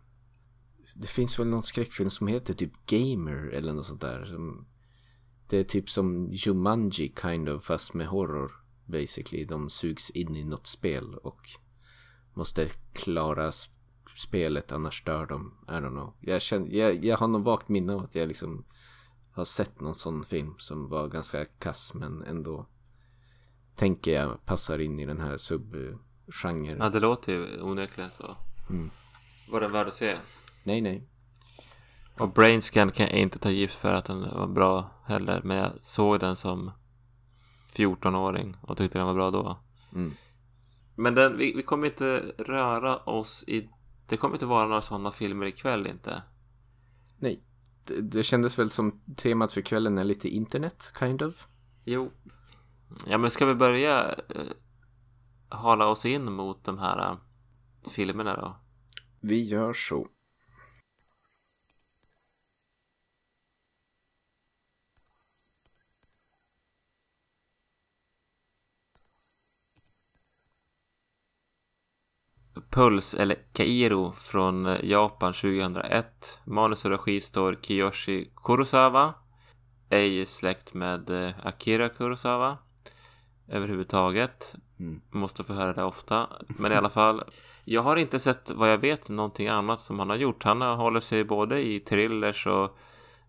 Det 0.95 1.09
finns 1.09 1.39
väl 1.39 1.47
någon 1.47 1.63
skräckfilm 1.63 2.11
som 2.11 2.27
heter 2.27 2.55
typ 2.55 2.87
Gamer 2.87 3.51
eller 3.53 3.73
något 3.73 3.87
sånt 3.87 4.01
där. 4.01 4.25
Som, 4.25 4.67
det 5.49 5.59
är 5.59 5.65
typ 5.65 5.91
som 5.91 6.29
Jumanji 6.33 7.15
kind 7.23 7.49
of 7.49 7.65
fast 7.65 7.95
med 7.95 8.07
horror. 8.07 8.53
Basically. 8.85 9.45
De 9.45 9.71
sugs 9.71 10.11
in 10.11 10.37
i 10.37 10.45
något 10.45 10.67
spel 10.67 11.15
och 11.15 11.41
måste 12.35 12.69
klara 12.93 13.53
spelet 14.17 14.73
annars 14.73 15.05
dör 15.05 15.27
de. 15.27 15.55
I 15.69 15.71
don't 15.71 15.91
know. 15.91 16.13
Jag, 16.21 16.43
känner, 16.43 16.69
jag, 16.69 17.05
jag 17.05 17.17
har 17.17 17.29
någon 17.29 17.43
vagt 17.43 17.69
minne 17.69 17.95
av 17.95 18.05
att 18.05 18.15
jag 18.15 18.29
liksom 18.29 18.65
har 19.33 19.45
sett 19.45 19.81
någon 19.81 19.95
sån 19.95 20.25
film 20.25 20.55
som 20.59 20.89
var 20.89 21.09
ganska 21.09 21.45
kass 21.45 21.95
men 21.95 22.23
ändå 22.23 22.67
tänker 23.75 24.13
jag 24.13 24.45
passar 24.45 24.79
in 24.79 25.01
i 25.01 25.07
den 25.07 25.21
här 25.21 25.37
sub 25.37 25.77
subgenren. 26.33 26.79
Ja 26.81 26.89
det 26.89 27.01
låter 27.01 27.33
ju 27.33 27.63
onekligen 27.63 28.11
så. 28.11 28.37
Mm. 28.71 28.91
Var 29.51 29.61
den 29.61 29.73
värd 29.73 29.87
att 29.87 29.95
se? 29.95 30.17
Nej, 30.63 30.81
nej. 30.81 31.09
Och 32.19 32.33
Brainscan 32.33 32.91
kan 32.91 33.07
jag 33.07 33.15
inte 33.15 33.39
ta 33.39 33.51
gift 33.51 33.75
för 33.75 33.93
att 33.93 34.05
den 34.05 34.21
var 34.21 34.47
bra 34.47 34.91
heller. 35.07 35.41
Men 35.45 35.57
jag 35.57 35.73
såg 35.81 36.21
den 36.21 36.37
som 36.37 36.71
14-åring 37.77 38.57
och 38.61 38.77
tyckte 38.77 38.99
den 38.99 39.07
var 39.07 39.15
bra 39.15 39.31
då. 39.31 39.59
Mm. 39.95 40.13
Men 40.95 41.15
den, 41.15 41.37
vi, 41.37 41.53
vi 41.57 41.63
kommer 41.63 41.87
inte 41.87 42.35
röra 42.39 42.97
oss 42.97 43.45
i... 43.47 43.69
Det 44.07 44.17
kommer 44.17 44.35
inte 44.35 44.47
vara 44.47 44.69
några 44.69 44.81
sådana 44.81 45.11
filmer 45.11 45.47
ikväll 45.47 45.87
inte. 45.87 46.23
Nej. 47.19 47.43
Det, 47.85 48.01
det 48.01 48.23
kändes 48.23 48.59
väl 48.59 48.71
som 48.71 49.01
temat 49.17 49.53
för 49.53 49.61
kvällen 49.61 49.99
är 49.99 50.05
lite 50.05 50.29
internet, 50.29 50.93
kind 50.99 51.23
of. 51.23 51.47
Jo. 51.85 52.11
Ja 53.07 53.19
men 53.19 53.31
ska 53.31 53.47
vi 53.47 53.55
börja 53.55 54.13
eh, 54.13 54.43
hala 55.49 55.87
oss 55.87 56.07
in 56.07 56.33
mot 56.33 56.65
de 56.65 56.79
här 56.79 56.99
eh, 56.99 57.19
filmerna 57.91 58.37
då? 58.37 58.57
Vi 59.21 59.49
gör 59.49 59.73
så. 59.73 60.09
Puls 72.71 73.15
eller 73.15 73.37
Kairo 73.53 74.13
från 74.13 74.67
eh, 74.67 74.85
Japan 74.85 75.33
2001. 75.33 76.41
Manus 76.45 76.85
och 76.85 76.91
regi 76.91 77.21
står 77.21 77.59
Kiyoshi 77.63 78.31
Kurosawa. 78.37 79.15
Ej 79.91 80.27
släkt 80.27 80.75
med 80.75 81.11
eh, 81.11 81.35
Akira 81.47 81.89
Kurosawa. 81.89 82.59
Överhuvudtaget. 83.49 84.55
Mm. 84.79 85.01
Måste 85.11 85.45
få 85.45 85.53
höra 85.53 85.73
det 85.73 85.85
ofta. 85.85 86.29
Men 86.49 86.73
i 86.73 86.75
alla 86.75 86.91
fall. 86.91 87.23
Jag 87.65 87.83
har 87.83 87.97
inte 87.97 88.19
sett 88.19 88.51
vad 88.51 88.73
jag 88.73 88.79
vet 88.79 89.09
någonting 89.09 89.49
annat 89.49 89.81
som 89.81 89.99
han 89.99 90.11
har 90.11 90.17
gjort. 90.17 90.45
Han 90.45 90.63
hållit 90.63 91.05
sig 91.05 91.25
både 91.25 91.67
i 91.67 91.81
thrillers 91.81 92.47
och 92.47 92.79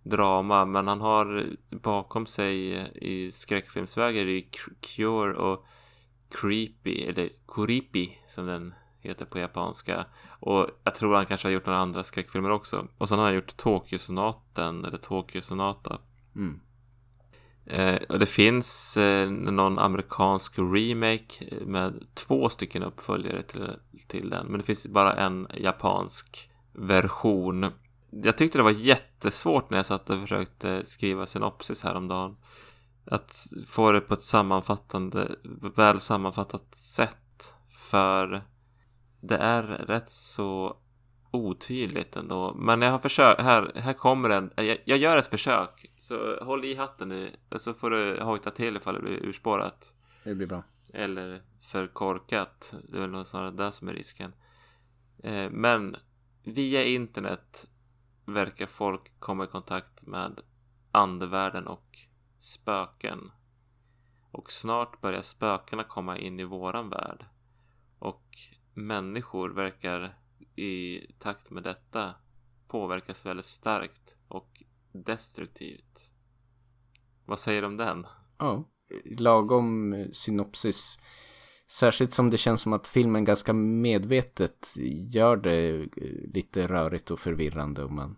drama. 0.04 0.66
Men 0.66 0.88
han 0.88 1.02
har 1.02 1.46
bakom 1.70 2.26
sig 2.26 2.78
i 2.96 3.32
skräckfilmsvägar 3.32 4.26
i 4.26 4.50
Cure 4.82 5.34
och 5.34 5.66
Creepy. 6.30 7.04
Eller 7.04 7.30
Kuripi 7.48 8.18
som 8.28 8.46
den 8.46 8.74
heter 9.00 9.26
på 9.26 9.40
japanska. 9.40 10.06
Och 10.40 10.68
jag 10.84 10.96
tror 10.96 11.16
han 11.16 11.26
kanske 11.26 11.48
har 11.48 11.54
gjort 11.54 11.66
några 11.66 11.80
andra 11.80 12.04
skräckfilmer 12.04 12.50
också. 12.50 12.88
Och 12.98 13.10
sen 13.10 13.18
har 13.18 13.26
han 13.26 13.36
gjort 13.36 13.58
Tokyo-sonaten, 13.58 14.86
eller 14.86 14.98
Tokyo-sonata. 14.98 16.00
Mm. 16.36 16.60
Eh, 17.70 17.96
och 18.10 18.20
det 18.20 18.26
finns 18.26 18.98
eh, 18.98 19.30
någon 19.30 19.80
amerikansk 19.80 20.60
remake 20.60 21.46
med 21.66 22.06
två 22.14 22.50
stycken 22.50 22.84
uppföljare 22.84 23.44
till, 23.44 23.70
till 24.08 24.30
den. 24.30 24.48
Men 24.48 24.60
det 24.60 24.66
finns 24.66 24.88
bara 24.88 25.14
en 25.14 25.48
japansk 25.54 26.50
version. 26.74 27.72
Jag 28.10 28.38
tyckte 28.38 28.58
det 28.58 28.64
var 28.64 28.72
jättesvårt 28.72 29.70
när 29.70 29.78
jag 29.78 29.86
satt 29.86 30.10
och 30.10 30.22
försökte 30.22 30.86
skriva 30.86 31.26
synopsis 31.26 31.84
häromdagen. 31.84 32.38
Att 33.06 33.48
få 33.66 33.92
det 33.92 34.02
på 34.02 34.14
ett 34.14 34.24
sammanfattande, 34.24 35.36
väl 35.76 36.00
sammanfattat 36.00 36.76
sätt. 36.76 37.56
För 37.70 38.44
det 39.22 39.38
är 39.38 39.64
rätt 39.64 40.10
så 40.10 40.78
otydligt 41.32 42.16
ändå. 42.16 42.54
Men 42.54 42.82
jag 42.82 42.92
har 42.92 43.00
försökt, 43.00 43.42
här, 43.42 43.72
här 43.76 43.94
kommer 43.94 44.30
den. 44.30 44.52
Jag, 44.56 44.78
jag, 44.86 44.98
gör 44.98 45.18
ett 45.18 45.28
försök. 45.28 45.86
Så 45.98 46.44
håll 46.44 46.66
i 46.66 46.76
hatten 46.76 47.10
nu. 47.10 47.32
Så 47.56 47.74
får 47.74 47.90
du 47.90 48.22
hojta 48.22 48.52
till 48.52 48.78
ifall 48.78 48.96
det 48.96 49.02
blir 49.02 49.26
urspårat. 49.26 49.96
Det 50.24 50.36
blir 50.36 50.48
bra. 50.48 50.64
Eller 50.94 51.42
för 51.62 51.88
korkat. 51.88 52.76
Det 52.90 52.98
är 52.98 53.08
väl 53.08 53.26
snarare 53.26 53.52
det 53.52 53.72
som 53.72 53.88
är 53.88 53.94
risken. 53.94 54.34
Eh, 55.24 55.50
men 55.50 55.96
via 56.44 56.84
internet 56.84 57.68
verkar 58.26 58.66
folk 58.66 59.20
komma 59.20 59.44
i 59.44 59.48
kontakt 59.48 60.06
med 60.06 60.42
andevärlden 60.92 61.68
och 61.68 62.00
spöken. 62.40 63.32
Och 64.32 64.52
snart 64.52 65.02
börjar 65.02 65.22
spökena 65.22 65.84
komma 65.84 66.18
in 66.18 66.40
i 66.40 66.44
våran 66.44 66.90
värld. 66.90 67.26
Och 68.00 68.38
människor 68.74 69.50
verkar 69.50 70.18
i 70.58 71.06
takt 71.20 71.52
med 71.52 71.64
detta 71.64 72.16
påverkas 72.68 73.26
väldigt 73.26 73.46
starkt 73.46 74.18
och 74.28 74.64
destruktivt. 74.92 76.14
Vad 77.26 77.40
säger 77.40 77.62
du 77.62 77.68
om 77.68 77.78
den? 77.78 78.06
Ja, 78.38 78.64
lagom 79.06 79.96
synopsis. 80.12 81.00
Särskilt 81.68 82.14
som 82.14 82.30
det 82.30 82.38
känns 82.38 82.62
som 82.62 82.74
att 82.74 82.88
filmen 82.88 83.26
ganska 83.26 83.54
medvetet 83.54 84.74
gör 85.10 85.38
det 85.38 85.88
lite 86.34 86.68
rörigt 86.68 87.12
och 87.12 87.20
förvirrande 87.20 87.84
och 87.84 87.92
man 87.92 88.18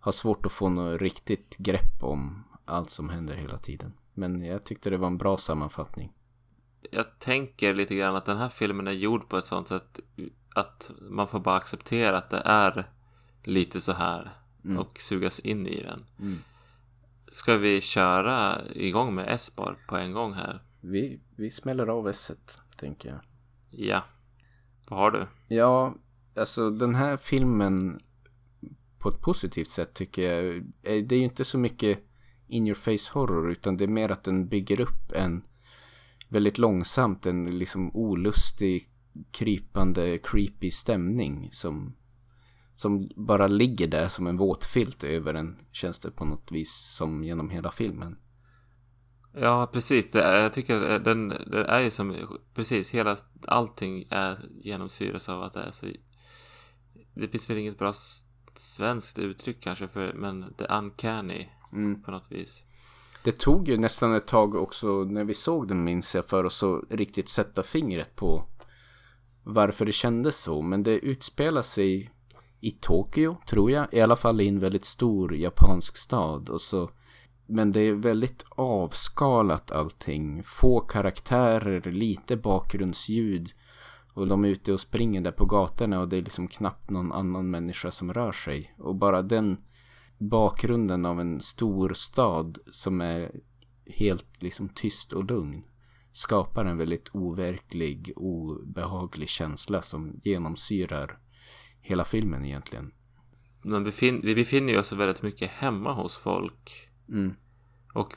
har 0.00 0.12
svårt 0.12 0.46
att 0.46 0.52
få 0.52 0.68
något 0.68 1.00
riktigt 1.00 1.56
grepp 1.56 2.02
om 2.02 2.44
allt 2.64 2.90
som 2.90 3.08
händer 3.08 3.34
hela 3.34 3.58
tiden. 3.58 3.92
Men 4.14 4.44
jag 4.44 4.64
tyckte 4.64 4.90
det 4.90 4.96
var 4.96 5.06
en 5.06 5.18
bra 5.18 5.36
sammanfattning. 5.36 6.12
Jag 6.90 7.18
tänker 7.18 7.74
lite 7.74 7.94
grann 7.94 8.16
att 8.16 8.24
den 8.24 8.38
här 8.38 8.48
filmen 8.48 8.86
är 8.86 8.92
gjord 8.92 9.28
på 9.28 9.36
ett 9.36 9.44
sånt 9.44 9.68
sätt 9.68 10.00
att 10.54 10.90
man 11.00 11.28
får 11.28 11.40
bara 11.40 11.56
acceptera 11.56 12.18
att 12.18 12.30
det 12.30 12.42
är 12.44 12.84
lite 13.44 13.80
så 13.80 13.92
här 13.92 14.32
mm. 14.64 14.78
och 14.78 14.98
sugas 14.98 15.40
in 15.40 15.66
i 15.66 15.82
den. 15.82 16.04
Mm. 16.18 16.38
Ska 17.28 17.56
vi 17.56 17.80
köra 17.80 18.60
igång 18.72 19.14
med 19.14 19.26
S-bar 19.28 19.76
på 19.88 19.96
en 19.96 20.12
gång 20.12 20.32
här? 20.32 20.62
Vi, 20.80 21.20
vi 21.36 21.50
smäller 21.50 21.86
av 21.86 22.08
s 22.08 22.30
tänker 22.76 23.08
jag. 23.08 23.20
Ja. 23.70 24.04
Vad 24.88 25.00
har 25.00 25.10
du? 25.10 25.26
Ja, 25.48 25.94
alltså 26.36 26.70
den 26.70 26.94
här 26.94 27.16
filmen 27.16 28.00
på 28.98 29.08
ett 29.08 29.20
positivt 29.20 29.70
sätt 29.70 29.94
tycker 29.94 30.22
jag. 30.22 30.64
Det 30.82 31.14
är 31.14 31.18
ju 31.18 31.24
inte 31.24 31.44
så 31.44 31.58
mycket 31.58 31.98
in 32.46 32.66
your 32.66 32.74
face 32.74 33.12
horror 33.12 33.50
utan 33.50 33.76
det 33.76 33.84
är 33.84 33.88
mer 33.88 34.08
att 34.12 34.24
den 34.24 34.48
bygger 34.48 34.80
upp 34.80 35.12
en 35.12 35.42
väldigt 36.28 36.58
långsamt 36.58 37.26
en 37.26 37.58
liksom 37.58 37.96
olustig 37.96 38.91
krypande 39.30 40.18
creepy 40.18 40.70
stämning 40.70 41.48
som 41.52 41.96
som 42.74 43.08
bara 43.16 43.46
ligger 43.46 43.86
där 43.86 44.08
som 44.08 44.26
en 44.26 44.36
våt 44.36 44.64
filt 44.64 45.04
över 45.04 45.34
en 45.34 45.58
känns 45.72 45.98
det 45.98 46.10
på 46.10 46.24
något 46.24 46.52
vis 46.52 46.94
som 46.96 47.24
genom 47.24 47.50
hela 47.50 47.70
filmen. 47.70 48.18
Ja, 49.34 49.70
precis. 49.72 50.14
Är, 50.14 50.42
jag 50.42 50.52
tycker 50.52 50.98
den, 50.98 51.28
det 51.28 51.64
är 51.64 51.80
ju 51.80 51.90
som, 51.90 52.38
precis, 52.54 52.90
hela, 52.90 53.16
allting 53.46 54.06
är 54.10 54.48
genomsyras 54.62 55.28
av 55.28 55.42
att 55.42 55.52
det 55.52 55.60
är 55.60 55.70
så, 55.70 55.86
det 57.14 57.28
finns 57.28 57.50
väl 57.50 57.58
inget 57.58 57.78
bra 57.78 57.92
svenskt 58.54 59.18
uttryck 59.18 59.60
kanske 59.60 59.88
för, 59.88 60.12
men 60.14 60.54
det 60.58 60.66
uncanny 60.66 61.48
mm. 61.72 62.02
på 62.02 62.10
något 62.10 62.32
vis. 62.32 62.64
Det 63.24 63.38
tog 63.38 63.68
ju 63.68 63.76
nästan 63.76 64.14
ett 64.14 64.26
tag 64.26 64.54
också 64.54 64.86
när 65.04 65.24
vi 65.24 65.34
såg 65.34 65.68
den 65.68 65.84
minns 65.84 66.14
jag 66.14 66.26
för 66.26 66.44
oss 66.44 66.62
att 66.62 66.82
riktigt 66.90 67.28
sätta 67.28 67.62
fingret 67.62 68.16
på 68.16 68.44
varför 69.44 69.86
det 69.86 69.92
kändes 69.92 70.40
så. 70.40 70.62
Men 70.62 70.82
det 70.82 70.98
utspelar 70.98 71.62
sig 71.62 72.10
i 72.60 72.70
Tokyo 72.70 73.36
tror 73.46 73.70
jag. 73.70 73.86
I 73.92 74.00
alla 74.00 74.16
fall 74.16 74.40
i 74.40 74.48
en 74.48 74.60
väldigt 74.60 74.84
stor 74.84 75.36
japansk 75.36 75.96
stad. 75.96 76.48
Och 76.48 76.60
så, 76.60 76.90
men 77.46 77.72
det 77.72 77.80
är 77.80 77.94
väldigt 77.94 78.44
avskalat 78.50 79.70
allting. 79.70 80.42
Få 80.42 80.80
karaktärer, 80.80 81.92
lite 81.92 82.36
bakgrundsljud. 82.36 83.52
Och 84.14 84.26
de 84.26 84.44
är 84.44 84.48
ute 84.48 84.72
och 84.72 84.80
springer 84.80 85.20
där 85.20 85.32
på 85.32 85.46
gatorna 85.46 86.00
och 86.00 86.08
det 86.08 86.16
är 86.16 86.22
liksom 86.22 86.48
knappt 86.48 86.90
någon 86.90 87.12
annan 87.12 87.50
människa 87.50 87.90
som 87.90 88.14
rör 88.14 88.32
sig. 88.32 88.74
Och 88.78 88.94
bara 88.94 89.22
den 89.22 89.56
bakgrunden 90.18 91.06
av 91.06 91.20
en 91.20 91.40
stor 91.40 91.92
stad 91.94 92.58
som 92.70 93.00
är 93.00 93.30
helt 93.86 94.42
liksom 94.42 94.68
tyst 94.68 95.12
och 95.12 95.24
lugn 95.24 95.64
skapar 96.12 96.64
en 96.64 96.78
väldigt 96.78 97.08
overklig, 97.12 98.12
obehaglig 98.16 99.28
känsla 99.28 99.82
som 99.82 100.20
genomsyrar 100.24 101.18
hela 101.80 102.04
filmen 102.04 102.44
egentligen. 102.44 102.92
Men 103.62 103.84
befin 103.84 104.20
vi 104.24 104.34
befinner 104.34 104.78
oss 104.78 104.92
väldigt 104.92 105.22
mycket 105.22 105.50
hemma 105.50 105.92
hos 105.92 106.16
folk. 106.16 106.90
Mm. 107.08 107.34
Och 107.94 108.16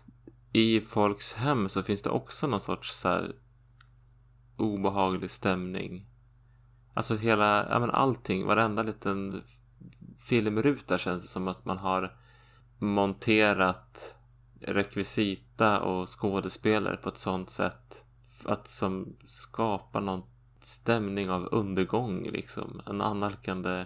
i 0.54 0.82
folks 0.82 1.34
hem 1.34 1.70
så 1.70 1.84
finns 1.84 2.02
det 2.02 2.10
också 2.10 2.48
någon 2.48 2.60
sorts 2.60 3.00
så 3.00 3.10
här 3.10 3.36
obehaglig 4.58 5.32
stämning. 5.32 6.08
Alltså 6.94 7.16
hela, 7.16 7.70
ja 7.70 7.80
men 7.80 7.90
allting, 7.90 8.46
varenda 8.46 8.84
liten 8.84 9.44
filmruta 10.20 10.98
känns 10.98 11.22
det 11.22 11.28
som 11.28 11.48
att 11.48 11.66
man 11.66 11.78
har 11.78 12.18
monterat 12.80 14.18
rekvisita 14.68 15.80
och 15.80 16.20
skådespelare 16.22 16.98
på 16.98 17.10
ett 17.10 17.18
sånt 17.18 17.50
sätt 17.50 18.06
att 18.46 18.68
som 18.68 19.16
skapar 19.26 20.02
någon 20.02 20.24
stämning 20.60 21.30
av 21.30 21.50
undergång 21.52 22.24
liksom. 22.24 22.82
En 22.86 23.02
annalkande 23.02 23.86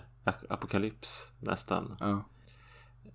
apokalyps 0.50 1.32
nästan. 1.40 1.96
Ja. 2.00 2.24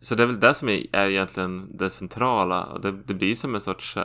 Så 0.01 0.15
det 0.15 0.23
är 0.23 0.27
väl 0.27 0.41
det 0.41 0.55
som 0.55 0.69
är 0.69 0.97
egentligen 0.97 1.77
det 1.77 1.91
centrala. 1.91 2.79
Det, 2.79 2.93
det 2.93 3.15
blir 3.15 3.35
som 3.35 3.55
en 3.55 3.61
sorts 3.61 3.97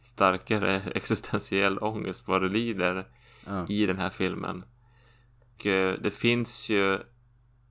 starkare 0.00 0.80
existentiell 0.94 1.78
ångest 1.78 2.28
vad 2.28 2.42
du 2.42 2.48
lider 2.48 3.08
ja. 3.46 3.66
i 3.68 3.86
den 3.86 3.98
här 3.98 4.10
filmen. 4.10 4.64
Och 5.40 5.66
eh, 5.66 5.98
det 6.00 6.10
finns 6.10 6.70
ju 6.70 6.98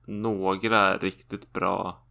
några 0.06 0.96
riktigt 0.96 1.52
bra 1.52 2.07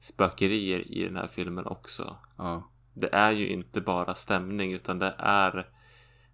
spökerier 0.00 0.92
i 0.92 1.04
den 1.04 1.16
här 1.16 1.26
filmen 1.26 1.66
också. 1.66 2.16
Ja. 2.36 2.70
Det 2.94 3.14
är 3.14 3.30
ju 3.30 3.48
inte 3.48 3.80
bara 3.80 4.14
stämning 4.14 4.72
utan 4.72 4.98
det 4.98 5.14
är 5.18 5.68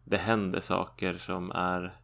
det 0.04 0.16
händer 0.16 0.60
saker 0.60 1.14
som 1.14 1.50
är 1.50 2.00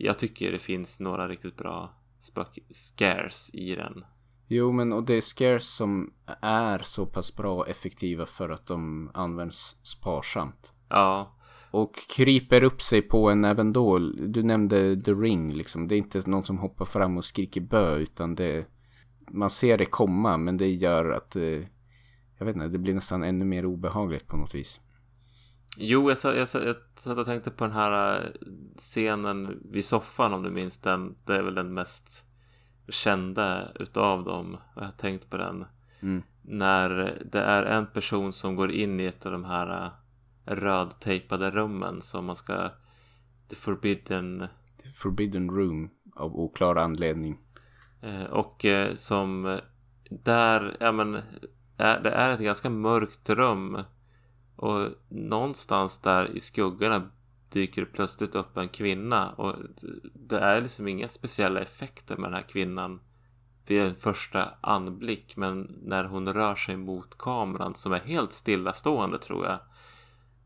jag 0.00 0.18
tycker 0.18 0.52
det 0.52 0.58
finns 0.58 1.00
några 1.00 1.28
riktigt 1.28 1.56
bra 1.56 1.94
spök 2.18 2.58
scares 2.70 3.50
i 3.52 3.74
den. 3.74 4.04
Jo, 4.46 4.72
men 4.72 4.92
och 4.92 5.04
det 5.04 5.14
är 5.14 5.20
scares 5.20 5.74
som 5.74 6.12
är 6.40 6.78
så 6.78 7.06
pass 7.06 7.36
bra 7.36 7.54
och 7.54 7.68
effektiva 7.68 8.26
för 8.26 8.48
att 8.48 8.66
de 8.66 9.10
används 9.14 9.76
sparsamt. 9.82 10.72
Ja. 10.88 11.34
Och 11.70 11.94
kryper 12.16 12.62
upp 12.62 12.82
sig 12.82 13.02
på 13.02 13.30
en 13.30 13.44
även 13.44 13.72
då. 13.72 13.98
Du 14.28 14.42
nämnde 14.42 15.02
The 15.02 15.12
Ring 15.12 15.52
liksom. 15.52 15.88
Det 15.88 15.94
är 15.94 15.98
inte 15.98 16.30
någon 16.30 16.44
som 16.44 16.58
hoppar 16.58 16.84
fram 16.84 17.16
och 17.16 17.24
skriker 17.24 17.60
bö 17.60 17.96
utan 17.96 18.34
det 18.34 18.66
man 19.30 19.50
ser 19.50 19.78
det 19.78 19.84
komma 19.84 20.36
men 20.36 20.56
det 20.56 20.70
gör 20.70 21.10
att 21.10 21.36
eh, 21.36 21.62
jag 22.38 22.46
vet 22.46 22.56
inte, 22.56 22.68
det 22.68 22.78
blir 22.78 22.94
nästan 22.94 23.22
ännu 23.22 23.44
mer 23.44 23.66
obehagligt 23.66 24.26
på 24.26 24.36
något 24.36 24.54
vis. 24.54 24.80
Jo, 25.76 26.00
jag 26.10 26.36
jag, 26.36 26.48
satt, 26.48 26.64
jag 26.64 26.76
satt 26.94 27.18
och 27.18 27.26
tänkte 27.26 27.50
på 27.50 27.64
den 27.64 27.74
här 27.74 28.20
eh, 28.20 28.30
scenen 28.76 29.58
vid 29.70 29.84
soffan 29.84 30.32
om 30.32 30.42
du 30.42 30.50
minns 30.50 30.78
den. 30.78 31.16
Det 31.24 31.36
är 31.36 31.42
väl 31.42 31.54
den 31.54 31.74
mest 31.74 32.24
kända 32.88 33.68
utav 33.74 34.24
dem. 34.24 34.56
Jag 34.74 34.82
har 34.82 34.90
tänkt 34.90 35.30
på 35.30 35.36
den. 35.36 35.64
Mm. 36.00 36.22
När 36.42 37.18
det 37.32 37.40
är 37.40 37.62
en 37.62 37.86
person 37.86 38.32
som 38.32 38.56
går 38.56 38.70
in 38.70 39.00
i 39.00 39.04
ett 39.04 39.26
av 39.26 39.32
de 39.32 39.44
här 39.44 39.84
eh, 39.84 39.90
rödtejpade 40.54 41.50
rummen 41.50 42.02
som 42.02 42.24
man 42.24 42.36
ska 42.36 42.70
The 43.48 43.56
Forbidden 43.56 44.46
The 44.82 44.90
Forbidden 44.90 45.50
Room 45.50 45.90
av 46.16 46.36
oklar 46.36 46.76
anledning. 46.76 47.38
Eh, 48.02 48.24
och 48.24 48.64
eh, 48.64 48.94
som 48.94 49.46
eh, 49.46 49.58
där, 50.10 50.76
ja 50.80 50.92
men, 50.92 51.12
det 51.76 52.10
är 52.10 52.30
ett 52.30 52.40
ganska 52.40 52.70
mörkt 52.70 53.30
rum. 53.30 53.82
Och 54.56 54.88
någonstans 55.08 55.98
där 55.98 56.36
i 56.36 56.40
skuggorna 56.40 57.10
dyker 57.48 57.82
det 57.82 57.92
plötsligt 57.92 58.34
upp 58.34 58.56
en 58.56 58.68
kvinna. 58.68 59.30
Och 59.30 59.56
det 60.14 60.38
är 60.38 60.60
liksom 60.60 60.88
inga 60.88 61.08
speciella 61.08 61.60
effekter 61.60 62.16
med 62.16 62.30
den 62.30 62.34
här 62.34 62.48
kvinnan. 62.48 63.00
vid 63.66 63.82
en 63.82 63.94
första 63.94 64.54
anblick 64.60 65.36
men 65.36 65.78
när 65.82 66.04
hon 66.04 66.32
rör 66.34 66.54
sig 66.54 66.76
mot 66.76 67.18
kameran 67.18 67.74
som 67.74 67.92
är 67.92 68.00
helt 68.00 68.32
stillastående 68.32 69.18
tror 69.18 69.46
jag 69.46 69.58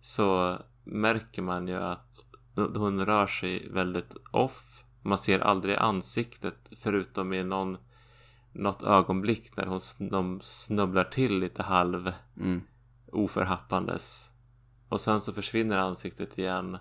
så 0.03 0.59
märker 0.85 1.43
man 1.43 1.69
ju 1.69 1.77
att 1.77 2.25
hon 2.55 3.07
rör 3.07 3.27
sig 3.27 3.69
väldigt 3.69 4.17
off. 4.31 4.82
Man 5.03 5.19
ser 5.19 5.39
aldrig 5.39 5.77
ansiktet 5.77 6.69
förutom 6.77 7.33
i 7.33 7.45
någon 7.45 7.79
något 8.53 8.83
ögonblick 8.83 9.57
när 9.57 9.67
hon 9.67 9.81
de 9.99 10.41
snubblar 10.43 11.05
till 11.05 11.39
lite 11.39 11.63
halv 11.63 12.13
mm. 12.37 12.63
oförhappandes. 13.13 14.33
Och 14.89 15.01
sen 15.01 15.21
så 15.21 15.33
försvinner 15.33 15.79
ansiktet 15.79 16.39
igen. 16.39 16.79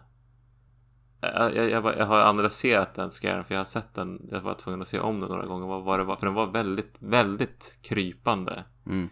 Jag, 1.22 1.56
jag, 1.56 1.70
jag, 1.70 1.98
jag 1.98 2.06
har 2.06 2.20
analyserat 2.20 2.94
den 2.94 3.10
scaren 3.10 3.44
för 3.44 3.54
jag 3.54 3.60
har 3.60 3.66
sett 3.66 3.94
den. 3.94 4.28
Jag 4.32 4.42
var 4.42 4.54
tvungen 4.54 4.82
att 4.82 4.88
se 4.88 5.00
om 5.00 5.20
den 5.20 5.30
några 5.30 5.46
gånger. 5.46 5.68
Vad, 5.68 5.84
vad 5.84 6.00
det 6.00 6.04
var, 6.04 6.16
för 6.16 6.26
den 6.26 6.36
var 6.36 6.48
väldigt, 6.48 6.96
väldigt 7.00 7.78
krypande. 7.82 8.64
Mm. 8.86 9.10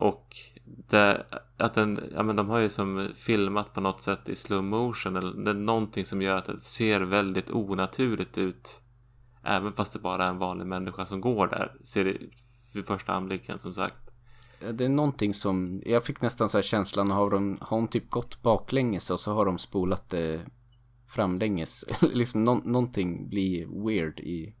Och 0.00 0.36
det, 0.64 1.26
att 1.56 1.74
den, 1.74 2.00
ja 2.14 2.22
men 2.22 2.36
de 2.36 2.48
har 2.48 2.58
ju 2.58 2.70
som 2.70 3.08
filmat 3.14 3.74
på 3.74 3.80
något 3.80 4.02
sätt 4.02 4.28
i 4.28 4.34
slow 4.34 4.64
motion. 4.64 5.16
Eller 5.16 5.44
det 5.44 5.50
är 5.50 5.54
någonting 5.54 6.04
som 6.04 6.22
gör 6.22 6.36
att 6.36 6.44
det 6.44 6.60
ser 6.60 7.00
väldigt 7.00 7.50
onaturligt 7.50 8.38
ut. 8.38 8.82
Även 9.44 9.72
fast 9.72 9.92
det 9.92 9.98
bara 9.98 10.24
är 10.24 10.28
en 10.28 10.38
vanlig 10.38 10.66
människa 10.66 11.06
som 11.06 11.20
går 11.20 11.46
där. 11.46 11.76
Ser 11.84 12.04
det 12.04 12.16
vid 12.74 12.86
första 12.86 13.12
anblicken 13.12 13.58
som 13.58 13.74
sagt. 13.74 14.10
Det 14.72 14.84
är 14.84 14.88
någonting 14.88 15.34
som, 15.34 15.82
jag 15.86 16.04
fick 16.04 16.20
nästan 16.20 16.48
så 16.48 16.58
här 16.58 16.62
känslan, 16.62 17.10
har 17.10 17.30
de, 17.30 17.58
har 17.60 17.76
hon 17.76 17.88
typ 17.88 18.10
gått 18.10 18.42
baklänges 18.42 19.10
och 19.10 19.20
så 19.20 19.32
har 19.32 19.46
de 19.46 19.58
spolat 19.58 20.10
det 20.10 20.40
framlänges. 21.06 21.84
liksom 22.00 22.44
no, 22.44 22.62
någonting 22.64 23.28
blir 23.28 23.84
weird 23.86 24.20
i 24.20 24.54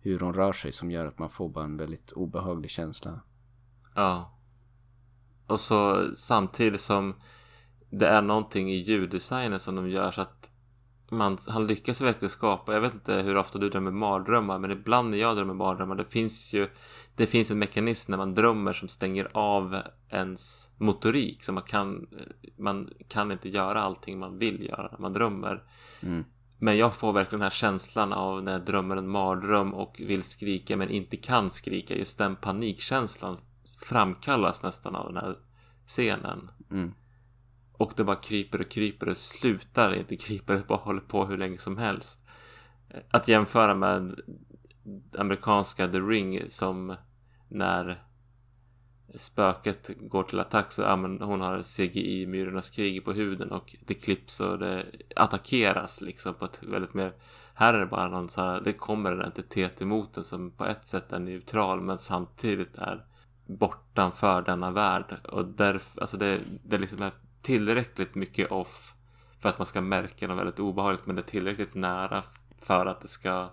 hur 0.00 0.20
hon 0.20 0.34
rör 0.34 0.52
sig 0.52 0.72
som 0.72 0.90
gör 0.90 1.06
att 1.06 1.18
man 1.18 1.30
får 1.30 1.48
bara 1.48 1.64
en 1.64 1.76
väldigt 1.76 2.12
obehaglig 2.12 2.70
känsla. 2.70 3.20
Ja. 3.94 4.36
Och 5.50 5.60
så 5.60 6.10
samtidigt 6.14 6.80
som 6.80 7.14
det 7.90 8.06
är 8.06 8.22
någonting 8.22 8.70
i 8.70 8.76
ljuddesignen 8.76 9.60
som 9.60 9.76
de 9.76 9.90
gör 9.90 10.10
så 10.10 10.20
att 10.20 10.50
man, 11.10 11.38
han 11.48 11.66
lyckas 11.66 12.00
verkligen 12.00 12.30
skapa, 12.30 12.74
jag 12.74 12.80
vet 12.80 12.94
inte 12.94 13.14
hur 13.14 13.36
ofta 13.36 13.58
du 13.58 13.68
drömmer 13.68 13.90
mardrömmar 13.90 14.58
men 14.58 14.70
ibland 14.70 15.10
när 15.10 15.18
jag 15.18 15.36
drömmer 15.36 15.54
mardrömmar 15.54 15.94
det 15.94 16.04
finns 16.04 16.52
ju 16.54 16.68
det 17.16 17.26
finns 17.26 17.50
en 17.50 17.58
mekanism 17.58 18.10
när 18.10 18.18
man 18.18 18.34
drömmer 18.34 18.72
som 18.72 18.88
stänger 18.88 19.28
av 19.32 19.82
ens 20.08 20.70
motorik 20.76 21.42
så 21.42 21.52
man 21.52 21.62
kan 21.62 22.06
man 22.58 22.90
kan 23.08 23.32
inte 23.32 23.48
göra 23.48 23.82
allting 23.82 24.18
man 24.18 24.38
vill 24.38 24.64
göra 24.64 24.88
när 24.92 24.98
man 24.98 25.12
drömmer 25.12 25.62
mm. 26.02 26.24
men 26.58 26.76
jag 26.76 26.94
får 26.94 27.12
verkligen 27.12 27.40
den 27.40 27.46
här 27.46 27.50
känslan 27.50 28.12
av 28.12 28.42
när 28.42 28.52
jag 28.52 28.64
drömmer 28.64 28.96
en 28.96 29.10
mardröm 29.10 29.74
och 29.74 30.00
vill 30.06 30.22
skrika 30.22 30.76
men 30.76 30.90
inte 30.90 31.16
kan 31.16 31.50
skrika 31.50 31.94
just 31.96 32.18
den 32.18 32.36
panikkänslan 32.36 33.36
framkallas 33.82 34.62
nästan 34.62 34.96
av 34.96 35.12
den 35.12 35.16
här 35.16 35.36
scenen 35.86 36.50
mm. 36.70 36.94
Och 37.72 37.92
det 37.96 38.04
bara 38.04 38.16
kryper 38.16 38.60
och 38.60 38.70
kryper 38.70 39.08
och 39.08 39.16
slutar 39.16 39.94
inte 39.94 40.16
krypa, 40.16 40.52
det 40.56 40.66
bara 40.66 40.78
håller 40.78 41.00
på 41.00 41.26
hur 41.26 41.38
länge 41.38 41.58
som 41.58 41.76
helst. 41.78 42.26
Att 43.10 43.28
jämföra 43.28 43.74
med 43.74 44.20
amerikanska 45.18 45.88
The 45.88 45.98
Ring 45.98 46.48
som 46.48 46.96
när 47.48 48.04
spöket 49.14 49.90
går 50.00 50.22
till 50.22 50.40
attack 50.40 50.72
så 50.72 50.82
ja, 50.82 50.96
men 50.96 51.20
hon 51.20 51.40
har 51.40 51.62
CGI 51.62 52.26
Myrornas 52.26 52.70
krig 52.70 53.04
på 53.04 53.12
huden 53.12 53.52
och 53.52 53.76
det 53.86 53.94
klipps 53.94 54.40
och 54.40 54.58
det 54.58 54.86
attackeras 55.16 56.00
liksom 56.00 56.34
på 56.34 56.44
ett 56.44 56.62
väldigt 56.62 56.94
mer 56.94 57.12
här 57.54 57.74
är 57.74 57.78
det 57.78 57.86
bara 57.86 58.08
någon 58.08 58.28
så 58.28 58.40
här, 58.40 58.60
det 58.60 58.72
kommer 58.72 59.12
en 59.12 59.20
entitet 59.20 59.82
emot 59.82 60.14
den 60.14 60.24
som 60.24 60.50
på 60.50 60.64
ett 60.64 60.88
sätt 60.88 61.12
är 61.12 61.18
neutral 61.18 61.80
men 61.80 61.98
samtidigt 61.98 62.74
är 62.74 63.04
bortanför 63.58 64.42
denna 64.42 64.70
värld 64.70 65.16
och 65.28 65.46
därför, 65.46 66.00
alltså 66.00 66.16
det, 66.16 66.40
det 66.64 66.78
liksom 66.78 67.02
är 67.02 67.12
tillräckligt 67.42 68.14
mycket 68.14 68.50
off 68.50 68.94
för 69.40 69.48
att 69.48 69.58
man 69.58 69.66
ska 69.66 69.80
märka 69.80 70.28
något 70.28 70.38
väldigt 70.38 70.60
obehagligt 70.60 71.06
men 71.06 71.16
det 71.16 71.22
är 71.22 71.30
tillräckligt 71.30 71.74
nära 71.74 72.22
för 72.58 72.86
att 72.86 73.00
det 73.00 73.08
ska 73.08 73.50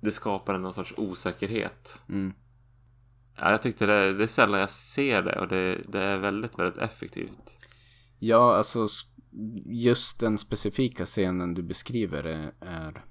det 0.00 0.12
skapar 0.12 0.58
någon 0.58 0.72
sorts 0.72 0.94
osäkerhet. 0.96 2.02
Mm. 2.08 2.32
Ja, 3.36 3.50
jag 3.50 3.62
tyckte 3.62 3.86
det, 3.86 4.12
det 4.14 4.24
är 4.24 4.28
sällan 4.28 4.60
jag 4.60 4.70
ser 4.70 5.22
det 5.22 5.40
och 5.40 5.48
det, 5.48 5.78
det 5.88 6.02
är 6.02 6.18
väldigt, 6.18 6.58
väldigt 6.58 6.82
effektivt. 6.82 7.58
Ja, 8.18 8.56
alltså 8.56 8.88
just 9.64 10.20
den 10.20 10.38
specifika 10.38 11.04
scenen 11.04 11.54
du 11.54 11.62
beskriver 11.62 12.24
är, 12.60 13.04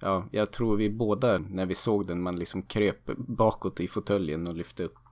ja, 0.00 0.28
jag 0.32 0.52
tror 0.52 0.76
vi 0.76 0.90
båda 0.90 1.38
när 1.38 1.66
vi 1.66 1.74
såg 1.74 2.06
den, 2.06 2.22
man 2.22 2.36
liksom 2.36 2.62
kröp 2.62 3.06
bakåt 3.16 3.80
i 3.80 3.88
fåtöljen 3.88 4.48
och 4.48 4.54
lyfte 4.54 4.84
upp 4.84 5.05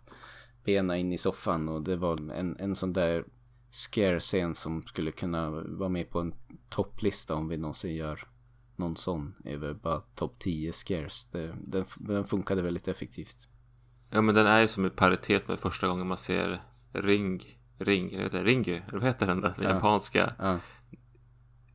benen 0.64 0.96
in 0.96 1.12
i 1.12 1.18
soffan 1.18 1.68
och 1.68 1.82
det 1.82 1.96
var 1.96 2.30
en, 2.32 2.56
en 2.58 2.74
sån 2.74 2.92
där 2.92 3.24
scare-scen 3.70 4.54
som 4.54 4.82
skulle 4.82 5.10
kunna 5.10 5.50
vara 5.50 5.88
med 5.88 6.10
på 6.10 6.20
en 6.20 6.34
topplista 6.68 7.34
om 7.34 7.48
vi 7.48 7.56
någonsin 7.56 7.94
gör 7.94 8.28
någon 8.76 8.96
sån 8.96 9.34
över 9.44 9.74
bara 9.74 10.00
topp 10.00 10.38
10 10.38 10.72
scares. 10.72 11.24
Det, 11.24 11.56
den, 11.66 11.84
den 11.96 12.24
funkade 12.24 12.62
väldigt 12.62 12.88
effektivt. 12.88 13.48
Ja 14.10 14.20
men 14.20 14.34
den 14.34 14.46
är 14.46 14.60
ju 14.60 14.68
som 14.68 14.86
i 14.86 14.90
paritet 14.90 15.48
med 15.48 15.60
första 15.60 15.88
gången 15.88 16.06
man 16.06 16.16
ser 16.16 16.62
Ring, 16.92 17.42
Ring, 17.78 18.12
eller 18.12 18.22
heter 18.22 18.44
Ringu, 18.44 18.74
eller 18.74 18.98
vad 18.98 19.02
heter 19.02 19.26
den 19.26 19.40
där, 19.40 19.54
den 19.56 19.64
ja. 19.64 19.74
japanska. 19.74 20.34
Ja. 20.38 20.58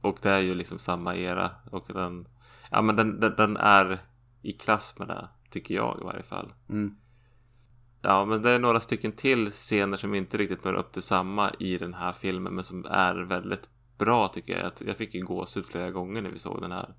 Och 0.01 0.19
det 0.21 0.29
är 0.29 0.39
ju 0.39 0.53
liksom 0.53 0.79
samma 0.79 1.15
era 1.15 1.51
och 1.71 1.85
den, 1.87 2.27
ja 2.71 2.81
men 2.81 2.95
den, 2.95 3.19
den, 3.19 3.35
den 3.37 3.57
är 3.57 3.99
i 4.41 4.51
klass 4.51 4.99
med 4.99 5.07
det, 5.07 5.29
tycker 5.49 5.75
jag 5.75 5.97
i 6.01 6.03
varje 6.03 6.23
fall. 6.23 6.53
Mm. 6.69 6.95
Ja, 8.01 8.25
men 8.25 8.41
det 8.41 8.49
är 8.49 8.59
några 8.59 8.79
stycken 8.79 9.11
till 9.11 9.51
scener 9.51 9.97
som 9.97 10.15
inte 10.15 10.37
riktigt 10.37 10.63
når 10.63 10.73
upp 10.73 10.91
till 10.91 11.01
samma 11.01 11.51
i 11.59 11.77
den 11.77 11.93
här 11.93 12.11
filmen, 12.11 12.55
men 12.55 12.63
som 12.63 12.85
är 12.85 13.15
väldigt 13.15 13.69
bra 13.97 14.27
tycker 14.27 14.59
jag. 14.59 14.71
Jag 14.87 14.97
fick 14.97 15.13
ju 15.13 15.21
gåshud 15.21 15.65
flera 15.65 15.91
gånger 15.91 16.21
när 16.21 16.29
vi 16.29 16.39
såg 16.39 16.61
den 16.61 16.71
här. 16.71 16.95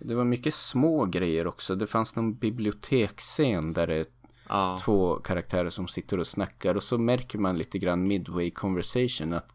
Det 0.00 0.14
var 0.14 0.24
mycket 0.24 0.54
små 0.54 1.04
grejer 1.04 1.46
också. 1.46 1.74
Det 1.74 1.86
fanns 1.86 2.16
någon 2.16 2.34
biblioteksscen 2.34 3.72
där 3.72 3.86
det 3.86 3.94
är 3.94 4.06
ja. 4.48 4.78
två 4.84 5.16
karaktärer 5.16 5.70
som 5.70 5.88
sitter 5.88 6.18
och 6.18 6.26
snackar 6.26 6.74
och 6.74 6.82
så 6.82 6.98
märker 6.98 7.38
man 7.38 7.58
lite 7.58 7.78
grann 7.78 8.06
midway 8.06 8.50
conversation 8.50 9.32
att 9.32 9.52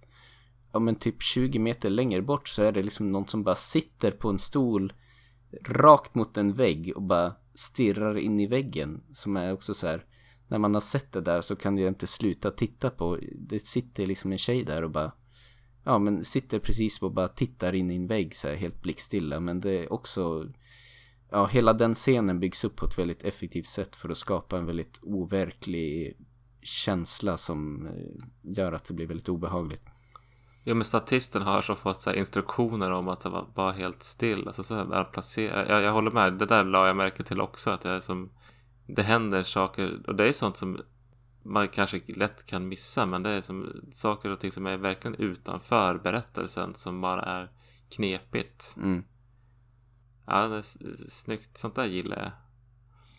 ja 0.74 0.80
men 0.80 0.96
typ 0.96 1.22
20 1.22 1.60
meter 1.60 1.90
längre 1.90 2.22
bort 2.22 2.48
så 2.48 2.64
är 2.64 2.72
det 2.72 2.84
liksom 2.84 3.12
någon 3.12 3.28
som 3.28 3.44
bara 3.44 3.56
sitter 3.56 4.12
på 4.12 4.30
en 4.30 4.40
stol 4.40 4.94
rakt 5.66 6.16
mot 6.16 6.38
en 6.38 6.54
vägg 6.54 6.94
och 6.96 7.02
bara 7.02 7.34
stirrar 7.54 8.18
in 8.18 8.40
i 8.40 8.48
väggen 8.48 9.04
som 9.14 9.38
är 9.38 9.54
också 9.54 9.74
så 9.74 9.88
här 9.88 10.06
när 10.48 10.58
man 10.58 10.74
har 10.74 10.82
sett 10.82 11.12
det 11.12 11.22
där 11.22 11.42
så 11.42 11.56
kan 11.56 11.78
jag 11.78 11.88
inte 11.88 12.08
sluta 12.08 12.52
titta 12.52 12.90
på. 12.90 13.20
Det 13.36 13.66
sitter 13.68 14.06
liksom 14.06 14.32
en 14.32 14.38
tjej 14.38 14.64
där 14.64 14.82
och 14.82 14.92
bara 14.92 15.12
ja 15.84 16.00
men 16.00 16.26
sitter 16.26 16.60
precis 16.60 17.02
och 17.02 17.12
bara 17.12 17.28
tittar 17.28 17.76
in 17.76 17.92
i 17.92 17.96
en 17.96 18.08
vägg 18.08 18.36
så 18.36 18.48
här 18.48 18.56
helt 18.56 18.82
blickstilla 18.82 19.40
men 19.40 19.62
det 19.62 19.84
är 19.84 19.94
också 19.94 20.46
ja 21.30 21.46
hela 21.46 21.74
den 21.74 21.94
scenen 21.94 22.40
byggs 22.40 22.64
upp 22.64 22.76
på 22.76 22.86
ett 22.86 23.00
väldigt 23.00 23.24
effektivt 23.24 23.66
sätt 23.66 23.96
för 23.96 24.10
att 24.10 24.18
skapa 24.18 24.58
en 24.58 24.66
väldigt 24.66 25.00
overklig 25.02 26.18
känsla 26.62 27.38
som 27.38 27.88
eh, 27.88 28.54
gör 28.58 28.74
att 28.74 28.86
det 28.86 28.94
blir 28.94 29.08
väldigt 29.08 29.30
obehagligt. 29.30 29.86
Ja 30.64 30.74
men 30.74 30.86
statisten 30.86 31.42
har 31.42 31.62
så 31.62 31.76
fått 31.76 32.02
så 32.02 32.14
instruktioner 32.14 32.92
om 32.92 33.08
att 33.08 33.26
vara 33.56 33.72
helt 33.72 34.04
still. 34.04 34.48
Alltså 34.48 34.64
så 34.64 34.76
här, 34.76 35.04
placera. 35.04 35.68
Jag, 35.70 35.84
jag 35.84 35.94
håller 35.94 36.12
med. 36.12 36.34
Det 36.34 36.46
där 36.46 36.64
la 36.64 36.88
jag 36.88 36.96
märke 36.96 37.24
till 37.24 37.42
också. 37.42 37.70
Att 37.70 37.86
jag 37.86 38.04
som 38.04 38.30
det 38.88 39.04
händer 39.04 39.44
saker 39.44 40.00
och 40.08 40.16
det 40.16 40.28
är 40.28 40.34
sånt 40.34 40.58
som 40.58 40.82
man 41.44 41.68
kanske 41.68 42.02
lätt 42.08 42.46
kan 42.46 42.68
missa 42.68 43.06
men 43.06 43.24
det 43.24 43.30
är 43.30 43.42
som 43.42 43.82
saker 43.92 44.32
och 44.32 44.40
ting 44.40 44.52
som 44.52 44.66
är 44.66 44.78
verkligen 44.78 45.16
utanför 45.16 45.98
berättelsen 45.98 46.74
som 46.74 47.02
bara 47.02 47.22
är 47.22 47.52
knepigt. 47.90 48.76
Mm. 48.78 49.04
Ja, 50.28 50.48
det 50.48 50.56
är 50.56 51.10
snyggt. 51.10 51.58
Sånt 51.58 51.76
där 51.76 51.86
gillar 51.86 52.18
jag. 52.18 52.32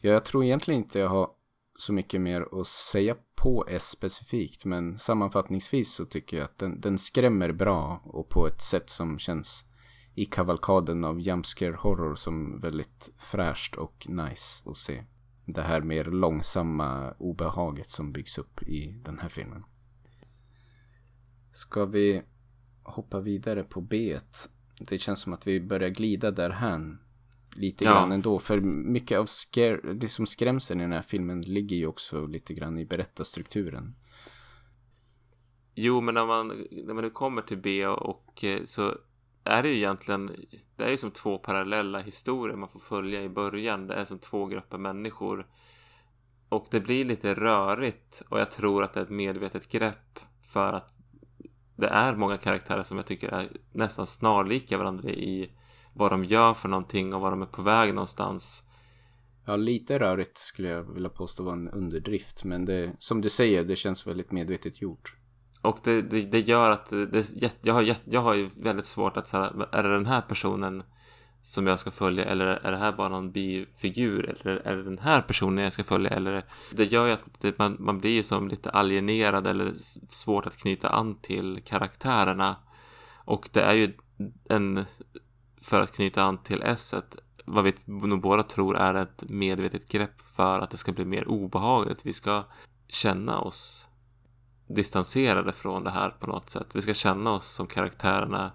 Ja, 0.00 0.12
jag 0.12 0.24
tror 0.24 0.44
egentligen 0.44 0.80
inte 0.80 0.98
jag 0.98 1.08
har 1.08 1.30
så 1.78 1.92
mycket 1.92 2.20
mer 2.20 2.60
att 2.60 2.66
säga 2.66 3.16
på 3.36 3.66
S 3.68 3.88
specifikt 3.88 4.64
men 4.64 4.98
sammanfattningsvis 4.98 5.94
så 5.94 6.04
tycker 6.04 6.36
jag 6.36 6.44
att 6.44 6.58
den, 6.58 6.80
den 6.80 6.98
skrämmer 6.98 7.52
bra 7.52 8.02
och 8.04 8.28
på 8.28 8.46
ett 8.46 8.62
sätt 8.62 8.90
som 8.90 9.18
känns 9.18 9.64
i 10.14 10.24
kavalkaden 10.24 11.04
av 11.04 11.20
jumpscare 11.20 11.76
horror 11.76 12.14
som 12.14 12.58
väldigt 12.60 13.10
fräscht 13.18 13.76
och 13.76 14.06
nice 14.08 14.70
att 14.70 14.76
se 14.76 15.04
det 15.46 15.62
här 15.62 15.80
mer 15.80 16.04
långsamma 16.04 17.14
obehaget 17.18 17.90
som 17.90 18.12
byggs 18.12 18.38
upp 18.38 18.62
i 18.62 18.94
den 19.04 19.18
här 19.18 19.28
filmen. 19.28 19.64
Ska 21.52 21.84
vi 21.84 22.22
hoppa 22.82 23.20
vidare 23.20 23.62
på 23.62 23.80
B? 23.80 24.18
Det 24.78 24.98
känns 24.98 25.20
som 25.20 25.32
att 25.32 25.46
vi 25.46 25.60
börjar 25.60 25.88
glida 25.88 26.30
därhän 26.30 26.98
lite 27.54 27.84
ja. 27.84 27.90
grann 27.90 28.12
ändå. 28.12 28.38
För 28.38 28.60
mycket 28.60 29.18
av 29.18 29.26
scare, 29.26 29.92
det 29.94 30.08
som 30.08 30.26
skrämseln 30.26 30.80
i 30.80 30.84
den 30.84 30.92
här 30.92 31.02
filmen 31.02 31.40
ligger 31.40 31.76
ju 31.76 31.86
också 31.86 32.26
lite 32.26 32.54
grann 32.54 32.78
i 32.78 32.84
berättarstrukturen. 32.84 33.94
Jo, 35.74 36.00
men 36.00 36.14
när 36.14 36.26
man, 36.26 36.66
när 36.70 36.94
man 36.94 37.04
nu 37.04 37.10
kommer 37.10 37.42
till 37.42 37.58
B 37.58 37.86
och 37.86 38.44
eh, 38.44 38.64
så 38.64 38.98
är 39.46 39.62
det 39.62 39.68
ju 39.68 39.76
egentligen, 39.76 40.36
det 40.76 40.84
är 40.84 40.90
ju 40.90 40.96
som 40.96 41.10
två 41.10 41.38
parallella 41.38 41.98
historier 41.98 42.56
man 42.56 42.68
får 42.68 42.80
följa 42.80 43.22
i 43.22 43.28
början. 43.28 43.86
Det 43.86 43.94
är 43.94 44.04
som 44.04 44.18
två 44.18 44.46
grupper 44.46 44.78
människor. 44.78 45.46
Och 46.48 46.66
det 46.70 46.80
blir 46.80 47.04
lite 47.04 47.34
rörigt 47.34 48.22
och 48.28 48.40
jag 48.40 48.50
tror 48.50 48.84
att 48.84 48.92
det 48.92 49.00
är 49.00 49.04
ett 49.04 49.10
medvetet 49.10 49.68
grepp 49.68 50.18
för 50.42 50.72
att 50.72 50.94
det 51.76 51.88
är 51.88 52.14
många 52.14 52.38
karaktärer 52.38 52.82
som 52.82 52.96
jag 52.96 53.06
tycker 53.06 53.28
är 53.28 53.50
nästan 53.72 54.06
snarlika 54.06 54.78
varandra 54.78 55.10
i 55.10 55.50
vad 55.94 56.10
de 56.10 56.24
gör 56.24 56.54
för 56.54 56.68
någonting 56.68 57.14
och 57.14 57.20
var 57.20 57.30
de 57.30 57.42
är 57.42 57.46
på 57.46 57.62
väg 57.62 57.94
någonstans. 57.94 58.62
Ja, 59.46 59.56
lite 59.56 59.98
rörigt 59.98 60.38
skulle 60.38 60.68
jag 60.68 60.82
vilja 60.82 61.08
påstå 61.08 61.42
var 61.42 61.52
en 61.52 61.68
underdrift. 61.68 62.44
Men 62.44 62.64
det, 62.64 62.96
som 62.98 63.20
du 63.20 63.30
säger, 63.30 63.64
det 63.64 63.76
känns 63.76 64.06
väldigt 64.06 64.32
medvetet 64.32 64.82
gjort. 64.82 65.16
Och 65.66 65.78
det, 65.82 66.02
det, 66.02 66.22
det 66.22 66.40
gör 66.40 66.70
att 66.70 66.90
det, 66.90 67.54
jag, 67.62 67.74
har, 67.74 67.96
jag 68.04 68.20
har 68.20 68.34
ju 68.34 68.50
väldigt 68.56 68.86
svårt 68.86 69.16
att 69.16 69.28
säga, 69.28 69.52
är 69.72 69.82
det 69.82 69.88
den 69.88 70.06
här 70.06 70.20
personen 70.20 70.82
som 71.42 71.66
jag 71.66 71.78
ska 71.78 71.90
följa 71.90 72.24
eller 72.24 72.46
är 72.46 72.70
det 72.70 72.76
här 72.76 72.92
bara 72.92 73.08
någon 73.08 73.32
bifigur 73.32 74.28
eller 74.28 74.56
är 74.56 74.76
det 74.76 74.82
den 74.82 74.98
här 74.98 75.20
personen 75.20 75.64
jag 75.64 75.72
ska 75.72 75.84
följa 75.84 76.10
eller 76.10 76.44
det 76.72 76.84
gör 76.84 77.06
ju 77.06 77.12
att 77.12 77.24
det, 77.40 77.58
man, 77.58 77.76
man 77.78 78.00
blir 78.00 78.22
som 78.22 78.48
lite 78.48 78.70
alienerad 78.70 79.46
eller 79.46 79.72
svårt 80.08 80.46
att 80.46 80.56
knyta 80.56 80.88
an 80.88 81.14
till 81.14 81.62
karaktärerna 81.64 82.56
och 83.24 83.48
det 83.52 83.60
är 83.62 83.74
ju 83.74 83.92
en 84.48 84.84
för 85.60 85.82
att 85.82 85.94
knyta 85.94 86.22
an 86.22 86.38
till 86.38 86.62
S 86.62 86.94
vad 87.44 87.64
vi 87.64 87.74
nog 87.84 88.20
båda 88.20 88.42
tror 88.42 88.76
är 88.76 88.94
ett 88.94 89.22
medvetet 89.28 89.88
grepp 89.88 90.20
för 90.20 90.60
att 90.60 90.70
det 90.70 90.76
ska 90.76 90.92
bli 90.92 91.04
mer 91.04 91.28
obehagligt. 91.28 92.06
Vi 92.06 92.12
ska 92.12 92.44
känna 92.88 93.40
oss 93.40 93.88
distanserade 94.66 95.52
från 95.52 95.84
det 95.84 95.90
här 95.90 96.10
på 96.10 96.26
något 96.26 96.50
sätt. 96.50 96.66
Vi 96.74 96.80
ska 96.80 96.94
känna 96.94 97.30
oss 97.30 97.46
som 97.46 97.66
karaktärerna 97.66 98.52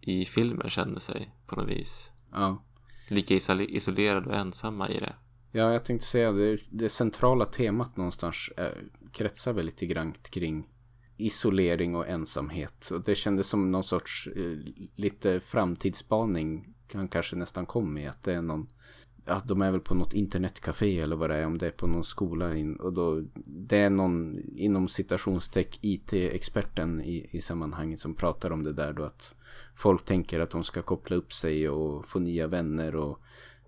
i 0.00 0.24
filmen 0.24 0.70
känner 0.70 1.00
sig 1.00 1.34
på 1.46 1.56
något 1.56 1.68
vis. 1.68 2.12
Ja. 2.32 2.64
Lika 3.08 3.34
isolerade 3.58 4.28
och 4.28 4.36
ensamma 4.36 4.88
i 4.88 4.98
det. 4.98 5.14
Ja, 5.50 5.72
jag 5.72 5.84
tänkte 5.84 6.06
säga 6.06 6.32
det, 6.32 6.58
det 6.70 6.88
centrala 6.88 7.44
temat 7.44 7.96
någonstans 7.96 8.50
är, 8.56 8.84
kretsar 9.12 9.52
väl 9.52 9.66
lite 9.66 9.86
grann 9.86 10.12
kring 10.12 10.68
isolering 11.16 11.96
och 11.96 12.08
ensamhet. 12.08 12.90
Och 12.90 13.04
det 13.04 13.14
kändes 13.14 13.46
som 13.48 13.72
någon 13.72 13.84
sorts 13.84 14.28
eh, 14.36 14.58
lite 14.94 15.40
framtidsspaning 15.40 16.74
kan 16.88 17.08
kanske 17.08 17.36
nästan 17.36 17.66
kom 17.66 17.94
med. 17.94 18.10
Att 18.10 18.22
det 18.22 18.34
är 18.34 18.42
någon, 18.42 18.68
ja 19.28 19.42
de 19.44 19.62
är 19.62 19.70
väl 19.70 19.80
på 19.80 19.94
något 19.94 20.14
internetcafé 20.14 21.00
eller 21.00 21.16
vad 21.16 21.30
det 21.30 21.36
är. 21.36 21.46
Om 21.46 21.58
det 21.58 21.66
är 21.66 21.70
på 21.70 21.86
någon 21.86 22.04
skola. 22.04 22.56
In, 22.56 22.76
och 22.76 22.92
då, 22.92 23.22
det 23.44 23.78
är 23.78 23.90
någon 23.90 24.40
inom 24.56 24.88
citationsteck 24.88 25.78
IT-experten 25.82 27.00
i, 27.00 27.26
i 27.30 27.40
sammanhanget 27.40 28.00
som 28.00 28.14
pratar 28.14 28.50
om 28.50 28.64
det 28.64 28.72
där 28.72 28.92
då. 28.92 29.04
Att 29.04 29.34
folk 29.74 30.04
tänker 30.04 30.40
att 30.40 30.50
de 30.50 30.64
ska 30.64 30.82
koppla 30.82 31.16
upp 31.16 31.32
sig 31.32 31.68
och 31.68 32.08
få 32.08 32.18
nya 32.18 32.46
vänner 32.46 32.96
och 32.96 33.20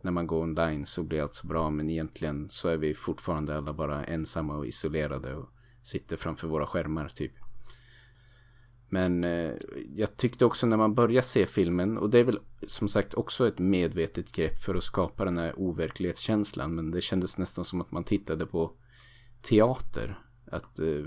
när 0.02 0.12
man 0.12 0.26
går 0.26 0.42
online 0.42 0.86
så 0.86 1.02
blir 1.02 1.22
allt 1.22 1.34
så 1.34 1.46
bra 1.46 1.70
men 1.70 1.90
egentligen 1.90 2.50
så 2.50 2.68
är 2.68 2.76
vi 2.76 2.94
fortfarande 2.94 3.56
alla 3.56 3.72
bara 3.72 4.04
ensamma 4.04 4.56
och 4.56 4.66
isolerade 4.66 5.34
och 5.34 5.48
sitter 5.82 6.16
framför 6.16 6.48
våra 6.48 6.66
skärmar 6.66 7.08
typ. 7.08 7.32
Men 8.93 9.24
eh, 9.24 9.53
jag 9.97 10.16
tyckte 10.16 10.45
också 10.45 10.66
när 10.66 10.76
man 10.76 10.95
börjar 10.95 11.22
se 11.22 11.47
filmen 11.47 11.99
och 11.99 12.11
det 12.11 12.18
är 12.18 12.24
väl 12.24 12.38
som 12.66 12.88
sagt 12.88 13.14
också 13.14 13.49
ett 13.49 13.59
medvetet 13.59 14.32
grepp 14.32 14.59
för 14.59 14.74
att 14.74 14.84
skapa 14.84 15.24
den 15.24 15.38
här 15.38 15.55
overklighetskänslan 15.57 16.74
men 16.74 16.91
det 16.91 17.01
kändes 17.01 17.38
nästan 17.38 17.64
som 17.64 17.80
att 17.80 17.93
man 17.93 18.05
tittade 18.05 18.47
på 18.47 18.72
teater. 19.43 20.18
Att 20.47 20.78
eh, 20.78 21.05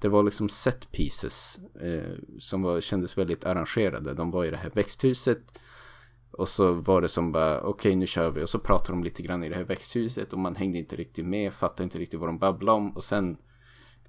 det 0.00 0.08
var 0.08 0.22
liksom 0.22 0.48
set 0.48 0.92
pieces 0.92 1.58
eh, 1.80 2.14
som 2.38 2.62
var, 2.62 2.80
kändes 2.80 3.18
väldigt 3.18 3.44
arrangerade. 3.44 4.14
De 4.14 4.30
var 4.30 4.44
i 4.44 4.50
det 4.50 4.56
här 4.56 4.70
växthuset 4.74 5.42
och 6.30 6.48
så 6.48 6.72
var 6.72 7.00
det 7.00 7.08
som 7.08 7.32
bara 7.32 7.60
okej 7.60 7.70
okay, 7.70 7.96
nu 7.96 8.06
kör 8.06 8.30
vi 8.30 8.42
och 8.42 8.48
så 8.48 8.58
pratade 8.58 8.92
de 8.92 9.04
lite 9.04 9.22
grann 9.22 9.44
i 9.44 9.48
det 9.48 9.54
här 9.54 9.64
växthuset 9.64 10.32
och 10.32 10.38
man 10.38 10.56
hängde 10.56 10.78
inte 10.78 10.96
riktigt 10.96 11.26
med, 11.26 11.52
fattade 11.54 11.84
inte 11.84 11.98
riktigt 11.98 12.20
vad 12.20 12.28
de 12.28 12.38
babblade 12.38 12.76
om 12.76 12.96
och 12.96 13.04
sen 13.04 13.36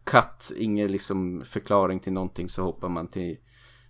cut, 0.03 0.51
ingen 0.57 0.91
liksom 0.91 1.41
förklaring 1.45 1.99
till 1.99 2.13
någonting 2.13 2.49
så 2.49 2.63
hoppar 2.63 2.89
man 2.89 3.07
till 3.07 3.37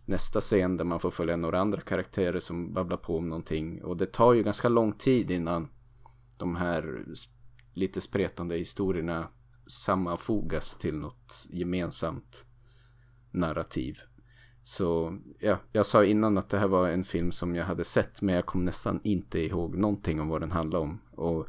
nästa 0.05 0.39
scen 0.39 0.77
där 0.77 0.85
man 0.85 0.99
får 0.99 1.11
följa 1.11 1.35
några 1.35 1.59
andra 1.59 1.81
karaktärer 1.81 2.39
som 2.39 2.73
babblar 2.73 2.97
på 2.97 3.17
om 3.17 3.29
någonting 3.29 3.83
och 3.83 3.97
det 3.97 4.05
tar 4.05 4.33
ju 4.33 4.43
ganska 4.43 4.69
lång 4.69 4.93
tid 4.93 5.31
innan 5.31 5.67
de 6.37 6.55
här 6.55 7.05
lite 7.73 8.01
spretande 8.01 8.57
historierna 8.57 9.27
sammanfogas 9.65 10.77
till 10.77 10.95
något 10.95 11.47
gemensamt 11.49 12.45
narrativ. 13.31 13.97
Så 14.63 15.17
ja, 15.39 15.57
jag 15.71 15.85
sa 15.85 16.05
innan 16.05 16.37
att 16.37 16.49
det 16.49 16.59
här 16.59 16.67
var 16.67 16.89
en 16.89 17.03
film 17.03 17.31
som 17.31 17.55
jag 17.55 17.65
hade 17.65 17.83
sett 17.83 18.21
men 18.21 18.35
jag 18.35 18.45
kom 18.45 18.65
nästan 18.65 18.99
inte 19.03 19.39
ihåg 19.39 19.77
någonting 19.77 20.21
om 20.21 20.27
vad 20.27 20.41
den 20.41 20.51
handlade 20.51 20.83
om. 20.83 21.01
Och 21.11 21.47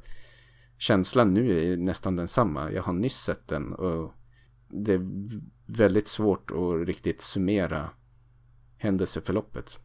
känslan 0.79 1.35
nu 1.35 1.73
är 1.73 1.77
nästan 1.77 2.17
densamma. 2.17 2.73
Jag 2.73 2.83
har 2.83 2.93
nyss 2.93 3.17
sett 3.17 3.49
den 3.49 3.73
och 3.73 4.15
det 4.71 4.93
är 4.93 5.11
väldigt 5.67 6.09
svårt 6.09 6.51
att 6.51 6.87
riktigt 6.87 7.21
summera 7.21 7.91
händelseförloppet. 8.77 9.79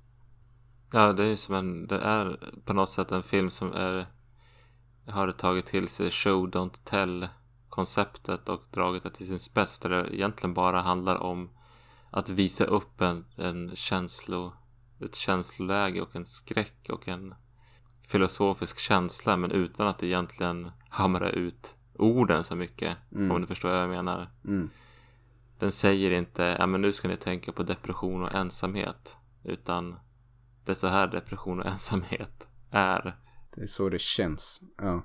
Ja, 0.92 1.14
det 1.14 1.26
är 1.26 1.36
som 1.36 1.56
en, 1.56 1.88
det 1.88 2.00
är 2.00 2.54
på 2.66 2.74
något 2.74 2.92
sätt 2.92 3.12
en 3.12 3.24
film 3.24 3.50
som 3.50 3.74
är 3.74 4.08
har 5.08 5.32
tagit 5.32 5.66
till 5.66 5.88
sig 5.88 6.12
show 6.12 6.50
don't 6.50 6.80
tell 6.84 7.28
konceptet 7.70 8.50
och 8.50 8.62
dragit 8.72 9.04
det 9.04 9.10
till 9.10 9.28
sin 9.28 9.40
spets 9.40 9.80
där 9.80 9.90
det 9.90 10.16
egentligen 10.16 10.54
bara 10.54 10.82
handlar 10.82 11.16
om 11.16 11.50
att 12.10 12.30
visa 12.30 12.66
upp 12.66 13.02
en, 13.02 13.26
en 13.36 13.76
känslo, 13.76 14.54
ett 15.00 15.16
känsloläge 15.16 16.02
och 16.02 16.16
en 16.16 16.26
skräck 16.26 16.90
och 16.90 17.08
en 17.08 17.36
filosofisk 18.08 18.80
känsla 18.80 19.38
men 19.38 19.52
utan 19.52 19.88
att 19.88 20.04
egentligen 20.04 20.72
hamra 20.90 21.30
ut 21.30 21.74
orden 21.98 22.43
så 22.43 22.56
mycket. 22.56 22.98
Mm. 23.12 23.32
Om 23.32 23.41
du 23.41 23.48
förstår 23.48 23.70
vad 23.70 23.82
jag 23.82 23.89
menar. 23.89 24.32
Mm. 24.46 24.70
Den 25.60 25.72
säger 25.72 26.12
inte, 26.12 26.56
ja 26.60 26.66
men 26.66 26.82
nu 26.82 26.93
ska 26.93 27.08
ni 27.08 27.18
tänka 27.18 27.52
på 27.52 27.64
depression 27.64 28.24
och 28.24 28.36
ensamhet. 28.36 29.18
Utan 29.43 29.96
det 30.66 30.72
är 30.72 30.76
så 30.76 30.88
här 30.88 31.08
depression 31.08 31.60
och 31.60 31.66
ensamhet 31.72 32.48
är. 32.72 33.16
Det 33.56 33.62
är 33.62 33.68
så 33.68 33.89
det 33.89 34.02
känns. 34.02 34.62
Ja. 34.78 35.04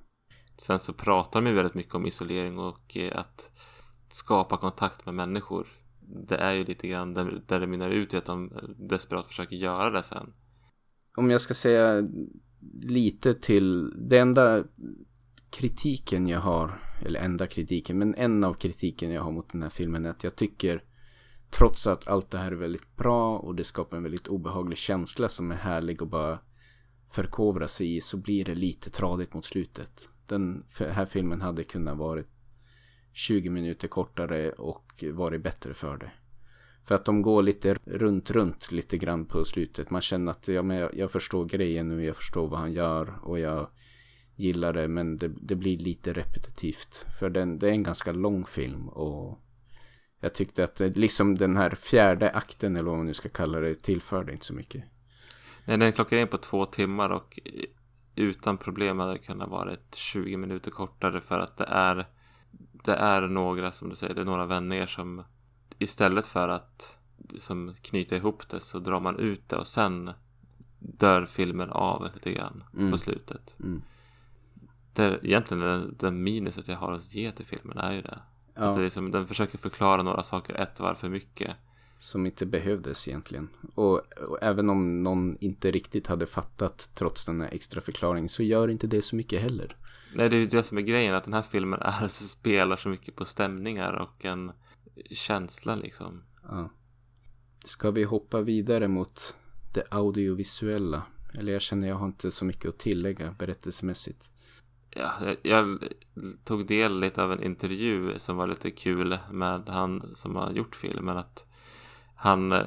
Sen 0.57 0.79
så 0.79 0.93
pratar 0.93 1.41
de 1.41 1.49
ju 1.49 1.55
väldigt 1.55 1.75
mycket 1.75 1.95
om 1.95 2.07
isolering 2.07 2.59
och 2.59 2.97
eh, 2.97 3.19
att 3.19 3.51
skapa 4.09 4.57
kontakt 4.57 5.07
med 5.07 5.15
människor. 5.15 5.67
Det 6.01 6.37
är 6.37 6.53
ju 6.53 6.65
lite 6.65 6.89
grann 6.89 7.15
där 7.15 7.61
det 7.61 7.67
mynnar 7.67 7.91
ut 7.91 8.15
i 8.15 8.17
att 8.17 8.25
de 8.25 8.53
desperat 8.79 9.27
försöker 9.27 9.57
göra 9.57 9.91
det 9.91 10.03
sen. 10.03 10.33
Om 11.17 11.31
jag 11.31 11.41
ska 11.41 11.55
säga 11.55 12.09
lite 12.83 13.35
till 13.35 13.95
det 14.09 14.19
enda 14.19 14.65
kritiken 15.51 16.29
jag 16.29 16.41
har, 16.41 16.83
eller 17.03 17.21
enda 17.21 17.47
kritiken, 17.47 17.99
men 17.99 18.15
en 18.15 18.45
av 18.45 18.55
kritiken 18.55 19.11
jag 19.11 19.23
har 19.23 19.33
mot 19.33 19.53
den 19.53 19.63
här 19.63 19.71
filmen 19.71 20.07
är 20.07 20.11
att 20.11 20.25
jag 20.25 20.37
tycker 20.37 20.85
trots 21.51 21.87
att 21.87 22.09
allt 22.09 22.31
det 22.31 22.39
här 22.39 22.53
är 22.53 22.57
väldigt 22.57 22.97
bra 22.97 23.39
och 23.39 23.55
det 23.55 23.65
skapar 23.65 23.97
en 23.97 24.03
väldigt 24.03 24.29
obehaglig 24.29 24.79
känsla 24.79 25.29
som 25.29 25.51
är 25.51 25.57
härlig 25.57 26.03
och 26.03 26.09
bara 26.09 26.39
förkovra 27.11 27.69
sig 27.69 27.97
i 27.97 28.01
så 28.01 28.17
blir 28.17 28.45
det 28.45 28.55
lite 28.55 28.91
tradigt 28.91 29.35
mot 29.35 29.45
slutet. 29.45 30.09
Den 30.27 30.65
här 30.79 31.07
filmen 31.07 31.41
hade 31.41 31.65
kunnat 31.65 31.99
varit 31.99 32.27
20 33.13 33.51
minuter 33.51 33.89
kortare 33.89 34.53
och 34.53 35.05
varit 35.13 35.43
bättre 35.43 35.75
för 35.75 35.97
det. 35.97 36.13
För 36.85 36.95
att 36.95 37.05
de 37.05 37.23
går 37.23 37.43
lite 37.43 37.77
runt, 37.85 38.31
runt 38.31 38.73
lite 38.73 38.99
grann 38.99 39.27
på 39.27 39.45
slutet. 39.45 39.91
Man 39.91 40.01
känner 40.01 40.33
att 40.33 40.49
ja, 40.49 40.63
men 40.63 40.77
jag, 40.77 40.95
jag 40.95 41.11
förstår 41.11 41.45
grejen 41.45 41.89
nu, 41.89 42.05
jag 42.05 42.17
förstår 42.17 42.49
vad 42.49 42.61
han 42.61 42.73
gör 42.73 43.19
och 43.23 43.39
jag 43.39 43.71
gillar 44.41 44.73
det 44.73 44.89
men 44.89 45.17
det, 45.17 45.29
det 45.29 45.55
blir 45.55 45.79
lite 45.79 46.13
repetitivt. 46.13 47.07
För 47.19 47.31
den, 47.31 47.59
det 47.59 47.69
är 47.69 47.73
en 47.73 47.83
ganska 47.83 48.13
lång 48.13 48.45
film 48.45 48.89
och 48.89 49.39
jag 50.21 50.35
tyckte 50.35 50.65
att 50.65 50.75
det, 50.75 50.97
liksom 50.97 51.39
den 51.39 51.57
här 51.57 51.71
fjärde 51.71 52.31
akten 52.31 52.77
eller 52.77 52.91
vad 52.91 52.99
man 52.99 53.07
nu 53.07 53.15
ska 53.15 53.29
kalla 53.29 53.61
det 53.61 53.75
tillförde 53.75 54.33
inte 54.33 54.47
så 54.47 54.55
mycket. 54.55 54.85
Nej, 55.65 55.79
den 55.79 55.93
klockar 55.93 56.17
in 56.17 56.29
på 56.29 56.39
två 56.39 56.67
timmar 56.67 57.11
och 57.11 57.39
utan 58.15 58.59
problem 58.59 58.99
hade 58.99 59.13
det 59.13 59.19
kunnat 59.19 59.49
vara 59.49 59.77
20 59.95 60.37
minuter 60.37 60.71
kortare 60.71 61.21
för 61.21 61.39
att 61.39 61.57
det 61.57 61.65
är 61.65 62.07
det 62.85 62.95
är 62.95 63.21
några 63.21 63.73
som 63.73 63.89
du 63.89 63.97
säger, 63.97 64.15
det 64.15 64.21
är 64.21 64.25
några 64.25 64.47
vänner 64.47 64.87
som 64.87 65.25
istället 65.79 66.27
för 66.27 66.49
att 66.49 66.99
som 67.37 67.75
knyta 67.83 68.17
ihop 68.17 68.49
det 68.49 68.61
så 68.61 68.79
drar 68.79 69.01
man 69.01 69.19
ut 69.19 69.49
det 69.49 69.57
och 69.57 69.67
sen 69.67 70.11
dör 70.79 71.27
filmen 71.27 71.71
av 71.71 72.11
lite 72.15 72.33
grann 72.33 72.65
mm. 72.75 72.91
på 72.91 72.99
slutet. 72.99 73.57
Mm 73.61 73.83
det, 74.93 75.21
egentligen 75.23 75.63
den, 75.63 75.97
den 75.99 76.23
minuset 76.23 76.69
jag 76.69 76.77
har 76.77 76.93
att 76.93 77.15
ge 77.15 77.33
till 77.33 77.47
filmen 77.47 77.79
är 77.79 77.93
ju 77.93 78.03
det. 78.03 78.19
Ja. 78.55 78.63
Att 78.63 78.77
det 78.77 78.83
liksom, 78.83 79.11
den 79.11 79.27
försöker 79.27 79.59
förklara 79.59 80.03
några 80.03 80.23
saker 80.23 80.55
ett 80.55 80.81
varv 80.81 80.95
för 80.95 81.09
mycket. 81.09 81.57
Som 81.99 82.27
inte 82.27 82.47
behövdes 82.47 83.09
egentligen. 83.09 83.49
Och, 83.75 84.03
och, 84.29 84.39
även 84.43 84.71
om 84.71 85.03
någon 85.03 85.37
inte 85.41 85.71
riktigt 85.71 86.07
hade 86.07 86.27
fattat 86.27 86.91
trots 86.95 87.25
den 87.25 87.41
här 87.41 87.49
extra 87.53 87.81
förklaringen 87.81 88.29
så 88.29 88.43
gör 88.43 88.69
inte 88.69 88.87
det 88.87 89.03
så 89.03 89.17
mycket 89.17 89.43
heller. 89.43 89.77
Nej, 90.15 90.29
det 90.29 90.37
är 90.37 90.41
ju 90.41 90.47
det 90.47 90.63
som 90.63 90.79
är 90.79 90.83
grejen. 90.83 91.15
Att 91.15 91.25
den 91.25 91.33
här 91.33 91.43
filmen 91.43 91.81
är, 91.83 92.09
spelar 92.29 92.77
så 92.77 92.89
mycket 92.89 93.17
på 93.17 93.25
stämningar 93.25 93.93
och 93.93 94.25
en 94.25 94.53
känsla 95.11 95.75
liksom. 95.75 96.25
Ja. 96.43 96.71
Ska 97.65 97.91
vi 97.91 98.05
hoppa 98.05 98.41
vidare 98.41 98.89
mot 98.89 99.35
det 99.75 99.85
audiovisuella? 99.91 101.03
Eller 101.35 101.53
jag 101.53 101.63
känner 101.63 101.89
jag 101.89 101.97
har 101.97 102.07
inte 102.07 102.31
så 102.31 102.45
mycket 102.45 102.69
att 102.69 102.79
tillägga 102.79 103.35
berättelsemässigt 103.39 104.30
ja, 104.91 105.13
jag, 105.21 105.37
jag 105.43 105.79
tog 106.45 106.67
del 106.67 107.01
lite 107.01 107.23
av 107.23 107.33
en 107.33 107.43
intervju 107.43 108.19
som 108.19 108.37
var 108.37 108.47
lite 108.47 108.71
kul 108.71 109.19
med 109.31 109.69
han 109.69 110.11
som 110.15 110.37
har 110.37 110.51
gjort 110.51 110.77
filmen. 110.77 111.17
Att 111.17 111.47
han 112.15 112.53
eh, 112.53 112.67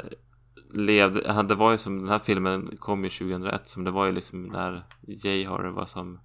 levde, 0.73 1.33
han, 1.33 1.47
det 1.47 1.55
var 1.55 1.71
ju 1.71 1.77
som 1.77 1.99
den 1.99 2.09
här 2.09 2.19
filmen 2.19 2.77
kom 2.79 3.03
ju 3.03 3.09
2001 3.09 3.67
som 3.67 3.83
det 3.83 3.91
var 3.91 4.05
ju 4.05 4.11
liksom 4.11 4.43
när 4.43 4.83
Jay 5.01 5.45
Horror 5.45 5.71
var 5.71 5.85
som 5.85 6.19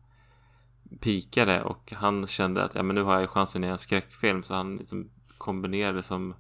pikade 1.00 1.62
och 1.62 1.92
han 1.92 2.26
kände 2.26 2.64
att 2.64 2.74
ja 2.74 2.82
men 2.82 2.94
nu 2.94 3.02
har 3.02 3.20
jag 3.20 3.30
chansen 3.30 3.64
i 3.64 3.66
en 3.66 3.78
skräckfilm 3.78 4.42
så 4.42 4.54
han 4.54 4.76
liksom 4.76 5.10
kombinerade 5.38 6.02
som 6.02 6.34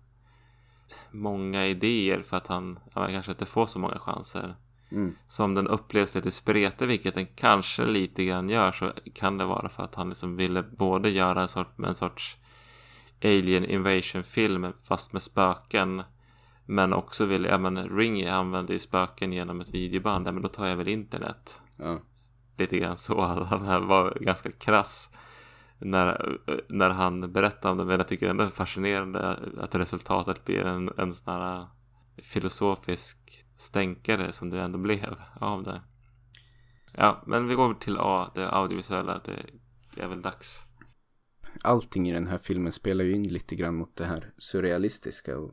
många 1.10 1.66
idéer 1.66 2.22
för 2.22 2.36
att 2.36 2.46
han 2.46 2.78
ja, 2.94 3.06
kanske 3.06 3.32
inte 3.32 3.46
får 3.46 3.66
så 3.66 3.78
många 3.78 3.98
chanser. 3.98 4.56
Mm. 4.90 5.16
Så 5.26 5.44
om 5.44 5.54
den 5.54 5.68
upplevs 5.68 6.14
lite 6.14 6.30
spretig, 6.30 6.86
vilket 6.86 7.14
den 7.14 7.26
kanske 7.26 7.84
lite 7.84 8.24
grann 8.24 8.48
gör, 8.48 8.72
så 8.72 8.92
kan 9.14 9.38
det 9.38 9.44
vara 9.44 9.68
för 9.68 9.82
att 9.82 9.94
han 9.94 10.08
liksom 10.08 10.36
ville 10.36 10.62
både 10.62 11.10
göra 11.10 11.42
en, 11.42 11.48
sort, 11.48 11.78
en 11.78 11.94
sorts 11.94 12.36
Alien 13.24 13.64
Invasion 13.64 14.22
film 14.22 14.66
fast 14.82 15.12
med 15.12 15.22
spöken. 15.22 16.02
Men 16.66 16.92
också 16.92 17.24
ville, 17.24 17.48
ja 17.48 17.58
men 17.58 17.88
Ring 17.88 18.26
använder 18.26 18.72
ju 18.72 18.78
spöken 18.78 19.32
genom 19.32 19.60
ett 19.60 19.74
videoband, 19.74 20.26
ja 20.26 20.32
men 20.32 20.42
då 20.42 20.48
tar 20.48 20.66
jag 20.66 20.76
väl 20.76 20.88
internet. 20.88 21.62
Ja. 21.76 22.00
Lite 22.56 22.78
grann 22.78 22.96
så, 22.96 23.20
han 23.50 23.86
var 23.86 24.18
ganska 24.20 24.52
krass 24.52 25.14
när, 25.78 26.38
när 26.68 26.90
han 26.90 27.32
berättar 27.32 27.70
om 27.70 27.78
det. 27.78 27.84
Men 27.84 27.98
jag 27.98 28.08
tycker 28.08 28.28
ändå 28.28 28.44
det 28.44 28.48
är 28.48 28.52
fascinerande 28.52 29.38
att 29.58 29.74
resultatet 29.74 30.44
blir 30.44 30.64
en, 30.64 30.90
en 30.96 31.14
sån 31.14 31.34
här 31.34 31.66
filosofisk 32.22 33.44
stänkare 33.58 34.32
som 34.32 34.50
det 34.50 34.60
ändå 34.60 34.78
blev 34.78 35.16
av 35.40 35.62
det. 35.62 35.82
Ja, 36.96 37.22
men 37.26 37.48
vi 37.48 37.54
går 37.54 37.74
till 37.74 37.96
A, 37.98 38.30
det 38.34 38.50
audiovisuella. 38.50 39.20
Det, 39.24 40.02
är 40.02 40.08
väl 40.08 40.22
dags. 40.22 40.68
Allting 41.62 42.08
i 42.08 42.12
den 42.12 42.26
här 42.26 42.38
filmen 42.38 42.72
spelar 42.72 43.04
ju 43.04 43.12
in 43.12 43.28
lite 43.28 43.56
grann 43.56 43.74
mot 43.74 43.96
det 43.96 44.04
här 44.04 44.32
surrealistiska. 44.38 45.38
Och 45.38 45.52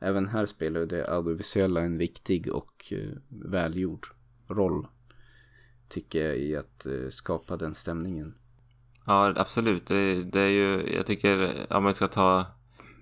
även 0.00 0.28
här 0.28 0.46
spelar 0.46 0.86
det 0.86 1.08
audiovisuella 1.08 1.80
en 1.80 1.98
viktig 1.98 2.54
och 2.54 2.92
uh, 2.92 3.16
välgjord 3.28 4.06
roll. 4.48 4.86
Tycker 5.88 6.26
jag 6.26 6.38
i 6.38 6.56
att 6.56 6.86
uh, 6.86 7.10
skapa 7.10 7.56
den 7.56 7.74
stämningen. 7.74 8.34
Ja, 9.06 9.32
absolut. 9.36 9.86
Det, 9.86 10.24
det, 10.24 10.40
är 10.40 10.48
ju, 10.48 10.94
jag 10.96 11.06
tycker, 11.06 11.66
om 11.72 11.82
man 11.84 11.94
ska 11.94 12.08
ta, 12.08 12.46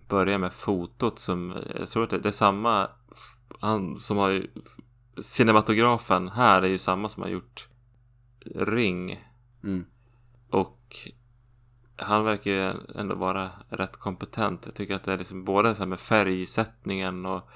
börja 0.08 0.38
med 0.38 0.52
fotot 0.52 1.18
som, 1.18 1.54
jag 1.78 1.88
tror 1.88 2.04
att 2.04 2.10
det, 2.10 2.18
det 2.18 2.28
är 2.28 2.32
samma 2.32 2.88
han 3.60 4.00
som 4.00 4.16
har 4.16 4.46
cinematografen 5.20 6.28
här 6.28 6.62
är 6.62 6.68
ju 6.68 6.78
samma 6.78 7.08
som 7.08 7.22
har 7.22 7.30
gjort 7.30 7.68
Ring. 8.54 9.24
Mm. 9.64 9.86
Och 10.50 10.96
han 11.96 12.24
verkar 12.24 12.50
ju 12.50 12.72
ändå 12.94 13.14
vara 13.14 13.50
rätt 13.68 13.96
kompetent. 13.96 14.62
Jag 14.66 14.74
tycker 14.74 14.94
att 14.94 15.04
det 15.04 15.12
är 15.12 15.18
liksom 15.18 15.44
både 15.44 15.74
så 15.74 15.82
här 15.82 15.86
med 15.86 16.00
färgsättningen 16.00 17.26
och 17.26 17.48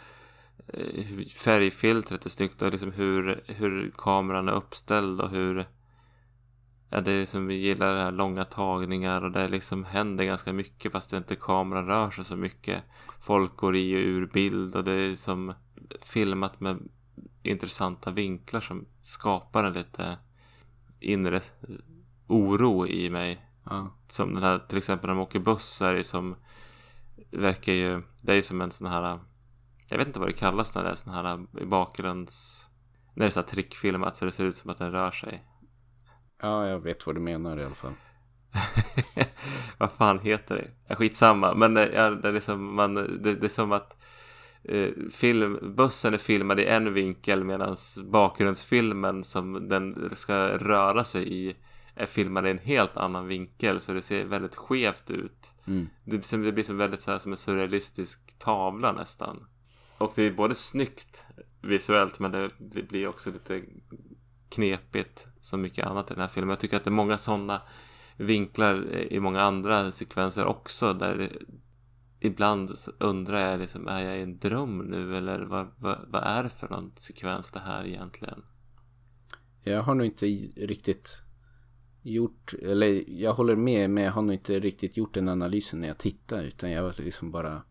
eh, 0.66 1.26
färgfiltret 1.38 2.24
är 2.24 2.30
snyggt 2.30 2.62
och 2.62 2.72
liksom 2.72 2.92
hur, 2.92 3.44
hur 3.46 3.92
kameran 3.98 4.48
är 4.48 4.52
uppställd 4.52 5.20
och 5.20 5.30
hur 5.30 5.66
Ja, 6.92 7.00
det 7.00 7.12
är 7.12 7.26
som 7.26 7.46
vi 7.46 7.54
gillar 7.54 7.94
det 7.94 8.02
här 8.02 8.12
långa 8.12 8.44
tagningar 8.44 9.24
och 9.24 9.30
det 9.30 9.48
liksom 9.48 9.84
händer 9.84 10.24
ganska 10.24 10.52
mycket 10.52 10.92
fast 10.92 11.10
det 11.10 11.16
inte 11.16 11.36
kameran 11.36 11.86
rör 11.86 12.10
sig 12.10 12.24
så 12.24 12.36
mycket. 12.36 12.82
Folk 13.20 13.56
går 13.56 13.76
i 13.76 13.96
och 13.96 14.00
ur 14.00 14.26
bild 14.26 14.76
och 14.76 14.84
det 14.84 14.92
är 14.92 15.16
som 15.16 15.54
filmat 16.02 16.60
med 16.60 16.88
intressanta 17.42 18.10
vinklar 18.10 18.60
som 18.60 18.86
skapar 19.02 19.64
en 19.64 19.72
lite 19.72 20.18
inre 21.00 21.40
oro 22.26 22.86
i 22.86 23.10
mig. 23.10 23.46
Ja. 23.64 23.90
Som 24.08 24.34
den 24.34 24.42
här, 24.42 24.58
till 24.58 24.78
exempel 24.78 25.08
när 25.08 25.14
de 25.14 25.22
åker 25.22 25.38
buss 25.38 25.82
är 25.82 25.94
det 25.94 26.04
som 26.04 26.36
verkar 27.30 27.72
ju, 27.72 28.02
det 28.22 28.32
är 28.32 28.36
ju 28.36 28.42
som 28.42 28.60
en 28.60 28.70
sån 28.70 28.86
här, 28.86 29.20
jag 29.88 29.98
vet 29.98 30.06
inte 30.06 30.20
vad 30.20 30.28
det 30.28 30.32
kallas 30.32 30.74
när 30.74 30.84
det 30.84 30.90
är 30.90 30.94
sån 30.94 31.14
här 31.14 31.46
i 31.60 31.64
bakgrunds, 31.64 32.68
när 33.14 33.24
det 33.24 33.28
är 33.28 33.30
så 33.30 33.40
här 33.40 33.46
trickfilmat 33.46 34.16
så 34.16 34.24
det 34.24 34.30
ser 34.30 34.44
ut 34.44 34.56
som 34.56 34.70
att 34.70 34.78
den 34.78 34.92
rör 34.92 35.10
sig. 35.10 35.44
Ja, 36.42 36.66
jag 36.66 36.80
vet 36.80 37.06
vad 37.06 37.16
du 37.16 37.20
menar 37.20 37.58
i 37.58 37.64
alla 37.64 37.74
fall. 37.74 37.94
vad 39.78 39.92
fan 39.92 40.18
heter 40.18 40.54
det? 40.54 40.70
Ja, 40.86 40.96
skitsamma, 40.96 41.54
men 41.54 41.76
ja, 41.76 42.10
det, 42.10 42.28
är 42.28 42.40
som 42.40 42.74
man, 42.74 42.94
det, 42.94 43.34
det 43.34 43.46
är 43.46 43.48
som 43.48 43.72
att 43.72 43.92
eh, 43.92 43.99
film, 45.10 45.74
bussen 45.76 46.14
är 46.14 46.18
filmad 46.18 46.60
i 46.60 46.64
en 46.64 46.94
vinkel 46.94 47.44
medan 47.44 47.76
bakgrundsfilmen 48.04 49.24
som 49.24 49.68
den 49.68 50.10
ska 50.16 50.34
röra 50.58 51.04
sig 51.04 51.32
i 51.32 51.56
är 51.94 52.06
filmad 52.06 52.46
i 52.46 52.50
en 52.50 52.58
helt 52.58 52.96
annan 52.96 53.26
vinkel 53.26 53.80
så 53.80 53.92
det 53.92 54.02
ser 54.02 54.24
väldigt 54.24 54.56
skevt 54.56 55.10
ut. 55.10 55.52
Mm. 55.66 55.88
Det, 56.04 56.30
det, 56.30 56.52
blir 56.52 56.64
som 56.64 56.76
väldigt 56.76 57.02
så 57.02 57.10
här, 57.10 57.18
som 57.18 57.32
en 57.32 57.38
surrealistisk 57.38 58.38
tavla 58.38 58.92
nästan. 58.92 59.46
Och 59.98 60.12
det 60.14 60.22
är 60.22 60.32
både 60.32 60.54
snyggt 60.54 61.24
visuellt 61.62 62.18
men 62.18 62.30
det, 62.30 62.50
det 62.58 62.82
blir 62.82 63.08
också 63.08 63.30
lite 63.30 63.62
knepigt 64.48 65.26
som 65.40 65.60
mycket 65.60 65.86
annat 65.86 66.10
i 66.10 66.14
den 66.14 66.20
här 66.20 66.28
filmen. 66.28 66.50
Jag 66.50 66.60
tycker 66.60 66.76
att 66.76 66.84
det 66.84 66.88
är 66.88 66.92
många 66.92 67.18
sådana 67.18 67.62
vinklar 68.16 68.92
i 68.92 69.20
många 69.20 69.42
andra 69.42 69.92
sekvenser 69.92 70.44
också 70.44 70.92
där 70.92 71.30
ibland 72.20 72.70
undrar 72.98 73.50
jag 73.50 73.60
liksom, 73.60 73.88
är 73.88 74.04
jag 74.04 74.18
i 74.18 74.22
en 74.22 74.38
dröm 74.38 74.78
nu 74.78 75.16
eller 75.16 75.40
vad, 75.40 75.66
vad, 75.78 75.98
vad 76.08 76.22
är 76.22 76.42
det 76.42 76.50
för 76.50 76.68
någon 76.68 76.92
sekvens 76.96 77.50
det 77.52 77.60
här 77.60 77.86
egentligen? 77.86 78.42
Jag 79.62 79.82
har 79.82 79.94
nog 79.94 80.06
inte 80.06 80.26
riktigt 80.66 81.22
gjort, 82.02 82.54
eller 82.62 83.10
jag 83.10 83.34
håller 83.34 83.56
med 83.56 83.90
men 83.90 84.04
jag 84.04 84.12
har 84.12 84.22
nog 84.22 84.34
inte 84.34 84.60
riktigt 84.60 84.96
gjort 84.96 85.14
den 85.14 85.28
analysen 85.28 85.80
när 85.80 85.88
jag 85.88 85.98
tittar 85.98 86.42
utan 86.42 86.70
jag 86.70 86.82
var 86.82 86.94
liksom 86.98 87.30
bara 87.30 87.62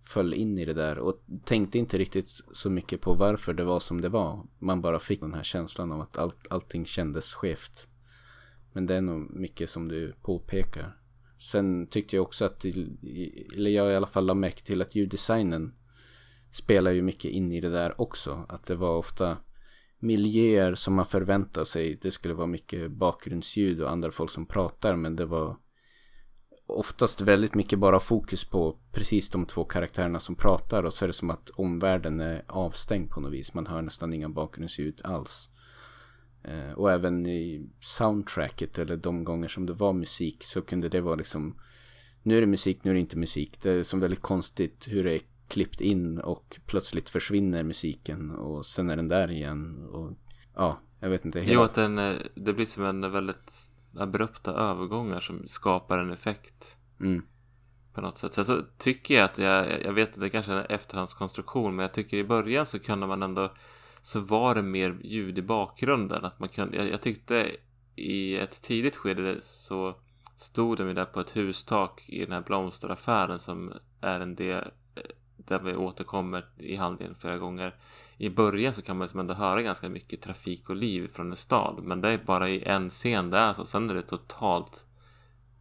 föll 0.00 0.34
in 0.34 0.58
i 0.58 0.64
det 0.64 0.74
där 0.74 0.98
och 0.98 1.22
tänkte 1.44 1.78
inte 1.78 1.98
riktigt 1.98 2.28
så 2.52 2.70
mycket 2.70 3.00
på 3.00 3.14
varför 3.14 3.54
det 3.54 3.64
var 3.64 3.80
som 3.80 4.00
det 4.00 4.08
var. 4.08 4.46
Man 4.58 4.80
bara 4.80 4.98
fick 4.98 5.20
den 5.20 5.34
här 5.34 5.42
känslan 5.42 5.92
av 5.92 6.00
att 6.00 6.18
all, 6.18 6.32
allting 6.50 6.86
kändes 6.86 7.34
skevt. 7.34 7.86
Men 8.72 8.86
det 8.86 8.94
är 8.94 9.00
nog 9.00 9.30
mycket 9.30 9.70
som 9.70 9.88
du 9.88 10.14
påpekar. 10.22 10.99
Sen 11.40 11.86
tyckte 11.86 12.16
jag 12.16 12.22
också 12.22 12.44
att, 12.44 12.64
eller 12.64 13.70
jag 13.70 13.92
i 13.92 13.96
alla 13.96 14.06
fall 14.06 14.26
la 14.26 14.34
märke 14.34 14.62
till 14.62 14.82
att 14.82 14.94
ljuddesignen 14.94 15.74
spelar 16.52 16.90
ju 16.90 17.02
mycket 17.02 17.30
in 17.30 17.52
i 17.52 17.60
det 17.60 17.70
där 17.70 18.00
också. 18.00 18.46
Att 18.48 18.66
det 18.66 18.76
var 18.76 18.96
ofta 18.96 19.36
miljöer 19.98 20.74
som 20.74 20.94
man 20.94 21.06
förväntar 21.06 21.64
sig. 21.64 21.98
Det 22.02 22.10
skulle 22.10 22.34
vara 22.34 22.46
mycket 22.46 22.90
bakgrundsljud 22.90 23.82
och 23.82 23.90
andra 23.90 24.10
folk 24.10 24.30
som 24.30 24.46
pratar 24.46 24.96
men 24.96 25.16
det 25.16 25.26
var 25.26 25.56
oftast 26.66 27.20
väldigt 27.20 27.54
mycket 27.54 27.78
bara 27.78 28.00
fokus 28.00 28.44
på 28.44 28.78
precis 28.92 29.30
de 29.30 29.46
två 29.46 29.64
karaktärerna 29.64 30.20
som 30.20 30.34
pratar 30.34 30.82
och 30.82 30.92
så 30.92 31.04
är 31.04 31.06
det 31.06 31.12
som 31.12 31.30
att 31.30 31.50
omvärlden 31.50 32.20
är 32.20 32.44
avstängd 32.48 33.10
på 33.10 33.20
något 33.20 33.32
vis. 33.32 33.54
Man 33.54 33.66
hör 33.66 33.82
nästan 33.82 34.12
inga 34.12 34.28
bakgrundsljud 34.28 35.00
alls. 35.04 35.50
Eh, 36.42 36.72
och 36.72 36.92
även 36.92 37.26
i 37.26 37.70
soundtracket 37.80 38.78
eller 38.78 38.96
de 38.96 39.24
gånger 39.24 39.48
som 39.48 39.66
det 39.66 39.72
var 39.72 39.92
musik 39.92 40.44
så 40.44 40.62
kunde 40.62 40.88
det 40.88 41.00
vara 41.00 41.14
liksom 41.14 41.56
nu 42.22 42.36
är 42.36 42.40
det 42.40 42.46
musik, 42.46 42.84
nu 42.84 42.90
är 42.90 42.94
det 42.94 43.00
inte 43.00 43.16
musik. 43.16 43.62
Det 43.62 43.70
är 43.70 43.82
som 43.82 44.00
väldigt 44.00 44.22
konstigt 44.22 44.84
hur 44.88 45.04
det 45.04 45.14
är 45.14 45.20
klippt 45.48 45.80
in 45.80 46.18
och 46.18 46.60
plötsligt 46.66 47.10
försvinner 47.10 47.62
musiken 47.62 48.30
och 48.30 48.66
sen 48.66 48.90
är 48.90 48.96
den 48.96 49.08
där 49.08 49.30
igen. 49.30 49.86
Och 49.86 50.12
ja, 50.54 50.80
jag 51.00 51.10
vet 51.10 51.24
inte. 51.24 51.40
Hela... 51.40 51.52
Jo, 51.52 51.62
att 51.62 51.74
den, 51.74 51.98
eh, 51.98 52.16
det 52.34 52.52
blir 52.52 52.66
som 52.66 52.84
en 52.84 53.12
väldigt 53.12 53.52
abrupta 53.96 54.52
övergångar 54.52 55.20
som 55.20 55.48
skapar 55.48 55.98
en 55.98 56.10
effekt. 56.10 56.78
Mm. 57.00 57.22
På 57.92 58.00
något 58.00 58.18
sätt. 58.18 58.34
Sen 58.34 58.44
så 58.44 58.62
tycker 58.78 59.14
jag 59.14 59.24
att 59.24 59.38
jag, 59.38 59.84
jag 59.84 59.92
vet 59.92 60.14
att 60.14 60.20
det 60.20 60.30
kanske 60.30 60.52
är 60.52 60.56
en 60.56 60.64
efterhandskonstruktion 60.64 61.76
men 61.76 61.82
jag 61.82 61.94
tycker 61.94 62.16
i 62.16 62.24
början 62.24 62.66
så 62.66 62.78
kunde 62.78 63.06
man 63.06 63.22
ändå 63.22 63.52
så 64.02 64.20
var 64.20 64.54
det 64.54 64.62
mer 64.62 64.98
ljud 65.04 65.38
i 65.38 65.42
bakgrunden. 65.42 66.24
Att 66.24 66.38
man 66.38 66.48
kunde, 66.48 66.76
jag, 66.76 66.88
jag 66.88 67.02
tyckte 67.02 67.56
i 67.96 68.36
ett 68.36 68.62
tidigt 68.62 68.96
skede 68.96 69.40
så 69.40 69.94
stod 70.36 70.78
de 70.78 70.94
där 70.94 71.04
på 71.04 71.20
ett 71.20 71.36
hustak 71.36 72.04
i 72.08 72.24
den 72.24 72.32
här 72.32 72.40
blomsteraffären 72.40 73.38
som 73.38 73.72
är 74.00 74.20
en 74.20 74.34
del 74.34 74.70
eh, 74.94 75.02
där 75.36 75.58
vi 75.58 75.76
återkommer 75.76 76.46
i 76.58 76.76
handlingen 76.76 77.14
flera 77.14 77.38
gånger 77.38 77.74
i 78.16 78.30
början 78.30 78.74
så 78.74 78.82
kan 78.82 78.96
man 78.96 79.04
liksom 79.04 79.20
ändå 79.20 79.34
höra 79.34 79.62
ganska 79.62 79.88
mycket 79.88 80.22
trafik 80.22 80.70
och 80.70 80.76
liv 80.76 81.08
från 81.08 81.30
en 81.30 81.36
stad. 81.36 81.80
Men 81.82 82.00
det 82.00 82.08
är 82.08 82.18
bara 82.18 82.48
i 82.48 82.62
en 82.64 82.90
scen 82.90 83.30
det 83.30 83.38
är 83.38 83.52
så. 83.52 83.64
Sen 83.64 83.90
är 83.90 83.94
det 83.94 84.02
totalt 84.02 84.86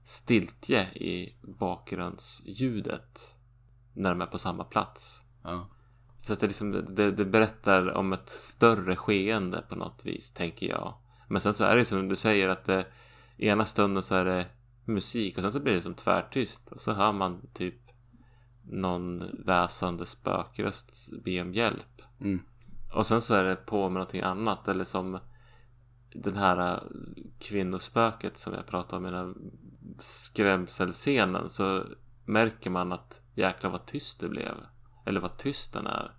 stiltje 0.03 0.81
i 0.81 1.35
bakgrundsljudet. 1.41 3.35
När 3.93 4.09
de 4.09 4.21
är 4.21 4.25
på 4.25 4.37
samma 4.37 4.63
plats. 4.63 5.23
Ja. 5.43 5.67
Så 6.19 6.33
att 6.33 6.39
det, 6.39 6.47
liksom, 6.47 6.71
det, 6.71 7.11
det, 7.11 7.25
berättar 7.25 7.91
om 7.97 8.13
ett 8.13 8.29
större 8.29 8.95
skeende 8.95 9.63
på 9.69 9.75
något 9.75 10.05
vis, 10.05 10.31
tänker 10.31 10.67
jag. 10.67 10.93
Men 11.27 11.41
sen 11.41 11.53
så 11.53 11.63
är 11.63 11.75
det 11.75 11.85
som 11.85 12.07
du 12.07 12.15
säger 12.15 12.49
att 12.49 12.65
det, 12.65 12.85
ena 13.37 13.65
stunden 13.65 14.03
så 14.03 14.15
är 14.15 14.25
det 14.25 14.45
musik 14.85 15.37
och 15.37 15.43
sen 15.43 15.51
så 15.51 15.59
blir 15.59 15.73
det 15.73 15.81
som 15.81 15.93
tvärtyst. 15.93 16.67
Och 16.67 16.81
så 16.81 16.93
hör 16.93 17.13
man 17.13 17.47
typ 17.53 17.75
någon 18.63 19.23
väsande 19.45 20.05
spökröst 20.05 21.09
be 21.23 21.41
om 21.41 21.53
hjälp. 21.53 22.01
Mm. 22.21 22.41
Och 22.93 23.05
sen 23.05 23.21
så 23.21 23.33
är 23.35 23.43
det 23.43 23.55
på 23.55 23.89
med 23.89 23.93
någonting 23.93 24.21
annat 24.21 24.67
eller 24.67 24.83
som 24.83 25.19
den 26.13 26.35
här 26.35 26.83
kvinnospöket 27.39 28.37
som 28.37 28.53
jag 28.53 28.67
pratade 28.67 28.97
om 28.97 29.05
i 29.05 29.17
den 29.17 29.51
skrämselscenen 29.99 31.49
så 31.49 31.83
märker 32.25 32.69
man 32.69 32.91
att 32.91 33.21
jäklar 33.35 33.71
vad 33.71 33.85
tyst 33.85 34.19
det 34.19 34.29
blev. 34.29 34.55
Eller 35.05 35.19
vad 35.19 35.37
tyst 35.37 35.73
den 35.73 35.87
är. 35.87 36.11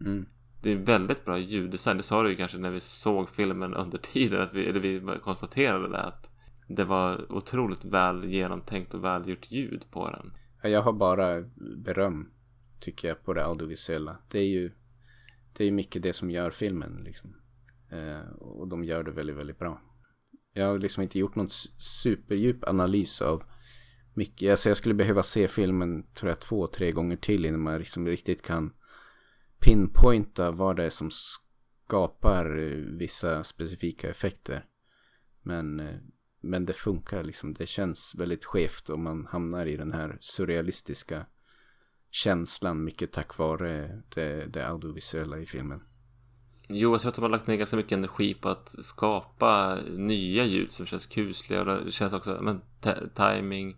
Mm. 0.00 0.26
Det 0.62 0.70
är 0.70 0.76
en 0.76 0.84
väldigt 0.84 1.24
bra 1.24 1.38
ljuddesign. 1.38 1.96
Det 1.96 2.02
sa 2.02 2.22
du 2.22 2.30
ju 2.30 2.36
kanske 2.36 2.58
när 2.58 2.70
vi 2.70 2.80
såg 2.80 3.28
filmen 3.28 3.74
under 3.74 3.98
tiden. 3.98 4.42
Att 4.42 4.54
vi, 4.54 4.66
eller 4.66 4.80
vi 4.80 5.18
konstaterade 5.22 5.88
det. 5.88 6.02
Att 6.02 6.30
det 6.68 6.84
var 6.84 7.32
otroligt 7.32 7.84
väl 7.84 8.24
genomtänkt 8.24 8.94
och 8.94 9.04
välgjort 9.04 9.50
ljud 9.50 9.84
på 9.90 10.10
den. 10.10 10.32
Jag 10.72 10.82
har 10.82 10.92
bara 10.92 11.40
beröm 11.84 12.30
tycker 12.80 13.08
jag 13.08 13.24
på 13.24 13.34
det 13.34 13.44
audiovisuella. 13.44 14.18
Det 14.28 14.38
är 14.38 14.48
ju 14.48 14.72
det 15.52 15.64
är 15.64 15.72
mycket 15.72 16.02
det 16.02 16.12
som 16.12 16.30
gör 16.30 16.50
filmen 16.50 17.02
liksom. 17.04 17.36
Eh, 17.90 18.30
och 18.38 18.68
de 18.68 18.84
gör 18.84 19.02
det 19.02 19.10
väldigt, 19.10 19.36
väldigt 19.36 19.58
bra. 19.58 19.80
Jag 20.52 20.66
har 20.66 20.78
liksom 20.78 21.02
inte 21.02 21.18
gjort 21.18 21.34
någon 21.34 21.48
superdjup 21.78 22.64
analys 22.64 23.22
av 23.22 23.42
mycket. 24.14 24.50
Alltså 24.50 24.68
jag 24.68 24.76
skulle 24.76 24.94
behöva 24.94 25.22
se 25.22 25.48
filmen 25.48 26.06
tror 26.14 26.28
jag 26.28 26.40
två, 26.40 26.66
tre 26.66 26.92
gånger 26.92 27.16
till 27.16 27.44
innan 27.44 27.60
man 27.60 27.78
liksom 27.78 28.06
riktigt 28.06 28.42
kan 28.42 28.72
pinpointa 29.60 30.50
vad 30.50 30.76
det 30.76 30.84
är 30.84 30.90
som 30.90 31.10
skapar 31.10 32.58
eh, 32.58 32.76
vissa 32.76 33.44
specifika 33.44 34.10
effekter. 34.10 34.64
Men, 35.42 35.80
eh, 35.80 35.96
men 36.40 36.66
det 36.66 36.72
funkar 36.72 37.24
liksom. 37.24 37.54
Det 37.54 37.66
känns 37.66 38.14
väldigt 38.18 38.44
skevt 38.44 38.90
om 38.90 39.02
man 39.02 39.26
hamnar 39.26 39.66
i 39.66 39.76
den 39.76 39.92
här 39.92 40.18
surrealistiska 40.20 41.26
känslan 42.10 42.84
mycket 42.84 43.12
tack 43.12 43.38
vare 43.38 44.02
det, 44.14 44.46
det 44.46 44.68
audiovisuella 44.68 45.38
i 45.38 45.46
filmen. 45.46 45.82
Jo, 46.68 46.92
jag 46.92 47.00
tror 47.00 47.08
att 47.08 47.14
de 47.14 47.22
har 47.22 47.28
lagt 47.30 47.46
ner 47.46 47.56
ganska 47.56 47.76
mycket 47.76 47.92
energi 47.92 48.34
på 48.34 48.48
att 48.48 48.84
skapa 48.84 49.78
nya 49.96 50.44
ljud 50.44 50.72
som 50.72 50.86
känns 50.86 51.06
kusliga 51.06 51.60
och 51.60 51.84
det 51.84 51.92
känns 51.92 52.12
också, 52.12 52.38
men 52.42 52.60
timing. 53.14 53.76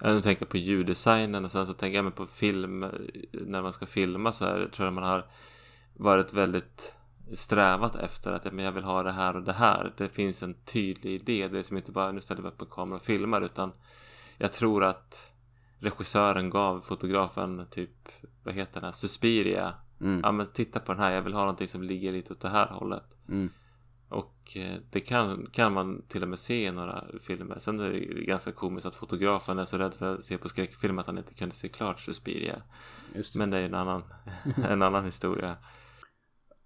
Jag 0.00 0.22
tänker 0.22 0.46
på 0.46 0.56
ljuddesignen 0.56 1.44
och 1.44 1.52
sen 1.52 1.66
så 1.66 1.72
tänker 1.72 2.02
jag 2.02 2.14
på 2.14 2.26
film, 2.26 2.80
när 3.32 3.62
man 3.62 3.72
ska 3.72 3.86
filma 3.86 4.32
så 4.32 4.44
här 4.44 4.68
tror 4.72 4.86
jag 4.86 4.92
man 4.92 5.04
har 5.04 5.26
varit 5.94 6.32
väldigt 6.32 6.94
strävat 7.32 7.96
efter 7.96 8.32
att 8.32 8.52
men 8.52 8.64
jag 8.64 8.72
vill 8.72 8.84
ha 8.84 9.02
det 9.02 9.12
här 9.12 9.36
och 9.36 9.42
det 9.42 9.52
här. 9.52 9.92
Det 9.96 10.08
finns 10.08 10.42
en 10.42 10.54
tydlig 10.54 11.12
idé. 11.12 11.48
Det 11.48 11.58
är 11.58 11.62
som 11.62 11.76
inte 11.76 11.92
bara 11.92 12.12
nu 12.12 12.20
ställer 12.20 12.42
vi 12.42 12.48
upp 12.48 12.60
en 12.62 12.68
kamera 12.70 12.96
och 12.96 13.04
filmar 13.04 13.40
utan 13.40 13.72
jag 14.36 14.52
tror 14.52 14.84
att 14.84 15.32
regissören 15.78 16.50
gav 16.50 16.80
fotografen 16.80 17.66
typ, 17.70 18.08
vad 18.42 18.54
heter 18.54 18.80
den, 18.80 18.92
Suspiria. 18.92 19.74
Mm. 20.00 20.20
Ja 20.24 20.32
men 20.32 20.46
titta 20.46 20.80
på 20.80 20.92
den 20.92 21.02
här, 21.02 21.14
jag 21.14 21.22
vill 21.22 21.32
ha 21.32 21.40
någonting 21.40 21.68
som 21.68 21.82
ligger 21.82 22.12
lite 22.12 22.32
åt 22.32 22.40
det 22.40 22.48
här 22.48 22.66
hållet. 22.66 23.16
Mm. 23.28 23.50
Och 24.08 24.56
eh, 24.56 24.76
det 24.90 25.00
kan, 25.00 25.46
kan 25.52 25.72
man 25.72 26.02
till 26.08 26.22
och 26.22 26.28
med 26.28 26.38
se 26.38 26.66
i 26.66 26.72
några 26.72 27.04
filmer. 27.20 27.58
Sen 27.58 27.80
är 27.80 27.90
det 27.90 28.24
ganska 28.24 28.52
komiskt 28.52 28.86
att 28.86 28.94
fotografen 28.94 29.58
är 29.58 29.64
så 29.64 29.78
rädd 29.78 29.94
för 29.94 30.14
att 30.14 30.24
se 30.24 30.38
på 30.38 30.48
skräckfilm 30.48 30.98
att 30.98 31.06
han 31.06 31.18
inte 31.18 31.34
kunde 31.34 31.54
se 31.54 31.68
klart 31.68 32.00
Suspiria. 32.00 32.62
Det. 33.12 33.34
Men 33.34 33.50
det 33.50 33.58
är 33.58 33.64
en 33.64 33.74
annan, 33.74 34.02
en 34.68 34.82
annan 34.82 35.04
historia. 35.04 35.56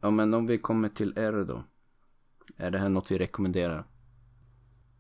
Ja 0.01 0.11
men 0.11 0.35
om 0.35 0.47
vi 0.47 0.59
kommer 0.59 0.89
till 0.89 1.13
R 1.17 1.45
då. 1.49 1.65
Är 2.57 2.71
det 2.71 2.79
här 2.79 2.89
något 2.89 3.11
vi 3.11 3.19
rekommenderar? 3.19 3.87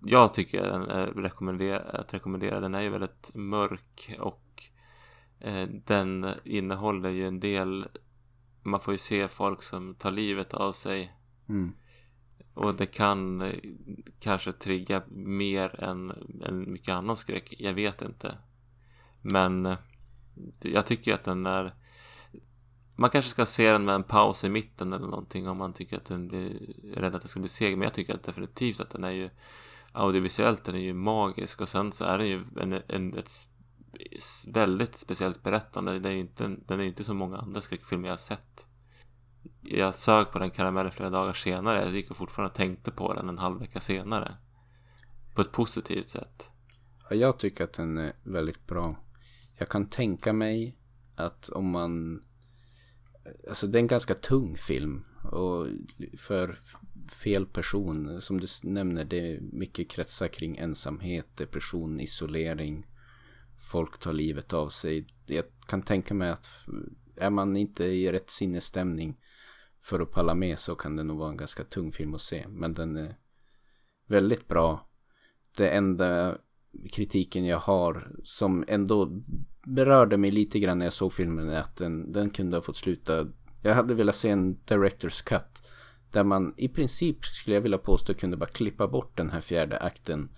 jag 0.05 0.35
tycker 0.35 0.63
den 0.63 0.83
är 0.83 1.07
rekommendera, 1.07 1.79
att 1.79 2.15
rekommendera. 2.15 2.61
Den 2.61 2.75
är 2.75 2.81
ju 2.81 2.89
väldigt 2.89 3.31
mörk 3.35 4.17
och 4.19 4.63
eh, 5.41 5.69
den 5.69 6.27
innehåller 6.45 7.11
ju 7.11 7.27
en 7.27 7.41
del 7.41 7.89
man 8.63 8.81
får 8.81 8.95
ju 8.95 8.99
se 8.99 9.29
folk 9.29 9.63
som 9.63 9.95
tar 9.95 10.11
livet 10.11 10.55
av 10.55 10.73
sig. 10.73 11.17
Mm. 11.49 11.73
Och 12.55 12.75
det 12.75 12.87
kan 12.87 13.41
eh, 13.41 13.55
kanske 14.21 14.53
trigga 14.53 15.03
mer 15.09 15.85
än, 15.85 16.13
än 16.45 16.73
mycket 16.73 16.95
annan 16.95 17.17
skräck. 17.17 17.55
Jag 17.59 17.75
vet 17.75 18.03
inte. 18.03 18.39
Men 19.21 19.67
eh, 19.67 19.79
jag 20.63 20.87
tycker 20.87 21.15
att 21.15 21.25
den 21.25 21.47
är 21.47 21.75
man 22.97 23.11
kanske 23.11 23.31
ska 23.31 23.47
se 23.47 23.73
den 23.73 23.85
med 23.85 23.95
en 23.95 24.03
paus 24.03 24.45
i 24.45 24.49
mitten 24.49 24.93
eller 24.93 25.07
någonting 25.07 25.49
om 25.49 25.57
man 25.57 25.73
tycker 25.73 25.97
att 25.97 26.05
den 26.05 26.29
blir 26.29 26.75
rädd 26.95 27.15
att 27.15 27.23
den 27.23 27.29
ska 27.29 27.41
bli 27.41 27.49
seg. 27.49 27.79
Men 27.79 27.85
jag 27.85 27.95
tycker 27.95 28.15
att 28.15 28.23
definitivt 28.23 28.81
att 28.81 28.91
den 28.91 29.05
är 29.05 29.11
ju 29.11 29.31
audiovisuellt 29.93 30.65
den 30.65 30.75
är 30.75 30.81
ju 30.81 30.95
magisk 30.95 31.61
och 31.61 31.69
sen 31.69 31.93
så 31.93 32.05
är 32.05 32.19
den 32.19 32.27
ju 32.29 32.45
en, 32.61 32.83
en, 32.87 33.15
ett 33.19 33.31
väldigt 34.47 34.99
speciellt 34.99 35.43
berättande. 35.43 35.99
Det 35.99 36.09
är 36.09 36.15
inte, 36.15 36.57
den 36.67 36.81
är 36.81 36.85
inte 36.85 37.05
så 37.05 37.15
många 37.15 37.37
andra 37.37 37.61
skräckfilmer 37.61 38.09
jag 38.09 38.13
har 38.13 38.19
sett. 38.19 38.69
Jag 39.63 39.95
sög 39.95 40.31
på 40.31 40.39
den 40.39 40.51
karamellen 40.51 40.93
flera 40.93 41.11
dagar 41.11 41.33
senare. 41.33 41.83
Jag 41.83 41.95
gick 41.95 42.11
och 42.11 42.17
fortfarande 42.17 42.55
tänkte 42.55 42.91
på 42.91 43.15
den 43.15 43.29
en 43.29 43.39
halv 43.39 43.61
vecka 43.61 43.81
senare. 43.81 44.37
På 45.35 45.43
ett 45.43 45.53
positivt 45.53 46.09
sätt. 46.09 46.51
Ja, 47.11 47.17
jag 47.17 47.39
tycker 47.39 47.65
att 47.65 47.73
den 47.73 47.99
är 47.99 48.13
väldigt 48.23 48.67
bra. 48.67 48.97
Jag 49.59 49.69
kan 49.69 49.89
tänka 49.89 50.33
mig 50.33 50.77
att 51.17 51.49
om 51.49 51.71
man... 51.71 52.23
Alltså 53.49 53.67
det 53.67 53.79
är 53.79 53.81
en 53.81 53.87
ganska 53.87 54.15
tung 54.15 54.57
film. 54.57 55.05
Och 55.23 55.67
för 56.19 56.59
fel 57.23 57.47
person. 57.47 58.23
Som 58.23 58.41
du 58.41 58.47
nämner, 58.63 59.05
det 59.05 59.33
är 59.33 59.41
mycket 59.41 59.91
kretsar 59.91 60.29
kring 60.29 60.57
ensamhet, 60.57 61.27
depression, 61.37 62.01
isolering. 62.01 62.87
Folk 63.59 63.99
tar 63.99 64.13
livet 64.13 64.53
av 64.53 64.69
sig. 64.69 65.07
Jag 65.27 65.45
kan 65.67 65.83
tänka 65.83 66.15
mig 66.15 66.31
att 66.31 66.49
är 67.17 67.31
man 67.31 67.57
inte 67.57 67.85
i 67.85 68.13
rätt 68.13 68.31
sinnesstämning 68.31 69.17
för 69.83 70.01
att 70.01 70.11
palla 70.11 70.35
med 70.35 70.59
så 70.59 70.75
kan 70.75 70.97
det 70.97 71.03
nog 71.03 71.19
vara 71.19 71.31
en 71.31 71.37
ganska 71.37 71.65
tung 71.65 71.93
film 71.93 72.15
att 72.15 72.21
se. 72.21 72.47
Men 72.49 72.75
den 72.75 72.97
är 72.97 73.17
väldigt 74.09 74.49
bra. 74.49 74.89
Det 75.57 75.69
enda 75.69 76.39
kritiken 76.93 77.45
jag 77.45 77.59
har 77.59 78.13
som 78.25 78.65
ändå 78.69 79.23
berörde 79.67 80.17
mig 80.17 80.31
lite 80.31 80.59
grann 80.59 80.79
när 80.79 80.87
jag 80.87 80.93
såg 80.93 81.13
filmen 81.13 81.49
är 81.49 81.61
att 81.61 81.77
den, 81.77 82.13
den 82.13 82.31
kunde 82.31 82.57
ha 82.57 82.63
fått 82.63 82.77
sluta. 82.77 83.27
Jag 83.63 83.75
hade 83.75 83.95
velat 83.95 84.17
se 84.17 84.31
en 84.31 84.57
director's 84.57 85.25
cut 85.25 85.63
där 86.13 86.25
man 86.25 86.55
i 86.57 86.69
princip 86.69 87.25
skulle 87.25 87.57
jag 87.57 87.63
vilja 87.63 87.79
påstå 87.79 88.15
kunde 88.15 88.37
bara 88.37 88.47
klippa 88.51 88.89
bort 88.89 89.17
den 89.17 89.31
här 89.31 89.41
fjärde 89.41 89.79
akten. 89.79 90.29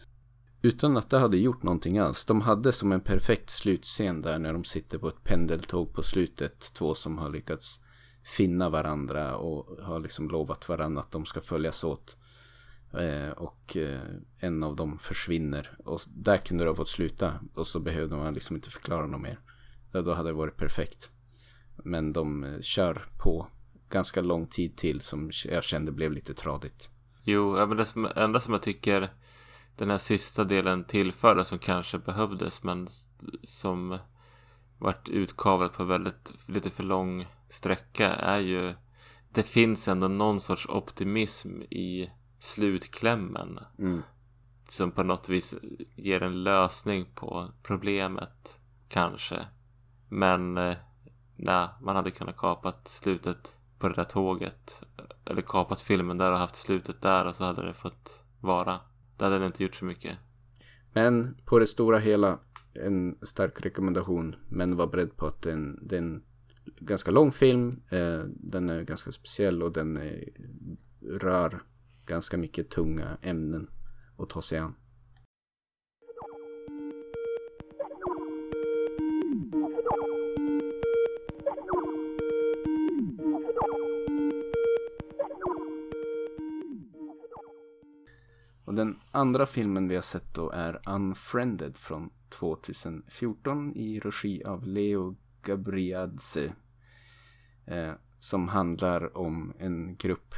Utan 0.62 0.96
att 0.96 1.10
det 1.10 1.18
hade 1.18 1.36
gjort 1.36 1.62
någonting 1.62 1.98
alls. 1.98 2.24
De 2.24 2.40
hade 2.40 2.72
som 2.72 2.92
en 2.92 3.00
perfekt 3.00 3.50
slutscen 3.50 4.22
där 4.22 4.38
när 4.38 4.52
de 4.52 4.64
sitter 4.64 4.98
på 4.98 5.08
ett 5.08 5.24
pendeltåg 5.24 5.92
på 5.92 6.02
slutet. 6.02 6.72
Två 6.74 6.94
som 6.94 7.18
har 7.18 7.30
lyckats 7.30 7.80
finna 8.24 8.68
varandra 8.68 9.36
och 9.36 9.84
har 9.84 10.00
liksom 10.00 10.28
lovat 10.28 10.68
varandra 10.68 11.02
att 11.02 11.10
de 11.10 11.26
ska 11.26 11.40
följas 11.40 11.84
åt. 11.84 12.16
Eh, 12.92 13.30
och 13.30 13.76
eh, 13.76 14.00
en 14.38 14.62
av 14.62 14.76
dem 14.76 14.98
försvinner. 14.98 15.76
Och 15.84 16.00
där 16.06 16.36
kunde 16.36 16.64
det 16.64 16.70
ha 16.70 16.74
fått 16.74 16.88
sluta. 16.88 17.40
Och 17.54 17.66
så 17.66 17.80
behövde 17.80 18.16
man 18.16 18.34
liksom 18.34 18.56
inte 18.56 18.70
förklara 18.70 19.06
något 19.06 19.20
mer. 19.20 19.40
Då 19.92 20.14
hade 20.14 20.28
det 20.28 20.32
varit 20.32 20.56
perfekt. 20.56 21.10
Men 21.76 22.12
de 22.12 22.44
eh, 22.44 22.60
kör 22.60 23.08
på 23.18 23.46
ganska 23.90 24.20
lång 24.20 24.46
tid 24.46 24.76
till 24.76 25.00
som 25.00 25.30
jag 25.44 25.64
kände 25.64 25.92
blev 25.92 26.12
lite 26.12 26.34
tradigt. 26.34 26.90
Jo, 27.22 27.66
men 27.66 27.76
det 27.76 27.84
som, 27.84 28.08
enda 28.16 28.40
som 28.40 28.52
jag 28.52 28.62
tycker 28.62 29.10
den 29.76 29.90
här 29.90 29.98
sista 29.98 30.44
delen 30.44 30.84
tillförde 30.84 31.44
som 31.44 31.58
kanske 31.58 31.98
behövdes 31.98 32.62
men 32.62 32.88
som 33.42 33.98
vart 34.84 35.08
utkavlat 35.08 35.72
på 35.72 35.84
väldigt 35.84 36.48
lite 36.48 36.70
för 36.70 36.82
lång 36.82 37.26
sträcka 37.48 38.08
är 38.14 38.38
ju 38.38 38.74
det 39.32 39.42
finns 39.42 39.88
ändå 39.88 40.08
någon 40.08 40.40
sorts 40.40 40.66
optimism 40.66 41.62
i 41.62 42.10
slutklämmen. 42.38 43.60
Mm. 43.78 44.02
Som 44.68 44.90
på 44.90 45.02
något 45.02 45.28
vis 45.28 45.54
ger 45.96 46.22
en 46.22 46.42
lösning 46.42 47.06
på 47.14 47.48
problemet. 47.62 48.60
Kanske. 48.88 49.46
Men 50.08 50.58
eh, 50.58 50.76
nej, 51.36 51.68
man 51.80 51.96
hade 51.96 52.10
kunnat 52.10 52.36
kapat 52.36 52.88
slutet 52.88 53.54
på 53.78 53.88
det 53.88 53.94
där 53.94 54.04
tåget. 54.04 54.82
Eller 55.24 55.42
kapat 55.42 55.80
filmen 55.80 56.18
där 56.18 56.32
och 56.32 56.38
haft 56.38 56.56
slutet 56.56 57.02
där 57.02 57.26
och 57.26 57.36
så 57.36 57.44
hade 57.44 57.66
det 57.66 57.74
fått 57.74 58.24
vara. 58.40 58.80
Det 59.16 59.24
hade 59.24 59.38
det 59.38 59.46
inte 59.46 59.62
gjort 59.62 59.74
så 59.74 59.84
mycket. 59.84 60.18
Men 60.92 61.36
på 61.44 61.58
det 61.58 61.66
stora 61.66 61.98
hela 61.98 62.38
en 62.74 63.18
stark 63.22 63.66
rekommendation. 63.66 64.36
Men 64.48 64.76
var 64.76 64.86
beredd 64.86 65.16
på 65.16 65.26
att 65.26 65.42
det 65.42 65.50
är 65.50 65.54
en, 65.54 65.78
det 65.82 65.96
är 65.96 66.02
en 66.02 66.22
ganska 66.64 67.10
lång 67.10 67.32
film. 67.32 67.82
Eh, 67.90 68.22
den 68.26 68.70
är 68.70 68.82
ganska 68.82 69.12
speciell 69.12 69.62
och 69.62 69.72
den 69.72 69.96
är, 69.96 70.24
rör 71.00 71.62
ganska 72.06 72.36
mycket 72.36 72.70
tunga 72.70 73.18
ämnen 73.22 73.70
att 74.18 74.30
ta 74.30 74.42
sig 74.42 74.58
an. 74.58 74.74
Och 88.64 88.74
den 88.74 88.96
andra 89.10 89.46
filmen 89.46 89.88
vi 89.88 89.94
har 89.94 90.02
sett 90.02 90.34
då 90.34 90.50
är 90.50 90.80
Unfriended 90.88 91.76
från 91.76 92.10
2014 92.38 93.76
i 93.76 94.00
regi 94.00 94.44
av 94.44 94.66
Leo 94.66 95.16
Gabriadze. 95.42 96.52
Eh, 97.66 97.92
som 98.18 98.48
handlar 98.48 99.16
om 99.16 99.52
en 99.58 99.96
grupp 99.96 100.34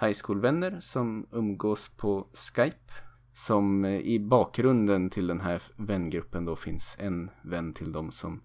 high 0.00 0.16
school-vänner 0.24 0.80
som 0.80 1.26
umgås 1.32 1.88
på 1.88 2.28
Skype. 2.32 2.92
Som 3.32 3.84
eh, 3.84 4.00
i 4.00 4.20
bakgrunden 4.20 5.10
till 5.10 5.26
den 5.26 5.40
här 5.40 5.62
vängruppen 5.76 6.44
då 6.44 6.56
finns 6.56 6.96
en 7.00 7.30
vän 7.44 7.74
till 7.74 7.92
dem 7.92 8.10
som 8.10 8.42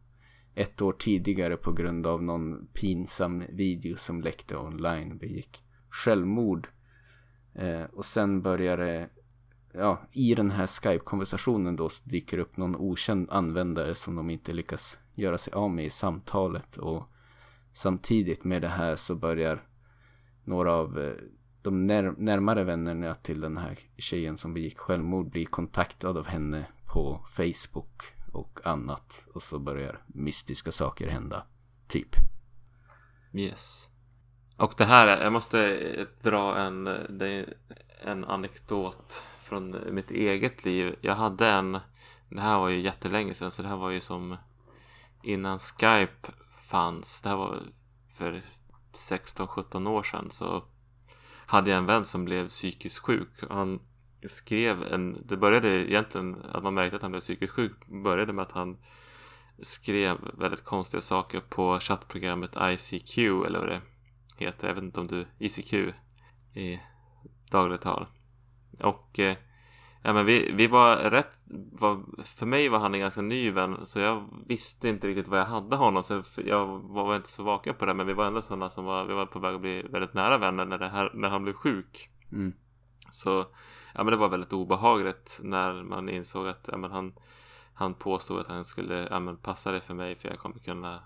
ett 0.56 0.82
år 0.82 0.94
tidigare 0.94 1.58
på 1.58 1.72
grund 1.72 2.08
av 2.08 2.24
någon 2.24 2.68
pinsam 2.74 3.44
video 3.50 3.98
som 3.98 4.22
läckte 4.22 4.58
online 4.58 5.18
begick 5.18 5.64
självmord. 5.90 6.68
Eh, 7.54 7.84
och 7.84 8.06
sen 8.06 8.42
börjar 8.42 8.78
det, 8.78 9.10
ja, 9.78 10.02
i 10.12 10.36
den 10.36 10.52
här 10.52 10.68
Skype-konversationen 10.68 11.76
då 11.76 11.90
dyker 12.04 12.38
upp 12.38 12.58
någon 12.58 12.76
okänd 12.76 13.30
användare 13.32 13.96
som 13.96 14.16
de 14.16 14.30
inte 14.30 14.54
lyckas 14.54 14.98
göra 15.14 15.38
sig 15.38 15.54
av 15.54 15.70
med 15.70 15.86
i 15.86 15.90
samtalet. 15.90 16.78
Och 16.78 17.04
samtidigt 17.74 18.44
med 18.44 18.62
det 18.62 18.68
här 18.68 18.96
så 18.96 19.16
börjar 19.16 19.64
några 20.44 20.74
av 20.74 21.00
eh, 21.00 21.14
de 21.62 21.88
när 21.88 22.12
närmare 22.18 22.64
vännerna 22.64 23.16
till 23.16 23.42
den 23.42 23.58
här 23.58 23.80
tjejen 23.98 24.38
som 24.38 24.54
begick 24.54 24.78
självmord 24.78 25.30
bli 25.30 25.46
kontaktad 25.46 26.18
av 26.18 26.28
henne 26.28 26.66
på 26.86 27.26
Facebook 27.32 28.04
och 28.34 28.60
annat. 28.64 29.24
Och 29.34 29.44
så 29.44 29.60
börjar 29.60 30.02
mystiska 30.08 30.72
saker 30.72 31.08
hända. 31.08 31.44
Typ. 31.88 32.16
Yes. 33.34 33.90
Och 34.58 34.74
det 34.78 34.86
här, 34.86 35.24
jag 35.24 35.34
måste 35.34 36.08
dra 36.22 36.58
en, 36.58 36.88
en 38.02 38.26
anekdot 38.26 39.24
från 39.48 39.96
mitt 39.96 40.12
eget 40.12 40.66
liv. 40.66 40.96
Jag 41.02 41.16
hade 41.16 41.48
en, 41.50 41.80
det 42.30 42.42
här 42.42 42.60
var 42.60 42.70
ju 42.70 42.80
jättelänge 42.80 43.34
sedan 43.34 43.52
så 43.52 43.62
det 43.62 43.68
här 43.68 43.78
var 43.78 43.90
ju 43.90 44.00
som 44.00 44.38
innan 45.24 45.60
Skype 45.60 46.32
fanns. 46.62 47.22
Det 47.22 47.30
här 47.30 47.36
var 47.36 47.60
för 48.18 48.42
16-17 48.94 49.90
år 49.90 50.04
sedan 50.04 50.32
så 50.32 50.64
hade 51.46 51.70
jag 51.70 51.78
en 51.78 51.86
vän 51.86 52.06
som 52.06 52.26
blev 52.26 52.48
psykiskt 52.48 53.00
sjuk. 53.00 53.30
Han 53.50 53.80
skrev 54.26 54.84
en, 54.84 55.24
det 55.26 55.38
började 55.38 55.70
egentligen 55.70 56.46
att 56.52 56.64
man 56.64 56.74
märkte 56.74 56.96
att 56.96 57.02
han 57.02 57.12
blev 57.12 57.22
psykiskt 57.22 57.54
sjuk 57.54 57.88
började 57.88 58.34
med 58.34 58.44
att 58.44 58.52
han 58.52 58.78
skrev 59.62 60.18
väldigt 60.34 60.64
konstiga 60.64 61.02
saker 61.02 61.40
på 61.40 61.80
chattprogrammet 61.80 62.56
ICQ 62.62 63.18
eller 63.18 63.60
vad 63.60 63.70
det 63.70 63.82
heter. 64.38 64.68
Jag 64.68 64.76
vet 64.76 64.84
inte 64.84 65.00
om 65.00 65.08
du, 65.08 65.28
ICQ 65.40 65.74
i 66.54 66.80
dagligt 67.52 67.82
tal. 67.82 68.06
Och 68.82 69.20
eh, 69.20 69.38
ja, 70.02 70.14
men 70.14 70.26
vi, 70.26 70.52
vi 70.52 70.68
var 70.68 70.96
rätt, 70.96 71.40
var, 71.72 72.24
för 72.24 72.46
mig 72.46 72.70
var 72.70 72.80
han 72.80 72.94
en 72.94 73.00
ganska 73.00 73.22
ny 73.22 73.52
vän 73.52 73.86
så 73.86 74.00
jag 74.00 74.24
visste 74.48 74.90
inte 74.90 75.08
riktigt 75.08 75.28
vad 75.28 75.40
jag 75.40 75.46
hade 75.46 75.76
honom. 75.76 76.04
Så 76.04 76.24
jag 76.46 76.68
var 76.68 77.16
inte 77.16 77.32
så 77.32 77.44
vaken 77.44 77.76
på 77.76 77.86
det 77.86 77.94
men 77.94 78.08
vi 78.08 78.14
var 78.14 78.26
ändå 78.26 78.42
sådana 78.42 78.70
som 78.70 78.86
var, 78.86 79.06
vi 79.06 79.14
var 79.14 79.26
på 79.26 79.40
väg 79.40 79.56
att 79.56 79.62
bli 79.62 79.82
väldigt 79.82 80.14
nära 80.14 80.38
vänner 80.38 80.66
när, 80.66 80.78
det 80.78 80.90
här, 80.90 81.12
när 81.14 81.30
han 81.30 81.44
blev 81.44 81.54
sjuk. 81.54 82.10
Mm. 82.32 82.54
Så 83.12 83.46
ja, 83.94 84.04
men 84.04 84.12
det 84.12 84.18
var 84.18 84.30
väldigt 84.30 84.54
obehagligt 84.54 85.40
när 85.44 85.84
man 85.84 86.10
insåg 86.10 86.48
att 86.48 86.70
ja, 86.72 86.78
men 86.78 86.92
han, 86.92 87.14
han 87.74 87.94
påstod 87.94 88.40
att 88.40 88.48
han 88.48 88.66
skulle 88.66 89.08
ja, 89.12 89.20
men 89.20 89.38
passa 89.38 89.72
det 89.72 89.82
för 89.82 89.94
mig 89.94 90.16
för 90.16 90.30
jag 90.30 90.40
kommer 90.40 90.60
kunna 90.60 91.00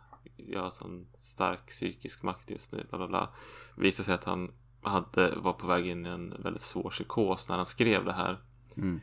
jag 0.47 0.61
har 0.61 0.69
sån 0.69 1.07
stark 1.19 1.67
psykisk 1.67 2.23
makt 2.23 2.49
just 2.49 2.71
nu. 2.71 2.85
Bla, 2.89 2.97
bla, 2.97 3.07
bla. 3.07 3.29
Visade 3.75 4.05
sig 4.05 4.15
att 4.15 4.23
han 4.23 4.51
hade, 4.81 5.35
var 5.35 5.53
på 5.53 5.67
väg 5.67 5.87
in 5.87 6.05
i 6.05 6.09
en 6.09 6.35
väldigt 6.39 6.61
svår 6.61 6.89
psykos 6.89 7.49
när 7.49 7.57
han 7.57 7.65
skrev 7.65 8.05
det 8.05 8.13
här. 8.13 8.37
Mm. 8.77 9.01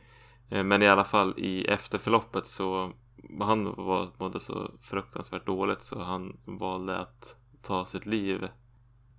Eh, 0.49 0.63
men 0.63 0.81
i 0.81 0.87
alla 0.87 1.03
fall 1.03 1.33
i 1.37 1.65
efterförloppet 1.65 2.47
så 2.47 2.93
han 3.39 3.63
var, 3.75 4.11
mådde 4.17 4.39
så 4.39 4.71
fruktansvärt 4.79 5.45
dåligt 5.45 5.81
så 5.81 6.03
han 6.03 6.37
valde 6.45 6.97
att 6.97 7.35
ta 7.61 7.85
sitt 7.85 8.05
liv 8.05 8.47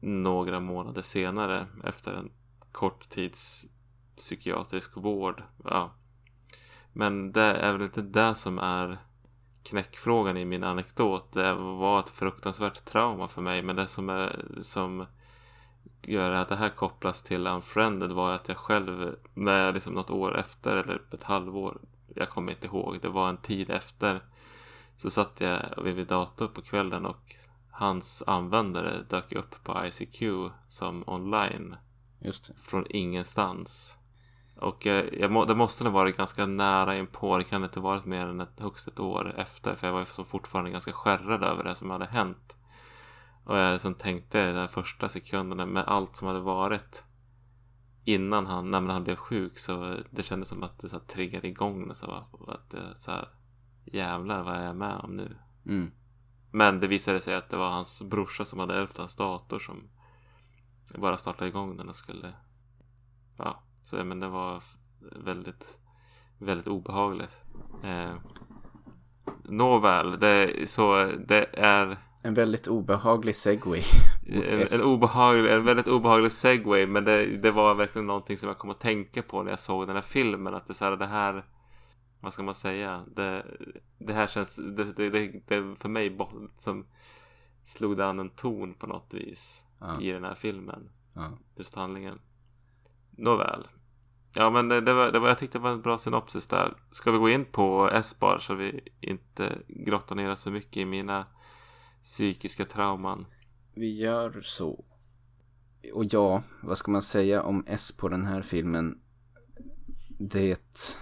några 0.00 0.60
månader 0.60 1.02
senare 1.02 1.66
efter 1.84 2.12
en 2.12 2.30
kort 2.72 3.08
tids 3.08 3.66
psykiatrisk 4.16 4.96
vård. 4.96 5.42
Ja. 5.64 5.90
Men 6.92 7.32
det 7.32 7.42
är 7.42 7.72
väl 7.72 7.82
inte 7.82 8.02
det 8.02 8.34
som 8.34 8.58
är 8.58 8.98
knäckfrågan 9.62 10.36
i 10.36 10.44
min 10.44 10.64
anekdot. 10.64 11.32
Det 11.32 11.54
var 11.54 12.00
ett 12.00 12.10
fruktansvärt 12.10 12.84
trauma 12.84 13.28
för 13.28 13.42
mig. 13.42 13.62
Men 13.62 13.76
det 13.76 13.86
som, 13.86 14.08
är, 14.08 14.58
som 14.60 15.06
gör 16.02 16.30
att 16.30 16.48
det 16.48 16.56
här 16.56 16.68
kopplas 16.68 17.22
till 17.22 17.46
Unfriended 17.46 18.12
var 18.12 18.32
att 18.32 18.48
jag 18.48 18.56
själv 18.56 19.16
med 19.34 19.74
liksom 19.74 19.94
något 19.94 20.10
år 20.10 20.38
efter 20.38 20.76
eller 20.76 21.02
ett 21.12 21.24
halvår. 21.24 21.78
Jag 22.14 22.28
kommer 22.28 22.52
inte 22.52 22.66
ihåg. 22.66 22.98
Det 23.02 23.08
var 23.08 23.28
en 23.28 23.36
tid 23.36 23.70
efter. 23.70 24.20
Så 24.96 25.10
satt 25.10 25.40
jag 25.40 25.82
vid 25.82 25.96
min 25.96 26.06
dator 26.06 26.48
på 26.48 26.62
kvällen 26.62 27.06
och 27.06 27.34
hans 27.70 28.22
användare 28.26 29.04
dök 29.08 29.32
upp 29.32 29.64
på 29.64 29.86
ICQ 29.86 30.22
som 30.68 31.04
online. 31.06 31.76
Från 32.62 32.86
ingenstans. 32.90 33.96
Och 34.56 34.86
jag, 34.86 35.14
jag 35.14 35.30
må, 35.30 35.44
det 35.44 35.54
måste 35.54 35.84
nog 35.84 35.92
varit 35.92 36.16
ganska 36.16 36.46
nära 36.46 36.96
inpå. 36.96 37.38
Det 37.38 37.44
kan 37.44 37.64
inte 37.64 37.80
varit 37.80 38.04
mer 38.04 38.26
än 38.26 38.40
ett, 38.40 38.60
högst 38.60 38.88
ett 38.88 39.00
år 39.00 39.34
efter. 39.36 39.74
För 39.74 39.86
jag 39.86 39.94
var 39.94 40.24
fortfarande 40.24 40.70
ganska 40.70 40.92
skärrad 40.92 41.42
över 41.42 41.64
det 41.64 41.74
som 41.74 41.90
hade 41.90 42.06
hänt. 42.06 42.56
Och 43.44 43.56
jag 43.56 43.80
som 43.80 43.94
tänkte 43.94 44.52
de 44.52 44.68
första 44.68 45.08
sekunderna 45.08 45.66
med 45.66 45.84
allt 45.86 46.16
som 46.16 46.28
hade 46.28 46.40
varit. 46.40 47.04
Innan 48.04 48.46
han, 48.46 48.70
när 48.70 48.80
han 48.80 49.04
blev 49.04 49.16
sjuk 49.16 49.58
så 49.58 49.96
det 50.10 50.22
kändes 50.22 50.48
som 50.48 50.62
att 50.62 50.78
det 50.78 50.88
så 50.88 50.96
här, 50.96 51.04
triggade 51.04 51.48
igång. 51.48 51.94
Så 51.94 52.24
att 52.48 52.70
det, 52.70 52.96
så 52.96 53.10
här, 53.10 53.28
jävlar 53.84 54.42
vad 54.42 54.54
är 54.54 54.64
jag 54.64 54.76
med 54.76 54.96
om 54.96 55.16
nu? 55.16 55.36
Mm. 55.66 55.90
Men 56.50 56.80
det 56.80 56.86
visade 56.86 57.20
sig 57.20 57.34
att 57.34 57.48
det 57.48 57.56
var 57.56 57.70
hans 57.70 58.02
brorsa 58.02 58.44
som 58.44 58.58
hade 58.58 58.74
ärvt 58.74 58.98
hans 58.98 59.16
dator 59.16 59.58
som 59.58 59.88
bara 60.94 61.18
startade 61.18 61.48
igång 61.48 61.76
den 61.76 61.88
och 61.88 61.96
skulle 61.96 62.32
ja, 63.36 63.62
så 63.82 64.04
men 64.04 64.20
det 64.20 64.28
var 64.28 64.62
väldigt, 65.00 65.78
väldigt 66.38 66.66
obehagligt. 66.66 67.44
Eh, 67.82 68.14
Nåväl, 69.44 70.18
det, 70.18 70.70
så 70.70 71.12
det 71.26 71.58
är 71.58 71.98
En 72.22 72.34
väldigt 72.34 72.68
obehaglig 72.68 73.36
segway. 73.36 73.82
en, 74.26 74.60
en, 74.60 74.82
obehaglig, 74.86 75.52
en 75.52 75.64
väldigt 75.64 75.88
obehaglig 75.88 76.32
segway 76.32 76.86
men 76.86 77.04
det, 77.04 77.36
det 77.36 77.50
var 77.50 77.74
verkligen 77.74 78.06
någonting 78.06 78.38
som 78.38 78.48
jag 78.48 78.58
kom 78.58 78.70
att 78.70 78.80
tänka 78.80 79.22
på 79.22 79.42
när 79.42 79.50
jag 79.50 79.58
såg 79.58 79.86
den 79.86 79.96
här 79.96 80.02
filmen. 80.02 80.54
Att 80.54 80.68
det, 80.68 80.74
så 80.74 80.84
här, 80.84 80.96
det 80.96 81.06
här 81.06 81.44
vad 82.20 82.32
ska 82.32 82.42
man 82.42 82.54
säga? 82.54 83.04
Det, 83.16 83.44
det 83.98 84.12
här 84.12 84.26
känns, 84.26 84.56
det, 84.56 84.92
det, 84.92 85.10
det, 85.10 85.76
för 85.78 85.88
mig 85.88 86.18
som 86.58 86.86
slog 87.64 87.96
det 87.96 88.06
an 88.06 88.18
en 88.18 88.30
ton 88.30 88.74
på 88.74 88.86
något 88.86 89.14
vis 89.14 89.66
Ja. 89.80 90.00
i 90.00 90.12
den 90.12 90.24
här 90.24 90.34
filmen. 90.34 90.90
Ja. 91.14 91.32
Just 91.56 91.74
handlingen. 91.74 92.20
Nåväl. 93.10 93.68
Ja 94.34 94.50
men 94.50 94.68
det, 94.68 94.80
det, 94.80 94.94
var, 94.94 95.12
det 95.12 95.18
var, 95.18 95.28
jag 95.28 95.38
tyckte 95.38 95.58
det 95.58 95.62
var 95.62 95.70
en 95.70 95.82
bra 95.82 95.98
synopsis 95.98 96.46
där. 96.46 96.74
Ska 96.90 97.10
vi 97.10 97.18
gå 97.18 97.30
in 97.30 97.44
på 97.44 97.90
S-bar 97.92 98.38
så 98.38 98.54
vi 98.54 98.80
inte 99.00 99.58
grottar 99.68 100.16
ner 100.16 100.30
oss 100.32 100.44
för 100.44 100.50
mycket 100.50 100.76
i 100.76 100.84
mina 100.84 101.26
psykiska 102.02 102.64
trauman. 102.64 103.26
Vi 103.74 104.00
gör 104.00 104.40
så. 104.40 104.84
Och 105.94 106.04
ja, 106.04 106.42
vad 106.62 106.78
ska 106.78 106.90
man 106.90 107.02
säga 107.02 107.42
om 107.42 107.64
S 107.66 107.92
på 107.92 108.08
den 108.08 108.26
här 108.26 108.42
filmen? 108.42 109.00
Det 110.18 110.96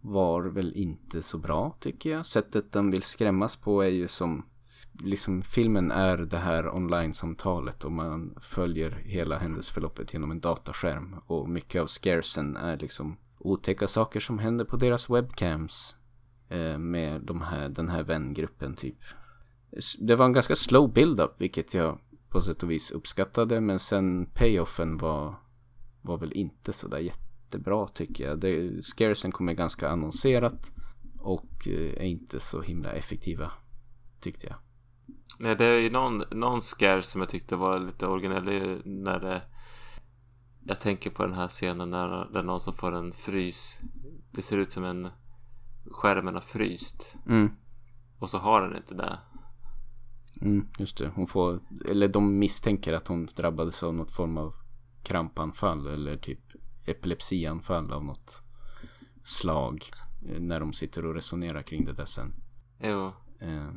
var 0.00 0.42
väl 0.42 0.72
inte 0.76 1.22
så 1.22 1.38
bra 1.38 1.76
tycker 1.80 2.10
jag. 2.10 2.26
Sättet 2.26 2.72
den 2.72 2.90
vill 2.90 3.02
skrämmas 3.02 3.56
på 3.56 3.82
är 3.82 3.88
ju 3.88 4.08
som 4.08 4.46
liksom 4.92 5.42
filmen 5.42 5.90
är 5.90 6.16
det 6.16 6.38
här 6.38 6.74
online-samtalet 6.74 7.84
och 7.84 7.92
man 7.92 8.34
följer 8.40 8.90
hela 8.90 9.38
händelseförloppet 9.38 10.12
genom 10.12 10.30
en 10.30 10.40
dataskärm. 10.40 11.16
Och 11.26 11.48
mycket 11.48 11.82
av 11.82 11.86
scaresen 11.86 12.56
är 12.56 12.78
liksom 12.78 13.16
otäcka 13.38 13.88
saker 13.88 14.20
som 14.20 14.38
händer 14.38 14.64
på 14.64 14.76
deras 14.76 15.10
webcams. 15.10 15.96
Eh, 16.48 16.78
med 16.78 17.22
de 17.22 17.40
här, 17.40 17.68
den 17.68 17.88
här 17.88 18.02
vängruppen 18.02 18.76
typ. 18.76 18.98
Det 19.98 20.16
var 20.16 20.26
en 20.26 20.32
ganska 20.32 20.56
slow 20.56 20.92
build-up 20.92 21.40
vilket 21.40 21.74
jag 21.74 21.98
på 22.28 22.40
sätt 22.40 22.62
och 22.62 22.70
vis 22.70 22.90
uppskattade. 22.90 23.60
Men 23.60 23.78
sen 23.78 24.26
payoffen 24.26 24.98
var, 24.98 25.34
var 26.02 26.18
väl 26.18 26.32
inte 26.32 26.72
så 26.72 26.88
där 26.88 26.98
jättebra 26.98 27.88
tycker 27.88 28.24
jag. 28.24 28.38
Det, 28.38 28.84
scaresen 28.84 29.32
kommer 29.32 29.52
ganska 29.52 29.88
annonserat. 29.88 30.70
Och 31.18 31.68
eh, 31.68 32.02
är 32.02 32.06
inte 32.06 32.40
så 32.40 32.62
himla 32.62 32.92
effektiva 32.92 33.52
tyckte 34.20 34.46
jag. 34.46 34.56
Nej, 35.38 35.56
det 35.56 35.64
är 35.64 35.78
ju 35.78 35.90
någon, 35.90 36.24
någon 36.30 36.60
scare 36.60 37.02
som 37.02 37.20
jag 37.20 37.30
tyckte 37.30 37.56
var 37.56 37.78
lite 37.78 38.06
originell. 38.06 38.80
När 38.84 39.20
det... 39.20 39.42
Jag 40.64 40.80
tänker 40.80 41.10
på 41.10 41.26
den 41.26 41.34
här 41.34 41.48
scenen 41.48 41.90
när 41.90 42.08
det 42.32 42.38
är 42.38 42.42
någon 42.42 42.60
som 42.60 42.72
får 42.72 42.92
en 42.92 43.12
frys. 43.12 43.80
Det 44.30 44.42
ser 44.42 44.58
ut 44.58 44.72
som 44.72 44.84
en... 44.84 45.08
Skärmen 45.90 46.34
har 46.34 46.40
fryst. 46.40 47.16
Mm. 47.28 47.50
Och 48.18 48.30
så 48.30 48.38
har 48.38 48.62
den 48.62 48.76
inte 48.76 48.94
det. 48.94 49.18
Mm, 50.42 50.66
just 50.78 50.98
det. 50.98 51.12
Hon 51.14 51.26
får, 51.26 51.60
eller 51.88 52.08
de 52.08 52.38
misstänker 52.38 52.92
att 52.92 53.08
hon 53.08 53.26
drabbades 53.36 53.82
av 53.82 53.94
något 53.94 54.10
form 54.12 54.36
av 54.38 54.54
krampanfall 55.02 55.86
eller 55.86 56.16
typ 56.16 56.40
epilepsianfall 56.86 57.92
av 57.92 58.04
något 58.04 58.42
slag. 59.22 59.84
eh, 60.28 60.40
När 60.40 60.60
de 60.60 60.72
sitter 60.72 61.06
och 61.06 61.14
resonerar 61.14 61.62
kring 61.62 61.84
det 61.84 61.92
där 61.92 62.04
sen. 62.04 62.32
Jo. 62.82 63.12
Eh, 63.40 63.68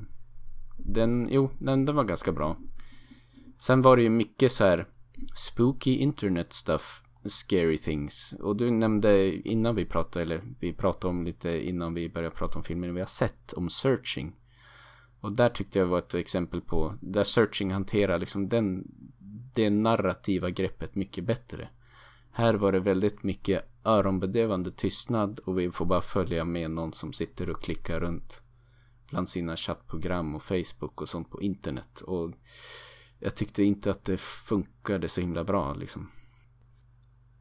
Den, 0.77 1.27
jo, 1.31 1.49
den, 1.59 1.85
den 1.85 1.95
var 1.95 2.03
ganska 2.03 2.31
bra. 2.31 2.57
Sen 3.59 3.81
var 3.81 3.97
det 3.97 4.03
ju 4.03 4.09
mycket 4.09 4.51
så 4.51 4.63
här 4.65 4.87
spooky 5.35 5.95
internet 5.97 6.53
stuff, 6.53 7.03
scary 7.25 7.77
things. 7.77 8.33
Och 8.39 8.55
du 8.55 8.71
nämnde 8.71 9.33
innan 9.49 9.75
vi 9.75 9.85
pratade, 9.85 10.21
eller 10.23 10.41
vi 10.59 10.73
pratade 10.73 11.09
om 11.09 11.23
lite 11.25 11.67
innan 11.67 11.93
vi 11.93 12.09
började 12.09 12.35
prata 12.35 12.57
om 12.57 12.63
filmen 12.63 12.93
vi 12.93 12.99
har 12.99 13.07
sett, 13.07 13.53
om 13.53 13.69
searching. 13.69 14.35
Och 15.23 15.31
där 15.31 15.49
tyckte 15.49 15.79
jag 15.79 15.85
var 15.85 15.99
ett 15.99 16.13
exempel 16.13 16.61
på, 16.61 16.97
där 17.01 17.23
searching 17.23 17.71
hanterar 17.71 18.19
liksom 18.19 18.49
den, 18.49 18.87
det 19.53 19.69
narrativa 19.69 20.49
greppet 20.49 20.95
mycket 20.95 21.23
bättre. 21.23 21.69
Här 22.31 22.53
var 22.53 22.71
det 22.71 22.79
väldigt 22.79 23.23
mycket 23.23 23.65
öronbedövande 23.85 24.71
tystnad 24.71 25.39
och 25.39 25.59
vi 25.59 25.71
får 25.71 25.85
bara 25.85 26.01
följa 26.01 26.45
med 26.45 26.71
någon 26.71 26.93
som 26.93 27.13
sitter 27.13 27.49
och 27.49 27.63
klickar 27.63 27.99
runt 27.99 28.41
bland 29.09 29.29
sina 29.29 29.55
chattprogram 29.55 30.35
och 30.35 30.43
Facebook 30.43 31.01
och 31.01 31.09
sånt 31.09 31.29
på 31.29 31.41
internet. 31.41 32.01
Och 32.01 32.31
jag 33.19 33.35
tyckte 33.35 33.63
inte 33.63 33.91
att 33.91 34.05
det 34.05 34.19
funkade 34.19 35.09
så 35.09 35.21
himla 35.21 35.43
bra 35.43 35.73
liksom. 35.73 36.11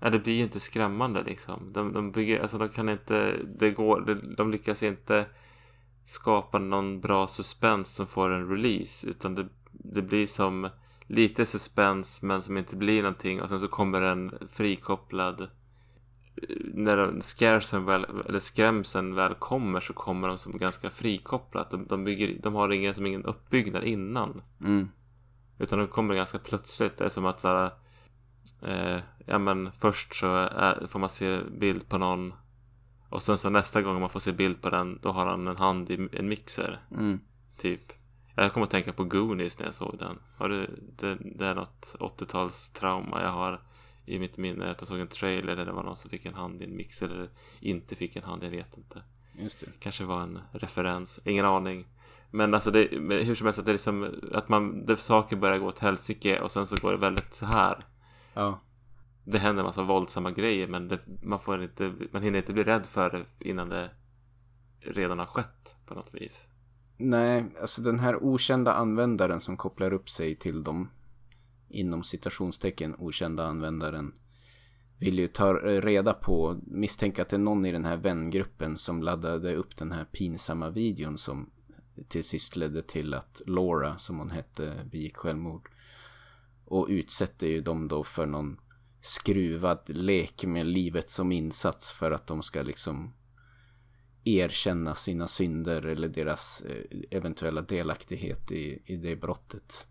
Ja, 0.01 0.11
det 0.11 0.19
blir 0.19 0.35
ju 0.35 0.43
inte 0.43 0.61
skrämmande 0.61 1.23
liksom. 1.23 1.73
De, 1.73 1.93
de 1.93 2.13
bygger, 2.13 2.41
alltså 2.41 2.59
de 2.59 2.69
kan 2.69 2.89
inte, 2.89 3.37
det 3.59 3.71
går, 3.71 4.01
de, 4.01 4.35
de 4.37 4.51
lyckas 4.51 4.83
inte 4.83 5.27
skapa 6.05 6.59
någon 6.59 7.01
bra 7.01 7.27
suspens 7.27 7.95
som 7.95 8.07
får 8.07 8.31
en 8.31 8.49
release. 8.49 9.09
Utan 9.09 9.35
det, 9.35 9.49
det 9.73 10.03
blir 10.03 10.27
som 10.27 10.69
lite 11.07 11.47
suspens 11.47 12.23
men 12.23 12.43
som 12.43 12.57
inte 12.57 12.77
blir 12.77 13.03
någonting 13.03 13.43
och 13.43 13.49
sen 13.49 13.61
så 13.61 13.69
kommer 13.69 14.03
en 14.03 14.33
frikopplad 14.53 15.49
när 16.75 17.21
scaresen 17.21 17.85
väl, 17.85 18.07
eller 18.29 18.41
skrämsen 18.41 19.15
väl 19.15 19.35
kommer 19.35 19.81
så 19.81 19.93
kommer 19.93 20.29
de 20.29 20.39
som 20.39 20.59
ganska 20.59 20.91
frikopplat. 20.91 21.71
De, 21.71 21.87
de, 21.87 22.05
bygger, 22.05 22.39
de 22.43 22.55
har 22.55 22.73
ingen, 22.73 22.95
som 22.95 23.07
ingen 23.07 23.25
uppbyggnad 23.25 23.85
innan. 23.85 24.43
Mm. 24.61 24.89
Utan 25.59 25.79
de 25.79 25.89
kommer 25.89 26.15
ganska 26.15 26.39
plötsligt. 26.39 26.97
Det 26.97 27.05
är 27.05 27.09
som 27.09 27.27
att 27.27 27.41
såhär, 27.41 27.71
eh, 28.63 29.01
ja 29.27 29.39
men 29.39 29.73
först 29.73 30.15
så 30.15 30.35
är, 30.37 30.87
får 30.87 30.99
man 30.99 31.09
se 31.09 31.41
bild 31.59 31.89
på 31.89 31.99
någon. 31.99 32.35
Och 33.13 33.23
sen 33.23 33.39
så 33.39 33.51
nästa 33.51 33.83
gång 33.83 34.01
man 34.01 34.11
får 34.11 34.21
se 34.21 34.33
bild 34.33 34.63
på 34.63 34.71
den 34.71 34.99
då 35.03 35.13
har 35.13 35.27
han 35.27 35.47
en 35.47 35.57
hand 35.57 35.91
i 35.91 36.09
en 36.13 36.29
mixer. 36.29 36.81
Mm. 36.91 37.21
Typ. 37.59 37.93
Jag 38.35 38.53
kommer 38.53 38.65
att 38.65 38.71
tänka 38.71 38.93
på 38.93 39.05
Goonies 39.05 39.59
när 39.59 39.67
jag 39.67 39.75
såg 39.75 39.99
den. 39.99 40.19
Har 40.37 40.49
du, 40.49 40.67
det, 40.97 41.19
det 41.21 41.47
är 41.47 41.55
något 41.55 41.97
80-talstrauma 42.01 43.23
jag 43.23 43.33
har 43.33 43.61
i 44.07 44.19
mitt 44.19 44.37
minne. 44.37 44.71
Att 44.71 44.81
jag 44.81 44.89
såg 44.89 45.01
en 45.01 45.07
trailer 45.07 45.57
där 45.57 45.65
det 45.65 45.73
var 45.73 45.83
någon 45.83 45.97
som 45.97 46.11
fick 46.11 46.27
en 46.27 46.35
hand 46.35 46.63
i 46.63 46.65
en 46.65 46.77
mix 46.77 47.03
eller 47.03 47.31
inte 47.61 47.97
fick 47.97 48.17
en 48.17 48.23
hand, 48.23 48.45
jag 48.45 48.51
vet 48.51 48.77
inte. 48.77 49.03
Just 49.39 49.61
det. 49.61 49.67
Kanske 49.79 50.05
var 50.05 50.21
en 50.21 50.39
referens, 50.53 51.21
ingen 51.25 51.45
aning. 51.45 51.87
Men 52.31 52.55
alltså 52.55 52.71
det, 52.71 52.89
hur 53.25 53.35
som 53.35 53.47
helst, 53.47 53.59
att 53.59 53.65
det 53.65 53.71
är 53.71 53.75
liksom 53.75 54.15
att 54.33 54.49
man, 54.49 54.87
det, 54.87 54.97
saker 54.97 55.37
börjar 55.37 55.59
gå 55.59 55.67
åt 55.67 55.79
helsike 55.79 56.41
och 56.41 56.53
sen 56.53 56.67
så 56.67 56.77
går 56.77 56.93
det 56.93 56.99
väldigt 56.99 57.35
så 57.35 57.47
här. 57.47 57.85
Ja. 58.35 58.61
Det 59.25 59.39
händer 59.39 59.63
en 59.63 59.67
massa 59.67 59.83
våldsamma 59.83 60.31
grejer 60.31 60.69
men 60.69 60.89
det, 60.89 60.99
man 61.23 61.41
får 61.41 61.63
inte, 61.63 61.95
man 62.13 62.23
hinner 62.23 62.39
inte 62.39 62.53
bli 62.53 62.65
rädd 62.65 62.87
för 62.87 63.11
det 63.11 63.49
innan 63.49 63.69
det 63.69 63.91
redan 64.81 65.19
har 65.19 65.27
skett 65.27 65.77
på 65.87 65.95
något 65.95 66.15
vis. 66.15 66.49
Nej, 66.97 67.45
alltså 67.61 67.83
den 67.83 67.99
här 67.99 68.25
okända 68.25 68.73
användaren 68.73 69.41
som 69.41 69.57
kopplar 69.57 69.93
upp 69.93 70.09
sig 70.09 70.35
till 70.35 70.65
dem 70.65 70.91
inom 71.69 72.03
citationstecken 72.03 72.95
okända 72.99 73.47
användaren 73.47 74.15
vill 74.99 75.19
ju 75.19 75.29
ta 75.29 75.55
reda 75.55 76.13
på, 76.13 76.61
misstänka 76.67 77.23
att 77.23 77.29
det 77.29 77.37
är 77.37 77.39
någon 77.39 77.67
i 77.67 77.73
den 77.73 77.85
här 77.85 77.97
vängruppen 77.97 78.77
som 78.77 79.03
laddade 79.03 79.55
upp 79.55 79.77
den 79.77 79.93
här 79.93 80.05
pinsamma 80.05 80.71
videon 80.71 81.19
som 81.19 81.51
till 82.09 82.25
sist 82.25 82.57
ledde 82.57 82.83
till 82.83 83.15
att 83.15 83.43
Laura, 83.47 83.99
som 83.99 84.19
hon 84.19 84.31
hette, 84.31 84.89
begick 84.91 85.17
självmord. 85.17 85.69
Och 86.65 86.87
utsätter 86.89 87.47
ju 87.47 87.61
dem 87.61 87.89
då 87.89 88.05
för 88.05 88.27
någon 88.27 88.61
skruvad 89.03 89.81
lek 89.87 90.45
med 90.45 90.67
livet 90.67 91.11
som 91.11 91.33
insats 91.33 91.93
för 91.93 92.11
att 92.11 92.27
de 92.27 92.43
ska 92.43 92.63
liksom 92.63 93.13
erkänna 94.25 94.95
sina 94.95 95.27
synder 95.27 95.87
eller 95.87 96.09
deras 96.09 96.61
eh, 96.63 97.01
eventuella 97.11 97.63
delaktighet 97.63 98.53
i, 98.53 98.83
i 98.87 98.97
det 98.97 99.17
brottet. 99.17 99.87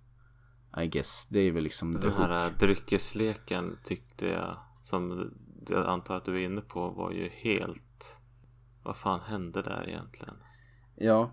I 0.77 0.88
guess, 0.88 1.27
det 1.29 1.39
är 1.39 1.51
väl 1.51 1.63
liksom 1.63 1.93
Den 1.93 2.13
här 2.13 2.49
hook. 2.49 2.59
dryckesleken 2.59 3.77
tyckte 3.83 4.25
jag, 4.25 4.57
som 4.83 5.31
jag 5.67 5.88
antar 5.88 6.17
att 6.17 6.25
du 6.25 6.35
är 6.41 6.45
inne 6.45 6.61
på, 6.61 6.89
var 6.89 7.11
ju 7.11 7.29
helt... 7.29 8.17
Vad 8.83 8.97
fan 8.97 9.19
hände 9.21 9.61
där 9.61 9.89
egentligen? 9.89 10.35
Ja. 10.95 11.31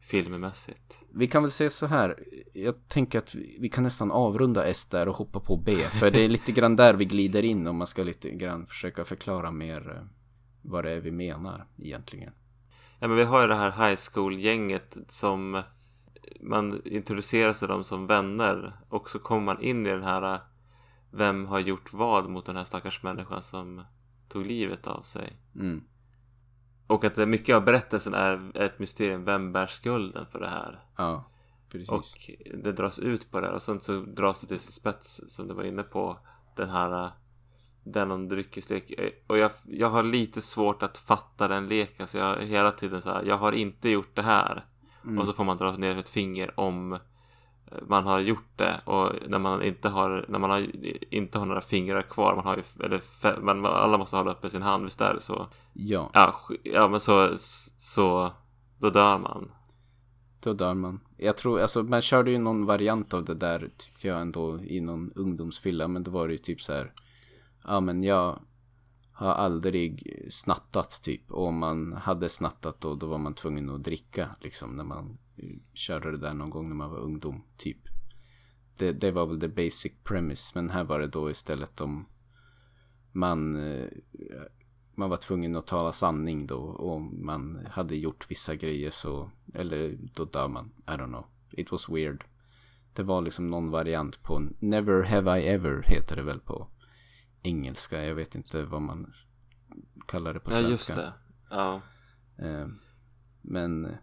Filmmässigt. 0.00 0.98
Vi 1.10 1.26
kan 1.26 1.42
väl 1.42 1.50
säga 1.50 1.70
så 1.70 1.86
här. 1.86 2.24
Jag 2.52 2.88
tänker 2.88 3.18
att 3.18 3.34
vi, 3.34 3.56
vi 3.60 3.68
kan 3.68 3.84
nästan 3.84 4.10
avrunda 4.10 4.66
S 4.66 4.86
där 4.86 5.08
och 5.08 5.16
hoppa 5.16 5.40
på 5.40 5.56
B. 5.56 5.76
För 5.76 6.10
det 6.10 6.24
är 6.24 6.28
lite 6.28 6.52
grann 6.52 6.76
där 6.76 6.94
vi 6.94 7.04
glider 7.04 7.42
in 7.42 7.66
om 7.66 7.76
man 7.76 7.86
ska 7.86 8.02
lite 8.02 8.30
grann 8.30 8.66
försöka 8.66 9.04
förklara 9.04 9.50
mer 9.50 9.90
eh, 9.90 10.02
vad 10.62 10.84
det 10.84 10.90
är 10.90 11.00
vi 11.00 11.10
menar 11.10 11.66
egentligen. 11.78 12.32
Ja 12.98 13.08
men 13.08 13.16
vi 13.16 13.24
har 13.24 13.40
ju 13.40 13.46
det 13.46 13.54
här 13.54 13.88
high 13.88 14.00
school-gänget 14.12 14.96
som 15.08 15.62
man 16.40 16.82
introducerar 16.84 17.52
sig 17.52 17.68
dem 17.68 17.84
som 17.84 18.06
vänner 18.06 18.80
och 18.88 19.10
så 19.10 19.18
kommer 19.18 19.42
man 19.42 19.62
in 19.62 19.86
i 19.86 19.90
den 19.90 20.02
här 20.02 20.40
vem 21.10 21.46
har 21.46 21.60
gjort 21.60 21.92
vad 21.92 22.30
mot 22.30 22.46
den 22.46 22.56
här 22.56 22.64
stackars 22.64 23.02
människan 23.02 23.42
som 23.42 23.82
tog 24.28 24.46
livet 24.46 24.86
av 24.86 25.02
sig. 25.02 25.36
Mm. 25.54 25.84
Och 26.90 27.04
att 27.04 27.16
mycket 27.16 27.56
av 27.56 27.64
berättelsen 27.64 28.14
är 28.14 28.50
ett 28.54 28.78
mysterium. 28.78 29.24
Vem 29.24 29.52
bär 29.52 29.66
skulden 29.66 30.26
för 30.26 30.40
det 30.40 30.48
här? 30.48 30.84
Ja, 30.96 31.24
precis. 31.70 31.90
Och 31.90 32.30
det 32.62 32.72
dras 32.72 32.98
ut 32.98 33.30
på 33.30 33.40
det 33.40 33.50
och 33.50 33.62
sen 33.62 33.80
så 33.80 34.00
dras 34.00 34.40
det 34.40 34.46
till 34.46 34.58
sin 34.58 34.72
spets 34.72 35.20
som 35.28 35.48
du 35.48 35.54
var 35.54 35.64
inne 35.64 35.82
på. 35.82 36.18
Den 36.56 36.70
här 36.70 37.10
den 37.84 38.10
om 38.10 38.28
dryckeslek. 38.28 38.92
Och 39.26 39.38
jag, 39.38 39.50
jag 39.66 39.90
har 39.90 40.02
lite 40.02 40.40
svårt 40.40 40.82
att 40.82 40.98
fatta 40.98 41.48
den 41.48 41.68
leken. 41.68 42.06
Så 42.06 42.18
jag 42.18 42.36
hela 42.36 42.72
tiden 42.72 43.02
så 43.02 43.10
här, 43.10 43.22
jag 43.22 43.38
har 43.38 43.52
inte 43.52 43.88
gjort 43.88 44.16
det 44.16 44.22
här. 44.22 44.64
Mm. 45.04 45.18
Och 45.18 45.26
så 45.26 45.32
får 45.32 45.44
man 45.44 45.56
dra 45.56 45.76
ner 45.76 45.98
ett 45.98 46.08
finger 46.08 46.60
om 46.60 46.98
man 47.88 48.04
har 48.06 48.20
gjort 48.20 48.56
det 48.56 48.80
och 48.84 49.12
när 49.28 49.38
man 49.38 49.62
inte 49.62 49.88
har, 49.88 50.24
när 50.28 50.38
man 50.38 50.50
har, 50.50 50.66
inte 51.14 51.38
har 51.38 51.46
några 51.46 51.60
fingrar 51.60 52.02
kvar, 52.02 52.34
man 52.34 52.44
har 52.44 52.56
ju, 52.56 52.62
eller 52.84 53.40
man, 53.40 53.66
alla 53.66 53.98
måste 53.98 54.16
hålla 54.16 54.32
uppe 54.32 54.50
sin 54.50 54.62
hand, 54.62 54.84
visst 54.84 55.00
är 55.00 55.14
det 55.14 55.20
så? 55.20 55.46
Ja. 55.72 56.10
Ja, 56.14 56.34
ja 56.62 56.88
men 56.88 57.00
så, 57.00 57.28
så, 57.36 58.32
då 58.78 58.90
dör 58.90 59.18
man. 59.18 59.50
Då 60.40 60.52
dör 60.52 60.74
man. 60.74 61.00
Jag 61.16 61.36
tror, 61.36 61.60
alltså 61.60 61.82
man 61.82 62.02
körde 62.02 62.30
ju 62.30 62.38
någon 62.38 62.66
variant 62.66 63.14
av 63.14 63.24
det 63.24 63.34
där 63.34 63.70
tyckte 63.76 64.08
jag 64.08 64.20
ändå 64.20 64.58
i 64.62 64.80
någon 64.80 65.10
ungdomsfylla, 65.14 65.88
men 65.88 66.02
då 66.02 66.10
var 66.10 66.26
det 66.26 66.32
ju 66.32 66.38
typ 66.38 66.60
så 66.60 66.72
här, 66.72 66.92
ja 67.64 67.80
men 67.80 68.04
jag 68.04 68.38
har 69.12 69.32
aldrig 69.32 70.16
snattat 70.30 71.02
typ. 71.02 71.30
Och 71.30 71.46
om 71.46 71.58
man 71.58 71.92
hade 71.92 72.28
snattat 72.28 72.80
då, 72.80 72.94
då 72.94 73.06
var 73.06 73.18
man 73.18 73.34
tvungen 73.34 73.70
att 73.70 73.84
dricka 73.84 74.28
liksom 74.40 74.76
när 74.76 74.84
man 74.84 75.18
körde 75.74 76.10
det 76.10 76.18
där 76.18 76.34
någon 76.34 76.50
gång 76.50 76.68
när 76.68 76.76
man 76.76 76.90
var 76.90 76.98
ungdom 76.98 77.42
typ. 77.56 77.78
Det, 78.76 78.92
det 78.92 79.10
var 79.10 79.26
väl 79.26 79.40
the 79.40 79.48
basic 79.48 79.92
premise. 80.04 80.52
Men 80.54 80.70
här 80.70 80.84
var 80.84 81.00
det 81.00 81.06
då 81.06 81.30
istället 81.30 81.80
om 81.80 82.06
man, 83.12 83.56
eh, 83.56 83.88
man 84.94 85.10
var 85.10 85.16
tvungen 85.16 85.56
att 85.56 85.66
tala 85.66 85.92
sanning 85.92 86.46
då. 86.46 86.58
Och 86.58 86.96
om 86.96 87.26
man 87.26 87.66
hade 87.70 87.96
gjort 87.96 88.30
vissa 88.30 88.54
grejer 88.54 88.90
så, 88.90 89.30
eller 89.54 89.98
då 90.14 90.24
dör 90.24 90.48
man. 90.48 90.72
I 90.86 90.90
don't 90.90 91.06
know. 91.06 91.26
It 91.50 91.72
was 91.72 91.88
weird. 91.88 92.24
Det 92.94 93.02
var 93.02 93.20
liksom 93.20 93.50
någon 93.50 93.70
variant 93.70 94.22
på 94.22 94.48
Never 94.58 95.02
have 95.02 95.40
I 95.40 95.48
ever 95.48 95.82
heter 95.82 96.16
det 96.16 96.22
väl 96.22 96.40
på 96.40 96.68
engelska. 97.42 98.04
Jag 98.04 98.14
vet 98.14 98.34
inte 98.34 98.64
vad 98.64 98.82
man 98.82 99.12
kallar 100.06 100.34
det 100.34 100.40
på 100.40 100.50
svenska. 100.50 100.64
Ja, 100.64 100.70
just 100.70 100.94
det. 100.94 101.12
Ja. 101.50 101.80
Eh, 102.38 102.68
men 103.42 103.96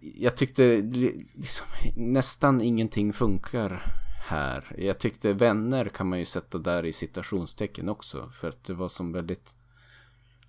jag 0.00 0.36
tyckte 0.36 0.76
liksom, 1.34 1.66
nästan 1.96 2.60
ingenting 2.60 3.12
funkar 3.12 3.82
här. 4.24 4.74
Jag 4.78 4.98
tyckte 4.98 5.32
vänner 5.32 5.88
kan 5.88 6.08
man 6.08 6.18
ju 6.18 6.24
sätta 6.24 6.58
där 6.58 6.84
i 6.84 6.92
citationstecken 6.92 7.88
också. 7.88 8.28
För 8.28 8.48
att 8.48 8.64
det 8.64 8.74
var 8.74 8.88
som 8.88 9.12
väldigt 9.12 9.54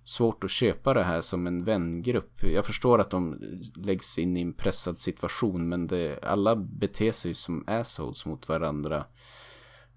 svårt 0.04 0.44
att 0.44 0.50
köpa 0.50 0.94
det 0.94 1.02
här 1.02 1.20
som 1.20 1.46
en 1.46 1.64
vängrupp. 1.64 2.44
Jag 2.44 2.66
förstår 2.66 2.98
att 2.98 3.10
de 3.10 3.38
läggs 3.74 4.18
in 4.18 4.36
i 4.36 4.40
en 4.40 4.52
pressad 4.52 5.00
situation. 5.00 5.68
Men 5.68 5.86
det, 5.86 6.18
alla 6.22 6.56
beter 6.56 7.12
sig 7.12 7.34
som 7.34 7.64
assholes 7.66 8.26
mot 8.26 8.48
varandra 8.48 9.06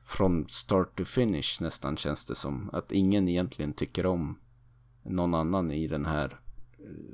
från 0.03 0.49
start 0.49 0.97
to 0.97 1.05
finish 1.05 1.61
nästan 1.61 1.97
känns 1.97 2.25
det 2.25 2.35
som. 2.35 2.69
Att 2.73 2.91
ingen 2.91 3.29
egentligen 3.29 3.73
tycker 3.73 4.05
om 4.05 4.39
någon 5.03 5.33
annan 5.33 5.71
i 5.71 5.87
den 5.87 6.05
här 6.05 6.39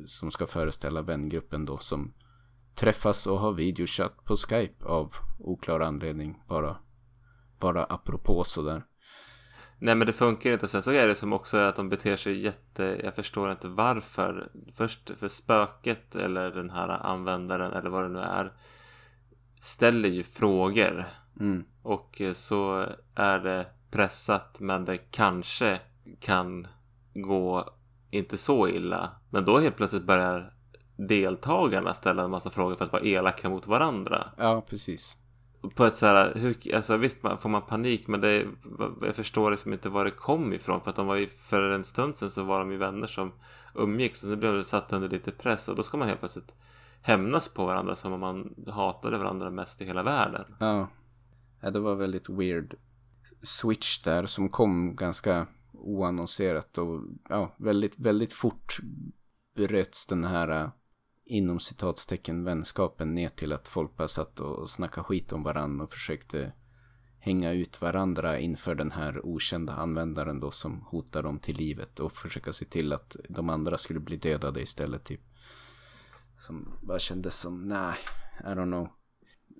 som 0.05 0.31
ska 0.31 0.47
föreställa 0.47 1.01
vängruppen 1.01 1.65
då 1.65 1.77
som 1.77 2.13
träffas 2.75 3.27
och 3.27 3.39
har 3.39 3.53
videochatt 3.53 4.23
på 4.23 4.35
Skype 4.35 4.85
av 4.85 5.13
oklar 5.39 5.79
anledning 5.79 6.43
bara. 6.47 6.77
Bara 7.59 7.83
apropå 7.83 8.43
sådär. 8.43 8.85
Nej 9.79 9.95
men 9.95 10.07
det 10.07 10.13
funkar 10.13 10.53
inte. 10.53 10.67
Sen 10.67 10.81
så 10.81 10.91
är 10.91 11.07
det 11.07 11.15
som 11.15 11.33
också 11.33 11.57
att 11.57 11.75
de 11.75 11.89
beter 11.89 12.15
sig 12.15 12.41
jätte... 12.41 13.01
Jag 13.03 13.15
förstår 13.15 13.51
inte 13.51 13.67
varför. 13.67 14.51
Först 14.75 15.11
för 15.17 15.27
spöket 15.27 16.15
eller 16.15 16.51
den 16.51 16.69
här 16.69 16.89
användaren 16.89 17.71
eller 17.73 17.89
vad 17.89 18.03
det 18.03 18.09
nu 18.09 18.19
är. 18.19 18.53
Ställer 19.59 20.09
ju 20.09 20.23
frågor. 20.23 21.05
Mm. 21.39 21.65
Och 21.81 22.21
så 22.33 22.89
är 23.15 23.39
det 23.39 23.65
pressat 23.91 24.59
men 24.59 24.85
det 24.85 24.97
kanske 24.97 25.79
kan 26.19 26.67
gå 27.13 27.74
inte 28.17 28.37
så 28.37 28.67
illa. 28.67 29.09
Men 29.29 29.45
då 29.45 29.59
helt 29.59 29.75
plötsligt 29.75 30.03
börjar 30.03 30.53
deltagarna 30.97 31.93
ställa 31.93 32.23
en 32.23 32.31
massa 32.31 32.49
frågor 32.49 32.75
för 32.75 32.85
att 32.85 32.91
vara 32.91 33.03
elaka 33.03 33.49
mot 33.49 33.67
varandra. 33.67 34.27
Ja, 34.37 34.65
precis. 34.69 35.17
På 35.75 35.85
ett 35.85 35.95
så 35.95 36.05
här, 36.05 36.33
hur, 36.35 36.75
alltså 36.75 36.97
visst 36.97 37.21
får 37.39 37.49
man 37.49 37.61
panik 37.61 38.07
men 38.07 38.21
det, 38.21 38.45
jag 39.01 39.15
förstår 39.15 39.51
liksom 39.51 39.73
inte 39.73 39.89
var 39.89 40.05
det 40.05 40.11
kom 40.11 40.53
ifrån. 40.53 40.81
För 40.81 40.89
att 40.89 40.95
de 40.95 41.07
var 41.07 41.15
ju, 41.15 41.27
för 41.27 41.69
en 41.69 41.83
stund 41.83 42.17
sedan 42.17 42.29
så 42.29 42.43
var 42.43 42.59
de 42.59 42.71
ju 42.71 42.77
vänner 42.77 43.07
som 43.07 43.31
umgicks 43.75 44.23
och 44.23 44.29
så 44.29 44.35
blev 44.35 44.53
de 44.53 44.63
satta 44.63 44.95
under 44.95 45.09
lite 45.09 45.31
press 45.31 45.67
och 45.67 45.75
då 45.75 45.83
ska 45.83 45.97
man 45.97 46.07
helt 46.07 46.19
plötsligt 46.19 46.55
hämnas 47.01 47.53
på 47.53 47.65
varandra 47.65 47.95
som 47.95 48.13
om 48.13 48.19
man 48.19 48.55
hatade 48.67 49.17
varandra 49.17 49.49
mest 49.49 49.81
i 49.81 49.85
hela 49.85 50.03
världen. 50.03 50.45
Ja. 50.59 50.87
ja 51.61 51.71
det 51.71 51.79
var 51.79 51.95
väldigt 51.95 52.29
weird 52.29 52.75
switch 53.41 54.03
där 54.03 54.25
som 54.25 54.49
kom 54.49 54.95
ganska 54.95 55.47
oannonserat 55.77 56.77
och 56.77 57.01
ja, 57.29 57.55
väldigt, 57.57 57.99
väldigt 57.99 58.33
fort 58.33 58.79
bröts 59.55 60.07
den 60.07 60.23
här 60.23 60.63
eh, 60.63 60.69
inom 61.25 61.59
citatstecken 61.59 62.43
vänskapen 62.43 63.15
ner 63.15 63.29
till 63.29 63.53
att 63.53 63.67
folk 63.67 63.97
bara 63.97 64.07
satt 64.07 64.39
och 64.39 64.69
snackade 64.69 65.03
skit 65.03 65.33
om 65.33 65.43
varandra 65.43 65.83
och 65.83 65.91
försökte 65.91 66.53
hänga 67.19 67.51
ut 67.51 67.81
varandra 67.81 68.39
inför 68.39 68.75
den 68.75 68.91
här 68.91 69.25
okända 69.25 69.73
användaren 69.73 70.39
då 70.39 70.51
som 70.51 70.81
hotar 70.81 71.23
dem 71.23 71.39
till 71.39 71.57
livet 71.57 71.99
och 71.99 72.11
försöka 72.11 72.53
se 72.53 72.65
till 72.65 72.93
att 72.93 73.15
de 73.29 73.49
andra 73.49 73.77
skulle 73.77 73.99
bli 73.99 74.17
dödade 74.17 74.61
istället 74.61 75.03
typ. 75.03 75.21
Som 76.39 76.73
bara 76.81 76.99
kändes 76.99 77.39
som, 77.39 77.67
nej, 77.67 77.95
I 78.39 78.47
don't 78.47 78.65
know. 78.65 78.87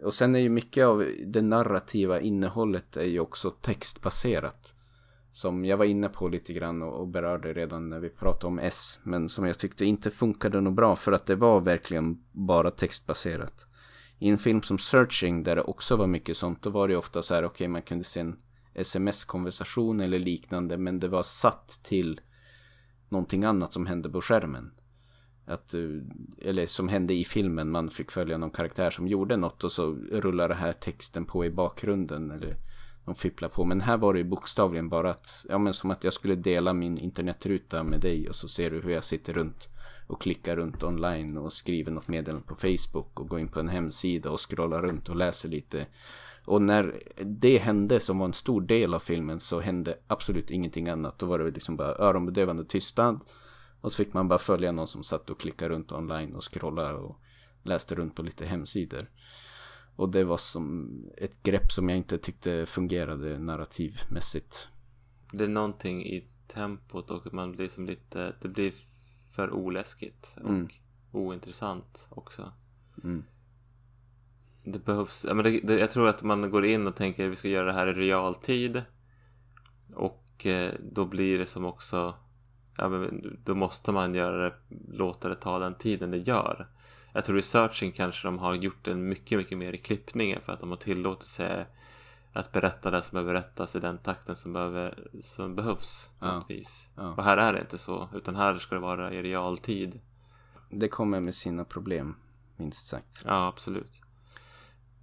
Och 0.04 0.14
sen 0.14 0.36
är 0.36 0.40
ju 0.40 0.50
mycket 0.50 0.86
av 0.86 1.06
det 1.26 1.42
narrativa 1.42 2.20
innehållet 2.20 2.98
är 2.98 3.06
ju 3.06 3.20
också 3.20 3.50
textbaserat. 3.52 4.74
Som 5.36 5.66
jag 5.66 5.78
var 5.78 5.86
inne 5.86 6.10
på 6.10 6.28
lite 6.28 6.54
grann 6.54 6.82
och 6.82 7.08
berörde 7.08 7.54
redan 7.54 7.90
när 7.90 8.00
vi 8.00 8.10
pratade 8.10 8.48
om 8.48 8.60
S. 8.60 9.00
Men 9.04 9.30
som 9.30 9.46
jag 9.46 9.60
tyckte 9.60 9.86
inte 9.86 10.10
funkade 10.12 10.62
nog 10.62 10.74
bra 10.74 10.96
för 10.96 11.12
att 11.12 11.26
det 11.26 11.36
var 11.36 11.62
verkligen 11.62 12.24
bara 12.32 12.72
textbaserat. 12.72 13.66
I 14.20 14.30
en 14.30 14.38
film 14.38 14.62
som 14.62 14.78
Searching 14.78 15.44
där 15.44 15.56
det 15.56 15.62
också 15.62 15.96
var 15.96 16.08
mycket 16.08 16.38
sånt 16.38 16.62
då 16.62 16.70
var 16.70 16.88
det 16.88 16.96
ofta 16.96 17.22
så 17.22 17.34
här 17.34 17.44
okej 17.44 17.52
okay, 17.52 17.68
man 17.68 17.82
kunde 17.82 18.04
se 18.04 18.20
en 18.20 18.36
sms-konversation 18.74 20.00
eller 20.00 20.20
liknande 20.20 20.78
men 20.78 21.00
det 21.00 21.08
var 21.08 21.24
satt 21.24 21.80
till 21.84 22.22
någonting 23.10 23.44
annat 23.44 23.74
som 23.74 23.86
hände 23.86 24.10
på 24.10 24.22
skärmen. 24.22 24.72
Att, 25.46 25.74
eh, 25.74 25.82
eller 26.42 26.68
som 26.68 26.90
hände 26.90 27.14
i 27.14 27.26
filmen, 27.26 27.72
man 27.72 27.90
fick 27.90 28.12
följa 28.12 28.38
någon 28.38 28.52
karaktär 28.52 28.90
som 28.90 29.08
gjorde 29.08 29.38
något 29.38 29.64
och 29.64 29.72
så 29.72 29.92
rullar 30.12 30.50
det 30.50 30.56
här 30.56 30.74
texten 30.74 31.26
på 31.26 31.46
i 31.46 31.52
bakgrunden 31.52 32.32
eller 32.32 32.58
de 33.06 33.16
fipplar 33.16 33.50
på. 33.50 33.66
Men 33.66 33.82
här 33.82 33.98
var 33.98 34.14
det 34.14 34.20
ju 34.20 34.26
bokstavligen 34.26 34.90
bara 34.90 35.12
att, 35.12 35.46
ja 35.50 35.58
men 35.58 35.74
som 35.74 35.92
att 35.92 36.04
jag 36.04 36.14
skulle 36.14 36.36
dela 36.36 36.74
min 36.74 36.98
internetruta 36.98 37.84
med 37.84 38.02
dig 38.02 38.30
och 38.30 38.36
så 38.36 38.48
ser 38.48 38.70
du 38.70 38.82
hur 38.82 38.92
jag 38.92 39.04
sitter 39.04 39.34
runt 39.34 39.70
och 40.08 40.22
klickar 40.22 40.56
runt 40.56 40.84
online 40.84 41.38
och 41.38 41.54
skriver 41.54 41.92
något 41.92 42.08
meddelande 42.08 42.48
på 42.48 42.56
Facebook 42.56 43.20
och 43.20 43.28
går 43.28 43.40
in 43.40 43.48
på 43.48 43.60
en 43.60 43.70
hemsida 43.70 44.32
och 44.32 44.50
scrollar 44.50 44.82
runt 44.82 45.10
och 45.10 45.16
läser 45.16 45.50
lite. 45.50 45.88
Och 46.46 46.62
när 46.62 47.04
det 47.26 47.58
hände 47.58 48.00
som 48.00 48.18
var 48.20 48.26
en 48.26 48.34
stor 48.34 48.62
del 48.62 48.94
av 48.94 49.00
filmen 49.00 49.40
så 49.40 49.60
hände 49.60 49.98
absolut 50.08 50.52
ingenting 50.52 50.90
annat. 50.90 51.20
Då 51.20 51.26
var 51.26 51.40
det 51.40 51.52
liksom 51.52 51.76
bara 51.76 51.96
öronbedövande 51.96 52.66
tystnad. 52.66 53.20
Och 53.82 53.92
så 53.92 53.98
fick 53.98 54.14
man 54.14 54.28
bara 54.28 54.40
följa 54.40 54.72
någon 54.72 54.88
som 54.88 55.04
satt 55.04 55.30
och 55.30 55.40
klickade 55.40 55.76
runt 55.76 55.92
online 55.92 56.36
och 56.36 56.54
scrollade 56.54 56.98
och 56.98 57.20
läste 57.64 57.96
runt 57.96 58.16
på 58.16 58.22
lite 58.22 58.46
hemsidor. 58.46 59.10
Och 59.96 60.10
det 60.10 60.24
var 60.24 60.38
som 60.38 60.90
ett 61.18 61.44
grepp 61.44 61.72
som 61.72 61.90
jag 61.90 61.98
inte 61.98 62.18
tyckte 62.18 62.66
fungerade 62.66 63.40
narrativmässigt. 63.40 64.68
Det 65.32 65.44
är 65.44 65.48
någonting 65.48 66.06
i 66.06 66.28
tempot 66.48 67.12
och 67.12 67.34
man 67.34 67.52
blir 67.52 67.70
som 67.70 67.86
lite, 67.86 68.36
det 68.42 68.48
blir 68.48 68.74
för 69.32 69.52
oläskigt 69.52 70.38
och 70.44 70.50
mm. 70.50 70.68
ointressant 71.12 72.08
också. 72.10 72.52
Mm. 73.04 73.24
Det 74.64 74.86
behövs, 74.86 75.26
men 75.26 75.44
det, 75.44 75.60
det, 75.60 75.80
jag 75.80 75.92
tror 75.92 76.08
att 76.08 76.24
man 76.24 76.52
går 76.52 76.66
in 76.66 76.88
och 76.88 76.96
tänker 76.96 77.26
att 77.26 77.32
vi 77.32 77.36
ska 77.36 77.48
göra 77.48 77.66
det 77.66 77.74
här 77.74 77.88
i 77.88 77.94
realtid. 77.94 78.84
Och 79.94 80.46
eh, 80.46 80.74
då 80.92 81.06
blir 81.06 81.40
det 81.40 81.46
som 81.46 81.66
också 81.66 82.14
ja, 82.78 82.90
men 82.90 83.40
då 83.44 83.56
måste 83.56 83.92
man 83.92 84.16
göra 84.16 84.50
det, 84.50 84.56
låta 84.88 85.30
det 85.30 85.36
ta 85.36 85.60
den 85.60 85.76
tiden 85.76 86.12
det 86.12 86.18
gör. 86.18 86.68
Jag 87.16 87.26
tror 87.26 87.38
i 87.38 87.42
searching 87.42 87.92
kanske 87.92 88.28
de 88.28 88.40
har 88.40 88.54
gjort 88.54 88.86
den 88.86 89.10
mycket, 89.10 89.38
mycket 89.38 89.58
mer 89.58 89.74
i 89.74 89.78
klippningen 89.78 90.42
för 90.42 90.54
att 90.54 90.60
de 90.60 90.70
har 90.70 90.78
tillåtit 90.78 91.28
sig 91.28 91.66
att 92.34 92.52
berätta 92.52 92.92
det 92.92 93.02
som 93.02 93.16
behöver 93.16 93.34
berättas 93.34 93.76
i 93.76 93.80
den 93.80 93.98
takten 93.98 94.36
som, 94.36 94.54
behöver, 94.54 95.08
som 95.22 95.56
behövs. 95.56 96.12
Ja. 96.20 96.46
Ja. 96.96 97.14
Och 97.18 97.24
här 97.24 97.38
är 97.38 97.54
det 97.54 97.60
inte 97.60 97.78
så, 97.78 98.10
utan 98.14 98.36
här 98.36 98.58
ska 98.58 98.76
det 98.76 98.82
vara 98.82 99.14
i 99.14 99.22
realtid. 99.22 100.00
Det 100.70 100.88
kommer 100.88 101.20
med 101.20 101.36
sina 101.36 101.66
problem, 101.66 102.16
minst 102.56 102.88
sagt. 102.88 103.24
Ja, 103.26 103.48
absolut. 103.48 104.02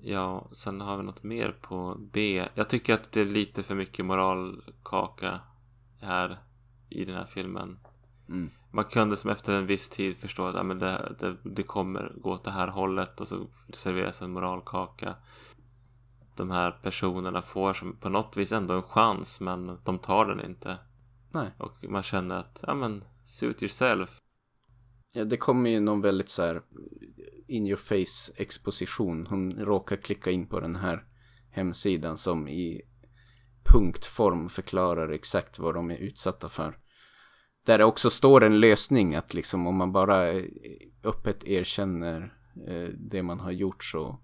Ja, 0.00 0.48
sen 0.52 0.80
har 0.80 0.96
vi 0.96 1.02
något 1.02 1.22
mer 1.22 1.56
på 1.60 1.96
B. 2.12 2.48
Jag 2.54 2.68
tycker 2.68 2.94
att 2.94 3.12
det 3.12 3.20
är 3.20 3.24
lite 3.24 3.62
för 3.62 3.74
mycket 3.74 4.04
moralkaka 4.04 5.40
här 6.00 6.38
i 6.88 7.04
den 7.04 7.16
här 7.16 7.24
filmen. 7.24 7.78
Mm. 8.32 8.50
Man 8.70 8.84
kunde 8.84 9.16
som 9.16 9.30
efter 9.30 9.52
en 9.52 9.66
viss 9.66 9.88
tid 9.88 10.16
förstå 10.16 10.46
att 10.46 10.54
ja, 10.54 10.62
men 10.62 10.78
det, 10.78 11.14
det, 11.18 11.36
det 11.42 11.62
kommer 11.62 12.12
gå 12.16 12.32
åt 12.32 12.44
det 12.44 12.50
här 12.50 12.68
hållet 12.68 13.20
och 13.20 13.28
så 13.28 13.46
serveras 13.74 14.22
en 14.22 14.30
moralkaka. 14.30 15.14
De 16.36 16.50
här 16.50 16.70
personerna 16.70 17.42
får 17.42 17.72
som 17.72 17.96
på 17.96 18.08
något 18.08 18.36
vis 18.36 18.52
ändå 18.52 18.74
en 18.74 18.82
chans 18.82 19.40
men 19.40 19.78
de 19.84 19.98
tar 19.98 20.26
den 20.26 20.50
inte. 20.50 20.78
Nej. 21.30 21.50
Och 21.58 21.84
man 21.88 22.02
känner 22.02 22.36
att, 22.36 22.64
ja 22.66 22.74
men, 22.74 23.04
suit 23.24 23.62
yourself. 23.62 24.18
Ja, 25.14 25.24
det 25.24 25.36
kommer 25.36 25.70
ju 25.70 25.80
någon 25.80 26.00
väldigt 26.00 26.30
så 26.30 26.42
här 26.42 26.62
in 27.48 27.66
your 27.66 27.76
face 27.76 28.32
exposition. 28.36 29.26
Hon 29.26 29.52
råkar 29.52 29.96
klicka 29.96 30.30
in 30.30 30.46
på 30.46 30.60
den 30.60 30.76
här 30.76 31.04
hemsidan 31.50 32.16
som 32.16 32.48
i 32.48 32.82
punktform 33.64 34.48
förklarar 34.48 35.08
exakt 35.08 35.58
vad 35.58 35.74
de 35.74 35.90
är 35.90 35.96
utsatta 35.96 36.48
för. 36.48 36.81
Där 37.64 37.78
det 37.78 37.84
också 37.84 38.10
står 38.10 38.44
en 38.44 38.60
lösning 38.60 39.14
att 39.14 39.34
liksom 39.34 39.66
om 39.66 39.76
man 39.76 39.92
bara 39.92 40.32
öppet 41.04 41.44
erkänner 41.44 42.34
eh, 42.68 42.88
det 42.94 43.22
man 43.22 43.40
har 43.40 43.50
gjort 43.50 43.84
så 43.84 44.18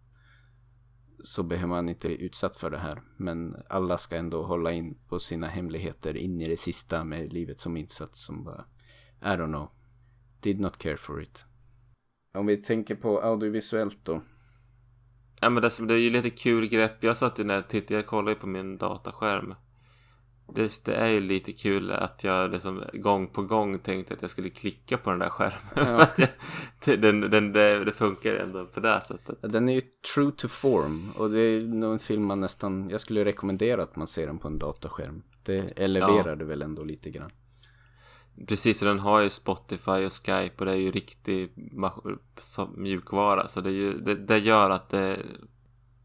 så 1.24 1.42
behöver 1.42 1.68
man 1.68 1.88
inte 1.88 2.08
bli 2.08 2.22
utsatt 2.22 2.56
för 2.56 2.70
det 2.70 2.78
här. 2.78 3.02
Men 3.16 3.56
alla 3.68 3.98
ska 3.98 4.16
ändå 4.16 4.42
hålla 4.42 4.72
in 4.72 4.98
på 5.08 5.18
sina 5.18 5.46
hemligheter 5.46 6.16
in 6.16 6.40
i 6.40 6.48
det 6.48 6.56
sista 6.56 7.04
med 7.04 7.32
livet 7.32 7.60
som 7.60 7.76
insats 7.76 8.24
som 8.24 8.44
bara 8.44 8.64
I 9.20 9.24
don't 9.24 9.46
know. 9.46 9.70
Did 10.40 10.60
not 10.60 10.78
care 10.78 10.96
for 10.96 11.22
it. 11.22 11.44
Om 12.34 12.46
vi 12.46 12.56
tänker 12.56 12.94
på 12.94 13.20
audiovisuellt 13.20 13.98
då. 14.02 14.22
Ja 15.40 15.50
men 15.50 15.62
det, 15.62 15.86
det 15.86 15.94
är 15.94 15.98
ju 15.98 16.10
lite 16.10 16.30
kul 16.30 16.68
grepp. 16.68 17.04
Jag 17.04 17.16
satt 17.16 17.38
ju 17.38 17.44
när 17.44 17.54
jag 17.54 17.68
tittade, 17.68 17.94
jag 17.94 18.06
kollade 18.06 18.34
på 18.34 18.46
min 18.46 18.78
dataskärm. 18.78 19.54
Det, 20.54 20.84
det, 20.84 20.94
är 20.94 21.06
ju 21.06 21.20
lite 21.20 21.52
kul 21.52 21.92
att 21.92 22.24
jag 22.24 22.50
liksom 22.50 22.84
gång 22.92 23.26
på 23.26 23.42
gång 23.42 23.78
tänkte 23.78 24.14
att 24.14 24.22
jag 24.22 24.30
skulle 24.30 24.50
klicka 24.50 24.98
på 24.98 25.10
den 25.10 25.18
där 25.18 25.28
skärmen. 25.28 25.60
Ja. 25.74 26.06
jag, 26.84 27.00
den, 27.00 27.20
den, 27.20 27.52
det, 27.52 27.84
det, 27.84 27.92
funkar 27.92 28.36
ändå 28.36 28.66
på 28.66 28.80
det 28.80 29.00
sättet. 29.00 29.38
Den 29.52 29.68
är 29.68 29.74
ju 29.74 29.82
true 30.14 30.32
to 30.36 30.48
form. 30.48 31.10
Och 31.16 31.30
det 31.30 31.40
är 31.40 31.60
nog 31.60 31.92
en 31.92 31.98
film 31.98 32.24
man 32.24 32.40
nästan, 32.40 32.90
jag 32.90 33.00
skulle 33.00 33.24
rekommendera 33.24 33.82
att 33.82 33.96
man 33.96 34.06
ser 34.06 34.26
den 34.26 34.38
på 34.38 34.48
en 34.48 34.58
dataskärm. 34.58 35.22
Det 35.42 35.78
eleverar 35.78 36.28
ja. 36.28 36.36
det 36.36 36.44
väl 36.44 36.62
ändå 36.62 36.84
lite 36.84 37.10
grann. 37.10 37.30
Precis, 38.46 38.82
och 38.82 38.88
den 38.88 38.98
har 38.98 39.20
ju 39.20 39.30
Spotify 39.30 40.04
och 40.06 40.12
Skype 40.12 40.54
och 40.58 40.64
det 40.64 40.72
är 40.72 40.76
ju 40.76 40.90
riktig 40.90 41.52
mjukvara. 42.76 43.48
Så 43.48 43.60
det, 43.60 43.70
ju, 43.70 43.98
det, 43.98 44.14
det 44.14 44.38
gör 44.38 44.70
att 44.70 44.88
det, 44.88 45.22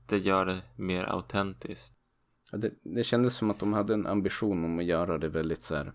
det 0.07 0.17
gör 0.17 0.45
det 0.45 0.61
mer 0.75 1.03
autentiskt. 1.03 1.95
Det, 2.57 2.71
det 2.83 3.03
kändes 3.03 3.35
som 3.35 3.51
att 3.51 3.59
de 3.59 3.73
hade 3.73 3.93
en 3.93 4.07
ambition 4.07 4.65
om 4.65 4.79
att 4.79 4.85
göra 4.85 5.17
det 5.17 5.29
väldigt 5.29 5.63
så 5.63 5.75
här, 5.75 5.93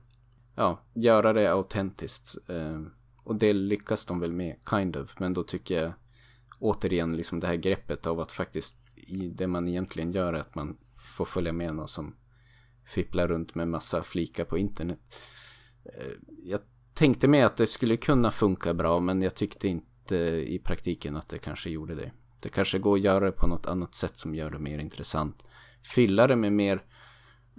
ja, 0.55 0.83
göra 0.95 1.33
det 1.33 1.53
autentiskt. 1.53 2.39
Eh, 2.49 2.83
och 3.25 3.37
det 3.37 3.53
lyckas 3.53 4.05
de 4.05 4.21
väl 4.21 4.33
med, 4.33 4.57
kind 4.71 4.97
of. 4.97 5.21
Men 5.21 5.35
då 5.35 5.43
tycker 5.43 5.83
jag 5.83 5.93
återigen 6.59 7.17
liksom 7.17 7.41
det 7.41 7.47
här 7.47 7.57
greppet 7.57 8.07
av 8.07 8.21
att 8.21 8.33
faktiskt 8.33 8.77
i 8.97 9.29
det 9.29 9.47
man 9.47 9.69
egentligen 9.69 10.13
gör 10.13 10.33
är 10.33 10.41
att 10.41 10.55
man 10.55 10.77
får 11.17 11.25
följa 11.25 11.53
med 11.53 11.75
någon 11.75 11.89
som 11.89 12.17
fipplar 12.87 13.29
runt 13.29 13.55
med 13.55 13.69
massa 13.69 14.03
flikar 14.03 14.45
på 14.45 14.59
internet. 14.59 14.99
Eh, 15.85 16.13
jag 16.45 16.61
tänkte 16.95 17.29
mig 17.29 17.43
att 17.43 17.57
det 17.57 17.67
skulle 17.67 17.97
kunna 17.97 18.31
funka 18.31 18.75
bra 18.75 19.01
men 19.01 19.23
jag 19.23 19.35
tyckte 19.35 19.69
inte 19.69 20.17
i 20.27 20.61
praktiken 20.65 21.17
att 21.17 21.29
det 21.29 21.39
kanske 21.39 21.71
gjorde 21.71 21.95
det. 21.95 22.13
Det 22.41 22.49
kanske 22.49 22.79
går 22.79 22.97
att 22.97 23.03
göra 23.03 23.25
det 23.25 23.33
på 23.33 23.47
något 23.47 23.67
annat 23.67 23.95
sätt 23.95 24.19
som 24.19 24.35
gör 24.35 24.51
det 24.51 24.59
mer 24.59 24.79
intressant 24.79 25.45
fylla 25.95 26.27
det 26.27 26.37
med 26.37 26.53
mer 26.53 26.83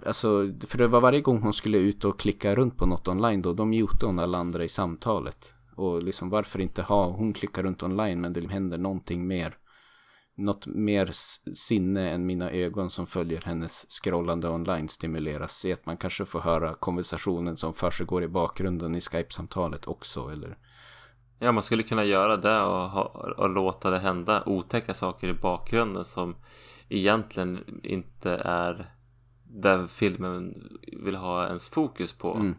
Alltså, 0.06 0.52
för 0.66 0.78
det 0.78 0.86
var 0.86 1.00
varje 1.00 1.20
gång 1.20 1.42
hon 1.42 1.52
skulle 1.52 1.78
ut 1.78 2.04
och 2.04 2.20
klicka 2.20 2.54
runt 2.54 2.76
på 2.76 2.86
något 2.86 3.08
online 3.08 3.42
då, 3.42 3.52
de 3.52 3.70
mutade 3.70 4.06
hon 4.06 4.18
alla 4.18 4.38
andra 4.38 4.64
i 4.64 4.68
samtalet. 4.68 5.54
Och 5.76 6.02
liksom 6.02 6.30
varför 6.30 6.60
inte 6.60 6.82
ha, 6.82 7.10
hon 7.10 7.32
klickar 7.32 7.62
runt 7.62 7.82
online 7.82 8.20
men 8.20 8.32
det 8.32 8.48
händer 8.48 8.78
någonting 8.78 9.26
mer. 9.26 9.56
något 10.36 10.66
mer 10.66 11.10
sinne 11.54 12.10
än 12.10 12.26
mina 12.26 12.50
ögon 12.50 12.90
som 12.90 13.06
följer 13.06 13.42
hennes 13.44 13.86
scrollande 13.88 14.48
online 14.48 14.88
stimuleras. 14.88 15.52
Se 15.52 15.72
att 15.72 15.86
man 15.86 15.96
kanske 15.96 16.24
får 16.24 16.40
höra 16.40 16.74
konversationen 16.74 17.56
som 17.56 17.74
försiggår 17.74 18.22
i 18.22 18.28
bakgrunden 18.28 18.94
i 18.94 19.00
Skype-samtalet 19.00 19.88
också 19.88 20.30
eller 20.32 20.58
Ja, 21.38 21.52
man 21.52 21.62
skulle 21.62 21.82
kunna 21.82 22.04
göra 22.04 22.36
det 22.36 22.60
och, 22.62 22.90
ha, 22.90 23.02
och 23.36 23.50
låta 23.50 23.90
det 23.90 23.98
hända 23.98 24.42
otäcka 24.46 24.94
saker 24.94 25.28
i 25.28 25.32
bakgrunden 25.32 26.04
som 26.04 26.36
egentligen 26.90 27.80
inte 27.82 28.30
är 28.44 28.94
där 29.42 29.86
filmen 29.86 30.68
vill 31.04 31.16
ha 31.16 31.46
ens 31.46 31.68
fokus 31.68 32.12
på. 32.12 32.34
Mm. 32.34 32.54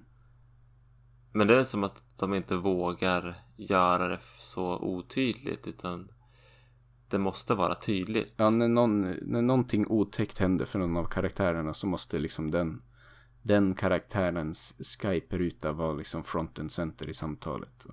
Men 1.32 1.48
det 1.48 1.56
är 1.56 1.64
som 1.64 1.84
att 1.84 2.06
de 2.18 2.34
inte 2.34 2.56
vågar 2.56 3.36
göra 3.56 4.08
det 4.08 4.20
så 4.40 4.80
otydligt 4.80 5.68
utan 5.68 6.12
det 7.10 7.18
måste 7.18 7.56
vara 7.56 7.76
tydligt. 7.76 8.34
Ja, 8.38 8.50
när, 8.50 8.68
någon, 8.68 9.02
när 9.22 9.42
någonting 9.42 9.86
otäckt 9.88 10.38
händer 10.38 10.66
för 10.66 10.80
någon 10.80 10.98
av 10.98 11.06
karaktärerna 11.06 11.74
så 11.74 11.88
måste 11.88 12.20
liksom 12.20 12.52
den, 12.52 12.82
den 13.42 13.76
karaktärens 13.76 14.76
Skype-ruta 14.80 15.72
vara 15.72 15.94
liksom 15.94 16.24
front 16.24 16.60
and 16.60 16.72
center 16.72 17.10
i 17.10 17.14
samtalet. 17.14 17.86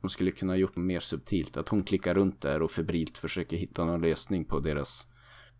De 0.00 0.10
skulle 0.10 0.30
kunna 0.30 0.52
ha 0.52 0.56
gjort 0.56 0.76
mer 0.76 1.00
subtilt. 1.00 1.56
Att 1.56 1.68
hon 1.68 1.82
klickar 1.82 2.14
runt 2.14 2.40
där 2.40 2.62
och 2.62 2.70
febrilt 2.70 3.18
försöker 3.18 3.56
hitta 3.56 3.84
någon 3.84 4.00
lösning 4.00 4.44
på 4.44 4.60
deras 4.60 5.06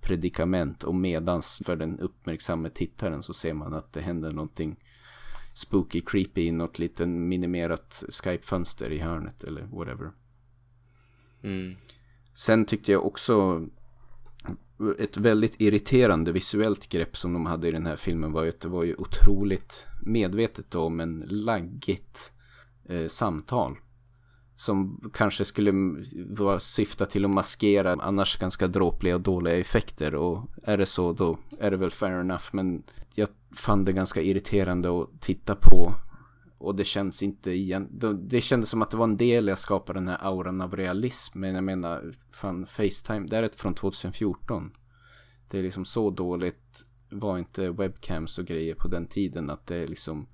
predikament. 0.01 0.85
Och 0.85 0.95
medans 0.95 1.63
för 1.65 1.77
den 1.77 2.01
uppmärksamma 2.01 2.69
tittaren 2.69 3.23
så 3.23 3.35
ser 3.35 3.55
man 3.55 3.75
att 3.75 3.93
det 3.93 4.01
händer 4.01 4.33
någonting 4.33 4.77
spooky, 5.55 6.01
creepy 6.01 6.43
i 6.43 6.51
något 6.51 6.79
liten 6.79 7.29
minimerat 7.29 8.05
Skype-fönster 8.09 8.93
i 8.93 8.99
hörnet 8.99 9.45
eller 9.45 9.63
whatever. 9.63 10.11
Mm. 11.43 11.75
Sen 12.35 12.65
tyckte 12.65 12.93
jag 12.93 13.07
också 13.07 13.67
ett 14.99 15.17
väldigt 15.17 15.61
irriterande 15.61 16.33
visuellt 16.33 16.89
grepp 16.89 17.17
som 17.17 17.33
de 17.33 17.47
hade 17.47 17.69
i 17.69 17.71
den 17.71 17.87
här 17.87 17.97
filmen 17.97 18.33
var 18.33 18.43
ju 18.43 18.49
att 18.49 18.61
det 18.61 18.69
var 18.69 18.85
ju 18.85 18.95
otroligt 18.95 19.87
medvetet 20.03 20.75
om 20.75 21.01
en 21.01 21.25
laggigt 21.29 22.33
eh, 22.85 23.07
samtal. 23.07 23.77
Som 24.57 25.11
kanske 25.13 25.45
skulle 25.45 25.73
vara 26.27 26.61
syfta 26.61 27.07
till 27.07 27.25
att 27.25 27.31
maskera 27.31 27.97
annars 28.01 28.39
ganska 28.39 28.67
dråpliga 28.67 29.15
och 29.15 29.21
dåliga 29.21 29.57
effekter. 29.57 30.15
Och 30.15 30.51
är 30.63 30.79
det 30.79 30.87
så 30.87 31.13
då 31.13 31.39
är 31.61 31.71
det 31.71 31.77
väl 31.77 31.91
fair 31.91 32.21
enough. 32.21 32.45
Men 32.53 32.83
jag 33.15 33.29
fann 33.55 33.85
det 33.85 33.93
ganska 33.93 34.23
irriterande 34.23 35.01
att 35.03 35.21
titta 35.21 35.57
på. 35.57 35.95
Och 36.59 36.75
det 36.75 36.85
känns 36.85 37.23
inte 37.23 37.51
igen. 37.51 37.89
Det 38.21 38.41
kändes 38.41 38.71
som 38.71 38.83
att 38.83 38.91
det 38.91 38.97
var 38.97 39.05
en 39.05 39.17
del 39.17 39.49
jag 39.49 39.59
skapade 39.59 40.01
den 40.01 40.09
här 40.09 40.27
auran 40.27 40.61
av 40.61 40.77
realism. 40.77 41.41
Men 41.41 41.55
jag 41.55 41.65
menar, 41.65 42.13
fan 42.31 42.67
Facetime, 42.67 43.27
det 43.27 43.37
är 43.37 43.43
ett 43.43 43.61
från 43.61 43.75
2014. 43.75 44.71
Det 45.51 45.59
är 45.59 45.63
liksom 45.63 45.85
så 45.85 46.11
dåligt 46.11 46.85
var 47.11 47.39
inte 47.39 47.71
webcams 47.71 48.39
och 48.39 48.47
grejer 48.47 48.75
på 48.75 48.89
den 48.89 49.07
tiden 49.07 49.51
att 49.51 49.67
det 49.67 49.77
är 49.77 49.89
liksom 49.89 50.27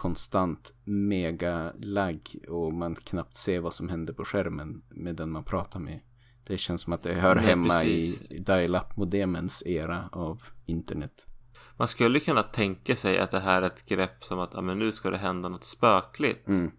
konstant 0.00 0.72
mega 0.84 1.72
lagg 1.78 2.36
och 2.48 2.72
man 2.72 2.94
knappt 2.94 3.36
ser 3.36 3.60
vad 3.60 3.74
som 3.74 3.88
händer 3.88 4.12
på 4.12 4.24
skärmen 4.24 4.82
med 4.88 5.16
den 5.16 5.30
man 5.30 5.44
pratar 5.44 5.80
med. 5.80 6.00
Det 6.46 6.58
känns 6.58 6.82
som 6.82 6.92
att 6.92 7.02
det 7.02 7.14
hör 7.14 7.34
Nej, 7.34 7.44
hemma 7.44 7.68
precis. 7.68 8.22
i 8.22 8.38
dial-up 8.38 8.96
modemens 8.96 9.62
era 9.66 10.08
av 10.12 10.42
internet. 10.66 11.26
Man 11.76 11.88
skulle 11.88 12.20
kunna 12.20 12.42
tänka 12.42 12.96
sig 12.96 13.18
att 13.18 13.30
det 13.30 13.40
här 13.40 13.62
är 13.62 13.66
ett 13.66 13.88
grepp 13.88 14.24
som 14.24 14.38
att 14.38 14.50
ja, 14.54 14.60
men 14.60 14.78
nu 14.78 14.92
ska 14.92 15.10
det 15.10 15.18
hända 15.18 15.48
något 15.48 15.64
spökligt. 15.64 16.48
Mm. 16.48 16.70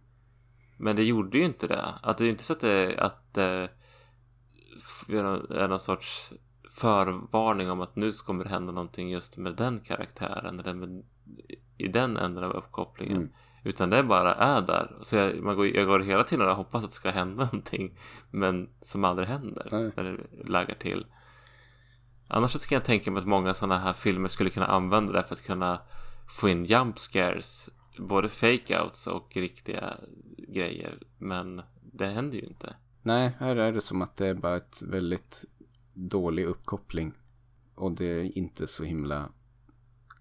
Men 0.78 0.96
det 0.96 1.04
gjorde 1.04 1.38
ju 1.38 1.46
inte 1.46 1.68
det. 1.68 1.86
Att 2.04 2.18
det 2.18 2.26
är 2.26 2.30
inte 2.30 2.44
så 2.44 2.54
att 2.54 2.60
det, 2.60 2.98
att 3.00 3.34
det 3.34 3.70
är 5.10 5.68
någon 5.68 5.80
sorts 5.80 6.34
förvarning 6.70 7.72
om 7.72 7.82
att 7.82 7.96
nu 7.96 8.12
kommer 8.12 8.44
det 8.44 8.50
hända 8.50 8.72
någonting 8.72 9.10
just 9.10 9.38
med 9.38 9.56
den 9.56 9.80
karaktären 9.80 10.60
eller 10.60 10.74
med 10.74 11.04
i 11.82 11.88
den 11.88 12.18
änden 12.18 12.44
av 12.44 12.52
uppkopplingen. 12.52 13.18
Mm. 13.18 13.32
Utan 13.64 13.90
det 13.90 14.04
bara 14.04 14.34
är 14.34 14.62
där. 14.62 14.98
Så 15.02 15.16
jag, 15.16 15.44
man 15.44 15.56
går, 15.56 15.68
jag 15.68 15.88
går 15.88 16.00
hela 16.00 16.24
tiden 16.24 16.50
och 16.50 16.56
hoppas 16.56 16.84
att 16.84 16.90
det 16.90 16.96
ska 16.96 17.10
hända 17.10 17.44
någonting. 17.52 17.98
Men 18.32 18.70
som 18.82 19.04
aldrig 19.04 19.28
händer. 19.28 19.68
Nej. 19.72 19.92
När 19.96 20.04
det 20.04 20.50
laggar 20.50 20.76
till. 20.76 21.06
Annars 22.28 22.52
så 22.52 22.60
kan 22.60 22.76
jag 22.76 22.86
tänka 22.86 23.12
mig 23.12 23.20
att 23.20 23.28
många 23.28 23.54
sådana 23.54 23.80
här 23.80 23.94
filmer 23.94 24.28
skulle 24.28 24.50
kunna 24.50 24.66
använda 24.66 25.14
det 25.14 25.24
för 25.24 25.36
att 25.36 25.46
kunna 25.46 25.82
få 26.28 26.50
in 26.50 26.66
jump 26.66 27.00
scares. 27.00 27.70
Både 27.98 28.28
fake-outs 28.28 29.08
och 29.08 29.36
riktiga 29.36 29.98
grejer. 30.38 31.00
Men 31.18 31.62
det 31.82 32.08
händer 32.08 32.38
ju 32.38 32.44
inte. 32.44 32.76
Nej, 33.02 33.32
här 33.40 33.56
är 33.56 33.72
det 33.72 33.82
som 33.82 34.02
att 34.02 34.18
det 34.18 34.28
är 34.28 34.34
bara 34.34 34.58
ett 34.58 34.82
väldigt 34.82 35.46
dålig 35.94 36.46
uppkoppling. 36.46 37.14
Och 37.76 37.92
det 37.92 38.06
är 38.06 38.38
inte 38.38 38.68
så 38.68 38.84
himla 38.84 39.30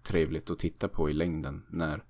trevligt 0.03 0.49
att 0.49 0.59
titta 0.59 0.87
på 0.87 1.09
i 1.09 1.13
längden 1.13 1.65
när 1.69 2.03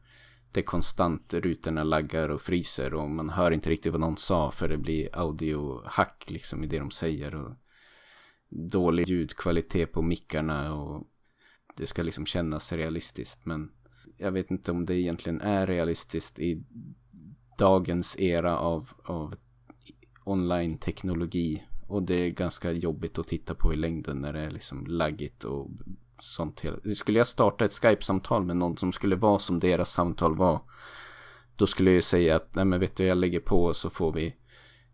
det 0.51 0.61
konstant 0.61 1.33
rutorna 1.33 1.83
laggar 1.83 2.29
och 2.29 2.41
fryser 2.41 2.93
och 2.93 3.09
man 3.09 3.29
hör 3.29 3.51
inte 3.51 3.69
riktigt 3.69 3.91
vad 3.91 4.01
någon 4.01 4.17
sa 4.17 4.51
för 4.51 4.69
det 4.69 4.77
blir 4.77 5.09
audiohack 5.13 6.23
liksom 6.27 6.63
i 6.63 6.67
det 6.67 6.79
de 6.79 6.91
säger 6.91 7.35
och 7.35 7.55
dålig 8.49 9.09
ljudkvalitet 9.09 9.91
på 9.91 10.01
mickarna 10.01 10.73
och 10.73 11.07
det 11.77 11.87
ska 11.87 12.03
liksom 12.03 12.25
kännas 12.25 12.73
realistiskt. 12.73 13.45
Men 13.45 13.71
jag 14.17 14.31
vet 14.31 14.51
inte 14.51 14.71
om 14.71 14.85
det 14.85 14.95
egentligen 14.95 15.41
är 15.41 15.67
realistiskt 15.67 16.39
i 16.39 16.63
dagens 17.57 18.19
era 18.19 18.57
av, 18.57 18.89
av 19.03 19.35
online-teknologi 20.23 21.63
och 21.87 22.03
det 22.03 22.15
är 22.15 22.29
ganska 22.29 22.71
jobbigt 22.71 23.19
att 23.19 23.27
titta 23.27 23.55
på 23.55 23.73
i 23.73 23.75
längden 23.75 24.17
när 24.17 24.33
det 24.33 24.39
är 24.39 24.51
liksom 24.51 24.85
laggigt 24.85 25.43
och 25.43 25.71
sånt. 26.23 26.61
Skulle 26.95 27.17
jag 27.17 27.27
starta 27.27 27.65
ett 27.65 27.71
Skype-samtal 27.71 28.45
med 28.45 28.57
någon 28.57 28.77
som 28.77 28.91
skulle 28.91 29.15
vara 29.15 29.39
som 29.39 29.59
deras 29.59 29.91
samtal 29.91 30.35
var. 30.35 30.61
Då 31.55 31.67
skulle 31.67 31.89
jag 31.89 31.95
ju 31.95 32.01
säga 32.01 32.35
att 32.35 32.55
nej 32.55 32.65
men 32.65 32.79
vet 32.79 32.95
du 32.95 33.05
jag 33.05 33.17
lägger 33.17 33.39
på 33.39 33.73
så 33.73 33.89
får 33.89 34.13
vi 34.13 34.35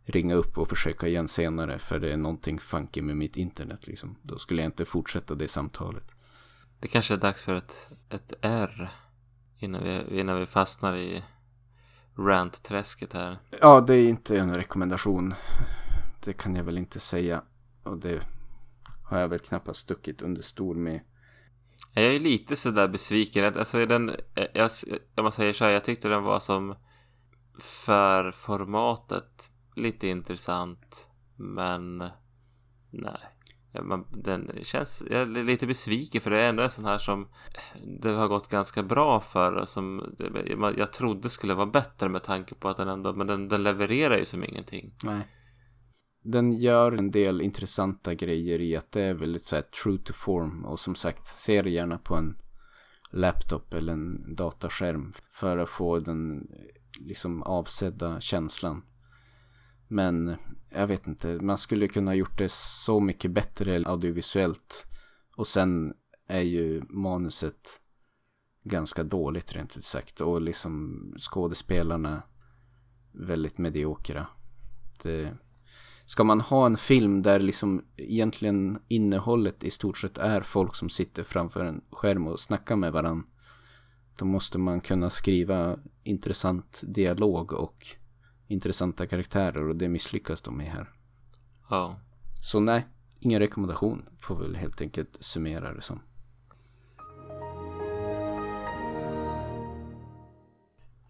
ringa 0.06 0.36
upp 0.36 0.58
och 0.58 0.70
försöka 0.70 1.08
igen 1.08 1.28
senare 1.28 1.80
för 1.80 2.00
det 2.00 2.14
är 2.14 2.18
någonting 2.18 2.60
funky 2.60 3.02
med 3.02 3.18
mitt 3.18 3.38
internet 3.38 3.88
liksom. 3.88 4.16
Då 4.22 4.38
skulle 4.38 4.62
jag 4.62 4.68
inte 4.68 4.86
fortsätta 4.86 5.36
det 5.36 5.48
samtalet. 5.48 6.16
Det 6.80 6.88
kanske 6.88 7.14
är 7.14 7.18
dags 7.18 7.44
för 7.44 7.56
ett, 7.56 7.90
ett 8.10 8.34
R 8.42 8.90
innan 9.60 9.84
vi, 9.84 10.20
innan 10.20 10.40
vi 10.40 10.46
fastnar 10.46 10.96
i 10.96 11.24
rant-träsket 12.16 13.14
här. 13.14 13.40
Ja, 13.62 13.82
det 13.82 13.96
är 13.96 14.10
inte 14.10 14.38
en 14.40 14.56
rekommendation. 14.56 15.34
Det 16.24 16.34
kan 16.34 16.56
jag 16.56 16.64
väl 16.64 16.78
inte 16.78 17.00
säga. 17.00 17.42
Och 17.84 17.98
det 17.98 18.22
har 19.04 19.20
jag 19.20 19.28
väl 19.28 19.40
knappast 19.40 19.80
stuckit 19.80 20.22
under 20.22 20.42
stol 20.42 20.78
med. 20.78 21.02
Jag 21.94 22.16
är 22.16 22.20
lite 22.20 22.56
sådär 22.56 22.88
besviken. 22.88 23.58
Alltså 23.58 23.86
den, 23.86 24.10
eh, 24.10 24.48
jag, 24.54 24.72
om 25.16 25.24
man 25.24 25.32
säger 25.32 25.54
så 25.54 25.66
här, 25.66 25.72
jag 25.72 25.84
tyckte 25.84 26.10
den 26.10 26.24
var 26.24 26.40
som 26.40 26.76
för 27.60 28.32
formatet 28.32 29.52
lite 29.76 30.08
intressant. 30.08 31.10
Men 31.36 31.98
nej. 32.90 33.20
Man, 33.82 34.06
den 34.12 34.52
känns, 34.64 35.04
jag 35.10 35.22
är 35.22 35.26
lite 35.26 35.68
besviken 35.68 36.22
för 36.22 36.32
det 36.32 36.40
är 36.40 36.50
ändå 36.50 36.64
en 36.64 36.70
sån 36.70 36.86
här 36.86 36.98
som 36.98 37.28
det 38.02 38.10
har 38.10 38.28
gått 38.28 38.50
ganska 38.50 38.84
bra 38.84 39.20
för. 39.20 39.66
Som 39.66 40.16
jag 40.78 40.94
trodde 40.94 41.30
skulle 41.30 41.54
vara 41.54 41.66
bättre 41.66 42.10
med 42.10 42.24
tanke 42.24 42.56
på 42.56 42.70
att 42.70 42.78
den 42.78 42.88
ändå, 42.88 43.14
men 43.14 43.28
den, 43.28 43.48
den 43.48 43.64
levererar 43.64 44.18
ju 44.18 44.26
som 44.26 44.44
ingenting. 44.44 44.94
Nej 45.04 45.22
den 46.32 46.54
gör 46.54 46.92
en 46.92 47.12
del 47.12 47.42
intressanta 47.42 48.14
grejer 48.14 48.62
i 48.62 48.76
att 48.76 48.92
det 48.92 49.02
är 49.02 49.14
väldigt 49.14 49.46
så 49.46 49.56
här 49.56 49.62
true 49.62 49.98
to 49.98 50.14
form. 50.14 50.66
Och 50.66 50.80
som 50.80 50.96
sagt, 50.96 51.28
se 51.28 51.62
det 51.62 51.70
gärna 51.70 51.98
på 51.98 52.16
en 52.16 52.38
laptop 53.12 53.74
eller 53.74 53.94
en 53.94 54.36
dataskärm 54.36 55.14
för 55.32 55.58
att 55.58 55.70
få 55.70 56.00
den 56.00 56.48
liksom 57.00 57.44
avsedda 57.44 58.20
känslan. 58.20 58.84
Men 59.88 60.36
jag 60.70 60.88
vet 60.88 61.08
inte, 61.08 61.28
man 61.28 61.58
skulle 61.58 61.88
kunna 61.88 62.16
gjort 62.16 62.38
det 62.38 62.52
så 62.52 63.00
mycket 63.00 63.32
bättre 63.32 63.84
audiovisuellt. 63.86 64.86
Och 65.36 65.48
sen 65.48 65.94
är 66.28 66.42
ju 66.42 66.82
manuset 66.90 67.82
ganska 68.64 69.04
dåligt 69.04 69.54
rent 69.54 69.78
ut 69.78 69.86
sagt. 69.86 70.22
Och 70.22 70.42
liksom 70.42 71.02
skådespelarna 71.20 72.24
väldigt 73.12 73.58
mediokra. 73.58 74.28
Det, 75.04 75.38
Ska 76.08 76.24
man 76.24 76.42
ha 76.42 76.66
en 76.66 76.78
film 76.78 77.22
där 77.22 77.40
liksom 77.40 77.86
egentligen 77.98 78.80
innehållet 78.88 79.64
i 79.64 79.72
stort 79.72 79.98
sett 79.98 80.18
är 80.18 80.42
folk 80.42 80.76
som 80.76 80.90
sitter 80.90 81.24
framför 81.24 81.66
en 81.66 81.82
skärm 81.92 82.28
och 82.28 82.40
snackar 82.40 82.76
med 82.76 82.92
varandra. 82.92 83.28
Då 84.16 84.26
måste 84.26 84.58
man 84.58 84.82
kunna 84.82 85.10
skriva 85.10 85.80
intressant 86.04 86.82
dialog 86.84 87.54
och 87.54 87.88
intressanta 88.48 89.08
karaktärer 89.08 89.70
och 89.70 89.76
det 89.76 89.90
misslyckas 89.90 90.42
de 90.42 90.58
med 90.58 90.72
här. 90.72 90.94
Ja. 91.70 92.00
Så 92.44 92.60
nej, 92.60 92.88
ingen 93.20 93.40
rekommendation 93.40 94.02
får 94.20 94.36
väl 94.36 94.56
helt 94.56 94.82
enkelt 94.82 95.18
summera 95.20 95.74
det 95.74 95.82
som. 95.82 96.00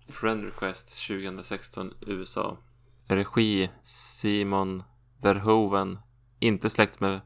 Friend 0.07 0.43
Request 0.43 1.07
2016 1.07 1.93
USA 2.01 2.57
Regi 3.07 3.69
Simon 3.81 4.83
Verhoeven. 5.21 5.99
Inte 6.39 6.69
släkt 6.69 6.99
med 6.99 7.21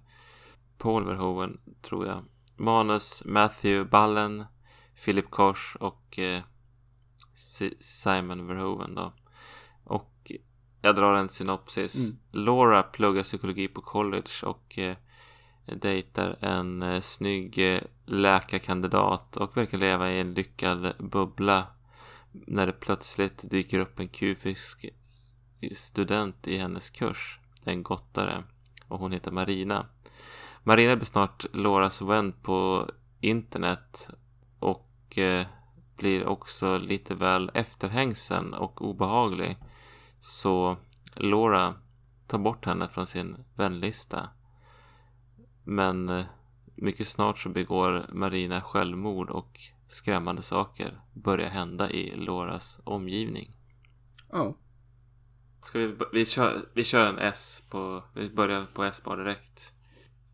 Paul 0.77 1.05
Verhoeven 1.05 1.59
tror 1.81 2.07
jag. 2.07 2.25
Manus 2.57 3.23
Matthew 3.25 3.89
Ballen, 3.89 4.45
Philip 5.05 5.29
Koch 5.29 5.77
och 5.79 6.19
eh, 6.19 6.41
Simon 7.79 8.47
Verhoeven 8.47 8.95
då. 8.95 9.13
Och 9.83 10.31
jag 10.81 10.95
drar 10.95 11.13
en 11.13 11.29
synopsis. 11.29 12.09
Mm. 12.09 12.19
Laura 12.31 12.83
pluggar 12.83 13.23
psykologi 13.23 13.67
på 13.67 13.81
college 13.81 14.31
och 14.43 14.79
eh, 14.79 14.95
dejtar 15.65 16.37
en 16.41 16.81
eh, 16.81 17.01
snygg 17.01 17.73
eh, 17.73 17.81
läkarkandidat 18.05 19.37
och 19.37 19.57
verkar 19.57 19.77
leva 19.77 20.11
i 20.11 20.19
en 20.19 20.33
lyckad 20.33 20.93
bubbla 20.99 21.67
när 22.31 22.65
det 22.65 22.71
plötsligt 22.71 23.49
dyker 23.49 23.79
upp 23.79 23.99
en 23.99 24.07
kufisk 24.07 24.85
student 25.75 26.47
i 26.47 26.57
hennes 26.57 26.89
kurs, 26.89 27.39
en 27.65 27.83
gottare, 27.83 28.43
och 28.87 28.99
hon 28.99 29.11
heter 29.11 29.31
Marina. 29.31 29.85
Marina 30.63 30.95
blir 30.95 31.05
snart 31.05 31.45
Lauras 31.53 32.01
vän 32.01 32.31
på 32.31 32.89
internet 33.19 34.09
och 34.59 35.17
eh, 35.17 35.47
blir 35.97 36.25
också 36.25 36.77
lite 36.77 37.15
väl 37.15 37.51
efterhängsen 37.53 38.53
och 38.53 38.81
obehaglig. 38.81 39.57
Så 40.19 40.77
Laura 41.15 41.75
tar 42.27 42.37
bort 42.37 42.65
henne 42.65 42.87
från 42.87 43.07
sin 43.07 43.43
vänlista. 43.55 44.29
Men 45.63 46.09
eh, 46.09 46.25
mycket 46.75 47.07
snart 47.07 47.39
så 47.39 47.49
begår 47.49 48.05
Marina 48.13 48.61
självmord 48.61 49.29
och 49.29 49.59
skrämmande 49.87 50.41
saker 50.41 51.01
börjar 51.13 51.49
hända 51.49 51.89
i 51.91 52.15
Lauras 52.15 52.81
omgivning. 52.83 53.55
Ja. 54.29 54.41
Oh. 54.41 54.55
Ska 55.61 55.79
vi, 55.79 55.95
vi, 56.13 56.25
kör, 56.25 56.65
vi 56.73 56.83
kör 56.83 57.05
en 57.05 57.19
S 57.19 57.63
på, 57.69 58.03
vi 58.15 58.29
börjar 58.29 58.65
på 58.73 58.83
S 58.83 59.01
bara 59.03 59.23
direkt. 59.23 59.71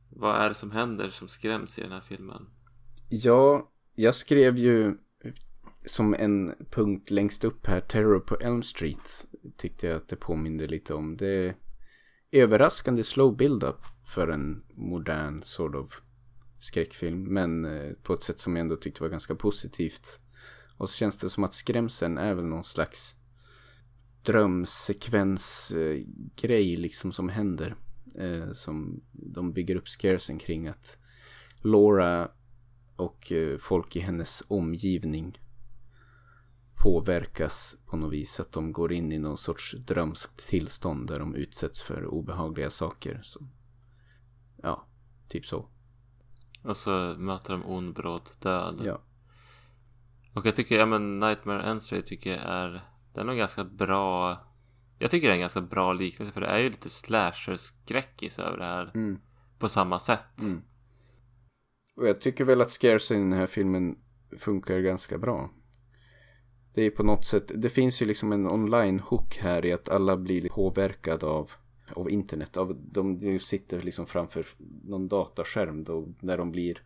Vad 0.10 0.36
är 0.36 0.50
det 0.50 0.56
som 0.56 0.72
händer 0.72 1.10
som 1.10 1.28
skräms 1.28 1.80
i 1.80 1.82
den 1.82 1.92
här 1.92 2.02
filmen? 2.02 2.50
Ja, 3.10 3.72
jag 3.96 4.16
skrev 4.16 4.58
ju 4.58 4.98
som 5.86 6.14
en 6.14 6.56
punkt 6.72 7.12
längst 7.12 7.44
upp 7.44 7.68
här, 7.68 7.82
Terror 7.82 8.20
på 8.20 8.36
Elm 8.36 8.64
Street 8.64 9.28
tyckte 9.58 9.88
jag 9.88 9.98
att 9.98 10.10
det 10.10 10.16
påminde 10.16 10.68
lite 10.68 10.94
om. 10.94 11.18
Det 11.18 11.28
är 11.28 11.56
överraskande 12.32 13.04
slow 13.04 13.38
build-up 13.38 13.82
för 14.06 14.28
en 14.28 14.64
modern 14.74 15.44
sort 15.44 15.76
of 15.76 16.02
skräckfilm. 16.60 17.34
Men 17.34 17.66
eh, 17.66 17.94
på 18.04 18.14
ett 18.14 18.24
sätt 18.24 18.40
som 18.40 18.56
jag 18.56 18.62
ändå 18.62 18.76
tyckte 18.76 19.04
var 19.04 19.10
ganska 19.10 19.36
positivt. 19.36 20.20
Och 20.78 20.90
så 20.90 20.96
känns 20.96 21.18
det 21.18 21.30
som 21.30 21.44
att 21.44 21.54
skrämseln 21.54 22.18
är 22.18 22.34
väl 22.34 22.46
någon 22.46 22.64
slags 22.64 23.16
drömsekvensgrej 24.28 26.78
liksom 26.78 27.12
som 27.12 27.30
händer. 27.30 27.76
Eh, 28.16 28.54
som 28.54 29.02
de 29.12 29.54
bygger 29.54 29.76
upp 29.76 29.90
scaresen 29.90 30.40
kring 30.40 30.68
att 30.68 30.98
Laura 31.62 32.32
och 32.96 33.32
eh, 33.32 33.58
folk 33.58 33.96
i 33.96 34.00
hennes 34.00 34.44
omgivning 34.48 35.40
påverkas 36.76 37.78
på 37.86 37.98
något 37.98 38.14
vis. 38.14 38.40
Att 38.40 38.52
de 38.52 38.72
går 38.72 38.94
in 38.94 39.12
i 39.12 39.18
någon 39.18 39.38
sorts 39.38 39.72
drömskt 39.72 40.48
tillstånd 40.48 41.08
där 41.08 41.20
de 41.20 41.36
utsätts 41.36 41.82
för 41.82 42.06
obehagliga 42.06 42.70
saker. 42.70 43.20
Så, 43.24 43.40
ja, 44.64 44.88
typ 45.28 45.46
så. 45.46 45.68
Och 46.64 46.78
så 46.78 47.16
möter 47.18 47.54
de 47.54 47.66
ond 47.66 47.94
bråd 47.94 48.30
död. 48.40 48.82
Ja. 48.84 49.02
Och 50.34 50.46
jag 50.46 50.56
tycker, 50.56 50.76
ja 50.76 50.86
men 50.86 51.20
Nightmare 51.20 51.80
Street 51.80 52.06
tycker 52.06 52.30
jag 52.30 52.42
är, 52.42 52.97
den 53.18 53.28
är 53.28 53.32
nog 53.32 53.38
ganska 53.38 53.64
bra. 53.64 54.38
Jag 55.00 55.12
tycker 55.12 55.28
det 55.28 55.32
är 55.32 55.36
en 55.36 55.40
ganska 55.40 55.62
bra 55.62 55.94
liknelse 55.94 56.34
för 56.34 56.42
det 56.42 56.48
är 56.48 56.58
ju 56.58 56.70
lite 56.70 56.90
slasher-skräckis 56.90 58.40
över 58.40 58.58
det 58.58 58.64
här. 58.64 58.92
Mm. 58.96 59.20
På 59.60 59.70
samma 59.70 60.00
sätt. 60.00 60.42
Mm. 60.42 60.62
Och 61.96 62.08
jag 62.08 62.22
tycker 62.22 62.46
väl 62.46 62.62
att 62.62 62.72
scares 62.72 63.12
i 63.12 63.14
den 63.14 63.34
här 63.34 63.48
filmen 63.48 63.98
funkar 64.38 64.80
ganska 64.80 65.18
bra. 65.18 65.50
Det 66.74 66.82
är 66.82 66.92
på 66.92 67.04
något 67.04 67.26
sätt, 67.26 67.52
det 67.56 67.70
finns 67.70 68.02
ju 68.02 68.06
liksom 68.06 68.32
en 68.32 68.48
online-hook 68.48 69.38
här 69.38 69.66
i 69.66 69.74
att 69.74 69.90
alla 69.90 70.18
blir 70.18 70.50
påverkade 70.50 71.26
av, 71.26 71.52
av 71.94 72.12
internet. 72.12 72.58
Av, 72.58 72.78
de 72.92 73.40
sitter 73.40 73.82
liksom 73.82 74.06
framför 74.06 74.46
någon 74.84 75.08
dataskärm 75.08 75.84
då, 75.84 76.08
när 76.20 76.38
de 76.38 76.52
blir 76.52 76.82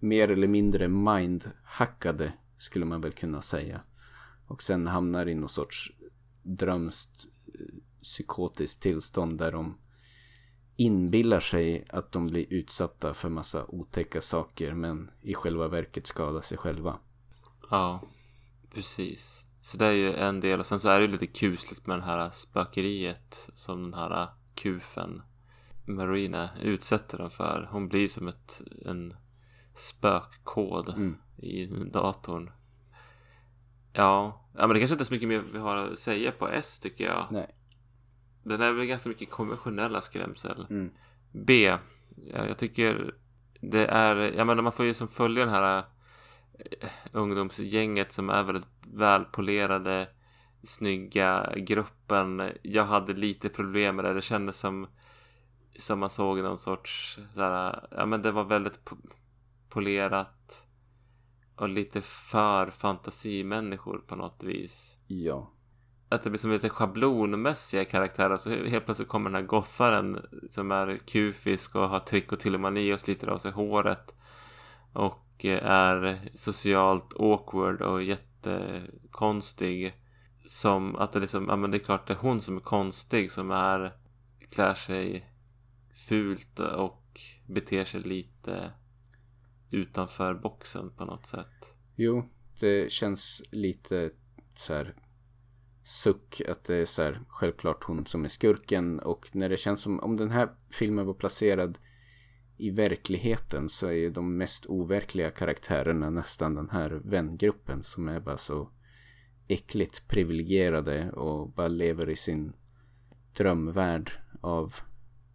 mer 0.00 0.30
eller 0.30 0.48
mindre 0.48 0.88
mind-hackade 0.88 2.32
skulle 2.58 2.84
man 2.84 3.00
väl 3.00 3.12
kunna 3.12 3.40
säga. 3.40 3.80
Och 4.46 4.62
sen 4.62 4.86
hamnar 4.86 5.28
i 5.28 5.34
någon 5.34 5.48
sorts 5.48 5.92
drömskt 6.42 7.26
eh, 7.46 7.66
psykotiskt 8.02 8.82
tillstånd 8.82 9.38
där 9.38 9.52
de 9.52 9.78
inbillar 10.76 11.40
sig 11.40 11.86
att 11.88 12.12
de 12.12 12.26
blir 12.26 12.46
utsatta 12.50 13.14
för 13.14 13.28
massa 13.28 13.64
otäcka 13.68 14.20
saker 14.20 14.74
men 14.74 15.10
i 15.22 15.34
själva 15.34 15.68
verket 15.68 16.06
skadar 16.06 16.40
sig 16.40 16.58
själva. 16.58 16.98
Ja, 17.70 18.00
precis. 18.74 19.46
Så 19.60 19.76
det 19.76 19.86
är 19.86 19.92
ju 19.92 20.14
en 20.14 20.40
del 20.40 20.60
och 20.60 20.66
sen 20.66 20.80
så 20.80 20.88
är 20.88 20.98
det 20.98 21.06
ju 21.06 21.12
lite 21.12 21.26
kusligt 21.26 21.86
med 21.86 21.98
det 21.98 22.04
här 22.04 22.30
spökeriet 22.30 23.50
som 23.54 23.82
den 23.82 23.94
här 23.94 24.28
kufen 24.54 25.22
Marina 25.84 26.50
utsätter 26.62 27.18
den 27.18 27.30
för. 27.30 27.68
Hon 27.70 27.88
blir 27.88 28.08
som 28.08 28.28
ett, 28.28 28.62
en 28.84 29.14
spökkod 29.74 30.88
mm. 30.88 31.16
i 31.36 31.66
datorn. 31.66 32.50
Ja, 33.96 34.46
ja 34.56 34.66
men 34.66 34.74
det 34.74 34.80
kanske 34.80 34.94
inte 34.94 35.02
är 35.02 35.06
så 35.06 35.14
mycket 35.14 35.28
mer 35.28 35.42
vi 35.52 35.58
har 35.58 35.76
att 35.76 35.98
säga 35.98 36.32
på 36.32 36.48
S 36.48 36.80
tycker 36.80 37.04
jag. 37.04 37.26
Nej. 37.30 37.54
Den 38.42 38.60
är 38.60 38.72
väl 38.72 38.86
ganska 38.86 39.08
mycket 39.08 39.30
konventionella 39.30 40.00
skrämsel. 40.00 40.66
Mm. 40.70 40.90
B. 41.32 41.76
Ja, 42.32 42.46
jag 42.46 42.58
tycker 42.58 43.14
det 43.60 43.86
är, 43.86 44.16
jag 44.16 44.46
menar 44.46 44.62
man 44.62 44.72
får 44.72 44.86
ju 44.86 44.94
som 44.94 45.08
följa 45.08 45.44
den 45.44 45.54
här 45.54 45.78
uh, 45.78 45.84
ungdomsgänget 47.12 48.12
som 48.12 48.30
är 48.30 48.42
väldigt 48.42 48.66
välpolerade, 48.82 50.08
snygga 50.62 51.52
gruppen. 51.56 52.52
Jag 52.62 52.84
hade 52.84 53.12
lite 53.12 53.48
problem 53.48 53.96
med 53.96 54.04
det. 54.04 54.14
Det 54.14 54.22
kändes 54.22 54.58
som 54.58 54.86
som 55.78 55.98
man 55.98 56.10
såg 56.10 56.38
någon 56.38 56.58
sorts 56.58 57.18
såhär, 57.34 57.88
ja 57.90 58.06
men 58.06 58.22
det 58.22 58.32
var 58.32 58.44
väldigt 58.44 58.80
polerat 59.68 60.65
och 61.56 61.68
lite 61.68 62.00
för 62.00 62.70
fantasimänniskor 62.70 63.98
på 64.06 64.16
något 64.16 64.42
vis. 64.42 64.98
Ja 65.06 65.52
att 66.08 66.22
det 66.22 66.30
blir 66.30 66.38
som 66.38 66.52
lite 66.52 66.68
schablonmässiga 66.68 67.84
karaktärer. 67.84 68.36
Så 68.36 68.50
helt 68.50 68.84
plötsligt 68.84 69.08
kommer 69.08 69.30
den 69.30 69.40
här 69.40 69.48
goffaren 69.48 70.26
som 70.50 70.70
är 70.70 70.96
kufisk 70.96 71.76
och 71.76 71.88
har 71.88 72.00
trikotilomani 72.00 72.94
och 72.94 73.00
sliter 73.00 73.28
av 73.28 73.38
sig 73.38 73.52
håret. 73.52 74.14
Och 74.92 75.44
är 75.44 76.30
socialt 76.34 77.14
awkward 77.20 77.82
och 77.82 78.02
jättekonstig. 78.02 79.94
Som 80.46 80.96
att 80.96 81.12
det 81.12 81.20
liksom, 81.20 81.46
ja 81.48 81.56
men 81.56 81.70
det 81.70 81.76
är 81.76 81.84
klart 81.84 82.06
det 82.06 82.12
är 82.12 82.18
hon 82.18 82.40
som 82.40 82.56
är 82.56 82.60
konstig 82.60 83.32
som 83.32 83.50
är, 83.50 83.92
klär 84.50 84.74
sig 84.74 85.32
fult 86.08 86.60
och 86.60 87.20
beter 87.46 87.84
sig 87.84 88.00
lite 88.00 88.70
utanför 89.76 90.34
boxen 90.34 90.90
på 90.90 91.04
något 91.04 91.26
sätt. 91.26 91.74
Jo, 91.96 92.28
det 92.60 92.92
känns 92.92 93.42
lite 93.50 94.10
så 94.56 94.74
här 94.74 94.94
suck 95.84 96.42
att 96.48 96.64
det 96.64 96.76
är 96.76 96.84
så 96.84 97.02
här, 97.02 97.20
självklart 97.28 97.84
hon 97.84 98.06
som 98.06 98.24
är 98.24 98.28
skurken 98.28 99.00
och 99.00 99.28
när 99.32 99.48
det 99.48 99.56
känns 99.56 99.80
som 99.80 100.00
om 100.00 100.16
den 100.16 100.30
här 100.30 100.48
filmen 100.70 101.06
var 101.06 101.14
placerad 101.14 101.78
i 102.56 102.70
verkligheten 102.70 103.68
så 103.68 103.90
är 103.90 104.10
de 104.10 104.36
mest 104.36 104.66
overkliga 104.66 105.30
karaktärerna 105.30 106.10
nästan 106.10 106.54
den 106.54 106.70
här 106.70 106.90
vängruppen 106.90 107.82
som 107.82 108.08
är 108.08 108.20
bara 108.20 108.38
så 108.38 108.70
äckligt 109.48 110.08
privilegierade 110.08 111.10
och 111.10 111.50
bara 111.50 111.68
lever 111.68 112.10
i 112.10 112.16
sin 112.16 112.52
drömvärld 113.36 114.10
av 114.40 114.74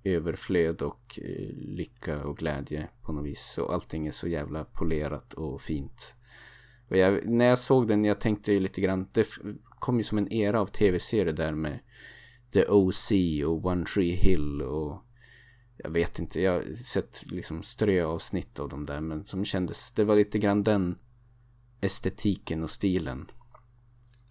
överflöd 0.03 0.81
och 0.81 1.19
eh, 1.23 1.55
lycka 1.55 2.23
och 2.23 2.37
glädje 2.37 2.87
på 3.01 3.11
något 3.11 3.25
vis. 3.25 3.57
Och 3.57 3.73
allting 3.73 4.07
är 4.07 4.11
så 4.11 4.27
jävla 4.27 4.63
polerat 4.63 5.33
och 5.33 5.61
fint. 5.61 6.13
Och 6.89 6.97
jag, 6.97 7.25
när 7.25 7.45
jag 7.45 7.59
såg 7.59 7.87
den, 7.87 8.05
jag 8.05 8.19
tänkte 8.19 8.53
ju 8.53 8.59
lite 8.59 8.81
grann, 8.81 9.07
det 9.11 9.27
kom 9.79 9.97
ju 9.97 10.03
som 10.03 10.17
en 10.17 10.33
era 10.33 10.61
av 10.61 10.65
tv-serier 10.65 11.33
där 11.33 11.53
med 11.53 11.79
The 12.53 12.65
OC 12.67 13.11
och 13.45 13.65
One 13.65 13.85
Tree 13.85 14.15
Hill 14.15 14.61
och 14.61 15.05
jag 15.77 15.89
vet 15.89 16.19
inte, 16.19 16.41
jag 16.41 16.53
har 16.53 16.73
sett 16.73 17.31
liksom 17.31 17.63
ströavsnitt 17.63 18.59
av 18.59 18.69
dem 18.69 18.85
där 18.85 19.01
men 19.01 19.25
som 19.25 19.45
kändes, 19.45 19.91
det 19.91 20.03
var 20.03 20.15
lite 20.15 20.39
grann 20.39 20.63
den 20.63 20.97
estetiken 21.81 22.63
och 22.63 22.71
stilen. 22.71 23.31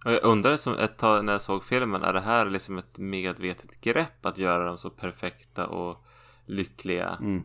Jag 0.05 0.25
undrade 0.25 0.59
som 0.59 0.75
ett 0.79 0.99
tag 0.99 1.25
när 1.25 1.33
jag 1.33 1.43
såg 1.43 1.65
filmen, 1.65 2.03
är 2.03 2.13
det 2.13 2.21
här 2.21 2.51
liksom 2.51 2.79
ett 2.79 2.99
medvetet 2.99 3.81
grepp 3.81 4.27
att 4.27 4.39
göra 4.39 4.65
dem 4.65 4.79
så 4.79 4.91
perfekta 4.91 5.67
och 5.67 6.05
lyckliga? 6.47 7.19
Mm. 7.21 7.43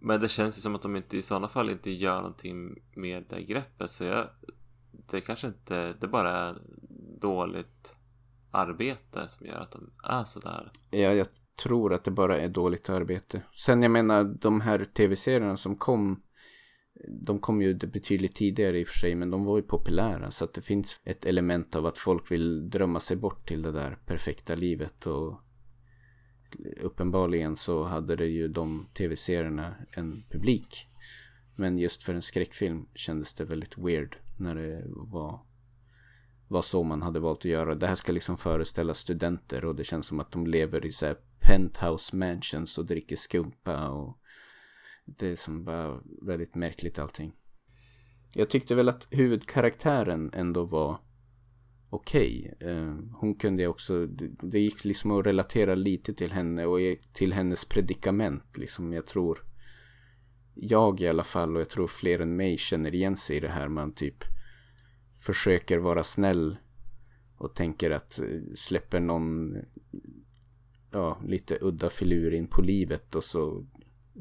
Men 0.00 0.20
det 0.20 0.28
känns 0.28 0.58
ju 0.58 0.60
som 0.60 0.74
att 0.74 0.82
de 0.82 0.96
inte 0.96 1.16
i 1.16 1.22
sådana 1.22 1.48
fall 1.48 1.70
inte 1.70 1.90
gör 1.90 2.16
någonting 2.16 2.74
med 2.94 3.24
det 3.28 3.42
greppet 3.42 3.90
så 3.90 4.04
jag 4.04 4.26
det 5.10 5.20
kanske 5.20 5.46
inte, 5.46 5.92
det 5.92 6.08
bara 6.08 6.30
är 6.30 6.58
dåligt 7.20 7.96
arbete 8.50 9.28
som 9.28 9.46
gör 9.46 9.60
att 9.60 9.70
de 9.70 9.90
är 10.04 10.24
sådär. 10.24 10.70
Ja, 10.90 10.98
jag 11.12 11.26
tror 11.62 11.92
att 11.92 12.04
det 12.04 12.10
bara 12.10 12.38
är 12.38 12.48
dåligt 12.48 12.90
arbete. 12.90 13.42
Sen 13.64 13.82
jag 13.82 13.90
menar 13.90 14.24
de 14.24 14.60
här 14.60 14.84
tv-serierna 14.84 15.56
som 15.56 15.76
kom 15.76 16.22
de 17.08 17.38
kom 17.38 17.62
ju 17.62 17.74
betydligt 17.74 18.34
tidigare 18.34 18.80
i 18.80 18.84
och 18.84 18.88
för 18.88 18.98
sig 18.98 19.14
men 19.14 19.30
de 19.30 19.44
var 19.44 19.56
ju 19.56 19.62
populära 19.62 20.30
så 20.30 20.44
att 20.44 20.54
det 20.54 20.62
finns 20.62 21.00
ett 21.04 21.24
element 21.24 21.76
av 21.76 21.86
att 21.86 21.98
folk 21.98 22.30
vill 22.30 22.70
drömma 22.70 23.00
sig 23.00 23.16
bort 23.16 23.48
till 23.48 23.62
det 23.62 23.72
där 23.72 23.98
perfekta 24.06 24.54
livet 24.54 25.06
och 25.06 25.40
uppenbarligen 26.80 27.56
så 27.56 27.84
hade 27.84 28.16
det 28.16 28.26
ju 28.26 28.48
de 28.48 28.86
tv-serierna 28.94 29.74
en 29.90 30.24
publik. 30.30 30.88
Men 31.56 31.78
just 31.78 32.02
för 32.04 32.14
en 32.14 32.22
skräckfilm 32.22 32.86
kändes 32.94 33.34
det 33.34 33.44
väldigt 33.44 33.78
weird 33.78 34.16
när 34.36 34.54
det 34.54 34.82
var, 34.86 35.40
var 36.48 36.62
så 36.62 36.82
man 36.82 37.02
hade 37.02 37.20
valt 37.20 37.38
att 37.38 37.44
göra. 37.44 37.74
Det 37.74 37.86
här 37.86 37.94
ska 37.94 38.12
liksom 38.12 38.36
föreställa 38.36 38.94
studenter 38.94 39.64
och 39.64 39.74
det 39.74 39.84
känns 39.84 40.06
som 40.06 40.20
att 40.20 40.32
de 40.32 40.46
lever 40.46 40.86
i 40.86 40.92
så 40.92 41.06
här 41.06 41.16
penthouse 41.40 42.16
mansions 42.16 42.78
och 42.78 42.86
dricker 42.86 43.16
skumpa 43.16 43.88
och 43.88 44.18
det 45.04 45.28
är 45.28 45.36
som 45.36 45.64
bara 45.64 46.00
väldigt 46.22 46.54
märkligt 46.54 46.98
allting. 46.98 47.32
Jag 48.34 48.50
tyckte 48.50 48.74
väl 48.74 48.88
att 48.88 49.06
huvudkaraktären 49.10 50.30
ändå 50.34 50.64
var 50.64 50.98
okej. 51.90 52.54
Okay. 52.56 52.70
Eh, 52.70 52.94
hon 53.12 53.34
kunde 53.34 53.66
också, 53.66 54.06
det 54.42 54.60
gick 54.60 54.84
liksom 54.84 55.10
att 55.10 55.26
relatera 55.26 55.74
lite 55.74 56.14
till 56.14 56.32
henne 56.32 56.66
och 56.66 56.78
till 57.12 57.32
hennes 57.32 57.64
predikament 57.64 58.56
liksom. 58.56 58.92
Jag 58.92 59.06
tror, 59.06 59.38
jag 60.54 61.00
i 61.00 61.08
alla 61.08 61.24
fall 61.24 61.56
och 61.56 61.60
jag 61.60 61.68
tror 61.68 61.86
fler 61.86 62.18
än 62.18 62.36
mig 62.36 62.58
känner 62.58 62.94
igen 62.94 63.16
sig 63.16 63.36
i 63.36 63.40
det 63.40 63.48
här. 63.48 63.68
Man 63.68 63.94
typ 63.94 64.24
försöker 65.22 65.78
vara 65.78 66.04
snäll 66.04 66.56
och 67.36 67.54
tänker 67.54 67.90
att 67.90 68.18
eh, 68.18 68.40
släpper 68.54 69.00
någon 69.00 69.56
ja, 70.90 71.20
lite 71.24 71.58
udda 71.60 71.90
filur 71.90 72.34
in 72.34 72.46
på 72.46 72.62
livet 72.62 73.14
och 73.14 73.24
så 73.24 73.66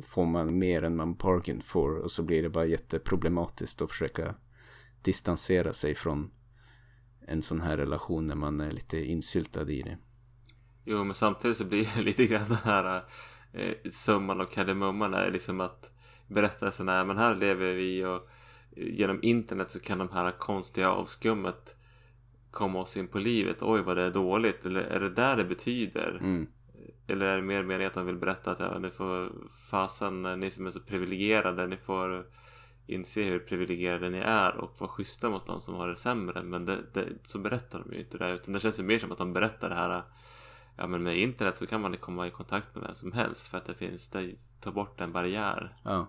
får 0.04 0.26
man 0.26 0.60
mer 0.60 0.84
än 0.84 0.96
man 0.96 1.16
bargain 1.16 1.62
for 1.62 1.96
och 1.96 2.12
så 2.12 2.24
blir 2.24 2.44
det 2.44 2.50
bara 2.50 2.66
jätteproblematiskt 2.66 3.82
att 3.82 3.90
försöka 3.90 4.36
distansera 5.02 5.74
sig 5.74 5.96
från 5.96 6.32
en 7.28 7.42
sån 7.42 7.62
här 7.62 7.78
relation 7.78 8.28
när 8.28 8.36
man 8.36 8.62
är 8.62 8.72
lite 8.72 9.06
insyltad 9.06 9.70
i 9.70 9.82
det. 9.82 9.98
Jo, 10.86 11.04
men 11.04 11.16
samtidigt 11.16 11.58
så 11.58 11.66
blir 11.66 11.90
det 11.96 12.02
lite 12.04 12.26
grann 12.26 12.48
den 12.48 12.58
här 12.58 13.04
eh, 13.54 13.92
summan 13.92 14.42
och 14.42 14.52
kardemumman 14.52 15.14
är 15.14 15.32
liksom 15.32 15.62
att 15.62 15.92
berättelsen 16.28 16.90
är 16.90 17.06
men 17.06 17.18
här 17.18 17.36
lever 17.36 17.74
vi 17.74 18.06
och 18.06 18.28
genom 18.76 19.20
internet 19.22 19.70
så 19.70 19.80
kan 19.80 19.98
de 19.98 20.10
här 20.10 20.32
konstiga 20.32 20.92
avskummet 20.92 21.76
komma 22.52 22.80
oss 22.80 22.98
in 22.98 23.08
på 23.08 23.20
livet. 23.20 23.58
Oj 23.62 23.82
vad 23.82 23.98
det 23.98 24.04
är 24.04 24.12
dåligt. 24.12 24.66
Eller 24.66 24.82
är 24.82 25.00
det 25.00 25.10
där 25.10 25.38
det 25.38 25.44
betyder? 25.44 26.18
Mm. 26.22 26.48
Eller 27.12 27.26
är 27.26 27.36
det 27.36 27.42
mer 27.42 27.64
meningen 27.64 27.90
att 27.90 27.96
han 27.96 28.06
vill 28.06 28.18
berätta 28.18 28.52
att 28.52 28.60
ja, 28.60 28.80
ni 28.80 28.90
får 28.90 29.32
fasen, 29.70 30.24
ni 30.40 30.52
som 30.52 30.68
är 30.68 30.72
så 30.72 30.80
privilegierade, 30.80 31.68
ni 31.68 31.78
får 31.78 32.26
inse 32.88 33.24
hur 33.24 33.40
privilegierade 33.40 34.10
ni 34.10 34.18
är 34.18 34.56
och 34.56 34.76
vara 34.78 34.90
schyssta 34.90 35.30
mot 35.30 35.46
de 35.46 35.62
som 35.62 35.76
har 35.76 35.88
det 35.88 35.96
sämre. 35.96 36.44
Men 36.44 36.66
det, 36.66 36.78
det, 36.94 37.08
så 37.24 37.40
berättar 37.40 37.80
de 37.80 37.94
ju 37.94 38.00
inte 38.00 38.18
det. 38.18 38.32
Utan 38.32 38.54
det 38.54 38.60
känns 38.60 38.80
ju 38.80 38.84
mer 38.84 39.00
som 39.00 39.12
att 39.12 39.18
de 39.18 39.34
berättar 39.34 39.70
det 39.70 39.76
här. 39.76 40.04
Ja 40.78 40.88
men 40.88 41.04
med 41.04 41.18
internet 41.18 41.58
så 41.58 41.68
kan 41.68 41.82
man 41.82 41.98
komma 41.98 42.28
i 42.28 42.32
kontakt 42.32 42.76
med 42.76 42.84
vem 42.84 42.96
som 42.96 43.12
helst 43.12 43.48
för 43.48 43.58
att 43.58 43.66
det 43.66 43.74
finns, 43.74 44.10
det 44.10 44.30
tar 44.62 44.72
bort 44.72 45.02
en 45.02 45.12
barriär. 45.12 45.76
Ja. 45.84 46.08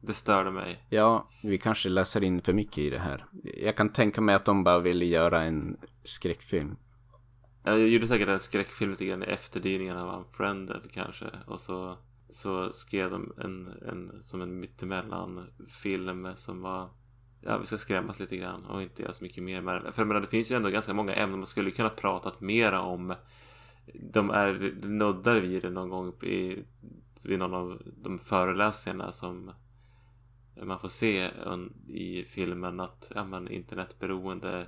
Det 0.00 0.14
störde 0.14 0.50
mig. 0.50 0.86
Ja, 0.88 1.28
vi 1.42 1.58
kanske 1.58 1.88
läser 1.88 2.24
in 2.24 2.42
för 2.42 2.52
mycket 2.52 2.78
i 2.78 2.90
det 2.90 2.98
här. 2.98 3.26
Jag 3.42 3.76
kan 3.76 3.92
tänka 3.92 4.20
mig 4.20 4.34
att 4.34 4.44
de 4.44 4.64
bara 4.64 4.78
ville 4.78 5.04
göra 5.04 5.42
en 5.42 5.76
skräckfilm. 6.02 6.76
Jag 7.66 7.88
gjorde 7.88 8.08
säkert 8.08 8.28
en 8.28 8.40
skräckfilm 8.40 8.90
lite 8.90 9.06
grann 9.06 9.22
i 9.22 9.26
efterdyningarna 9.26 10.04
av 10.04 10.18
Unfriended 10.18 10.90
kanske. 10.92 11.26
Och 11.46 11.60
så, 11.60 11.96
så 12.30 12.72
skrev 12.72 13.10
de 13.10 13.32
en, 13.38 13.72
en, 13.88 14.22
som 14.22 14.42
en 14.42 14.60
mittemellan 14.60 15.46
film 15.68 16.28
som 16.36 16.62
var 16.62 16.88
Ja, 17.40 17.58
vi 17.58 17.66
ska 17.66 17.78
skrämmas 17.78 18.20
lite 18.20 18.36
grann 18.36 18.64
och 18.64 18.82
inte 18.82 19.02
göra 19.02 19.12
så 19.12 19.24
mycket 19.24 19.42
mer 19.42 19.60
med 19.60 19.74
det. 19.74 19.92
För 19.92 20.02
jag 20.02 20.08
menar, 20.08 20.20
det 20.20 20.26
finns 20.26 20.50
ju 20.52 20.56
ändå 20.56 20.70
ganska 20.70 20.94
många 20.94 21.14
ämnen 21.14 21.38
man 21.38 21.46
skulle 21.46 21.70
kunna 21.70 21.88
pratat 21.88 22.40
mera 22.40 22.80
om. 22.80 23.14
De 23.94 24.30
är 24.30 24.74
nuddar 24.86 25.40
vid 25.40 25.62
det 25.62 25.70
någon 25.70 25.88
gång 25.88 26.12
i, 26.22 26.64
vid 27.22 27.38
någon 27.38 27.54
av 27.54 27.82
de 28.02 28.18
föreläsningarna 28.18 29.12
som 29.12 29.50
man 30.62 30.78
får 30.78 30.88
se 30.88 31.30
i 31.88 32.24
filmen 32.28 32.80
att 32.80 33.12
ja, 33.14 33.24
men 33.24 33.48
internetberoende 33.48 34.66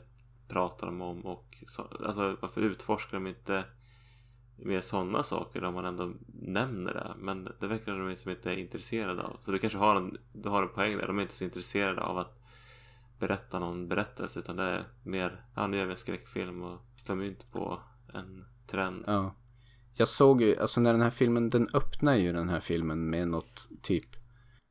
pratar 0.48 0.86
de 0.86 1.02
om 1.02 1.26
och 1.26 1.58
så, 1.66 1.82
alltså 1.82 2.36
varför 2.40 2.60
utforskar 2.60 3.18
de 3.18 3.26
inte 3.26 3.64
mer 4.56 4.80
sådana 4.80 5.22
saker 5.22 5.64
om 5.64 5.74
man 5.74 5.84
ändå 5.84 6.12
nämner 6.42 6.94
det. 6.94 7.14
Men 7.18 7.48
det 7.60 7.66
verkar 7.66 7.92
de 7.92 8.08
liksom 8.08 8.30
inte 8.30 8.52
är 8.52 8.56
intresserade 8.56 9.22
av. 9.22 9.36
Så 9.40 9.52
du 9.52 9.58
kanske 9.58 9.78
har 9.78 9.96
en, 9.96 10.16
du 10.32 10.48
har 10.48 10.62
en 10.62 10.68
poäng 10.68 10.96
där. 10.96 11.06
De 11.06 11.18
är 11.18 11.22
inte 11.22 11.34
så 11.34 11.44
intresserade 11.44 12.00
av 12.00 12.18
att 12.18 12.38
berätta 13.18 13.58
någon 13.58 13.88
berättelse 13.88 14.38
utan 14.40 14.56
det 14.56 14.62
är 14.62 14.84
mer, 15.02 15.44
ja 15.54 15.66
nu 15.66 15.76
gör 15.76 15.84
vi 15.84 15.90
en 15.90 15.96
skräckfilm 15.96 16.62
och 16.62 16.80
slår 16.96 17.16
mynt 17.16 17.52
på 17.52 17.80
en 18.14 18.44
trend. 18.66 19.04
Ja. 19.06 19.34
Jag 19.92 20.08
såg 20.08 20.42
ju, 20.42 20.56
alltså 20.56 20.80
när 20.80 20.92
den 20.92 21.02
här 21.02 21.10
filmen, 21.10 21.50
den 21.50 21.68
öppnar 21.74 22.14
ju 22.14 22.32
den 22.32 22.48
här 22.48 22.60
filmen 22.60 23.10
med 23.10 23.28
något 23.28 23.68
typ 23.82 24.06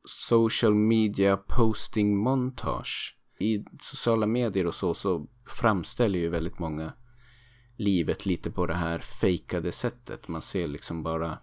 social 0.08 0.74
media 0.74 1.36
posting 1.36 2.16
montage. 2.16 3.17
I 3.38 3.64
sociala 3.80 4.26
medier 4.26 4.66
och 4.66 4.74
så, 4.74 4.94
så 4.94 5.26
framställer 5.46 6.18
ju 6.18 6.28
väldigt 6.28 6.58
många 6.58 6.92
livet 7.76 8.26
lite 8.26 8.50
på 8.50 8.66
det 8.66 8.74
här 8.74 8.98
fejkade 8.98 9.72
sättet. 9.72 10.28
Man 10.28 10.42
ser 10.42 10.68
liksom 10.68 11.02
bara 11.02 11.38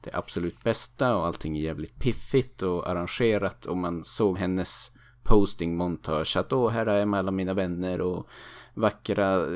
det 0.00 0.10
absolut 0.14 0.62
bästa 0.62 1.16
och 1.16 1.26
allting 1.26 1.56
är 1.56 1.62
jävligt 1.62 1.98
piffigt 1.98 2.62
och 2.62 2.88
arrangerat 2.90 3.66
och 3.66 3.76
man 3.76 4.04
såg 4.04 4.38
hennes 4.38 4.92
posting 5.22 5.76
montage 5.76 6.36
att 6.36 6.52
åh 6.52 6.70
här 6.70 6.86
är 6.86 6.98
jag 6.98 7.08
med 7.08 7.18
alla 7.18 7.30
mina 7.30 7.54
vänner 7.54 8.00
och 8.00 8.28
vackra 8.74 9.46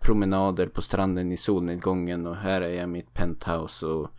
promenader 0.00 0.66
på 0.66 0.82
stranden 0.82 1.32
i 1.32 1.36
solnedgången 1.36 2.26
och 2.26 2.36
här 2.36 2.60
är 2.60 2.70
jag 2.70 2.84
i 2.84 2.86
mitt 2.86 3.14
penthouse 3.14 3.86
och 3.86 4.10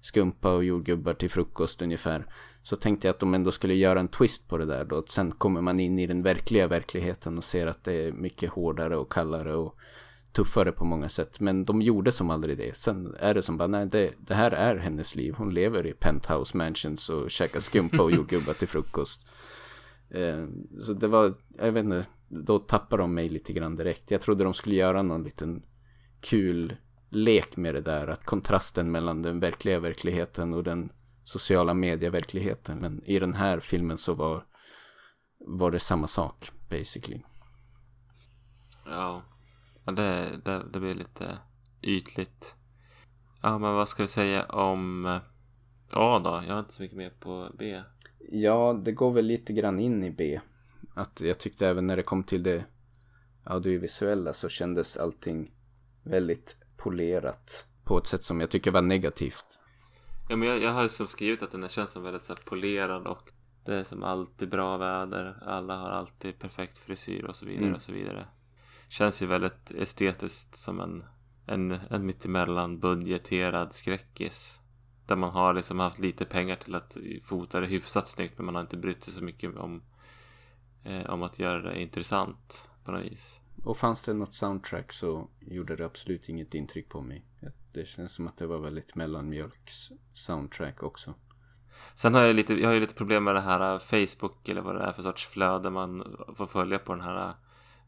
skumpa 0.00 0.54
och 0.54 0.64
jordgubbar 0.64 1.14
till 1.14 1.30
frukost 1.30 1.82
ungefär. 1.82 2.26
Så 2.62 2.76
tänkte 2.76 3.06
jag 3.06 3.14
att 3.14 3.20
de 3.20 3.34
ändå 3.34 3.50
skulle 3.50 3.74
göra 3.74 4.00
en 4.00 4.08
twist 4.08 4.48
på 4.48 4.58
det 4.58 4.66
där 4.66 4.84
då. 4.84 4.98
Att 4.98 5.10
sen 5.10 5.32
kommer 5.32 5.60
man 5.60 5.80
in 5.80 5.98
i 5.98 6.06
den 6.06 6.22
verkliga 6.22 6.66
verkligheten 6.66 7.38
och 7.38 7.44
ser 7.44 7.66
att 7.66 7.84
det 7.84 7.92
är 7.92 8.12
mycket 8.12 8.50
hårdare 8.50 8.96
och 8.96 9.12
kallare 9.12 9.54
och 9.54 9.76
tuffare 10.32 10.72
på 10.72 10.84
många 10.84 11.08
sätt. 11.08 11.40
Men 11.40 11.64
de 11.64 11.82
gjorde 11.82 12.12
som 12.12 12.30
aldrig 12.30 12.58
det. 12.58 12.76
Sen 12.76 13.14
är 13.18 13.34
det 13.34 13.42
som 13.42 13.56
bara, 13.56 13.68
nej 13.68 13.86
det, 13.86 14.12
det 14.18 14.34
här 14.34 14.50
är 14.50 14.76
hennes 14.76 15.14
liv. 15.14 15.34
Hon 15.38 15.54
lever 15.54 15.86
i 15.86 15.92
penthouse 15.92 16.56
mansions 16.56 17.08
och 17.08 17.30
käkar 17.30 17.60
skumpa 17.60 18.02
och 18.02 18.12
jordgubbar 18.12 18.52
till 18.52 18.68
frukost. 18.68 19.28
Eh, 20.14 20.46
så 20.80 20.92
det 20.92 21.08
var, 21.08 21.34
jag 21.58 21.72
vet 21.72 21.84
inte, 21.84 22.06
då 22.28 22.58
tappade 22.58 23.02
de 23.02 23.14
mig 23.14 23.28
lite 23.28 23.52
grann 23.52 23.76
direkt. 23.76 24.10
Jag 24.10 24.20
trodde 24.20 24.44
de 24.44 24.54
skulle 24.54 24.74
göra 24.74 25.02
någon 25.02 25.22
liten 25.22 25.62
kul 26.20 26.76
lek 27.08 27.56
med 27.56 27.74
det 27.74 27.80
där. 27.80 28.06
Att 28.08 28.24
kontrasten 28.24 28.90
mellan 28.90 29.22
den 29.22 29.40
verkliga 29.40 29.80
verkligheten 29.80 30.54
och 30.54 30.64
den 30.64 30.90
sociala 31.24 31.74
medieverkligheten. 31.74 32.78
Men 32.78 33.04
i 33.04 33.18
den 33.18 33.34
här 33.34 33.60
filmen 33.60 33.98
så 33.98 34.14
var, 34.14 34.46
var 35.38 35.70
det 35.70 35.80
samma 35.80 36.06
sak 36.06 36.50
basically. 36.70 37.22
Ja, 38.86 39.22
det, 39.84 40.40
det, 40.44 40.62
det 40.72 40.80
blir 40.80 40.94
lite 40.94 41.38
ytligt. 41.82 42.56
Ja, 43.42 43.58
men 43.58 43.74
vad 43.74 43.88
ska 43.88 44.02
vi 44.02 44.08
säga 44.08 44.44
om 44.44 45.06
A 45.92 46.18
då? 46.18 46.42
Jag 46.46 46.54
har 46.54 46.60
inte 46.60 46.74
så 46.74 46.82
mycket 46.82 46.98
mer 46.98 47.12
på 47.20 47.50
B. 47.58 47.82
Ja, 48.30 48.80
det 48.84 48.92
går 48.92 49.12
väl 49.12 49.24
lite 49.24 49.52
grann 49.52 49.80
in 49.80 50.04
i 50.04 50.10
B. 50.10 50.40
Att 50.94 51.20
jag 51.20 51.38
tyckte 51.38 51.68
även 51.68 51.86
när 51.86 51.96
det 51.96 52.02
kom 52.02 52.24
till 52.24 52.42
det 52.42 52.64
audiovisuella 53.44 54.32
så 54.34 54.48
kändes 54.48 54.96
allting 54.96 55.54
väldigt 56.02 56.56
polerat 56.76 57.66
på 57.84 57.98
ett 57.98 58.06
sätt 58.06 58.24
som 58.24 58.40
jag 58.40 58.50
tycker 58.50 58.70
var 58.70 58.82
negativt. 58.82 59.44
Ja, 60.28 60.36
men 60.36 60.48
jag, 60.48 60.62
jag 60.62 60.72
har 60.72 60.88
som 60.88 61.06
skrivit 61.06 61.42
att 61.42 61.50
den 61.50 61.68
känns 61.68 61.90
som 61.90 62.02
väldigt 62.02 62.24
så 62.24 62.32
här, 62.32 62.42
polerad 62.44 63.06
och 63.06 63.32
det 63.64 63.74
är 63.74 63.84
som 63.84 64.02
alltid 64.02 64.48
bra 64.48 64.76
väder. 64.76 65.38
Alla 65.46 65.76
har 65.76 65.90
alltid 65.90 66.38
perfekt 66.38 66.78
frisyr 66.78 67.24
och 67.24 67.36
så 67.36 67.46
vidare 67.46 67.64
mm. 67.64 67.74
och 67.74 67.82
så 67.82 67.92
vidare. 67.92 68.26
Känns 68.88 69.22
ju 69.22 69.26
väldigt 69.26 69.70
estetiskt 69.70 70.56
som 70.56 70.80
en, 70.80 71.04
en, 71.46 71.70
en 71.90 72.06
mittemellan 72.06 72.78
budgeterad 72.78 73.72
skräckis. 73.72 74.60
Där 75.06 75.16
man 75.16 75.30
har 75.30 75.54
liksom 75.54 75.78
haft 75.78 75.98
lite 75.98 76.24
pengar 76.24 76.56
till 76.56 76.74
att 76.74 76.96
fota 77.22 77.60
det 77.60 77.66
hyfsat 77.66 78.08
snyggt 78.08 78.38
men 78.38 78.46
man 78.46 78.54
har 78.54 78.62
inte 78.62 78.76
brytt 78.76 79.04
sig 79.04 79.14
så 79.14 79.24
mycket 79.24 79.56
om, 79.56 79.82
eh, 80.84 81.10
om 81.10 81.22
att 81.22 81.38
göra 81.38 81.62
det 81.62 81.80
intressant 81.80 82.70
på 82.84 82.92
något 82.92 83.04
vis. 83.04 83.41
Och 83.64 83.76
fanns 83.76 84.02
det 84.02 84.14
något 84.14 84.34
soundtrack 84.34 84.92
så 84.92 85.28
gjorde 85.40 85.76
det 85.76 85.86
absolut 85.86 86.28
inget 86.28 86.54
intryck 86.54 86.88
på 86.88 87.00
mig. 87.00 87.24
Det 87.72 87.88
känns 87.88 88.12
som 88.12 88.28
att 88.28 88.36
det 88.36 88.46
var 88.46 88.58
väldigt 88.58 88.94
mellanmjölks 88.94 89.92
soundtrack 90.12 90.82
också. 90.82 91.14
Sen 91.94 92.14
har 92.14 92.22
jag 92.22 92.36
lite, 92.36 92.54
jag 92.54 92.68
har 92.68 92.74
ju 92.74 92.80
lite 92.80 92.94
problem 92.94 93.24
med 93.24 93.34
det 93.34 93.40
här 93.40 93.78
Facebook 93.78 94.48
eller 94.48 94.60
vad 94.60 94.74
det 94.74 94.82
är 94.82 94.92
för 94.92 95.02
sorts 95.02 95.26
flöde 95.26 95.70
man 95.70 96.16
får 96.36 96.46
följa 96.46 96.78
på 96.78 96.94
den 96.94 97.04
här 97.04 97.34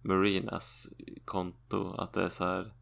Marinas 0.03 0.89
konto. 1.25 1.95
Att 1.99 2.13
det 2.13 2.23
är 2.23 2.29
så 2.29 2.45
här 2.45 2.73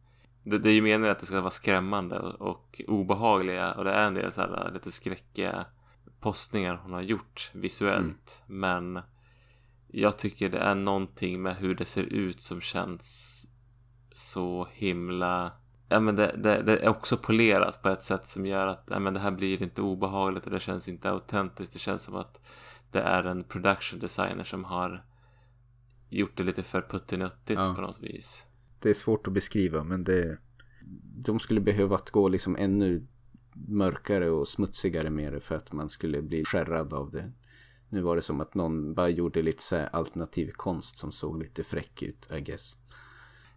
det, 0.43 0.59
det 0.59 0.69
är 0.69 0.73
ju 0.73 0.81
meningen 0.81 1.11
att 1.11 1.19
det 1.19 1.25
ska 1.25 1.41
vara 1.41 1.51
skrämmande 1.51 2.19
och, 2.19 2.81
obehagliga 2.87 3.73
och 3.73 3.83
det 3.83 3.91
är 3.91 4.07
en 4.07 4.13
del 4.13 4.31
så 4.31 4.41
här 4.41 4.71
lite 4.73 4.91
skräckiga 4.91 5.65
postningar 6.19 6.79
hon 6.83 6.93
har 6.93 7.01
gjort 7.01 7.51
visuellt. 7.53 8.43
Mm. 8.47 8.59
Men 8.59 9.03
jag 9.95 10.17
tycker 10.17 10.49
det 10.49 10.57
är 10.57 10.75
någonting 10.75 11.41
med 11.41 11.55
hur 11.55 11.75
det 11.75 11.85
ser 11.85 12.03
ut 12.03 12.41
som 12.41 12.61
känns 12.61 13.47
så 14.15 14.67
himla 14.73 15.51
Ja 15.89 15.99
men 15.99 16.15
det, 16.15 16.35
det, 16.37 16.61
det, 16.61 16.77
är 16.77 16.89
också 16.89 17.17
polerat 17.17 17.81
på 17.81 17.89
ett 17.89 18.03
sätt 18.03 18.27
som 18.27 18.45
gör 18.45 18.67
att 18.67 18.83
ja, 18.89 18.99
men 18.99 19.13
det 19.13 19.19
här 19.19 19.31
blir 19.31 19.61
inte 19.61 19.81
obehagligt 19.81 20.45
och 20.45 20.51
det 20.51 20.59
känns 20.59 20.87
inte 20.87 21.09
autentiskt. 21.09 21.73
Det 21.73 21.79
känns 21.79 22.03
som 22.03 22.15
att 22.15 22.41
det 22.91 22.99
är 22.99 23.23
en 23.23 23.43
production 23.43 23.99
designer 23.99 24.43
som 24.43 24.63
har 24.63 25.05
gjort 26.09 26.37
det 26.37 26.43
lite 26.43 26.63
för 26.63 26.81
puttinuttigt 26.81 27.59
ja. 27.59 27.73
på 27.75 27.81
något 27.81 27.99
vis. 28.01 28.47
Det 28.79 28.89
är 28.89 28.93
svårt 28.93 29.27
att 29.27 29.33
beskriva 29.33 29.83
men 29.83 30.03
det 30.03 30.37
de 31.25 31.39
skulle 31.39 31.61
behöva 31.61 31.95
att 31.95 32.09
gå 32.09 32.27
liksom 32.27 32.55
ännu 32.55 33.07
mörkare 33.53 34.29
och 34.29 34.47
smutsigare 34.47 35.09
med 35.09 35.33
det 35.33 35.39
för 35.39 35.55
att 35.55 35.71
man 35.71 35.89
skulle 35.89 36.21
bli 36.21 36.45
skärrad 36.45 36.93
av 36.93 37.11
det. 37.11 37.31
Nu 37.93 38.01
var 38.01 38.15
det 38.15 38.21
som 38.21 38.41
att 38.41 38.55
någon 38.55 38.93
bara 38.93 39.09
gjorde 39.09 39.41
lite 39.41 39.63
så 39.63 39.85
alternativ 39.91 40.51
konst 40.51 40.97
som 40.97 41.11
såg 41.11 41.43
lite 41.43 41.63
fräck 41.63 42.01
ut, 42.03 42.27
I 42.31 42.41
guess. 42.41 42.77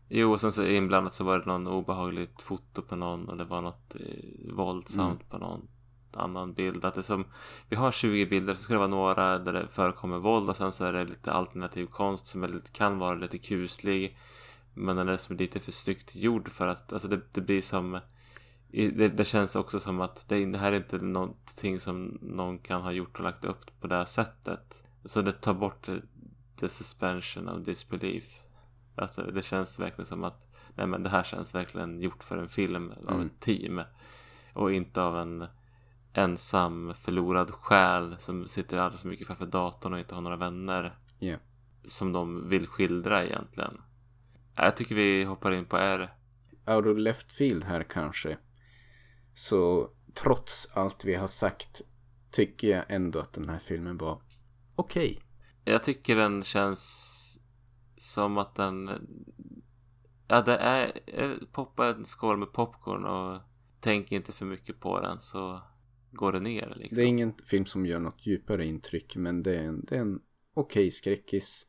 Jo, 0.08 0.32
och 0.32 0.40
sen 0.40 0.52
så 0.52 0.66
inblandat 0.66 1.14
så 1.14 1.24
var 1.24 1.38
det 1.38 1.46
någon 1.46 1.66
obehagligt 1.66 2.42
foto 2.42 2.82
på 2.82 2.96
någon 2.96 3.28
och 3.28 3.36
det 3.36 3.44
var 3.44 3.62
något 3.62 3.94
eh, 3.94 4.54
våldsamt 4.54 5.20
mm. 5.20 5.30
på 5.30 5.38
någon 5.38 5.68
annan 6.12 6.54
bild. 6.54 6.84
Att 6.84 6.94
det 6.94 7.02
som, 7.02 7.24
vi 7.68 7.76
har 7.76 7.92
20 7.92 8.26
bilder 8.26 8.54
så 8.54 8.62
ska 8.62 8.72
det 8.72 8.78
vara 8.78 8.88
några 8.88 9.38
där 9.38 9.52
det 9.52 9.68
förekommer 9.68 10.18
våld 10.18 10.50
och 10.50 10.56
sen 10.56 10.72
så 10.72 10.84
är 10.84 10.92
det 10.92 11.04
lite 11.04 11.32
alternativ 11.32 11.86
konst 11.86 12.26
som 12.26 12.44
är 12.44 12.48
lite, 12.48 12.70
kan 12.70 12.98
vara 12.98 13.14
lite 13.14 13.38
kuslig. 13.38 14.18
Men 14.74 14.96
den 14.96 15.08
är 15.08 15.16
som 15.16 15.36
lite 15.36 15.60
för 15.60 15.72
snyggt 15.72 16.14
gjord 16.14 16.48
för 16.48 16.66
att, 16.66 16.92
alltså 16.92 17.08
det, 17.08 17.20
det 17.32 17.40
blir 17.40 17.62
som 17.62 18.00
det, 18.70 19.08
det, 19.08 19.24
känns 19.24 19.56
också 19.56 19.80
som 19.80 20.00
att 20.00 20.24
det, 20.28 20.46
det 20.46 20.58
här 20.58 20.72
är 20.72 20.76
inte 20.76 20.98
någonting 20.98 21.80
som 21.80 22.18
någon 22.22 22.58
kan 22.58 22.82
ha 22.82 22.92
gjort 22.92 23.18
och 23.18 23.24
lagt 23.24 23.44
upp 23.44 23.80
på 23.80 23.86
det 23.86 23.96
här 23.96 24.04
sättet. 24.04 24.84
Så 25.04 25.22
det 25.22 25.32
tar 25.32 25.54
bort 25.54 25.88
the 26.56 26.68
suspension 26.68 27.48
of 27.48 27.64
disbelief. 27.64 28.40
Alltså 28.94 29.22
det 29.22 29.42
känns 29.42 29.78
verkligen 29.78 30.06
som 30.06 30.24
att 30.24 30.46
nej 30.74 30.86
men 30.86 31.02
det 31.02 31.08
här 31.08 31.22
känns 31.22 31.54
verkligen 31.54 32.00
gjort 32.00 32.24
för 32.24 32.38
en 32.38 32.48
film 32.48 32.92
av 33.06 33.14
mm. 33.14 33.26
ett 33.26 33.40
team. 33.40 33.82
Och 34.52 34.72
inte 34.72 35.02
av 35.02 35.18
en 35.18 35.46
ensam 36.12 36.94
förlorad 36.94 37.50
själ 37.50 38.16
som 38.18 38.48
sitter 38.48 38.78
alldeles 38.78 39.00
för 39.00 39.08
mycket 39.08 39.26
framför 39.26 39.46
datorn 39.46 39.92
och 39.92 39.98
inte 39.98 40.14
har 40.14 40.22
några 40.22 40.36
vänner. 40.36 40.98
Yeah. 41.20 41.40
Som 41.84 42.12
de 42.12 42.48
vill 42.48 42.66
skildra 42.66 43.24
egentligen. 43.24 43.80
Jag 44.54 44.76
tycker 44.76 44.94
vi 44.94 45.24
hoppar 45.24 45.52
in 45.52 45.64
på 45.64 45.76
R. 45.76 46.14
Out 46.66 46.86
of 46.86 46.98
left 46.98 47.32
field 47.32 47.64
här 47.64 47.82
kanske. 47.82 48.36
Så 49.36 49.90
trots 50.14 50.68
allt 50.72 51.04
vi 51.04 51.14
har 51.14 51.26
sagt 51.26 51.82
tycker 52.30 52.68
jag 52.68 52.84
ändå 52.88 53.18
att 53.18 53.32
den 53.32 53.48
här 53.48 53.58
filmen 53.58 53.96
var 53.96 54.22
okej. 54.74 55.10
Okay. 55.10 55.22
Jag 55.72 55.82
tycker 55.82 56.16
den 56.16 56.42
känns 56.44 57.40
som 57.96 58.38
att 58.38 58.54
den... 58.54 58.90
Ja, 60.28 60.42
det 60.42 60.56
är... 60.56 60.92
Poppa 61.52 61.86
en 61.86 62.04
skål 62.04 62.36
med 62.36 62.52
popcorn 62.52 63.04
och 63.04 63.40
tänk 63.80 64.12
inte 64.12 64.32
för 64.32 64.46
mycket 64.46 64.80
på 64.80 65.00
den 65.00 65.20
så 65.20 65.62
går 66.12 66.32
det 66.32 66.40
ner. 66.40 66.74
Liksom. 66.76 66.96
Det 66.96 67.02
är 67.02 67.08
ingen 67.08 67.34
film 67.44 67.66
som 67.66 67.86
gör 67.86 68.00
något 68.00 68.26
djupare 68.26 68.66
intryck 68.66 69.16
men 69.16 69.42
det 69.42 69.56
är 69.56 69.64
en, 69.64 69.84
det 69.84 69.96
är 69.96 70.00
en 70.00 70.20
okej 70.54 70.80
okay 70.80 70.90
skräckis. 70.90 71.66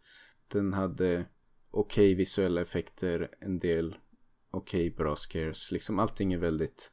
Den 0.48 0.74
hade 0.74 1.26
okej 1.72 2.12
okay 2.12 2.16
visuella 2.16 2.62
effekter, 2.62 3.30
en 3.40 3.60
del 3.60 3.98
okej 4.52 4.88
okay 4.88 4.98
bra 4.98 5.16
scares. 5.16 5.72
Liksom 5.72 6.00
allting 6.00 6.34
är 6.34 6.38
väldigt 6.38 6.92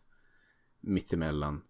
mittemellan. 0.86 1.62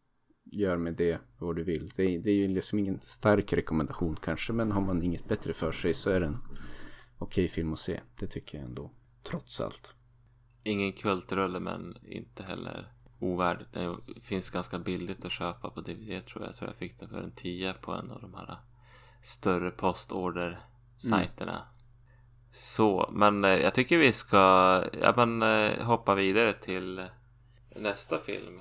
Gör 0.45 0.77
med 0.77 0.95
det 0.95 1.21
vad 1.39 1.57
du 1.57 1.63
vill. 1.63 1.93
Det 1.97 2.03
är, 2.03 2.19
det 2.19 2.31
är 2.31 2.35
ju 2.35 2.49
liksom 2.49 2.79
ingen 2.79 3.01
stark 3.01 3.53
rekommendation 3.53 4.17
kanske 4.23 4.53
men 4.53 4.73
har 4.73 4.81
man 4.81 5.03
inget 5.03 5.29
bättre 5.29 5.53
för 5.53 5.73
sig 5.73 5.95
så 5.95 6.11
är 6.11 6.21
den 6.21 6.39
okej 7.19 7.49
film 7.49 7.73
att 7.73 7.79
se. 7.79 8.01
Det 8.19 8.27
tycker 8.27 8.59
jag 8.59 8.67
ändå. 8.67 8.91
Trots 9.23 9.61
allt. 9.61 9.93
Ingen 10.63 10.93
kultrulle 10.93 11.61
men 11.61 11.99
inte 12.03 12.43
heller 12.43 12.93
ovärd. 13.19 13.65
Det 13.73 13.97
finns 14.23 14.51
ganska 14.51 14.79
billigt 14.79 15.25
att 15.25 15.33
köpa 15.33 15.71
på 15.71 15.81
DVD 15.81 16.27
tror 16.27 16.43
jag. 16.43 16.49
Jag 16.49 16.57
tror 16.57 16.71
jag 16.71 16.77
fick 16.77 17.01
den 17.01 17.09
för 17.09 17.23
en 17.23 17.33
tia 17.33 17.75
på 17.75 17.93
en 17.93 18.11
av 18.11 18.21
de 18.21 18.35
här 18.35 18.57
större 19.23 19.71
postorder-sajterna. 19.71 21.53
Mm. 21.53 21.65
Så, 22.51 23.11
men 23.13 23.45
eh, 23.45 23.51
jag 23.51 23.75
tycker 23.75 23.99
vi 23.99 24.13
ska 24.13 24.39
ja, 25.01 25.15
men, 25.17 25.43
eh, 25.43 25.85
hoppa 25.85 26.15
vidare 26.15 26.53
till 26.53 27.07
nästa 27.77 28.19
film. 28.19 28.61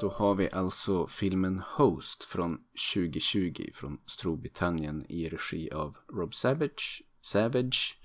Då 0.00 0.08
har 0.08 0.34
vi 0.34 0.50
alltså 0.50 1.06
filmen 1.06 1.62
Host 1.76 2.24
från 2.24 2.58
2020 2.94 3.70
från 3.74 3.98
Storbritannien 4.06 5.06
i 5.08 5.28
regi 5.28 5.70
av 5.70 5.96
Rob 6.12 6.34
Savage, 6.34 7.02
Savage 7.20 7.98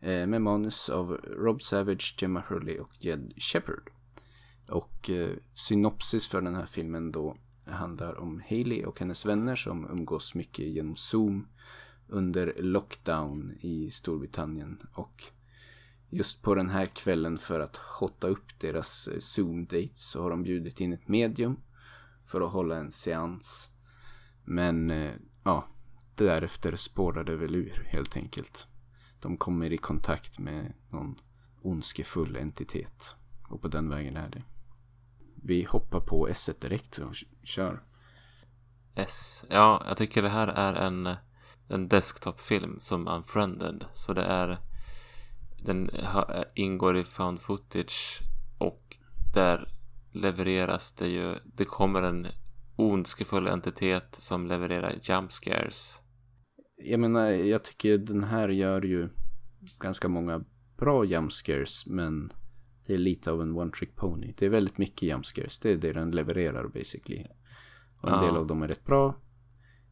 eh, 0.00 0.26
med 0.26 0.42
manus 0.42 0.88
av 0.88 1.12
Rob 1.12 1.62
Savage, 1.62 2.14
Gemma 2.18 2.42
Hurley 2.48 2.78
och 2.78 2.90
Jed 2.98 3.32
Shepard. 3.36 3.90
Och 4.68 5.10
eh, 5.10 5.36
synopsis 5.54 6.28
för 6.28 6.40
den 6.40 6.54
här 6.54 6.66
filmen 6.66 7.12
då 7.12 7.36
handlar 7.66 8.20
om 8.20 8.42
Hailey 8.48 8.84
och 8.84 9.00
hennes 9.00 9.26
vänner 9.26 9.56
som 9.56 9.90
umgås 9.90 10.34
mycket 10.34 10.66
genom 10.66 10.96
Zoom 10.96 11.48
under 12.06 12.54
lockdown 12.58 13.52
i 13.60 13.90
Storbritannien 13.90 14.82
och 14.92 15.24
just 16.10 16.42
på 16.42 16.54
den 16.54 16.70
här 16.70 16.86
kvällen 16.86 17.38
för 17.38 17.60
att 17.60 17.76
hotta 17.76 18.26
upp 18.26 18.60
deras 18.60 19.08
eh, 19.08 19.18
Zoom-dates 19.18 19.96
så 19.96 20.22
har 20.22 20.30
de 20.30 20.42
bjudit 20.42 20.80
in 20.80 20.92
ett 20.92 21.08
medium 21.08 21.56
för 22.24 22.40
att 22.40 22.52
hålla 22.52 22.76
en 22.76 22.92
seans. 22.92 23.70
Men 24.44 24.90
eh, 24.90 25.12
ja, 25.44 25.68
därefter 26.14 26.76
spårar 26.76 27.24
det 27.24 27.36
väl 27.36 27.54
ur 27.54 27.88
helt 27.90 28.16
enkelt. 28.16 28.66
De 29.20 29.36
kommer 29.36 29.72
i 29.72 29.78
kontakt 29.78 30.38
med 30.38 30.72
någon 30.90 31.16
ondskefull 31.62 32.36
entitet. 32.36 33.16
Och 33.48 33.62
på 33.62 33.68
den 33.68 33.88
vägen 33.88 34.16
är 34.16 34.28
det. 34.28 34.42
Vi 35.34 35.64
hoppar 35.64 36.00
på 36.00 36.28
S 36.28 36.50
direkt 36.60 36.98
och 36.98 37.14
kör. 37.42 37.82
S. 38.94 39.44
Ja, 39.48 39.82
jag 39.86 39.96
tycker 39.96 40.22
det 40.22 40.28
här 40.28 40.48
är 40.48 40.74
en, 40.74 41.16
en 41.68 41.88
desktop-film 41.88 42.78
som 42.80 43.08
Unfriended. 43.08 43.84
Så 43.92 44.12
det 44.12 44.24
är 44.24 44.58
den 45.62 45.90
ingår 46.54 46.96
i 46.96 47.04
found 47.04 47.40
footage 47.40 48.20
och 48.58 48.96
där 49.34 49.68
levereras 50.12 50.92
det 50.92 51.08
ju, 51.08 51.34
det 51.44 51.64
kommer 51.64 52.02
en 52.02 52.26
ondskefull 52.76 53.46
entitet 53.46 54.14
som 54.14 54.46
levererar 54.46 54.98
jump 55.02 55.32
scares. 55.32 56.02
Jag 56.76 57.00
menar, 57.00 57.26
jag 57.26 57.64
tycker 57.64 57.98
den 57.98 58.24
här 58.24 58.48
gör 58.48 58.82
ju 58.82 59.08
ganska 59.78 60.08
många 60.08 60.44
bra 60.76 61.04
jump 61.04 61.32
scares 61.32 61.86
men 61.86 62.32
det 62.86 62.94
är 62.94 62.98
lite 62.98 63.30
av 63.30 63.42
en 63.42 63.56
one 63.56 63.70
trick 63.70 63.96
pony. 63.96 64.34
Det 64.38 64.46
är 64.46 64.50
väldigt 64.50 64.78
mycket 64.78 65.02
jump 65.02 65.26
scares, 65.26 65.58
det 65.58 65.70
är 65.70 65.76
det 65.76 65.92
den 65.92 66.10
levererar 66.10 66.68
basically. 66.68 67.26
Och 68.00 68.08
en 68.08 68.14
ja. 68.14 68.26
del 68.26 68.36
av 68.36 68.46
dem 68.46 68.62
är 68.62 68.68
rätt 68.68 68.84
bra. 68.84 69.20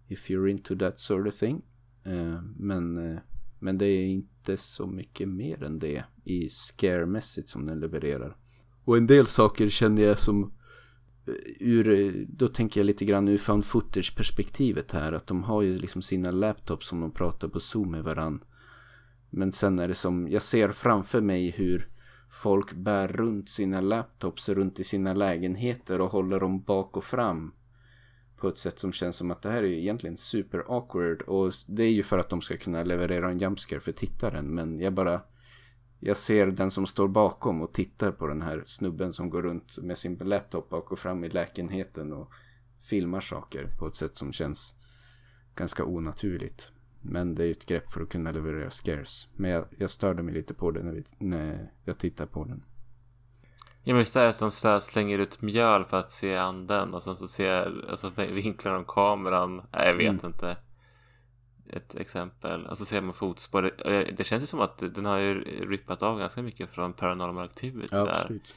If 0.09 0.30
you're 0.30 0.48
into 0.48 0.76
that 0.78 1.01
sort 1.01 1.26
of 1.26 1.34
thing. 1.34 1.62
Uh, 2.06 2.43
men 2.56 2.98
uh, 2.98 3.18
men 3.59 3.78
det 3.78 3.87
är 3.87 4.07
inte 4.07 4.57
så 4.57 4.87
mycket 4.87 5.28
mer 5.28 5.62
än 5.62 5.78
det 5.78 6.05
i 6.24 6.49
scare-mässigt 6.49 7.49
som 7.49 7.66
den 7.66 7.81
levererar. 7.81 8.37
Och 8.85 8.97
en 8.97 9.07
del 9.07 9.27
saker 9.27 9.69
känner 9.69 10.03
jag 10.03 10.19
som 10.19 10.53
eh, 11.27 11.35
ur, 11.61 11.89
eh, 11.89 12.12
då 12.28 12.49
tänker 12.49 12.81
jag 12.81 12.87
lite 12.87 13.05
grann 13.05 13.28
ur 13.28 13.39
found 13.39 13.65
footage 13.65 14.16
perspektivet 14.16 14.93
här. 14.93 15.12
Att 15.12 15.27
de 15.27 15.43
har 15.43 15.62
ju 15.62 15.78
liksom 15.78 16.03
sina 16.03 16.31
laptops 16.31 16.89
som 16.89 17.01
de 17.01 17.11
pratar 17.11 17.49
på 17.49 17.61
zoom 17.61 17.91
med 17.91 18.05
varann. 18.05 18.45
Men 19.31 19.53
sen 19.53 19.78
är 19.78 19.89
det 19.89 19.95
som, 19.95 20.28
jag 20.28 20.43
ser 20.43 20.73
framför 20.73 21.20
mig 21.20 21.51
hur 21.51 21.89
folk 22.31 22.73
bär 22.73 23.09
runt 23.09 23.49
sina 23.49 23.81
laptops 23.81 24.49
runt 24.49 24.81
i 24.81 24.85
sina 24.85 25.15
lägenheter 25.15 26.01
och 26.01 26.11
håller 26.11 26.41
dem 26.41 26.62
bak 26.62 26.97
och 26.97 27.05
fram 27.05 27.53
på 28.36 28.48
ett 28.48 28.58
sätt 28.58 28.78
som 28.78 28.92
känns 28.92 29.16
som 29.16 29.30
att 29.30 29.42
det 29.42 29.50
här 29.50 29.62
är 29.62 29.66
egentligen 29.66 30.16
super 30.16 30.64
awkward 30.68 31.22
och 31.22 31.52
det 31.66 31.82
är 31.82 31.92
ju 31.92 32.02
för 32.02 32.18
att 32.18 32.28
de 32.28 32.40
ska 32.40 32.56
kunna 32.56 32.82
leverera 32.82 33.30
en 33.30 33.38
jumpscare 33.38 33.80
för 33.80 33.92
tittaren 33.92 34.54
men 34.54 34.80
jag 34.80 34.92
bara 34.92 35.20
jag 36.00 36.16
ser 36.16 36.46
den 36.46 36.70
som 36.70 36.86
står 36.86 37.08
bakom 37.08 37.62
och 37.62 37.72
tittar 37.72 38.12
på 38.12 38.26
den 38.26 38.42
här 38.42 38.62
snubben 38.66 39.12
som 39.12 39.30
går 39.30 39.42
runt 39.42 39.78
med 39.78 39.98
sin 39.98 40.14
laptop 40.14 40.68
bak 40.68 40.92
och 40.92 40.98
fram 40.98 41.24
i 41.24 41.28
lägenheten 41.28 42.12
och 42.12 42.30
filmar 42.80 43.20
saker 43.20 43.68
på 43.78 43.86
ett 43.86 43.96
sätt 43.96 44.16
som 44.16 44.32
känns 44.32 44.74
ganska 45.54 45.84
onaturligt. 45.84 46.72
Men 47.00 47.34
det 47.34 47.42
är 47.42 47.46
ju 47.46 47.52
ett 47.52 47.66
grepp 47.66 47.92
för 47.92 48.00
att 48.00 48.08
kunna 48.08 48.32
leverera 48.32 48.70
scares. 48.70 49.28
Men 49.32 49.50
jag, 49.50 49.64
jag 49.78 49.90
störde 49.90 50.22
mig 50.22 50.34
lite 50.34 50.54
på 50.54 50.70
det 50.70 50.82
när, 50.82 50.92
vi, 50.92 51.04
när 51.18 51.72
jag 51.84 51.98
tittar 51.98 52.26
på 52.26 52.44
den. 52.44 52.62
Ja 53.88 53.92
men 53.92 53.98
visst 53.98 54.16
är 54.16 54.22
det 54.22 54.28
att 54.28 54.62
de 54.62 54.80
slänger 54.80 55.18
ut 55.18 55.42
mjöl 55.42 55.84
för 55.84 55.98
att 55.98 56.10
se 56.10 56.36
anden 56.36 56.94
och 56.94 57.02
sen 57.02 57.16
så 57.16 57.28
ser, 57.28 57.84
alltså 57.90 58.10
vinklar 58.16 58.72
de 58.72 58.84
kameran. 58.84 59.56
Nej 59.56 59.86
jag 59.86 59.94
vet 59.94 60.08
mm. 60.08 60.26
inte. 60.26 60.56
ett 61.70 61.94
exempel. 61.94 62.66
Och 62.66 62.78
så 62.78 62.84
ser 62.84 63.00
man 63.00 63.14
fotspår. 63.14 63.62
Det, 63.62 64.14
det 64.16 64.24
känns 64.24 64.42
ju 64.42 64.46
som 64.46 64.60
att 64.60 64.78
den 64.78 65.04
har 65.04 65.18
ju 65.18 65.34
rippat 65.44 66.02
av 66.02 66.18
ganska 66.18 66.42
mycket 66.42 66.70
från 66.70 66.92
Paranormal 66.92 67.44
Activity. 67.44 67.88
Ja, 67.90 68.04
där. 68.04 68.10
absolut. 68.10 68.54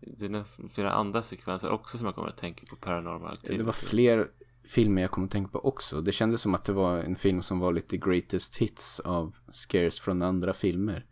Det 0.00 0.24
är 0.24 0.68
flera 0.74 0.92
andra 0.92 1.22
sekvenser 1.22 1.70
också 1.70 1.98
som 1.98 2.06
jag 2.06 2.14
kommer 2.14 2.28
att 2.28 2.36
tänka 2.36 2.66
på 2.70 2.76
Paranormal 2.76 3.32
Activity. 3.32 3.58
Det 3.58 3.64
var 3.64 3.72
fler 3.72 4.30
filmer 4.64 5.02
jag 5.02 5.10
kom 5.10 5.24
att 5.24 5.30
tänka 5.30 5.50
på 5.50 5.64
också. 5.64 6.00
Det 6.00 6.12
kändes 6.12 6.40
som 6.40 6.54
att 6.54 6.64
det 6.64 6.72
var 6.72 6.98
en 6.98 7.16
film 7.16 7.42
som 7.42 7.58
var 7.58 7.72
lite 7.72 7.96
greatest 7.96 8.56
hits 8.56 9.00
av 9.00 9.36
scares 9.52 10.00
från 10.00 10.22
andra 10.22 10.52
filmer. 10.52 11.06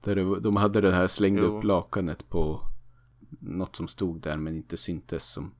Där 0.00 0.16
det, 0.16 0.40
de 0.40 0.56
hade 0.56 0.80
det 0.80 0.92
här 0.92 1.08
slängde 1.08 1.42
Jo. 1.42 1.58
upp 1.58 1.64
lakanet 1.64 2.28
på 2.28 2.69
något 3.38 3.76
som 3.76 3.88
stod 3.88 4.20
där 4.20 4.36
men 4.36 4.56
inte 4.56 4.76
syntes 4.76 5.24
som 5.24 5.54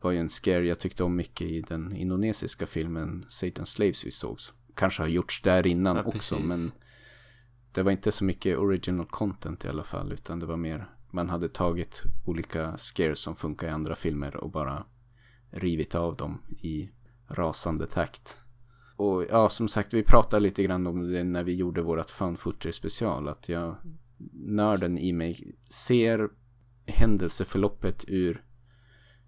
var 0.00 0.10
ju 0.10 0.18
en 0.18 0.28
scare 0.28 0.66
jag 0.66 0.78
tyckte 0.78 1.04
om 1.04 1.16
mycket 1.16 1.46
i 1.50 1.60
den 1.60 1.96
indonesiska 1.96 2.66
filmen 2.66 3.26
Satan's 3.28 3.64
Slaves 3.64 4.06
vi 4.06 4.10
såg. 4.10 4.38
Kanske 4.74 5.02
har 5.02 5.08
gjorts 5.08 5.42
där 5.42 5.66
innan 5.66 5.96
Ja, 5.96 6.02
också 6.02 6.34
precis. 6.34 6.48
men 6.48 6.70
det 7.72 7.82
var 7.82 7.92
inte 7.92 8.12
så 8.12 8.24
mycket 8.24 8.58
original 8.58 9.06
content 9.06 9.64
i 9.64 9.68
alla 9.68 9.84
fall 9.84 10.12
utan 10.12 10.40
det 10.40 10.46
var 10.46 10.56
mer 10.56 10.90
man 11.10 11.30
hade 11.30 11.48
tagit 11.48 12.02
olika 12.24 12.76
scares 12.76 13.18
som 13.20 13.36
funkar 13.36 13.66
i 13.66 13.70
andra 13.70 13.94
filmer 13.96 14.36
och 14.36 14.50
bara 14.50 14.86
rivit 15.50 15.94
av 15.94 16.16
dem 16.16 16.42
i 16.48 16.90
rasande 17.28 17.86
takt. 17.86 18.40
Och 18.96 19.24
ja, 19.30 19.48
som 19.48 19.68
sagt, 19.68 19.94
vi 19.94 20.02
pratade 20.02 20.42
lite 20.42 20.62
grann 20.62 20.86
om 20.86 21.12
det 21.12 21.24
när 21.24 21.44
vi 21.44 21.54
gjorde 21.54 21.82
vårat 21.82 22.10
found 22.10 22.38
footage 22.38 22.74
special. 22.74 23.28
Att 23.28 23.48
jag, 23.48 23.76
nörden 24.32 24.98
i 24.98 25.12
mig, 25.12 25.56
ser 25.70 26.30
händelseförloppet 26.90 28.04
ur 28.08 28.44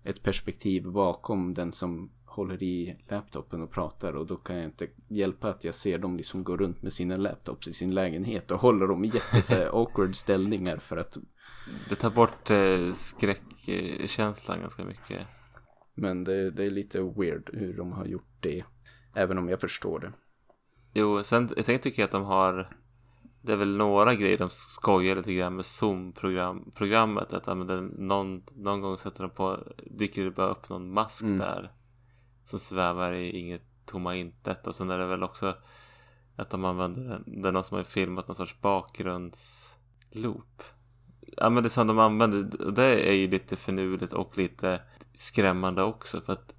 ett 0.04 0.22
perspektiv 0.22 0.82
bakom 0.82 1.54
den 1.54 1.72
som 1.72 2.10
håller 2.24 2.62
i 2.62 2.96
laptopen 3.08 3.62
och 3.62 3.70
pratar. 3.70 4.12
Och 4.12 4.26
då 4.26 4.36
kan 4.36 4.56
jag 4.56 4.64
inte 4.64 4.88
hjälpa 5.08 5.50
att 5.50 5.64
jag 5.64 5.74
ser 5.74 5.98
dem 5.98 6.16
liksom 6.16 6.44
gå 6.44 6.56
runt 6.56 6.82
med 6.82 6.92
sina 6.92 7.16
laptops 7.16 7.68
i 7.68 7.72
sin 7.72 7.94
lägenhet 7.94 8.50
och 8.50 8.60
håller 8.60 8.86
dem 8.86 9.04
i 9.04 9.12
jätte 9.14 9.70
awkward 9.72 10.16
ställningar 10.16 10.76
för 10.76 10.96
att 10.96 11.18
Det 11.88 11.94
tar 11.94 12.10
bort 12.10 12.50
eh, 12.50 12.92
skräckkänslan 12.92 14.60
ganska 14.60 14.84
mycket. 14.84 15.26
Men 15.94 16.24
det, 16.24 16.50
det 16.50 16.64
är 16.64 16.70
lite 16.70 17.00
weird 17.00 17.50
hur 17.52 17.76
de 17.76 17.92
har 17.92 18.06
gjort 18.06 18.36
det. 18.40 18.64
Även 19.14 19.38
om 19.38 19.48
jag 19.48 19.60
förstår 19.60 20.00
det. 20.00 20.12
Jo, 20.94 21.22
sen, 21.22 21.48
sen 21.48 21.78
tycker 21.78 22.02
jag 22.02 22.06
att 22.06 22.12
de 22.12 22.24
har 22.24 22.76
Det 23.44 23.52
är 23.52 23.56
väl 23.56 23.76
några 23.76 24.14
grejer 24.14 24.38
de 24.38 24.50
skojar 24.50 25.16
lite 25.16 25.34
grann 25.34 25.56
med 25.56 25.66
Zoom-programmet 25.66 27.32
Att 27.32 27.46
ja, 27.46 27.54
men 27.54 27.66
den, 27.66 27.86
någon, 27.86 28.42
någon 28.54 28.80
gång 28.80 28.98
sätter 28.98 29.22
de 29.22 29.30
på 29.30 29.58
Dyker 29.86 30.24
det 30.24 30.30
bara 30.30 30.50
upp 30.50 30.68
någon 30.68 30.92
mask 30.92 31.22
Mm. 31.22 31.38
där 31.38 31.72
Som 32.44 32.58
svävar 32.58 33.12
i 33.12 33.38
inget 33.38 33.62
tomma 33.86 34.16
intet 34.16 34.66
Och 34.66 34.74
sen 34.74 34.90
är 34.90 34.98
det 34.98 35.06
väl 35.06 35.22
också 35.22 35.54
Att 36.36 36.50
de 36.50 36.64
använder 36.64 37.22
Det 37.26 37.48
är 37.48 37.52
någon 37.52 37.64
som 37.64 37.76
har 37.76 37.84
filmat 37.84 38.28
någon 38.28 38.34
sorts 38.34 38.60
bakgrundsloop 38.60 40.62
Ja 41.36 41.50
men 41.50 41.62
det 41.62 41.68
som 41.68 41.86
de 41.86 41.98
använder 41.98 42.70
Det 42.72 43.08
är 43.08 43.14
ju 43.14 43.28
lite 43.28 43.56
finurligt 43.56 44.12
och 44.12 44.38
lite 44.38 44.80
Skrämmande 45.14 45.82
också 45.82 46.20
för 46.20 46.32
att 46.32 46.54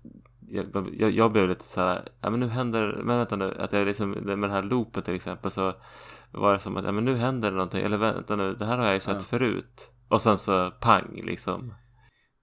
jag, 0.49 0.89
jag, 0.97 1.11
jag 1.11 1.31
blev 1.31 1.49
lite 1.49 1.63
så 1.63 1.81
här, 1.81 2.09
ja 2.21 2.29
men 2.29 2.39
nu 2.39 2.47
händer, 2.47 3.01
men 3.03 3.17
vänta 3.17 3.35
nu, 3.35 3.55
att 3.59 3.73
jag 3.73 3.85
liksom, 3.85 4.11
med 4.11 4.39
den 4.39 4.51
här 4.51 4.63
loopen 4.63 5.03
till 5.03 5.15
exempel 5.15 5.51
så 5.51 5.73
var 6.33 6.53
det 6.53 6.59
som 6.59 6.77
att, 6.77 6.85
ja 6.85 6.91
men 6.91 7.05
nu 7.05 7.15
händer 7.15 7.49
det 7.51 7.55
någonting, 7.57 7.81
eller 7.83 7.97
vänta 7.97 8.35
nu, 8.35 8.55
det 8.55 8.65
här 8.65 8.77
har 8.77 8.85
jag 8.85 8.93
ju 8.93 8.99
sett 8.99 9.13
Ja. 9.13 9.19
förut. 9.19 9.91
Och 10.07 10.21
sen 10.21 10.37
så 10.37 10.71
pang 10.71 11.21
liksom. 11.23 11.73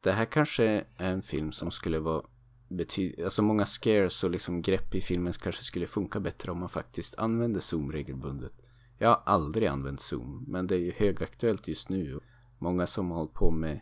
Det 0.03 0.12
här 0.12 0.25
kanske 0.25 0.65
är 0.97 1.11
en 1.11 1.23
film 1.23 1.53
som 1.53 1.71
skulle 1.71 1.99
vara 1.99 2.23
bety- 2.71 3.25
Alltså 3.25 3.43
många 3.43 3.67
scares 3.67 4.25
och 4.25 4.31
liksom 4.31 4.62
grepp 4.62 4.95
i 4.95 5.01
filmen 5.01 5.33
kanske 5.33 5.62
skulle 5.65 5.87
funka 5.87 6.21
bättre 6.21 6.53
om 6.53 6.59
man 6.61 6.69
faktiskt 6.69 7.19
använde 7.19 7.61
zoom 7.61 7.93
regelbundet. 7.93 8.53
Jag 8.99 9.09
har 9.09 9.23
aldrig 9.27 9.69
använt 9.69 10.01
zoom, 10.01 10.45
men 10.49 10.67
det 10.67 10.75
är 10.75 10.79
ju 10.79 10.93
högaktuellt 10.97 11.69
just 11.69 11.89
nu. 11.89 12.21
Många 12.59 12.87
som 12.87 13.11
har 13.11 13.19
hållit 13.19 13.35
på 13.35 13.51
med 13.51 13.81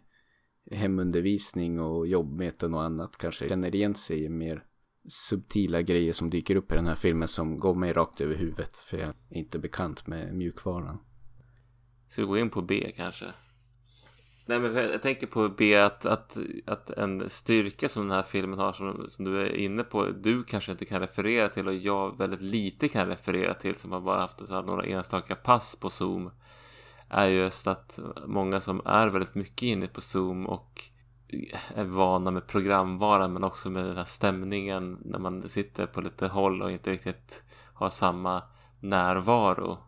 hemundervisning 0.70 1.80
och 1.80 2.06
jobbmöten 2.06 2.74
och 2.74 2.82
annat 2.82 3.16
kanske 3.18 3.48
känner 3.48 3.74
igen 3.74 3.94
sig 3.94 4.28
mer 4.28 4.64
subtila 5.08 5.82
grejer 5.82 6.12
som 6.12 6.30
dyker 6.30 6.56
upp 6.56 6.72
i 6.72 6.74
den 6.74 6.86
här 6.86 6.94
filmen 6.94 7.28
som 7.28 7.58
går 7.58 7.74
mig 7.74 7.92
rakt 7.92 8.20
över 8.20 8.34
huvudet 8.34 8.76
för 8.76 8.98
jag 8.98 9.08
är 9.08 9.14
inte 9.30 9.58
bekant 9.58 10.06
med 10.06 10.34
mjukvaran. 10.34 10.98
Ska 12.08 12.22
vi 12.22 12.28
gå 12.28 12.38
in 12.38 12.50
på 12.50 12.62
B 12.62 12.92
kanske? 12.96 13.26
Nej 14.46 14.60
men 14.60 14.74
jag 14.74 15.02
tänker 15.02 15.26
på 15.26 15.48
B 15.48 15.76
att, 15.76 16.06
att, 16.06 16.36
att 16.66 16.90
en 16.90 17.30
styrka 17.30 17.88
som 17.88 18.02
den 18.02 18.16
här 18.16 18.22
filmen 18.22 18.58
har 18.58 18.72
som, 18.72 19.04
som 19.08 19.24
du 19.24 19.40
är 19.40 19.54
inne 19.54 19.84
på 19.84 20.04
Du 20.04 20.44
kanske 20.44 20.72
inte 20.72 20.84
kan 20.84 21.00
referera 21.00 21.48
till 21.48 21.68
och 21.68 21.74
jag 21.74 22.18
väldigt 22.18 22.40
lite 22.40 22.88
kan 22.88 23.08
referera 23.08 23.54
till 23.54 23.74
som 23.74 23.92
har 23.92 24.00
bara 24.00 24.20
haft 24.20 24.48
så 24.48 24.54
här, 24.54 24.62
några 24.62 24.84
enstaka 24.84 25.34
pass 25.34 25.76
på 25.76 25.90
Zoom 25.90 26.30
Är 27.08 27.26
just 27.26 27.66
att 27.66 27.98
många 28.26 28.60
som 28.60 28.82
är 28.84 29.08
väldigt 29.08 29.34
mycket 29.34 29.62
inne 29.62 29.86
på 29.86 30.00
Zoom 30.00 30.46
och 30.46 30.82
är 31.74 31.84
vana 31.84 32.30
med 32.30 32.46
programvaran 32.46 33.32
men 33.32 33.44
också 33.44 33.70
med 33.70 33.84
den 33.84 33.96
här 33.96 34.04
stämningen 34.04 34.98
när 35.04 35.18
man 35.18 35.48
sitter 35.48 35.86
på 35.86 36.00
lite 36.00 36.26
håll 36.26 36.62
och 36.62 36.70
inte 36.70 36.90
riktigt 36.90 37.42
har 37.74 37.90
samma 37.90 38.42
närvaro 38.80 39.78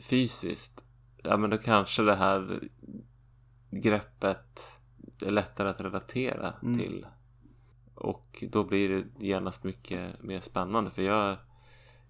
fysiskt 0.00 0.84
ja 1.24 1.36
men 1.36 1.50
då 1.50 1.58
kanske 1.58 2.02
det 2.02 2.14
här 2.14 2.60
greppet 3.70 4.78
är 5.22 5.30
lättare 5.30 5.68
att 5.68 5.80
relatera 5.80 6.54
Mm. 6.62 6.78
till. 6.78 7.06
Och 7.94 8.44
då 8.50 8.64
blir 8.64 8.88
det 8.88 9.26
genast 9.26 9.64
mycket 9.64 10.22
mer 10.22 10.40
spännande 10.40 10.90
för 10.90 11.02
jag 11.02 11.36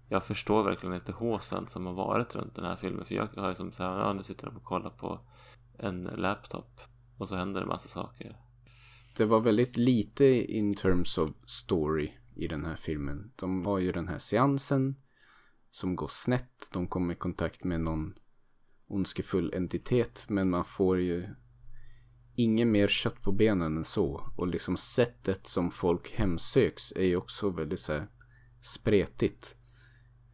jag 0.08 0.24
förstår 0.24 0.62
verkligen 0.62 0.94
inte 0.94 1.12
håsen 1.12 1.66
som 1.66 1.86
har 1.86 1.92
varit 1.92 2.34
runt 2.34 2.54
den 2.54 2.64
här 2.64 2.76
filmen 2.76 3.04
för 3.04 3.14
jag 3.14 3.28
har 3.36 3.48
ju 3.48 3.54
som 3.54 3.72
så 3.72 3.82
här, 3.82 3.98
ja 3.98 4.12
nu 4.12 4.22
sitter 4.22 4.46
de 4.46 4.56
och 4.56 4.64
kollar 4.64 4.90
på 4.90 5.20
en 5.78 6.02
laptop 6.02 6.80
och 7.18 7.28
så 7.28 7.36
händer 7.36 7.60
det 7.60 7.66
massa 7.66 7.88
saker. 7.88 8.36
Det 9.16 9.24
var 9.24 9.40
väldigt 9.40 9.76
lite 9.76 10.24
in 10.24 10.74
terms 10.74 11.18
of 11.18 11.30
story 11.46 12.12
i 12.34 12.48
den 12.48 12.64
här 12.64 12.76
filmen. 12.76 13.32
De 13.36 13.66
har 13.66 13.78
ju 13.78 13.92
den 13.92 14.08
här 14.08 14.18
seansen 14.18 14.96
som 15.70 15.96
går 15.96 16.08
snett. 16.08 16.68
De 16.72 16.88
kommer 16.88 17.14
i 17.14 17.16
kontakt 17.16 17.64
med 17.64 17.80
någon 17.80 18.14
ondskefull 18.88 19.52
entitet. 19.54 20.24
Men 20.28 20.50
man 20.50 20.64
får 20.64 21.00
ju 21.00 21.28
inget 22.34 22.66
mer 22.66 22.88
kött 22.88 23.22
på 23.22 23.32
benen 23.32 23.76
än 23.76 23.84
så. 23.84 24.30
Och 24.36 24.48
liksom 24.48 24.76
sättet 24.76 25.46
som 25.46 25.70
folk 25.70 26.12
hemsöks 26.12 26.92
är 26.96 27.06
ju 27.06 27.16
också 27.16 27.50
väldigt 27.50 27.80
så 27.80 27.92
här 27.92 28.08
spretigt. 28.60 29.56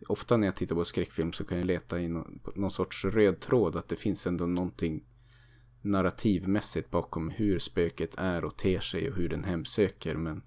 Ofta 0.08 0.36
när 0.36 0.46
jag 0.46 0.56
tittar 0.56 0.74
på 0.74 0.84
skräckfilm 0.84 1.32
så 1.32 1.44
kan 1.44 1.58
jag 1.58 1.66
leta 1.66 2.00
i 2.00 2.08
någon, 2.08 2.40
någon 2.54 2.70
sorts 2.70 3.04
röd 3.04 3.40
tråd. 3.40 3.76
Att 3.76 3.88
det 3.88 3.96
finns 3.96 4.26
ändå 4.26 4.46
någonting 4.46 5.04
narrativmässigt 5.82 6.90
bakom 6.90 7.30
hur 7.30 7.58
spöket 7.58 8.14
är 8.16 8.44
och 8.44 8.56
ter 8.56 8.80
sig 8.80 9.10
och 9.10 9.16
hur 9.16 9.28
den 9.28 9.44
hemsöker. 9.44 10.14
Men 10.14 10.42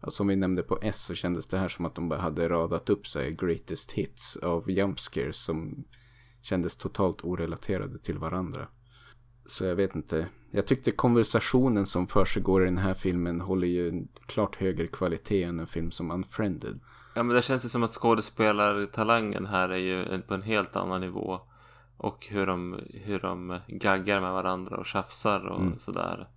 ja, 0.00 0.10
som 0.10 0.26
vi 0.26 0.36
nämnde 0.36 0.62
på 0.62 0.78
S 0.82 1.04
så 1.04 1.14
kändes 1.14 1.46
det 1.46 1.58
här 1.58 1.68
som 1.68 1.84
att 1.84 1.94
de 1.94 2.08
bara 2.08 2.20
hade 2.20 2.48
radat 2.48 2.90
upp 2.90 3.06
så 3.06 3.20
här 3.20 3.30
greatest 3.30 3.92
hits 3.92 4.36
av 4.36 4.70
JumpScares 4.70 5.44
som 5.44 5.84
kändes 6.42 6.76
totalt 6.76 7.24
orelaterade 7.24 7.98
till 7.98 8.18
varandra. 8.18 8.68
Så 9.46 9.64
jag 9.64 9.76
vet 9.76 9.94
inte. 9.94 10.28
Jag 10.50 10.66
tyckte 10.66 10.90
konversationen 10.90 11.86
som 11.86 12.06
försiggår 12.06 12.62
i 12.62 12.64
den 12.64 12.78
här 12.78 12.94
filmen 12.94 13.40
håller 13.40 13.68
ju 13.68 13.88
en 13.88 14.08
klart 14.26 14.56
högre 14.56 14.86
kvalitet 14.86 15.42
än 15.42 15.60
en 15.60 15.66
film 15.66 15.90
som 15.90 16.10
Unfriended. 16.10 16.80
Ja 17.14 17.22
men 17.22 17.36
det 17.36 17.42
känns 17.42 17.64
ju 17.64 17.68
som 17.68 17.82
att 17.82 17.92
skådespelartalangen 17.92 19.46
här 19.46 19.68
är 19.68 19.76
ju 19.76 20.22
på 20.22 20.34
en 20.34 20.42
helt 20.42 20.76
annan 20.76 21.00
nivå. 21.00 21.40
Och 22.02 22.26
hur 22.30 22.46
de, 22.46 22.80
hur 22.94 23.18
de 23.20 23.60
gaggar 23.66 24.20
med 24.20 24.32
varandra 24.32 24.76
och 24.76 24.86
tjafsar 24.86 25.46
och 25.46 25.60
Mm. 25.60 25.78
sådär. 25.78 26.28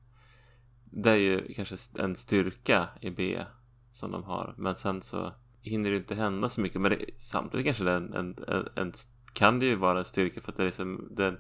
Det 0.84 1.12
är 1.12 1.16
ju 1.18 1.54
kanske 1.54 1.76
en 2.00 2.16
styrka 2.16 2.88
i 3.02 3.10
B 3.10 3.44
som 3.92 4.12
de 4.12 4.24
har. 4.24 4.54
Men 4.58 4.76
sen 4.76 5.02
så 5.02 5.34
hinner 5.62 5.92
det 5.92 5.98
inte 5.98 6.16
hända 6.16 6.50
så 6.50 6.62
mycket. 6.62 6.82
Men 6.82 6.92
det, 6.92 7.06
samtidigt 7.18 7.66
kanske 7.66 7.84
det 7.84 7.92
en, 7.94 8.14
en, 8.14 8.36
en, 8.48 8.68
en, 8.76 8.94
kan 9.34 9.60
det 9.60 9.66
ju 9.66 9.76
vara 9.76 10.00
en 10.00 10.06
styrka 10.06 10.42
för 10.42 10.52
att 10.52 10.58
det 10.58 10.66
liksom, 10.66 11.08
den 11.12 11.38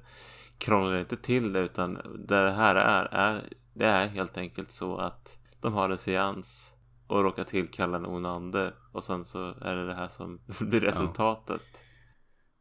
krånglar 0.57 0.99
inte 0.99 1.18
till 1.18 1.53
det 1.53 1.60
utan 1.60 1.97
det 2.27 2.52
här 2.52 2.76
är, 2.76 3.06
är, 3.06 3.43
det 3.73 3.85
är 3.85 4.07
helt 4.07 4.38
enkelt 4.38 4.72
så 4.72 4.97
att 4.97 5.38
de 5.61 5.73
har 5.73 5.89
en 5.89 5.97
seans 5.97 6.76
och 7.07 7.23
råkar 7.23 7.43
tillkalla 7.43 7.97
en 7.97 8.06
ond 8.06 8.27
ande 8.27 8.73
och 8.91 9.03
sen 9.03 9.26
så 9.26 9.53
är 9.61 9.76
det 9.76 9.85
det 9.88 9.93
här 9.93 10.07
som 10.07 10.39
blir 10.60 10.80
resultatet. 10.80 11.61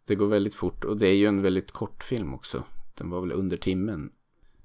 Det 0.06 0.14
går 0.14 0.26
väldigt 0.26 0.55
fort 0.55 0.85
och 0.85 0.97
det 0.97 1.09
är 1.09 1.14
ju 1.14 1.26
en 1.26 1.43
väldigt 1.43 1.72
kort 1.72 2.02
film 2.02 2.35
också. 2.35 2.64
Den 2.94 3.10
var 3.10 3.20
väl 3.20 3.32
under 3.32 3.56
timmen. 3.56 4.12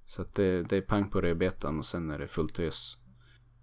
Så 0.05 0.21
att 0.21 0.35
det, 0.35 0.63
det 0.63 0.77
är 0.77 0.81
pang 0.81 1.09
på 1.09 1.21
rödbetan 1.21 1.77
och 1.77 1.85
sen 1.85 2.09
är 2.09 2.19
det 2.19 2.27
fullt 2.27 2.59
ös. 2.59 2.97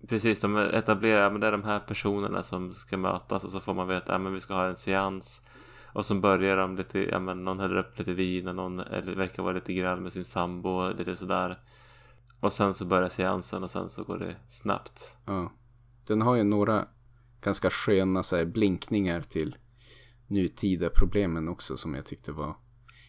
Precis, 0.09 0.41
de 0.41 0.57
etablerar, 0.57 1.31
men 1.31 1.41
det 1.41 1.47
är 1.47 1.53
de 1.53 1.65
här 1.65 1.81
personerna 1.81 2.43
som 2.43 2.75
ska 2.75 2.97
mötas 2.97 3.45
och 3.45 3.51
så 3.51 3.61
får 3.61 3.75
man 3.75 3.89
veta, 3.89 4.13
ja 4.13 4.19
men 4.19 4.33
vi 4.33 4.41
ska 4.41 4.55
ha 4.55 4.67
en 4.67 4.77
seans. 4.77 5.43
Och 5.87 6.05
så 6.05 6.15
börjar 6.15 6.57
de 6.57 6.77
lite, 6.77 7.09
ja 7.11 7.19
men 7.19 7.45
någon 7.45 7.61
häller 7.61 7.77
upp 7.77 7.99
lite 7.99 8.13
vin 8.13 8.49
och 8.49 8.55
någon 8.55 8.81
eller, 8.81 9.15
verkar 9.15 9.43
vara 9.43 9.53
lite 9.53 9.73
grann 9.73 10.03
med 10.03 10.13
sin 10.13 10.25
sambo 10.25 10.69
och 10.69 10.99
lite 10.99 11.17
sådär. 11.17 11.59
Och 12.41 12.53
sen 12.53 12.75
så 12.75 12.85
börjar 12.85 13.09
seansen 13.09 13.63
och 13.63 13.71
sen 13.71 13.91
så 13.91 14.05
går 14.05 14.19
det 14.19 14.37
snabbt. 14.49 15.17
Ja. 15.27 15.53
Den 16.07 16.23
har 16.23 16.37
ju 16.37 16.45
några 16.45 16.89
ganska 17.41 17.71
sköna 17.71 18.23
så 18.23 18.37
här, 18.37 18.45
blinkningar 18.45 19.21
till 19.21 19.57
nutida 20.27 20.91
problemen 20.91 21.49
också 21.49 21.77
som 21.77 21.95
jag 21.95 22.07
tyckte 22.07 22.33
var 22.33 22.57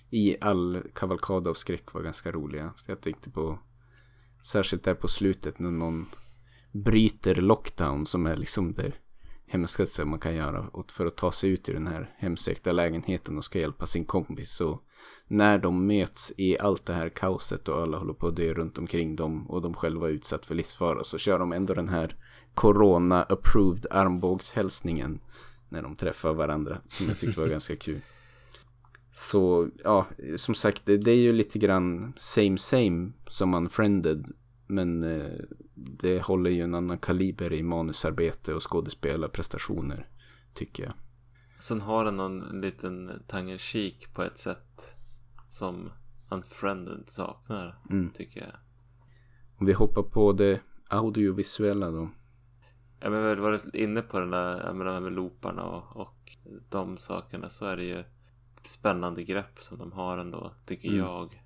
i 0.10 0.38
all 0.42 0.84
kavalkad 0.94 1.48
av 1.48 1.54
skräck 1.54 1.94
var 1.94 2.02
ganska 2.02 2.32
roliga. 2.32 2.74
Jag 2.88 3.02
tänkte 3.02 3.30
på 3.30 3.60
särskilt 4.44 4.84
där 4.84 4.94
på 4.94 5.08
slutet 5.08 5.60
när 5.60 5.72
någon 5.72 6.06
bryter 6.72 7.36
lockdown 7.36 8.06
som 8.06 8.26
är 8.26 8.38
liksom 8.38 8.74
det 8.74 8.92
hemskaste 9.48 10.06
man 10.06 10.20
kan 10.20 10.36
göra 10.36 10.70
för 10.92 11.06
att 11.06 11.18
ta 11.18 11.32
sig 11.32 11.50
ut 11.50 11.70
ur 11.70 11.74
den 11.74 11.88
här 11.88 12.16
hemsökta 12.18 12.72
lägenheten 12.72 13.38
och 13.38 13.44
ska 13.44 13.60
hjälpa 13.60 13.86
sin 13.86 14.06
kompis. 14.06 14.56
Så 14.56 14.82
när 15.28 15.58
de 15.58 15.88
möts 15.88 16.34
i 16.38 16.60
allt 16.60 16.86
det 16.86 16.94
här 16.94 17.10
kaoset 17.10 17.68
och 17.68 17.82
alla 17.82 17.98
håller 17.98 18.14
på 18.14 18.28
att 18.28 18.36
dö 18.36 18.54
runt 18.54 18.78
omkring 18.78 19.16
dem 19.16 19.50
och 19.50 19.62
de 19.62 19.74
själva 19.74 20.08
är 20.08 20.12
utsatt 20.12 20.46
för 20.46 20.56
livsfara 20.56 21.04
så 21.04 21.18
kör 21.18 21.40
de 21.40 21.54
ändå 21.54 21.74
den 21.74 21.90
här 21.90 22.16
corona-approved 22.54 23.86
armbågshälsningen 23.92 25.20
när 25.70 25.82
de 25.82 25.96
träffar 25.96 26.34
varandra 26.34 26.82
som 26.88 27.08
jag 27.08 27.20
tyckte 27.20 27.40
var 27.40 27.48
ganska 27.58 27.76
kul. 27.76 28.02
Så 29.14 29.70
ja, 29.84 30.06
som 30.36 30.56
sagt, 30.56 30.86
det, 30.86 30.98
det, 30.98 31.12
är 31.12 31.22
ju 31.22 31.34
lite 31.34 31.60
grann 31.60 32.14
same 32.18 32.58
same 32.58 33.12
som 33.30 33.54
Unfriended. 33.54 34.26
Men 34.68 35.04
eh, 35.04 35.32
det 35.74 36.22
håller 36.22 36.50
ju 36.50 36.62
en 36.62 36.76
annan 36.76 36.98
kaliber 36.98 37.54
i 37.54 37.64
manusarbete 37.64 38.54
och 38.54 38.72
skådespelarprestationer, 38.72 40.08
tycker 40.54 40.84
jag. 40.84 40.94
Sen 41.60 41.82
har 41.82 42.06
den 42.06 42.18
någon 42.18 42.62
liten 42.62 43.24
tangenkik 43.28 44.14
på 44.14 44.24
ett 44.24 44.38
sätt 44.38 44.96
som 45.50 45.90
Unfriended 46.30 47.04
saknar, 47.08 47.80
mm. 47.90 48.10
tycker 48.10 48.40
jag. 48.40 48.56
Om 49.58 49.66
vi 49.66 49.74
hoppar 49.74 50.04
på 50.04 50.34
det 50.34 50.60
audiovisuella 50.90 51.92
då. 51.92 52.10
Ja, 53.00 53.10
men 53.10 53.24
vi 53.24 53.30
har 53.30 53.36
varit 53.36 53.76
inne 53.76 54.02
på 54.02 54.20
den 54.20 54.32
där, 54.32 54.66
jag 54.66 54.76
menar, 54.76 55.02
med 55.02 55.14
looparna 55.14 55.64
och, 55.64 56.02
och 56.02 56.38
de 56.70 56.98
sakerna 56.98 57.50
så 57.50 57.66
är 57.66 57.78
det 57.78 57.84
ju 57.84 58.04
spännande 58.66 59.24
grepp 59.24 59.60
som 59.60 59.78
de 59.78 59.92
har 59.92 60.18
ändå, 60.18 60.54
tycker 60.66 60.90
mm. 60.90 61.00
jag. 61.00 61.44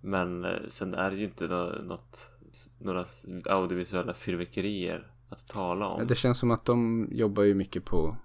Men 0.00 0.44
eh, 0.44 0.68
sen 0.68 0.94
är 0.94 1.10
det 1.10 1.16
ju 1.16 1.24
inte 1.24 1.46
något, 1.82 2.30
några 2.78 3.06
audiovisuella 3.44 4.14
fyrverkerier 4.14 5.12
att 5.28 5.48
tala 5.48 5.88
om. 5.88 6.06
Det 6.06 6.14
känns 6.14 6.38
som 6.38 6.50
att 6.50 6.64
de 6.64 7.08
jobbar 7.12 7.42
ju 7.42 7.54
mycket 7.54 7.84
på 7.84 8.16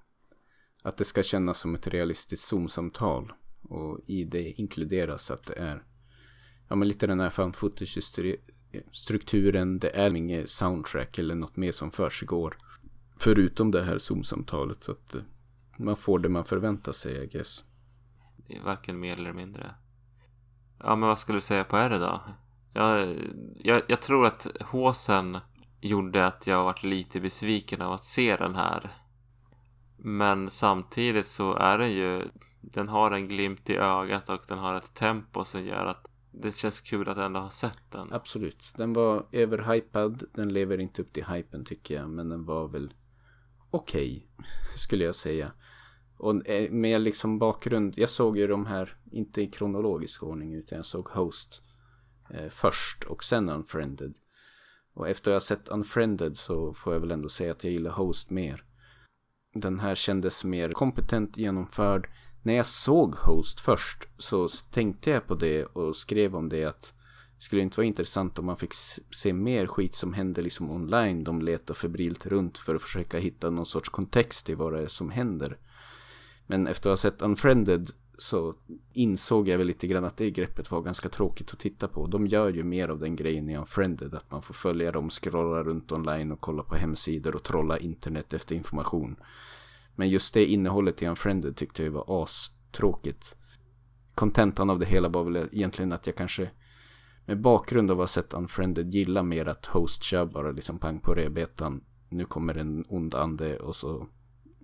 att 0.83 0.97
det 0.97 1.03
ska 1.03 1.23
kännas 1.23 1.59
som 1.59 1.75
ett 1.75 1.87
realistiskt 1.87 2.45
Zoom-samtal. 2.45 3.33
Och 3.61 3.99
i 4.05 4.23
det 4.23 4.51
inkluderas 4.51 5.31
att 5.31 5.43
det 5.43 5.53
är 5.53 5.83
ja, 6.67 6.75
men 6.75 6.87
lite 6.87 7.07
den 7.07 7.19
här 7.19 7.29
fan 7.29 7.53
strukturen. 8.91 9.79
Det 9.79 9.89
är 9.89 10.15
inget 10.15 10.49
soundtrack 10.49 11.17
eller 11.19 11.35
något 11.35 11.55
mer 11.55 11.71
som 11.71 11.91
försiggår. 11.91 12.57
Förutom 13.17 13.71
det 13.71 13.83
här 13.83 13.97
Zoom-samtalet. 13.97 14.83
Så 14.83 14.91
att 14.91 15.15
eh, 15.15 15.21
man 15.77 15.95
får 15.95 16.19
det 16.19 16.29
man 16.29 16.45
förväntar 16.45 16.91
sig, 16.91 17.23
I 17.23 17.27
guess. 17.27 17.63
Varken 18.65 18.99
mer 18.99 19.17
eller 19.17 19.33
mindre. 19.33 19.75
Ja, 20.79 20.95
men 20.95 21.09
vad 21.09 21.19
skulle 21.19 21.37
du 21.37 21.41
säga 21.41 21.63
på 21.63 21.77
R 21.77 21.99
då? 21.99 22.21
Jag, 22.73 23.17
jag, 23.55 23.81
jag 23.87 24.01
tror 24.01 24.25
att 24.25 24.47
håsen 24.61 25.37
gjorde 25.81 26.25
att 26.27 26.47
jag 26.47 26.63
varit 26.63 26.83
lite 26.83 27.19
besviken 27.19 27.81
av 27.81 27.93
att 27.93 28.05
se 28.05 28.35
den 28.35 28.55
här. 28.55 28.91
Men 29.97 30.49
samtidigt 30.49 31.27
så 31.27 31.53
är 31.53 31.77
den 31.77 31.91
ju, 31.91 32.23
den 32.61 32.87
har 32.87 33.11
en 33.11 33.27
glimt 33.27 33.69
i 33.69 33.77
ögat 33.77 34.29
och 34.29 34.41
den 34.47 34.57
har 34.57 34.73
ett 34.73 34.93
tempo 34.93 35.43
som 35.43 35.65
gör 35.65 35.85
att 35.85 36.06
det 36.41 36.55
känns 36.55 36.81
kul 36.81 37.09
att 37.09 37.17
ändå 37.17 37.39
ha 37.39 37.49
sett 37.49 37.91
den. 37.91 38.13
Absolut. 38.13 38.73
Den 38.77 38.93
var 38.93 39.25
överhypad. 39.31 40.23
Den 40.33 40.53
lever 40.53 40.77
inte 40.77 41.01
upp 41.01 41.13
till 41.13 41.25
hypen 41.25 41.65
tycker 41.65 41.95
jag. 41.95 42.09
Men 42.09 42.29
den 42.29 42.45
var 42.45 42.67
väl 42.67 42.93
okej. 43.69 44.27
Okay, 44.37 44.47
skulle 44.77 45.03
jag 45.03 45.15
säga. 45.15 45.51
Och 46.17 46.49
eh, 46.49 46.71
med 46.71 47.01
liksom 47.01 47.39
bakgrund. 47.39 47.93
Jag 47.97 48.09
såg 48.09 48.37
ju 48.37 48.47
de 48.47 48.65
här. 48.65 48.97
Inte 49.11 49.41
i 49.41 49.47
kronologisk 49.47 50.23
ordning. 50.23 50.53
Utan 50.53 50.75
jag 50.75 50.85
såg 50.85 51.07
Host. 51.07 51.61
Eh, 52.29 52.49
först. 52.49 53.03
Och 53.03 53.23
sen 53.23 53.49
Unfriended. 53.49 54.13
Och 54.93 55.09
efter 55.09 55.31
jag 55.31 55.41
sett 55.41 55.67
Unfriended 55.67 56.37
så 56.37 56.73
får 56.73 56.93
jag 56.93 56.99
väl 56.99 57.11
ändå 57.11 57.29
säga 57.29 57.51
att 57.51 57.63
jag 57.63 57.73
gillar 57.73 57.91
Host 57.91 58.29
mer. 58.29 58.63
Den 59.53 59.79
här 59.79 59.95
kändes 59.95 60.43
mer 60.43 60.69
kompetent 60.69 61.37
genomförd 61.37 62.09
när 62.47 62.53
jag 62.53 62.67
såg 62.67 63.15
Host 63.15 63.59
först 63.59 64.07
så 64.17 64.47
tänkte 64.47 65.09
jag 65.09 65.27
på 65.27 65.35
det 65.35 65.65
och 65.65 65.95
skrev 65.95 66.35
om 66.35 66.49
det 66.49 66.65
att 66.65 66.93
det 67.37 67.43
skulle 67.43 67.61
inte 67.61 67.77
vara 67.77 67.87
intressant 67.87 68.39
om 68.39 68.45
man 68.45 68.57
fick 68.57 68.73
se 69.11 69.33
mer 69.33 69.67
skit 69.67 69.95
som 69.95 70.13
händer 70.13 70.41
liksom 70.41 70.71
online. 70.71 71.23
De 71.23 71.41
letar 71.41 71.73
febrilt 71.73 72.25
runt 72.25 72.57
för 72.57 72.75
att 72.75 72.81
försöka 72.81 73.17
hitta 73.17 73.49
någon 73.49 73.65
sorts 73.65 73.89
kontext 73.89 74.49
i 74.49 74.53
vad 74.53 74.73
det 74.73 74.81
är 74.81 74.87
som 74.87 75.09
händer. 75.09 75.57
Men 76.45 76.67
efter 76.67 76.89
att 76.89 76.91
ha 76.91 76.97
sett 76.97 77.21
Unfriended 77.21 77.91
så 78.17 78.53
insåg 78.93 79.47
jag 79.47 79.57
väl 79.57 79.67
lite 79.67 79.87
grann 79.87 80.05
att 80.05 80.17
det 80.17 80.31
greppet 80.31 80.71
var 80.71 80.81
ganska 80.81 81.09
tråkigt 81.09 81.51
att 81.51 81.59
titta 81.59 81.87
på. 81.87 82.07
De 82.07 82.27
gör 82.27 82.49
ju 82.49 82.63
mer 82.63 82.89
av 82.89 82.99
den 82.99 83.15
grejen 83.15 83.49
i 83.49 83.57
Unfriended. 83.57 84.13
Att 84.13 84.31
man 84.31 84.41
får 84.41 84.53
följa 84.53 84.91
dem, 84.91 85.09
scrolla 85.09 85.63
runt 85.63 85.91
online 85.91 86.31
och 86.31 86.41
kolla 86.41 86.63
på 86.63 86.75
hemsidor 86.75 87.35
och 87.35 87.43
trolla 87.43 87.77
internet 87.77 88.33
efter 88.33 88.55
information. 88.55 89.15
Men 89.97 90.09
just 90.09 90.33
det 90.33 90.45
innehållet 90.45 91.01
i 91.01 91.07
Unfriended 91.07 91.55
tyckte 91.55 91.83
jag 91.83 91.91
var 91.91 92.23
astråkigt. 92.23 93.35
Kontentan 94.15 94.69
av 94.69 94.79
det 94.79 94.85
hela 94.85 95.09
var 95.09 95.23
väl 95.23 95.49
egentligen 95.51 95.91
att 95.91 96.07
jag 96.07 96.15
kanske 96.15 96.49
med 97.25 97.41
bakgrund 97.41 97.91
av 97.91 97.97
att 97.97 98.01
ha 98.01 98.07
sett 98.07 98.33
Unfriended 98.33 98.93
gillar 98.93 99.23
mer 99.23 99.45
att 99.45 99.65
Host 99.65 100.03
kör 100.03 100.25
bara 100.25 100.51
liksom 100.51 100.79
pang 100.79 100.99
på 100.99 101.13
rebetan. 101.13 101.83
Nu 102.09 102.25
kommer 102.25 102.55
en 102.55 102.85
ond 102.89 103.15
ande 103.15 103.59
och 103.59 103.75
så 103.75 104.07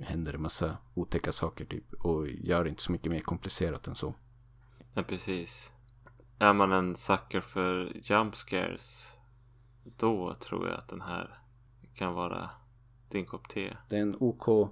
händer 0.01 0.31
det 0.31 0.37
massa 0.37 0.77
otäcka 0.93 1.31
saker 1.31 1.65
typ. 1.65 1.93
Och 1.93 2.27
gör 2.27 2.67
inte 2.67 2.81
så 2.81 2.91
mycket 2.91 3.11
mer 3.11 3.19
komplicerat 3.19 3.87
än 3.87 3.95
så. 3.95 4.15
Ja, 4.93 5.03
precis. 5.03 5.73
Är 6.39 6.53
man 6.53 6.71
en 6.71 6.95
sucker 6.95 7.41
för 7.41 7.91
jump 8.03 8.35
scares 8.35 9.13
då 9.83 10.33
tror 10.33 10.67
jag 10.67 10.77
att 10.77 10.89
den 10.89 11.01
här 11.01 11.39
kan 11.95 12.13
vara 12.13 12.49
din 13.09 13.25
kopp 13.25 13.49
te. 13.49 13.77
Det 13.89 13.97
är 13.97 14.01
en 14.01 14.15
OK 14.19 14.69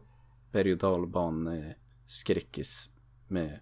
berg 0.52 0.72
och 0.72 0.78
dalban 0.78 1.64
skräckis 2.06 2.90
med 3.28 3.60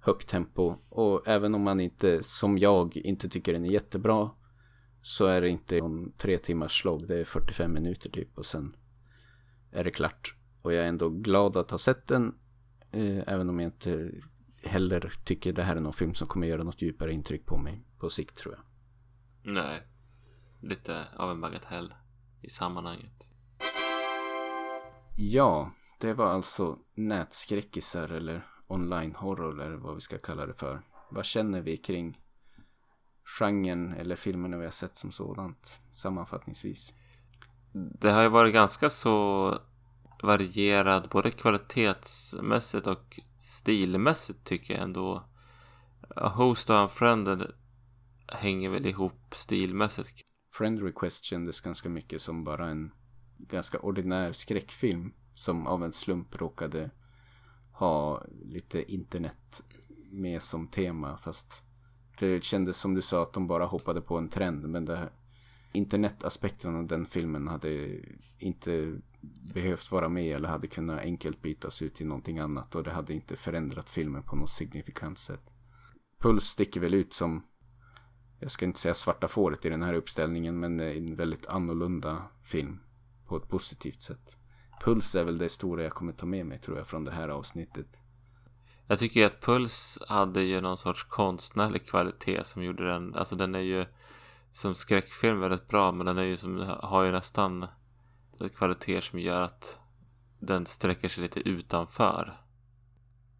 högt 0.00 0.28
tempo. 0.28 0.74
Och 0.88 1.28
även 1.28 1.54
om 1.54 1.62
man 1.62 1.80
inte, 1.80 2.22
som 2.22 2.58
jag, 2.58 2.96
inte 2.96 3.28
tycker 3.28 3.52
den 3.52 3.64
är 3.64 3.70
jättebra 3.70 4.30
så 5.02 5.26
är 5.26 5.40
det 5.40 5.48
inte 5.48 5.78
en 5.78 6.12
tre 6.12 6.38
timmars 6.38 6.80
slog. 6.80 7.08
Det 7.08 7.20
är 7.20 7.24
45 7.24 7.72
minuter 7.72 8.10
typ 8.10 8.38
och 8.38 8.46
sen 8.46 8.76
är 9.70 9.84
det 9.84 9.90
klart. 9.90 10.34
Och 10.62 10.72
jag 10.72 10.84
är 10.84 10.88
ändå 10.88 11.08
glad 11.08 11.56
att 11.56 11.70
ha 11.70 11.78
sett 11.78 12.06
den. 12.06 12.34
Eh, 12.90 13.22
även 13.26 13.48
om 13.48 13.60
jag 13.60 13.68
inte 13.68 14.10
heller 14.62 15.12
tycker 15.24 15.52
det 15.52 15.62
här 15.62 15.76
är 15.76 15.80
någon 15.80 15.92
film 15.92 16.14
som 16.14 16.28
kommer 16.28 16.46
göra 16.46 16.62
något 16.62 16.82
djupare 16.82 17.12
intryck 17.12 17.46
på 17.46 17.56
mig 17.56 17.84
på 17.98 18.10
sikt 18.10 18.36
tror 18.36 18.54
jag. 18.54 18.64
Nej, 19.54 19.82
lite 20.60 21.04
av 21.16 21.30
en 21.30 21.40
bagatell 21.40 21.94
i 22.40 22.50
sammanhanget. 22.50 23.28
Ja, 25.16 25.72
det 26.02 26.14
var 26.14 26.26
alltså 26.26 26.78
nätskräckisar 26.94 28.08
eller 28.08 28.46
online 28.66 29.14
horror 29.14 29.62
eller 29.62 29.76
vad 29.76 29.94
vi 29.94 30.00
ska 30.00 30.18
kalla 30.18 30.46
det 30.46 30.54
för. 30.54 30.82
Vad 31.10 31.24
känner 31.24 31.60
vi 31.60 31.76
kring 31.76 32.20
genren 33.38 33.92
eller 33.92 34.16
filmerna 34.16 34.58
vi 34.58 34.64
har 34.64 34.70
sett 34.70 34.96
som 34.96 35.12
sådant 35.12 35.80
sammanfattningsvis? 35.92 36.94
Det 37.72 38.10
har 38.10 38.22
ju 38.22 38.28
varit 38.28 38.52
ganska 38.52 38.90
så 38.90 39.58
varierad 40.22 41.08
både 41.08 41.30
kvalitetsmässigt 41.30 42.86
och 42.86 43.20
stilmässigt 43.40 44.44
tycker 44.44 44.74
jag 44.74 44.82
ändå. 44.82 45.24
A 46.16 46.28
Host 46.28 46.70
och 46.70 46.82
Unfriended 46.82 47.52
hänger 48.28 48.70
väl 48.70 48.86
ihop 48.86 49.34
stilmässigt. 49.34 50.20
Friend 50.52 50.82
Request 50.82 51.24
kändes 51.24 51.60
ganska 51.60 51.88
mycket 51.88 52.20
som 52.22 52.44
bara 52.44 52.68
en 52.68 52.92
ganska 53.38 53.78
ordinär 53.78 54.32
skräckfilm 54.32 55.12
som 55.42 55.66
av 55.66 55.84
en 55.84 55.92
slump 55.92 56.40
råkade 56.40 56.90
ha 57.72 58.24
lite 58.44 58.92
internet 58.92 59.62
med 60.10 60.42
som 60.42 60.68
tema. 60.68 61.16
Fast 61.16 61.64
det 62.18 62.44
kändes 62.44 62.76
som 62.76 62.94
du 62.94 63.02
sa 63.02 63.22
att 63.22 63.32
de 63.32 63.46
bara 63.46 63.66
hoppade 63.66 64.00
på 64.00 64.18
en 64.18 64.28
trend. 64.28 64.68
Men 64.68 64.84
det 64.84 64.96
här, 64.96 65.10
internetaspekten 65.72 66.76
av 66.76 66.86
den 66.86 67.06
filmen 67.06 67.48
hade 67.48 68.00
inte 68.38 68.96
behövt 69.54 69.90
vara 69.90 70.08
med 70.08 70.36
eller 70.36 70.48
hade 70.48 70.66
kunnat 70.66 71.00
enkelt 71.00 71.42
bytas 71.42 71.82
ut 71.82 71.94
till 71.94 72.06
någonting 72.06 72.38
annat. 72.38 72.74
Och 72.74 72.84
det 72.84 72.90
hade 72.90 73.14
inte 73.14 73.36
förändrat 73.36 73.90
filmen 73.90 74.22
på 74.22 74.36
något 74.36 74.50
signifikant 74.50 75.18
sätt. 75.18 75.50
Puls 76.18 76.44
sticker 76.44 76.80
väl 76.80 76.94
ut 76.94 77.14
som 77.14 77.42
jag 78.38 78.50
ska 78.50 78.64
inte 78.64 78.80
säga 78.80 78.94
svarta 78.94 79.28
fåret 79.28 79.64
i 79.64 79.68
den 79.68 79.82
här 79.82 79.94
uppställningen 79.94 80.60
men 80.60 80.80
en 80.80 81.16
väldigt 81.16 81.46
annorlunda 81.46 82.22
film 82.42 82.80
på 83.26 83.36
ett 83.36 83.48
positivt 83.48 84.02
sätt. 84.02 84.36
Puls 84.84 85.14
är 85.14 85.24
väl 85.24 85.38
det 85.38 85.48
stora 85.48 85.82
jag 85.82 85.92
kommer 85.92 86.12
ta 86.12 86.26
med 86.26 86.46
mig 86.46 86.58
tror 86.58 86.76
jag 86.76 86.86
från 86.86 87.04
det 87.04 87.10
här 87.10 87.28
avsnittet. 87.28 87.86
Jag 88.86 88.98
tycker 88.98 89.20
ju 89.20 89.26
att 89.26 89.40
Puls 89.40 89.98
hade 90.08 90.42
ju 90.42 90.60
någon 90.60 90.76
sorts 90.76 91.04
konstnärlig 91.04 91.86
kvalitet 91.86 92.44
som 92.44 92.62
gjorde 92.62 92.88
den, 92.88 93.14
alltså 93.14 93.36
den 93.36 93.54
är 93.54 93.60
ju 93.60 93.84
som 94.52 94.74
skräckfilm 94.74 95.40
väldigt 95.40 95.68
bra 95.68 95.92
men 95.92 96.06
den 96.06 96.18
är 96.18 96.22
ju 96.22 96.36
som, 96.36 96.76
har 96.82 97.04
ju 97.04 97.12
nästan 97.12 97.66
kvaliteter 98.56 99.00
som 99.00 99.18
gör 99.18 99.40
att 99.40 99.80
den 100.38 100.66
sträcker 100.66 101.08
sig 101.08 101.22
lite 101.22 101.48
utanför. 101.48 102.40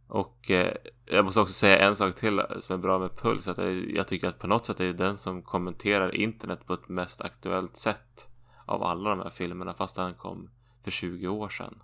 Och 0.06 0.51
eh, 0.51 0.77
jag 1.06 1.24
måste 1.24 1.40
också 1.40 1.55
säga 1.55 1.78
en 1.78 1.97
sak 1.97 2.14
till 2.14 2.43
som 2.60 2.74
är 2.74 2.78
bra 2.78 2.98
med 2.98 3.16
Puls. 3.16 3.48
Att 3.48 3.59
jag 3.94 4.09
tycker 4.09 4.28
att 4.28 4.39
på 4.39 4.47
något 4.47 4.66
sätt 4.66 4.81
är 4.81 4.85
det 4.85 4.93
den 4.93 5.19
som 5.19 5.43
kommenterar 5.43 6.14
internet 6.14 6.66
på 6.66 6.74
ett 6.74 6.89
mest 6.89 7.20
aktuellt 7.20 7.77
sätt 7.77 8.28
av 8.66 8.82
alla 8.82 9.10
de 9.10 9.19
här 9.19 9.31
filmerna 9.31 9.74
fast 9.74 9.97
han 9.97 10.14
kom 10.14 10.51
för 10.82 10.90
20 10.90 11.28
år 11.28 11.48
sedan. 11.48 11.82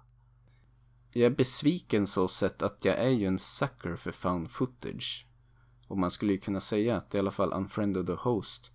Jag 1.13 1.27
är 1.27 1.37
besviken 1.37 2.07
så 2.07 2.29
sett 2.29 2.63
att 2.63 2.85
jag 2.85 2.99
är 2.99 3.11
ju 3.11 3.27
en 3.27 3.39
sucker 3.39 3.97
för 3.97 4.13
found 4.13 4.51
footage. 4.51 5.27
Och 5.89 5.99
man 5.99 6.11
skulle 6.11 6.33
ju 6.33 6.39
kunna 6.39 6.61
säga 6.61 6.97
att 6.97 7.15
i 7.15 7.19
alla 7.19 7.31
fall 7.31 7.53
Unfriended 7.53 8.07
the 8.07 8.13
Host 8.13 8.73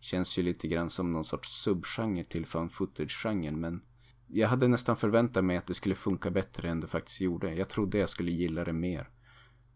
känns 0.00 0.38
ju 0.38 0.42
lite 0.42 0.68
grann 0.68 0.90
som 0.90 1.12
någon 1.12 1.24
sorts 1.24 1.62
subgenre 1.62 2.24
till 2.24 2.46
found 2.46 2.72
footage-genren 2.72 3.60
men 3.60 3.82
jag 4.28 4.48
hade 4.48 4.68
nästan 4.68 4.96
förväntat 4.96 5.44
mig 5.44 5.56
att 5.56 5.66
det 5.66 5.74
skulle 5.74 5.94
funka 5.94 6.30
bättre 6.30 6.68
än 6.68 6.80
det 6.80 6.86
faktiskt 6.86 7.20
gjorde. 7.20 7.54
Jag 7.54 7.68
trodde 7.68 7.98
jag 7.98 8.08
skulle 8.08 8.30
gilla 8.30 8.64
det 8.64 8.72
mer. 8.72 9.10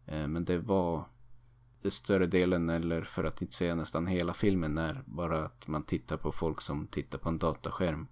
Eh, 0.07 0.29
men 0.29 0.45
det 0.45 0.59
var 0.59 1.09
det 1.83 1.91
större 1.91 2.27
delen, 2.27 2.69
eller 2.69 3.03
för 3.03 3.25
att 3.25 3.43
inte 3.43 3.55
säga 3.55 3.75
nästan 3.75 4.07
hela 4.07 4.35
filmen, 4.35 4.79
är 4.79 5.03
bara 5.07 5.45
att 5.45 5.67
man 5.67 5.83
tittar 5.83 6.17
på 6.17 6.33
folk 6.33 6.61
som 6.61 6.87
tittar 6.87 7.19
på 7.19 7.29
en 7.29 7.39
dataskärm. 7.39 8.09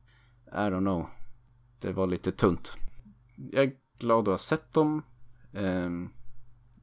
I 0.46 0.70
don't 0.70 0.80
know. 0.80 1.06
Det 1.80 1.92
var 1.92 2.06
lite 2.06 2.32
tunt. 2.32 2.72
Jag 3.36 3.64
är 3.64 3.72
glad 3.98 4.28
att 4.28 4.32
ha 4.32 4.38
sett 4.38 4.72
dem. 4.72 5.02
Ehm, 5.52 6.08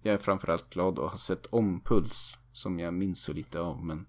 jag 0.01 0.13
är 0.13 0.17
framförallt 0.17 0.69
glad 0.69 0.99
att 0.99 1.11
ha 1.11 1.17
sett 1.17 1.45
om 1.45 1.81
Puls, 1.81 2.37
som 2.51 2.79
jag 2.79 2.93
minns 2.93 3.23
så 3.23 3.33
lite 3.33 3.59
av, 3.59 3.85
men 3.85 4.05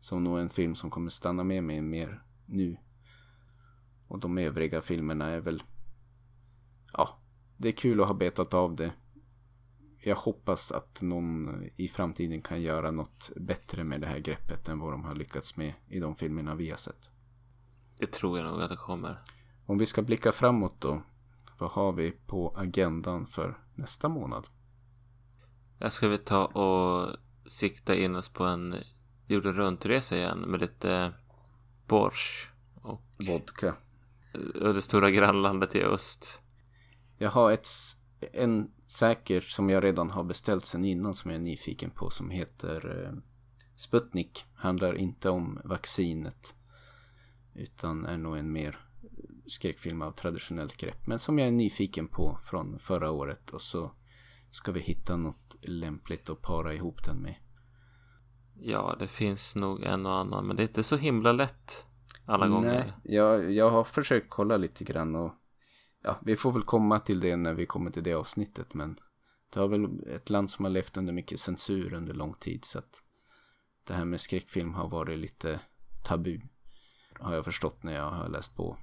som 0.00 0.24
nog 0.24 0.38
är 0.38 0.42
en 0.42 0.48
film 0.48 0.74
som 0.74 0.90
kommer 0.90 1.10
stanna 1.10 1.44
med 1.44 1.64
mig 1.64 1.82
mer 1.82 2.22
nu 2.46 2.76
och 4.12 4.18
de 4.18 4.38
övriga 4.38 4.80
filmerna 4.80 5.28
är 5.28 5.40
väl... 5.40 5.62
Ja, 6.92 7.18
det 7.56 7.68
är 7.68 7.72
kul 7.72 8.00
att 8.00 8.06
ha 8.06 8.14
betat 8.14 8.54
av 8.54 8.76
det. 8.76 8.92
Jag 10.00 10.16
hoppas 10.16 10.72
att 10.72 11.02
någon 11.02 11.64
i 11.76 11.88
framtiden 11.88 12.42
kan 12.42 12.62
göra 12.62 12.90
något 12.90 13.30
bättre 13.36 13.84
med 13.84 14.00
det 14.00 14.06
här 14.06 14.18
greppet 14.18 14.68
än 14.68 14.78
vad 14.78 14.92
de 14.92 15.04
har 15.04 15.14
lyckats 15.14 15.56
med 15.56 15.74
i 15.88 16.00
de 16.00 16.16
filmerna 16.16 16.54
vi 16.54 16.70
har 16.70 16.76
sett. 16.76 17.10
Det 17.98 18.12
tror 18.12 18.38
jag 18.38 18.46
nog 18.46 18.62
att 18.62 18.70
det 18.70 18.76
kommer. 18.76 19.18
Om 19.72 19.78
vi 19.78 19.86
ska 19.86 20.02
blicka 20.02 20.32
framåt 20.32 20.80
då. 20.80 21.02
Vad 21.58 21.70
har 21.70 21.92
vi 21.92 22.10
på 22.10 22.54
agendan 22.56 23.26
för 23.26 23.58
nästa 23.74 24.08
månad? 24.08 24.46
Jag 25.78 25.92
ska 25.92 26.08
vi 26.08 26.18
ta 26.18 26.44
och 26.44 27.16
sikta 27.46 27.94
in 27.94 28.16
oss 28.16 28.28
på 28.28 28.44
en 28.44 28.74
jorden 29.26 29.54
runt-resa 29.54 30.16
igen 30.16 30.38
med 30.38 30.60
lite 30.60 31.12
borsch 31.86 32.50
och 32.82 33.02
vodka 33.28 33.74
och 34.60 34.74
det 34.74 34.82
stora 34.82 35.10
grannlandet 35.10 35.76
i 35.76 35.82
öst. 35.82 36.40
Jag 37.18 37.30
har 37.30 37.52
ett, 37.52 37.68
en 38.32 38.70
säkert 38.86 39.44
som 39.44 39.70
jag 39.70 39.84
redan 39.84 40.10
har 40.10 40.24
beställt 40.24 40.64
sen 40.64 40.84
innan 40.84 41.14
som 41.14 41.30
jag 41.30 41.40
är 41.40 41.44
nyfiken 41.44 41.90
på 41.90 42.10
som 42.10 42.30
heter 42.30 43.04
eh, 43.04 43.18
Sputnik. 43.76 44.44
Handlar 44.54 44.94
inte 44.94 45.30
om 45.30 45.60
vaccinet 45.64 46.54
utan 47.54 48.06
är 48.06 48.18
nog 48.18 48.36
en 48.36 48.52
mer 48.52 48.78
skräckfilm 49.46 50.02
av 50.02 50.12
traditionellt 50.12 50.76
grepp. 50.76 51.06
Men 51.06 51.18
som 51.18 51.38
jag 51.38 51.48
är 51.48 51.52
nyfiken 51.52 52.08
på 52.08 52.38
från 52.44 52.78
förra 52.78 53.10
året 53.10 53.50
och 53.50 53.62
så 53.62 53.92
ska 54.50 54.72
vi 54.72 54.80
hitta 54.80 55.16
något 55.16 55.56
lämpligt 55.60 56.30
att 56.30 56.42
para 56.42 56.74
ihop 56.74 57.04
den 57.04 57.16
med. 57.16 57.34
Ja, 58.60 58.96
det 58.98 59.08
finns 59.08 59.56
nog 59.56 59.82
en 59.82 60.06
och 60.06 60.16
annan 60.16 60.46
men 60.46 60.56
det 60.56 60.62
är 60.62 60.68
inte 60.68 60.82
så 60.82 60.96
himla 60.96 61.32
lätt 61.32 61.86
alla 62.24 62.48
gånger. 62.48 62.68
Nej, 62.68 62.92
jag, 63.04 63.52
jag 63.52 63.70
har 63.70 63.84
försökt 63.84 64.30
kolla 64.30 64.56
lite 64.56 64.84
grann 64.84 65.16
och 65.16 65.32
ja, 66.02 66.18
vi 66.22 66.36
får 66.36 66.52
väl 66.52 66.62
komma 66.62 67.00
till 67.00 67.20
det 67.20 67.36
när 67.36 67.54
vi 67.54 67.66
kommer 67.66 67.90
till 67.90 68.02
det 68.02 68.14
avsnittet. 68.14 68.74
Men 68.74 68.98
det 69.52 69.60
har 69.60 69.68
väl 69.68 70.08
ett 70.08 70.30
land 70.30 70.50
som 70.50 70.64
har 70.64 70.72
levt 70.72 70.96
under 70.96 71.12
mycket 71.12 71.40
censur 71.40 71.94
under 71.94 72.14
lång 72.14 72.34
tid 72.34 72.64
så 72.64 72.78
att 72.78 73.02
det 73.84 73.94
här 73.94 74.04
med 74.04 74.20
skräckfilm 74.20 74.74
har 74.74 74.88
varit 74.88 75.18
lite 75.18 75.60
tabu. 76.04 76.40
Har 77.20 77.34
jag 77.34 77.44
förstått 77.44 77.82
när 77.82 77.94
jag 77.94 78.10
har 78.10 78.28
läst 78.28 78.56
på. 78.56 78.78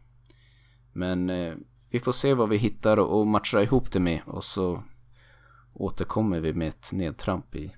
Men 1.00 1.30
eh, 1.30 1.56
vi 1.90 2.00
får 2.00 2.12
se 2.12 2.34
vad 2.34 2.50
vi 2.50 2.58
hittar 2.58 2.98
och, 2.98 3.20
och 3.20 3.28
matcha 3.28 3.62
ihop 3.62 3.92
det 3.92 4.00
med 4.00 4.22
och 4.26 4.44
så 4.44 4.84
återkommer 5.74 6.40
vi 6.40 6.54
med 6.54 6.68
ett 6.68 6.92
nedtramp 6.92 7.56
i 7.56 7.76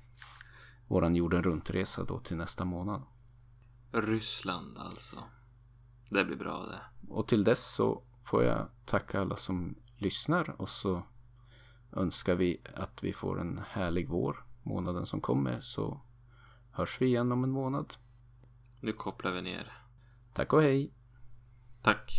våran 0.88 1.16
jorden 1.16 1.44
runt-resa 1.44 2.04
då 2.04 2.20
till 2.20 2.38
nästa 2.38 2.66
månad. 2.66 3.04
Ryssland 3.92 4.78
alltså. 4.78 5.24
Det 6.10 6.26
blir 6.26 6.38
bra 6.38 6.66
det. 6.66 7.10
Och 7.14 7.28
till 7.28 7.44
dess 7.44 7.74
så 7.74 8.04
får 8.24 8.44
jag 8.44 8.68
tacka 8.86 9.22
alla 9.22 9.36
som 9.36 9.76
lyssnar 9.98 10.62
och 10.62 10.70
så 10.70 11.04
önskar 11.94 12.36
vi 12.36 12.62
att 12.76 13.04
vi 13.04 13.14
får 13.14 13.42
en 13.42 13.62
härlig 13.70 14.10
vår 14.10 14.46
månaden 14.64 15.06
som 15.06 15.22
kommer 15.22 15.62
så 15.62 16.02
hörs 16.72 17.02
vi 17.02 17.06
igen 17.06 17.32
om 17.32 17.44
en 17.44 17.52
månad. 17.52 17.94
Nu 18.80 18.94
kopplar 18.94 19.32
vi 19.32 19.42
ner. 19.42 19.74
Tack 20.34 20.54
och 20.54 20.62
hej. 20.62 20.94
Tack. 21.82 22.12